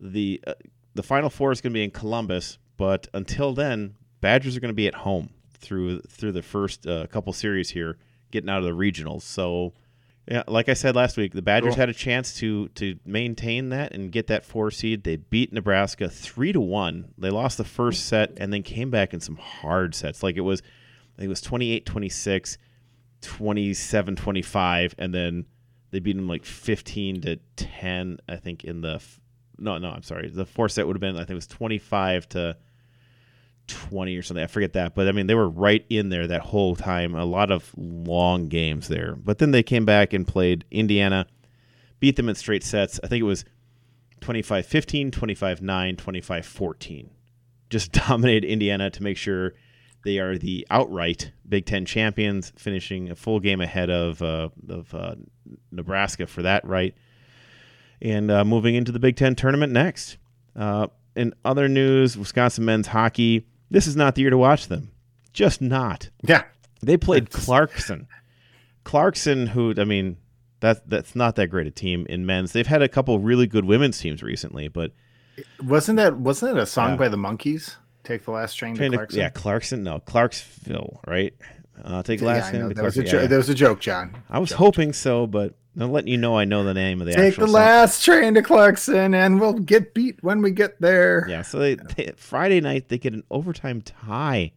the 0.00 0.42
uh, 0.46 0.54
the 0.96 1.02
final 1.02 1.30
four 1.30 1.52
is 1.52 1.60
going 1.60 1.72
to 1.72 1.74
be 1.74 1.84
in 1.84 1.90
Columbus, 1.90 2.58
but 2.76 3.06
until 3.14 3.52
then, 3.54 3.94
Badgers 4.20 4.56
are 4.56 4.60
going 4.60 4.70
to 4.72 4.74
be 4.74 4.88
at 4.88 4.94
home 4.94 5.30
through 5.58 6.00
through 6.00 6.32
the 6.32 6.42
first 6.42 6.86
uh, 6.86 7.06
couple 7.06 7.32
series 7.32 7.70
here, 7.70 7.98
getting 8.30 8.50
out 8.50 8.58
of 8.58 8.64
the 8.64 8.70
regionals. 8.70 9.22
So, 9.22 9.72
yeah, 10.26 10.42
like 10.48 10.68
I 10.68 10.74
said 10.74 10.96
last 10.96 11.16
week, 11.16 11.32
the 11.32 11.42
Badgers 11.42 11.74
Cool. 11.74 11.80
had 11.80 11.88
a 11.88 11.94
chance 11.94 12.34
to 12.38 12.68
to 12.70 12.98
maintain 13.04 13.68
that 13.68 13.92
and 13.92 14.10
get 14.10 14.26
that 14.28 14.44
four 14.44 14.70
seed. 14.70 15.04
They 15.04 15.16
beat 15.16 15.52
Nebraska 15.52 16.08
three 16.08 16.52
to 16.52 16.60
one. 16.60 17.12
They 17.18 17.30
lost 17.30 17.58
the 17.58 17.64
first 17.64 18.06
set 18.06 18.32
and 18.38 18.52
then 18.52 18.62
came 18.62 18.90
back 18.90 19.14
in 19.14 19.20
some 19.20 19.36
hard 19.36 19.94
sets. 19.94 20.22
Like 20.22 20.36
it 20.36 20.40
was, 20.42 20.60
I 21.16 21.20
think 21.20 21.26
it 21.26 21.28
was 21.28 21.42
28-26, 21.42 22.56
27-25, 23.22 24.94
and 24.98 25.14
then 25.14 25.46
they 25.90 26.00
beat 26.00 26.16
them 26.16 26.28
like 26.28 26.44
15 26.44 27.20
to 27.22 27.36
10. 27.56 28.18
I 28.28 28.36
think 28.36 28.64
in 28.64 28.80
the 28.80 29.00
no 29.58 29.78
no 29.78 29.90
I'm 29.90 30.02
sorry 30.02 30.28
the 30.28 30.46
fourth 30.46 30.72
set 30.72 30.86
would 30.86 30.96
have 30.96 31.00
been 31.00 31.16
I 31.16 31.20
think 31.20 31.30
it 31.30 31.34
was 31.34 31.46
25 31.46 32.28
to 32.30 32.56
20 33.66 34.16
or 34.16 34.22
something. 34.22 34.44
I 34.44 34.46
forget 34.46 34.74
that. 34.74 34.94
But 34.94 35.08
I 35.08 35.12
mean, 35.12 35.26
they 35.26 35.34
were 35.34 35.48
right 35.48 35.84
in 35.88 36.08
there 36.08 36.26
that 36.26 36.42
whole 36.42 36.76
time. 36.76 37.14
A 37.14 37.24
lot 37.24 37.50
of 37.50 37.72
long 37.76 38.48
games 38.48 38.88
there. 38.88 39.14
But 39.16 39.38
then 39.38 39.50
they 39.50 39.62
came 39.62 39.84
back 39.84 40.12
and 40.12 40.26
played 40.26 40.64
Indiana, 40.70 41.26
beat 42.00 42.16
them 42.16 42.28
in 42.28 42.34
straight 42.34 42.64
sets. 42.64 43.00
I 43.02 43.08
think 43.08 43.20
it 43.20 43.24
was 43.24 43.44
25 44.20 44.66
15, 44.66 45.10
25 45.10 45.62
9, 45.62 45.96
25 45.96 46.46
14. 46.46 47.10
Just 47.68 47.92
dominated 48.08 48.46
Indiana 48.46 48.90
to 48.90 49.02
make 49.02 49.16
sure 49.16 49.54
they 50.04 50.18
are 50.18 50.38
the 50.38 50.66
outright 50.70 51.32
Big 51.48 51.66
Ten 51.66 51.84
champions, 51.84 52.52
finishing 52.56 53.10
a 53.10 53.16
full 53.16 53.40
game 53.40 53.60
ahead 53.60 53.90
of, 53.90 54.22
uh, 54.22 54.50
of 54.68 54.94
uh, 54.94 55.16
Nebraska 55.72 56.26
for 56.26 56.42
that 56.42 56.64
right. 56.64 56.94
And 58.02 58.30
uh, 58.30 58.44
moving 58.44 58.74
into 58.74 58.92
the 58.92 58.98
Big 58.98 59.16
Ten 59.16 59.34
tournament 59.34 59.72
next. 59.72 60.18
Uh, 60.54 60.88
in 61.14 61.32
other 61.44 61.68
news, 61.68 62.16
Wisconsin 62.16 62.64
men's 62.64 62.88
hockey. 62.88 63.46
This 63.70 63.86
is 63.86 63.96
not 63.96 64.14
the 64.14 64.20
year 64.22 64.30
to 64.30 64.38
watch 64.38 64.68
them. 64.68 64.90
Just 65.32 65.60
not. 65.62 66.10
Yeah, 66.22 66.44
They 66.82 66.96
played 66.96 67.30
Clarkson. 67.30 68.06
Clarkson, 68.84 69.48
who 69.48 69.74
I 69.78 69.84
mean, 69.84 70.16
that 70.60 70.88
that's 70.88 71.14
not 71.16 71.36
that 71.36 71.48
great 71.48 71.66
a 71.66 71.70
team 71.70 72.06
in 72.08 72.24
men's. 72.26 72.52
They've 72.52 72.66
had 72.66 72.82
a 72.82 72.88
couple 72.88 73.18
really 73.18 73.46
good 73.46 73.64
women's 73.64 73.98
teams 73.98 74.22
recently, 74.22 74.68
but 74.68 74.92
wasn't 75.62 75.96
that 75.96 76.16
wasn't 76.16 76.56
it 76.56 76.60
a 76.62 76.66
song 76.66 76.90
Yeah. 76.90 76.96
by 76.96 77.08
the 77.08 77.16
Monkees? 77.16 77.76
Take 78.04 78.24
the 78.24 78.30
last 78.30 78.54
train 78.54 78.74
to 78.74 78.78
trying 78.78 78.92
to- 78.92 78.96
Clarkson. 78.98 79.18
yeah, 79.18 79.28
Clarkson. 79.30 79.82
No, 79.82 79.98
Clarksville, 80.00 81.00
right? 81.06 81.34
Uh, 81.82 82.02
take 82.02 82.20
Yeah, 82.20 82.28
last 82.28 82.52
name 82.52 82.68
to 82.68 82.74
That 82.74 82.84
was, 82.84 82.96
a 82.96 83.00
Clarkson. 83.00 83.06
jo- 83.18 83.22
Yeah, 83.22 83.26
that 83.26 83.36
was 83.36 83.48
a 83.48 83.54
joke, 83.54 83.80
John. 83.80 84.16
I 84.30 84.38
was 84.38 84.50
Joke. 84.50 84.58
hoping 84.58 84.92
so, 84.92 85.26
but 85.26 85.54
I'm 85.78 85.92
letting 85.92 86.10
you 86.10 86.16
know 86.16 86.36
I 86.38 86.44
know 86.46 86.64
the 86.64 86.72
name 86.74 87.00
of 87.02 87.06
the 87.06 87.12
Take 87.12 87.32
actual 87.32 87.42
the 87.46 87.48
song. 87.48 87.54
last 87.60 88.04
train 88.04 88.34
to 88.34 88.42
Clarkson, 88.42 89.12
and 89.14 89.38
we'll 89.40 89.52
get 89.52 89.92
beat 89.94 90.22
when 90.22 90.40
we 90.42 90.50
get 90.50 90.80
there. 90.80 91.26
Yeah, 91.28 91.42
so 91.42 91.58
they, 91.58 91.74
they 91.74 92.12
Friday 92.16 92.60
night 92.60 92.88
they 92.88 92.98
get 92.98 93.12
an 93.12 93.24
overtime 93.30 93.82
tie 93.82 94.52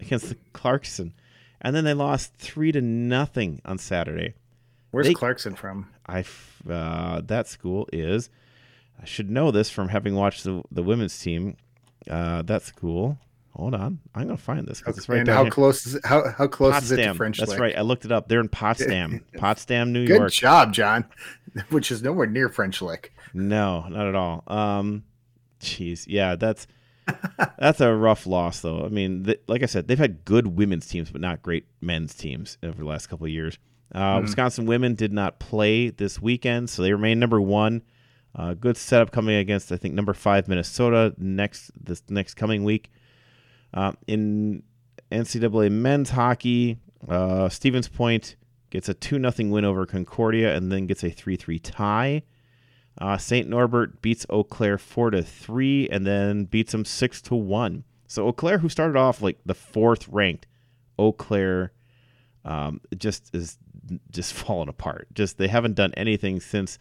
against 0.00 0.28
the 0.28 0.36
Clarkson, 0.52 1.14
and 1.62 1.74
then 1.74 1.84
they 1.84 1.94
lost 1.94 2.34
three 2.34 2.72
to 2.72 2.80
nothing 2.82 3.62
on 3.64 3.78
Saturday. 3.78 4.34
Where's 4.90 5.06
They- 5.06 5.14
Clarkson 5.14 5.54
from? 5.54 5.88
I 6.06 6.20
f- 6.20 6.62
uh, 6.68 7.22
that 7.26 7.46
school 7.48 7.88
is. 7.92 8.28
I 9.00 9.06
should 9.06 9.30
know 9.30 9.50
this 9.50 9.70
from 9.70 9.88
having 9.88 10.14
watched 10.14 10.44
the 10.44 10.62
the 10.70 10.82
women's 10.82 11.18
team. 11.18 11.56
Uh, 12.10 12.42
that 12.42 12.62
school. 12.62 13.16
Hold 13.56 13.74
on, 13.74 13.98
I'm 14.14 14.22
gonna 14.26 14.36
find 14.36 14.66
this 14.66 14.78
because 14.78 14.96
it's 14.96 15.08
right 15.08 15.20
and 15.20 15.28
how 15.28 15.42
here. 15.42 15.50
close 15.50 15.84
is 15.86 15.96
it? 15.96 16.04
How 16.06 16.30
how 16.30 16.46
close 16.46 16.82
is 16.82 16.92
it 16.92 16.96
to 16.96 17.02
Potsdam. 17.02 17.16
French 17.16 17.38
That's 17.38 17.50
Lick? 17.50 17.60
right. 17.60 17.76
I 17.76 17.80
looked 17.80 18.04
it 18.04 18.12
up. 18.12 18.28
They're 18.28 18.40
in 18.40 18.48
Potsdam, 18.48 19.24
Potsdam, 19.36 19.92
New 19.92 20.06
Good 20.06 20.16
York. 20.18 20.30
Good 20.30 20.36
job, 20.36 20.72
John. 20.72 21.04
Which 21.70 21.90
is 21.90 22.00
nowhere 22.02 22.26
near 22.28 22.48
French 22.48 22.80
Lick. 22.80 23.12
No, 23.34 23.86
not 23.88 24.06
at 24.06 24.14
all. 24.14 24.44
Um, 24.46 25.02
jeez, 25.60 26.04
yeah, 26.06 26.36
that's 26.36 26.68
that's 27.58 27.80
a 27.80 27.92
rough 27.94 28.24
loss, 28.26 28.60
though. 28.60 28.84
I 28.84 28.88
mean, 28.88 29.24
th- 29.24 29.40
like 29.48 29.62
I 29.64 29.66
said, 29.66 29.88
they've 29.88 29.98
had 29.98 30.24
good 30.24 30.46
women's 30.46 30.86
teams, 30.86 31.10
but 31.10 31.20
not 31.20 31.42
great 31.42 31.66
men's 31.80 32.14
teams 32.14 32.56
over 32.62 32.78
the 32.82 32.88
last 32.88 33.08
couple 33.08 33.26
of 33.26 33.32
years. 33.32 33.58
Uh, 33.92 34.18
Mhm. 34.18 34.22
Wisconsin 34.22 34.66
women 34.66 34.94
did 34.94 35.12
not 35.12 35.40
play 35.40 35.90
this 35.90 36.22
weekend, 36.22 36.70
so 36.70 36.82
they 36.82 36.92
remain 36.92 37.18
number 37.18 37.40
one. 37.40 37.82
Uh, 38.32 38.54
good 38.54 38.76
setup 38.76 39.10
coming 39.10 39.34
against, 39.34 39.72
I 39.72 39.76
think, 39.76 39.94
number 39.94 40.14
five 40.14 40.46
Minnesota 40.46 41.12
next 41.18 41.72
this 41.82 42.04
next 42.08 42.34
coming 42.34 42.62
week. 42.62 42.92
Uh, 43.72 43.92
in 44.06 44.62
NCAA 45.12 45.70
men's 45.70 46.10
hockey, 46.10 46.78
uh, 47.08 47.48
Stevens 47.48 47.88
Point 47.88 48.36
gets 48.70 48.88
a 48.88 48.94
two 48.94 49.18
0 49.18 49.50
win 49.50 49.64
over 49.64 49.86
Concordia, 49.86 50.54
and 50.54 50.70
then 50.70 50.86
gets 50.86 51.04
a 51.04 51.10
three 51.10 51.36
three 51.36 51.58
tie. 51.58 52.22
Uh, 52.98 53.16
St. 53.16 53.48
Norbert 53.48 54.02
beats 54.02 54.26
Eau 54.28 54.44
Claire 54.44 54.78
four 54.78 55.10
to 55.10 55.22
three, 55.22 55.88
and 55.88 56.06
then 56.06 56.44
beats 56.44 56.72
them 56.72 56.84
six 56.84 57.22
to 57.22 57.34
one. 57.34 57.84
So 58.06 58.26
Eau 58.26 58.32
Claire, 58.32 58.58
who 58.58 58.68
started 58.68 58.96
off 58.96 59.22
like 59.22 59.38
the 59.46 59.54
fourth 59.54 60.08
ranked, 60.08 60.46
Eau 60.98 61.12
Claire, 61.12 61.72
um, 62.44 62.80
just 62.96 63.34
is 63.34 63.58
just 64.10 64.32
falling 64.34 64.68
apart. 64.68 65.08
Just 65.14 65.38
they 65.38 65.48
haven't 65.48 65.74
done 65.74 65.92
anything 65.96 66.40
since 66.40 66.78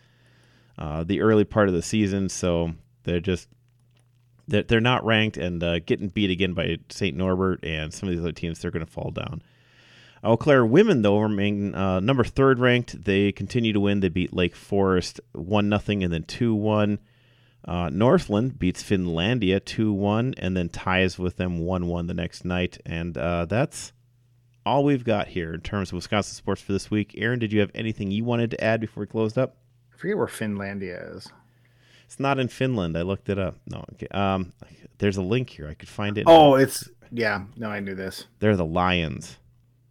uh, 0.77 1.03
the 1.03 1.21
early 1.21 1.45
part 1.45 1.67
of 1.67 1.73
the 1.73 1.81
season, 1.81 2.29
so 2.29 2.73
they're 3.03 3.19
just 3.19 3.47
they're, 4.49 4.63
they're 4.63 4.81
not 4.81 5.05
ranked 5.05 5.37
and 5.37 5.63
uh, 5.63 5.79
getting 5.79 6.09
beat 6.09 6.29
again 6.29 6.53
by 6.53 6.77
St. 6.89 7.15
Norbert 7.15 7.63
and 7.63 7.93
some 7.93 8.09
of 8.09 8.13
these 8.13 8.21
other 8.21 8.31
teams. 8.31 8.59
They're 8.59 8.71
going 8.71 8.85
to 8.85 8.91
fall 8.91 9.11
down. 9.11 9.41
Eau 10.23 10.35
Claire 10.35 10.65
women 10.65 11.01
though 11.01 11.19
remain 11.19 11.73
uh, 11.73 11.99
number 11.99 12.23
third 12.23 12.59
ranked. 12.59 13.05
They 13.05 13.31
continue 13.31 13.71
to 13.73 13.79
win. 13.79 14.01
They 14.01 14.09
beat 14.09 14.33
Lake 14.33 14.55
Forest 14.55 15.21
one 15.31 15.69
nothing 15.69 16.03
and 16.03 16.11
then 16.11 16.23
two 16.23 16.53
one. 16.53 16.99
Uh, 17.65 17.89
Northland 17.91 18.57
beats 18.59 18.83
Finlandia 18.83 19.63
two 19.63 19.93
one 19.93 20.33
and 20.37 20.57
then 20.57 20.69
ties 20.69 21.17
with 21.17 21.37
them 21.37 21.59
one 21.59 21.87
one 21.87 22.07
the 22.07 22.13
next 22.13 22.43
night. 22.43 22.79
And 22.85 23.17
uh, 23.17 23.45
that's 23.45 23.93
all 24.65 24.83
we've 24.83 25.05
got 25.05 25.29
here 25.29 25.53
in 25.53 25.61
terms 25.61 25.89
of 25.89 25.95
Wisconsin 25.95 26.35
sports 26.35 26.61
for 26.61 26.73
this 26.73 26.91
week. 26.91 27.15
Aaron, 27.17 27.39
did 27.39 27.53
you 27.53 27.61
have 27.61 27.71
anything 27.73 28.11
you 28.11 28.25
wanted 28.25 28.51
to 28.51 28.63
add 28.63 28.81
before 28.81 29.01
we 29.01 29.07
closed 29.07 29.37
up? 29.37 29.55
I 29.93 29.97
forget 29.97 30.17
where 30.17 30.27
Finlandia 30.27 31.15
is. 31.15 31.31
It's 32.10 32.20
not 32.20 32.39
in 32.39 32.47
Finland. 32.47 32.97
I 32.97 33.03
looked 33.03 33.30
it 33.30 33.38
up. 33.38 33.55
No, 33.68 33.86
okay. 33.93 34.07
Um, 34.07 34.51
there's 34.97 35.18
a 35.18 35.22
link 35.22 35.51
here. 35.51 35.68
I 35.68 35.76
could 35.76 35.88
find 35.89 36.18
it. 36.18 36.24
Oh, 36.26 36.55
it's 36.55 36.89
yeah. 37.12 37.43
No, 37.55 37.70
I 37.70 37.80
knew 37.82 37.93
this. 37.93 38.26
they're 38.39 38.55
the 38.55 38.66
Lions. 38.66 39.38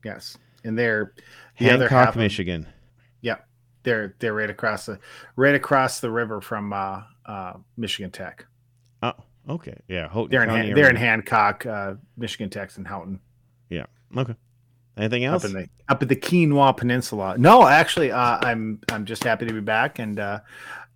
Yes, 0.05 0.37
and 0.65 0.77
they're 0.77 1.13
the 1.61 1.65
Hancock, 1.65 2.17
Michigan. 2.17 2.67
yeah, 3.21 3.37
they're 3.85 4.17
they're 4.19 4.35
right 4.35 4.51
across 4.51 4.87
the 4.87 4.99
right 5.37 5.55
across 5.55 6.01
the 6.01 6.11
river 6.11 6.41
from 6.41 6.73
uh, 6.73 7.03
uh, 7.25 7.53
Michigan 7.77 8.11
Tech. 8.11 8.47
Oh, 9.01 9.13
okay. 9.49 9.79
Yeah, 9.87 10.09
Houghton 10.09 10.31
They're 10.33 10.43
in 10.43 10.49
Han- 10.49 10.75
they're 10.75 10.91
in. 10.91 10.97
Hancock, 10.97 11.67
uh, 11.67 11.95
Michigan 12.17 12.51
Tech, 12.51 12.77
and 12.77 12.87
Houghton, 12.89 13.21
Yeah. 13.71 13.87
Okay. 14.17 14.35
Anything 14.97 15.25
else? 15.25 15.45
up 15.45 15.51
in 15.51 15.57
the 15.57 15.69
up 15.89 16.03
at 16.03 16.09
the 16.09 16.17
Keweenaw 16.17 16.77
Peninsula. 16.77 17.39
No, 17.39 17.65
actually, 17.65 18.11
uh, 18.11 18.39
I'm 18.43 18.81
I'm 18.91 19.05
just 19.05 19.23
happy 19.23 19.47
to 19.47 19.53
be 19.55 19.61
back, 19.61 20.01
and 20.01 20.19
uh, 20.19 20.41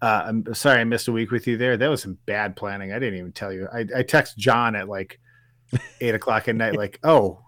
uh, 0.03 0.25
I'm 0.27 0.55
sorry 0.55 0.81
I 0.81 0.85
missed 0.85 1.07
a 1.09 1.13
week 1.13 1.31
with 1.31 1.47
you 1.47 1.57
there. 1.57 1.77
That 1.77 1.89
was 1.89 2.03
some 2.03 2.19
bad 2.27 2.57
planning. 2.57 2.93
I 2.93 2.99
didn't 2.99 3.19
even 3.19 3.33
tell 3.33 3.53
you. 3.53 3.69
I, 3.73 3.87
I 3.97 4.03
text 4.03 4.37
John 4.37 4.75
at 4.75 4.89
like 4.89 5.21
eight 6.01 6.15
o'clock 6.15 6.49
at 6.49 6.57
night, 6.57 6.77
like, 6.77 6.99
oh, 7.05 7.39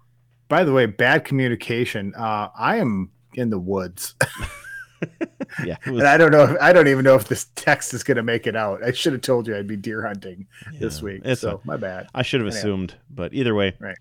by 0.48 0.62
the 0.62 0.72
way, 0.72 0.86
bad 0.86 1.24
communication. 1.24 2.14
Uh, 2.16 2.48
I 2.56 2.76
am 2.76 3.10
in 3.34 3.50
the 3.50 3.58
woods. 3.58 4.14
yeah. 5.64 5.76
was- 5.86 5.98
And 6.00 6.06
I 6.08 6.16
don't 6.16 6.30
know. 6.30 6.44
If, 6.44 6.56
I 6.60 6.72
don't 6.72 6.86
even 6.88 7.04
know 7.04 7.16
if 7.16 7.26
this 7.26 7.46
text 7.56 7.92
is 7.92 8.04
going 8.04 8.16
to 8.16 8.22
make 8.22 8.46
it 8.46 8.54
out. 8.54 8.84
I 8.84 8.92
should 8.92 9.12
have 9.14 9.22
told 9.22 9.48
you 9.48 9.56
I'd 9.56 9.66
be 9.66 9.76
deer 9.76 10.06
hunting 10.06 10.46
this 10.78 11.02
week. 11.02 11.22
So 11.34 11.60
a- 11.62 11.66
my 11.66 11.76
bad. 11.76 12.08
I 12.14 12.22
should 12.22 12.40
have 12.40 12.46
anyhow. 12.48 12.60
assumed, 12.60 12.94
but 13.10 13.34
either 13.34 13.54
way. 13.54 13.74
Right. 13.80 13.98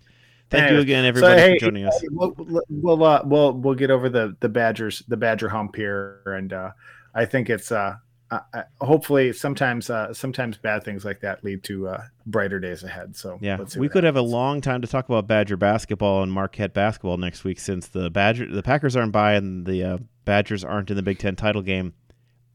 Thank 0.50 0.70
you 0.70 0.78
again, 0.78 1.04
everybody, 1.04 1.40
hey, 1.40 1.58
for 1.58 1.64
joining 1.66 1.86
us. 1.86 2.00
We'll 2.10 2.32
we'll 2.68 3.02
uh, 3.02 3.22
we'll, 3.24 3.54
we'll 3.54 3.74
get 3.74 3.90
over 3.90 4.08
the 4.08 4.36
the 4.38 4.48
Badgers 4.48 5.02
the 5.08 5.16
Badger 5.16 5.48
hump 5.48 5.74
here, 5.74 6.20
and 6.26 6.52
uh, 6.52 6.70
I 7.12 7.24
think 7.24 7.50
it's 7.50 7.72
uh, 7.72 7.96
uh, 8.30 8.40
hopefully 8.80 9.32
sometimes 9.32 9.90
uh, 9.90 10.12
sometimes 10.12 10.56
bad 10.56 10.82
things 10.84 11.04
like 11.04 11.20
that 11.20 11.44
lead 11.44 11.62
to 11.64 11.88
uh, 11.88 12.02
brighter 12.26 12.58
days 12.58 12.82
ahead. 12.82 13.16
So 13.16 13.38
Yeah, 13.40 13.56
let's 13.58 13.74
see 13.74 13.80
we 13.80 13.88
could 13.88 14.04
have 14.04 14.16
a 14.16 14.22
long 14.22 14.60
time 14.60 14.80
to 14.82 14.88
talk 14.88 15.08
about 15.08 15.26
Badger 15.26 15.56
basketball 15.56 16.22
and 16.22 16.32
Marquette 16.32 16.72
basketball 16.74 17.16
next 17.16 17.44
week 17.44 17.60
since 17.60 17.86
the 17.88 18.10
Badger 18.10 18.50
the 18.50 18.62
Packers 18.62 18.96
aren't 18.96 19.12
by 19.12 19.34
and 19.34 19.66
the 19.66 19.84
uh, 19.84 19.98
Badgers 20.24 20.64
aren't 20.64 20.90
in 20.90 20.96
the 20.96 21.02
Big 21.02 21.18
Ten 21.18 21.36
title 21.36 21.62
game. 21.62 21.92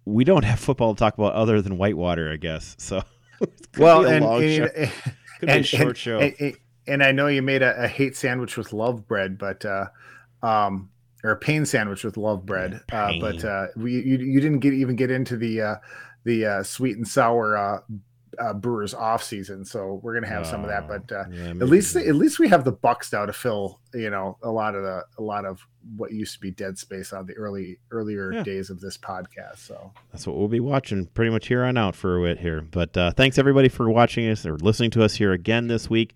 We 0.05 0.23
don't 0.23 0.43
have 0.43 0.59
football 0.67 0.95
to 0.95 0.99
talk 0.99 1.17
about 1.17 1.33
other 1.33 1.61
than 1.61 1.77
Whitewater, 1.77 2.31
I 2.31 2.37
guess. 2.37 2.75
So 2.79 3.03
well, 3.77 4.05
and, 4.05 4.25
and, 4.25 4.63
and, 4.75 5.49
a 5.49 5.51
and- 5.53 5.65
short 5.65 5.87
and- 5.89 5.97
show. 5.97 6.19
and- 6.19 6.35
and- 6.39 6.57
and 6.87 7.03
I 7.03 7.11
know 7.11 7.27
you 7.27 7.43
made 7.43 7.61
a, 7.61 7.83
a 7.83 7.87
hate 7.87 8.17
sandwich 8.17 8.57
with 8.57 8.73
love 8.73 9.07
bread, 9.07 9.37
but 9.37 9.63
uh, 9.63 9.85
um, 10.41 10.89
or 11.23 11.31
a 11.31 11.35
pain 11.37 11.65
sandwich 11.65 12.03
with 12.03 12.17
love 12.17 12.45
bread, 12.45 12.81
Yeah, 12.91 13.05
uh, 13.05 13.19
but 13.19 13.43
uh, 13.43 13.67
we 13.75 13.93
you, 13.93 14.17
you 14.17 14.39
didn't 14.41 14.59
get 14.59 14.73
even 14.73 14.95
get 14.95 15.11
into 15.11 15.37
the 15.37 15.61
uh, 15.61 15.75
the 16.23 16.45
uh, 16.45 16.63
sweet 16.63 16.97
and 16.97 17.07
sour 17.07 17.57
uh, 17.57 17.79
uh, 18.39 18.53
Brewers 18.53 18.93
off 18.93 19.21
season, 19.23 19.65
so 19.65 19.99
we're 20.01 20.13
gonna 20.13 20.27
have 20.33 20.47
some 20.47 20.63
of 20.63 20.69
that. 20.69 20.83
Oh, 20.89 20.99
But 20.99 21.11
uh, 21.13 21.23
yeah, 21.31 21.49
at 21.49 21.67
least 21.69 21.95
we- 21.95 22.07
at 22.07 22.15
least 22.15 22.39
we 22.39 22.47
have 22.47 22.63
the 22.63 22.71
Bucks 22.71 23.11
now 23.11 23.25
to 23.25 23.33
fill 23.33 23.79
you 23.93 24.09
know 24.09 24.37
a 24.43 24.49
lot 24.51 24.75
of 24.75 24.83
the 24.83 25.03
a 25.17 25.21
lot 25.21 25.45
of 25.45 25.59
what 25.97 26.11
used 26.11 26.33
to 26.35 26.39
be 26.39 26.51
dead 26.51 26.77
space 26.77 27.11
on 27.13 27.25
the 27.25 27.33
early 27.33 27.79
earlier 27.91 28.31
Yeah. 28.31 28.43
days 28.43 28.69
of 28.69 28.79
this 28.79 28.97
podcast. 28.97 29.57
So 29.57 29.91
that's 30.11 30.27
what 30.27 30.37
we'll 30.37 30.47
be 30.47 30.59
watching 30.59 31.07
pretty 31.07 31.31
much 31.31 31.47
here 31.47 31.63
on 31.63 31.77
out 31.77 31.95
for 31.95 32.17
a 32.19 32.21
bit 32.29 32.39
here. 32.39 32.61
But 32.61 32.95
uh, 32.95 33.11
thanks 33.11 33.37
everybody 33.37 33.67
for 33.69 33.89
watching 33.89 34.29
us 34.29 34.45
or 34.45 34.55
listening 34.57 34.91
to 34.91 35.03
us 35.03 35.15
here 35.15 35.31
again 35.33 35.67
this 35.67 35.89
week. 35.89 36.13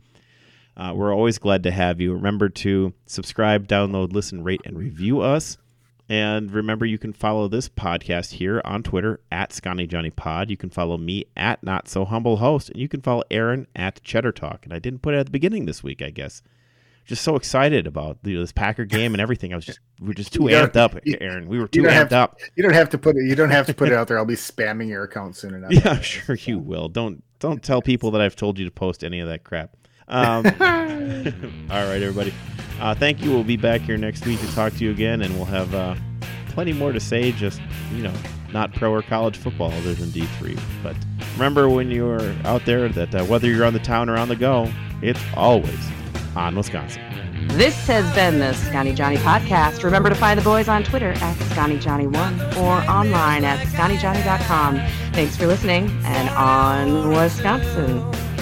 Uh, 0.76 0.93
we're 0.95 1.13
always 1.13 1.38
glad 1.38 1.63
to 1.63 1.71
have 1.71 2.01
you. 2.01 2.13
Remember 2.13 2.49
to 2.49 2.93
subscribe, 3.05 3.67
download, 3.67 4.11
listen, 4.13 4.43
rate, 4.43 4.61
and 4.65 4.78
review 4.78 5.21
us. 5.21 5.57
And 6.09 6.51
remember, 6.51 6.86
you 6.86 6.97
can 6.97 7.13
follow 7.13 7.47
this 7.47 7.69
podcast 7.69 8.34
here 8.34 8.61
on 8.65 8.84
Twitter 8.84 9.19
at 9.32 9.53
Scotty 9.53 9.88
Johnny 9.88 10.09
Pod. 10.09 10.49
You 10.49 10.57
can 10.57 10.69
follow 10.69 10.97
me 10.97 11.26
at 11.38 11.63
Not 11.63 11.88
So 11.88 12.03
Humble 12.05 12.38
Host, 12.38 12.69
and 12.69 12.80
you 12.80 12.89
can 12.89 13.01
follow 13.01 13.24
Aaron 13.32 13.67
at 13.76 14.03
Cheddar 14.03 14.34
Talk. 14.34 14.65
And 14.65 14.74
I 14.74 14.80
didn't 14.80 15.01
put 15.01 15.13
it 15.13 15.19
at 15.19 15.28
the 15.28 15.32
beginning 15.32 15.65
this 15.65 15.82
week, 15.84 16.01
I 16.01 16.09
guess. 16.09 16.41
Just 17.05 17.24
so 17.24 17.36
excited 17.36 17.86
about 17.88 18.17
you 18.24 18.36
know, 18.36 18.41
this 18.41 18.51
Packer 18.51 18.86
game 18.86 19.13
and 19.13 19.21
everything. 19.21 19.53
I 19.53 19.55
was 19.57 19.65
just 19.65 19.80
we 19.99 20.11
are 20.11 20.13
just 20.13 20.34
too 20.34 20.39
amped 20.43 20.76
up, 20.76 20.95
Aaron. 21.21 21.47
We 21.47 21.59
were 21.59 21.67
too 21.67 21.84
have 21.84 22.09
amped 22.09 22.13
up. 22.13 22.39
you 22.55 22.63
don't 22.63 22.74
have 22.74 22.89
to 22.91 22.97
put 22.97 23.15
it 23.17 23.24
you 23.26 23.36
don't 23.36 23.49
have 23.49 23.65
to 23.67 23.74
put 23.74 23.89
it 23.89 23.93
out 23.97 24.07
there. 24.07 24.17
I'll 24.17 24.26
be 24.26 24.36
spamming 24.36 24.88
your 24.89 25.03
account 25.03 25.36
soon 25.36 25.53
enough. 25.53 25.71
Yeah, 25.74 25.99
sure 26.01 26.36
you 26.36 26.59
will. 26.59 26.89
Don't 26.89 27.24
don't 27.39 27.61
tell 27.61 27.82
people 27.82 28.11
that 28.11 28.21
I've 28.21 28.36
told 28.36 28.57
you 28.57 28.65
to 28.65 28.71
post 28.71 29.03
any 29.03 29.19
of 29.19 29.28
that 29.28 29.43
crap. 29.43 29.76
Um, 30.08 30.45
all 31.70 31.86
right, 31.88 32.01
everybody. 32.01 32.34
Uh, 32.80 32.95
thank 32.95 33.22
you. 33.22 33.32
We'll 33.32 33.43
be 33.43 33.58
back 33.58 33.82
here 33.82 33.97
next 33.97 34.26
week 34.26 34.39
to 34.39 34.56
talk 34.56 34.74
to 34.74 34.84
you 34.84 34.91
again, 34.91 35.22
and 35.22 35.34
we'll 35.36 35.45
have 35.45 35.74
uh, 35.74 35.95
plenty 36.49 36.74
more 36.74 36.91
to 36.91 36.99
say. 36.99 37.32
Just 37.32 37.62
you 37.93 38.04
know, 38.04 38.14
not 38.51 38.74
pro 38.74 38.91
or 38.91 39.01
college 39.01 39.38
football 39.38 39.72
other 39.72 39.93
than 39.93 40.12
D 40.12 40.26
three. 40.38 40.58
But 40.82 40.95
remember, 41.34 41.70
when 41.70 41.91
you're 41.91 42.34
out 42.45 42.66
there, 42.66 42.89
that 42.89 43.14
uh, 43.16 43.26
whether 43.26 43.49
you're 43.49 43.66
on 43.66 43.74
the 43.74 43.80
town 43.80 44.10
or 44.10 44.18
on 44.18 44.28
the 44.28 44.36
go, 44.36 44.72
it's 45.01 45.22
always 45.36 45.80
on 46.36 46.56
Wisconsin. 46.56 47.01
This 47.49 47.88
has 47.88 48.12
been 48.16 48.39
the 48.39 48.54
Scotty 48.54 48.93
Johnny 48.93 49.18
podcast. 49.18 49.84
Remember 49.84 50.10
to 50.10 50.16
find 50.16 50.39
the 50.39 50.43
boys 50.43 50.68
on 50.68 50.84
Twitter 50.84 51.10
at 51.10 51.38
ScottyJohnny1 51.38 52.58
or 52.58 52.89
online 52.89 53.43
at 53.43 53.60
ScottyJohnny.com. 53.68 54.78
Thanks 55.14 55.36
for 55.36 55.45
listening 55.45 55.89
and 56.06 56.30
on 56.30 57.10
Wisconsin. 57.10 58.32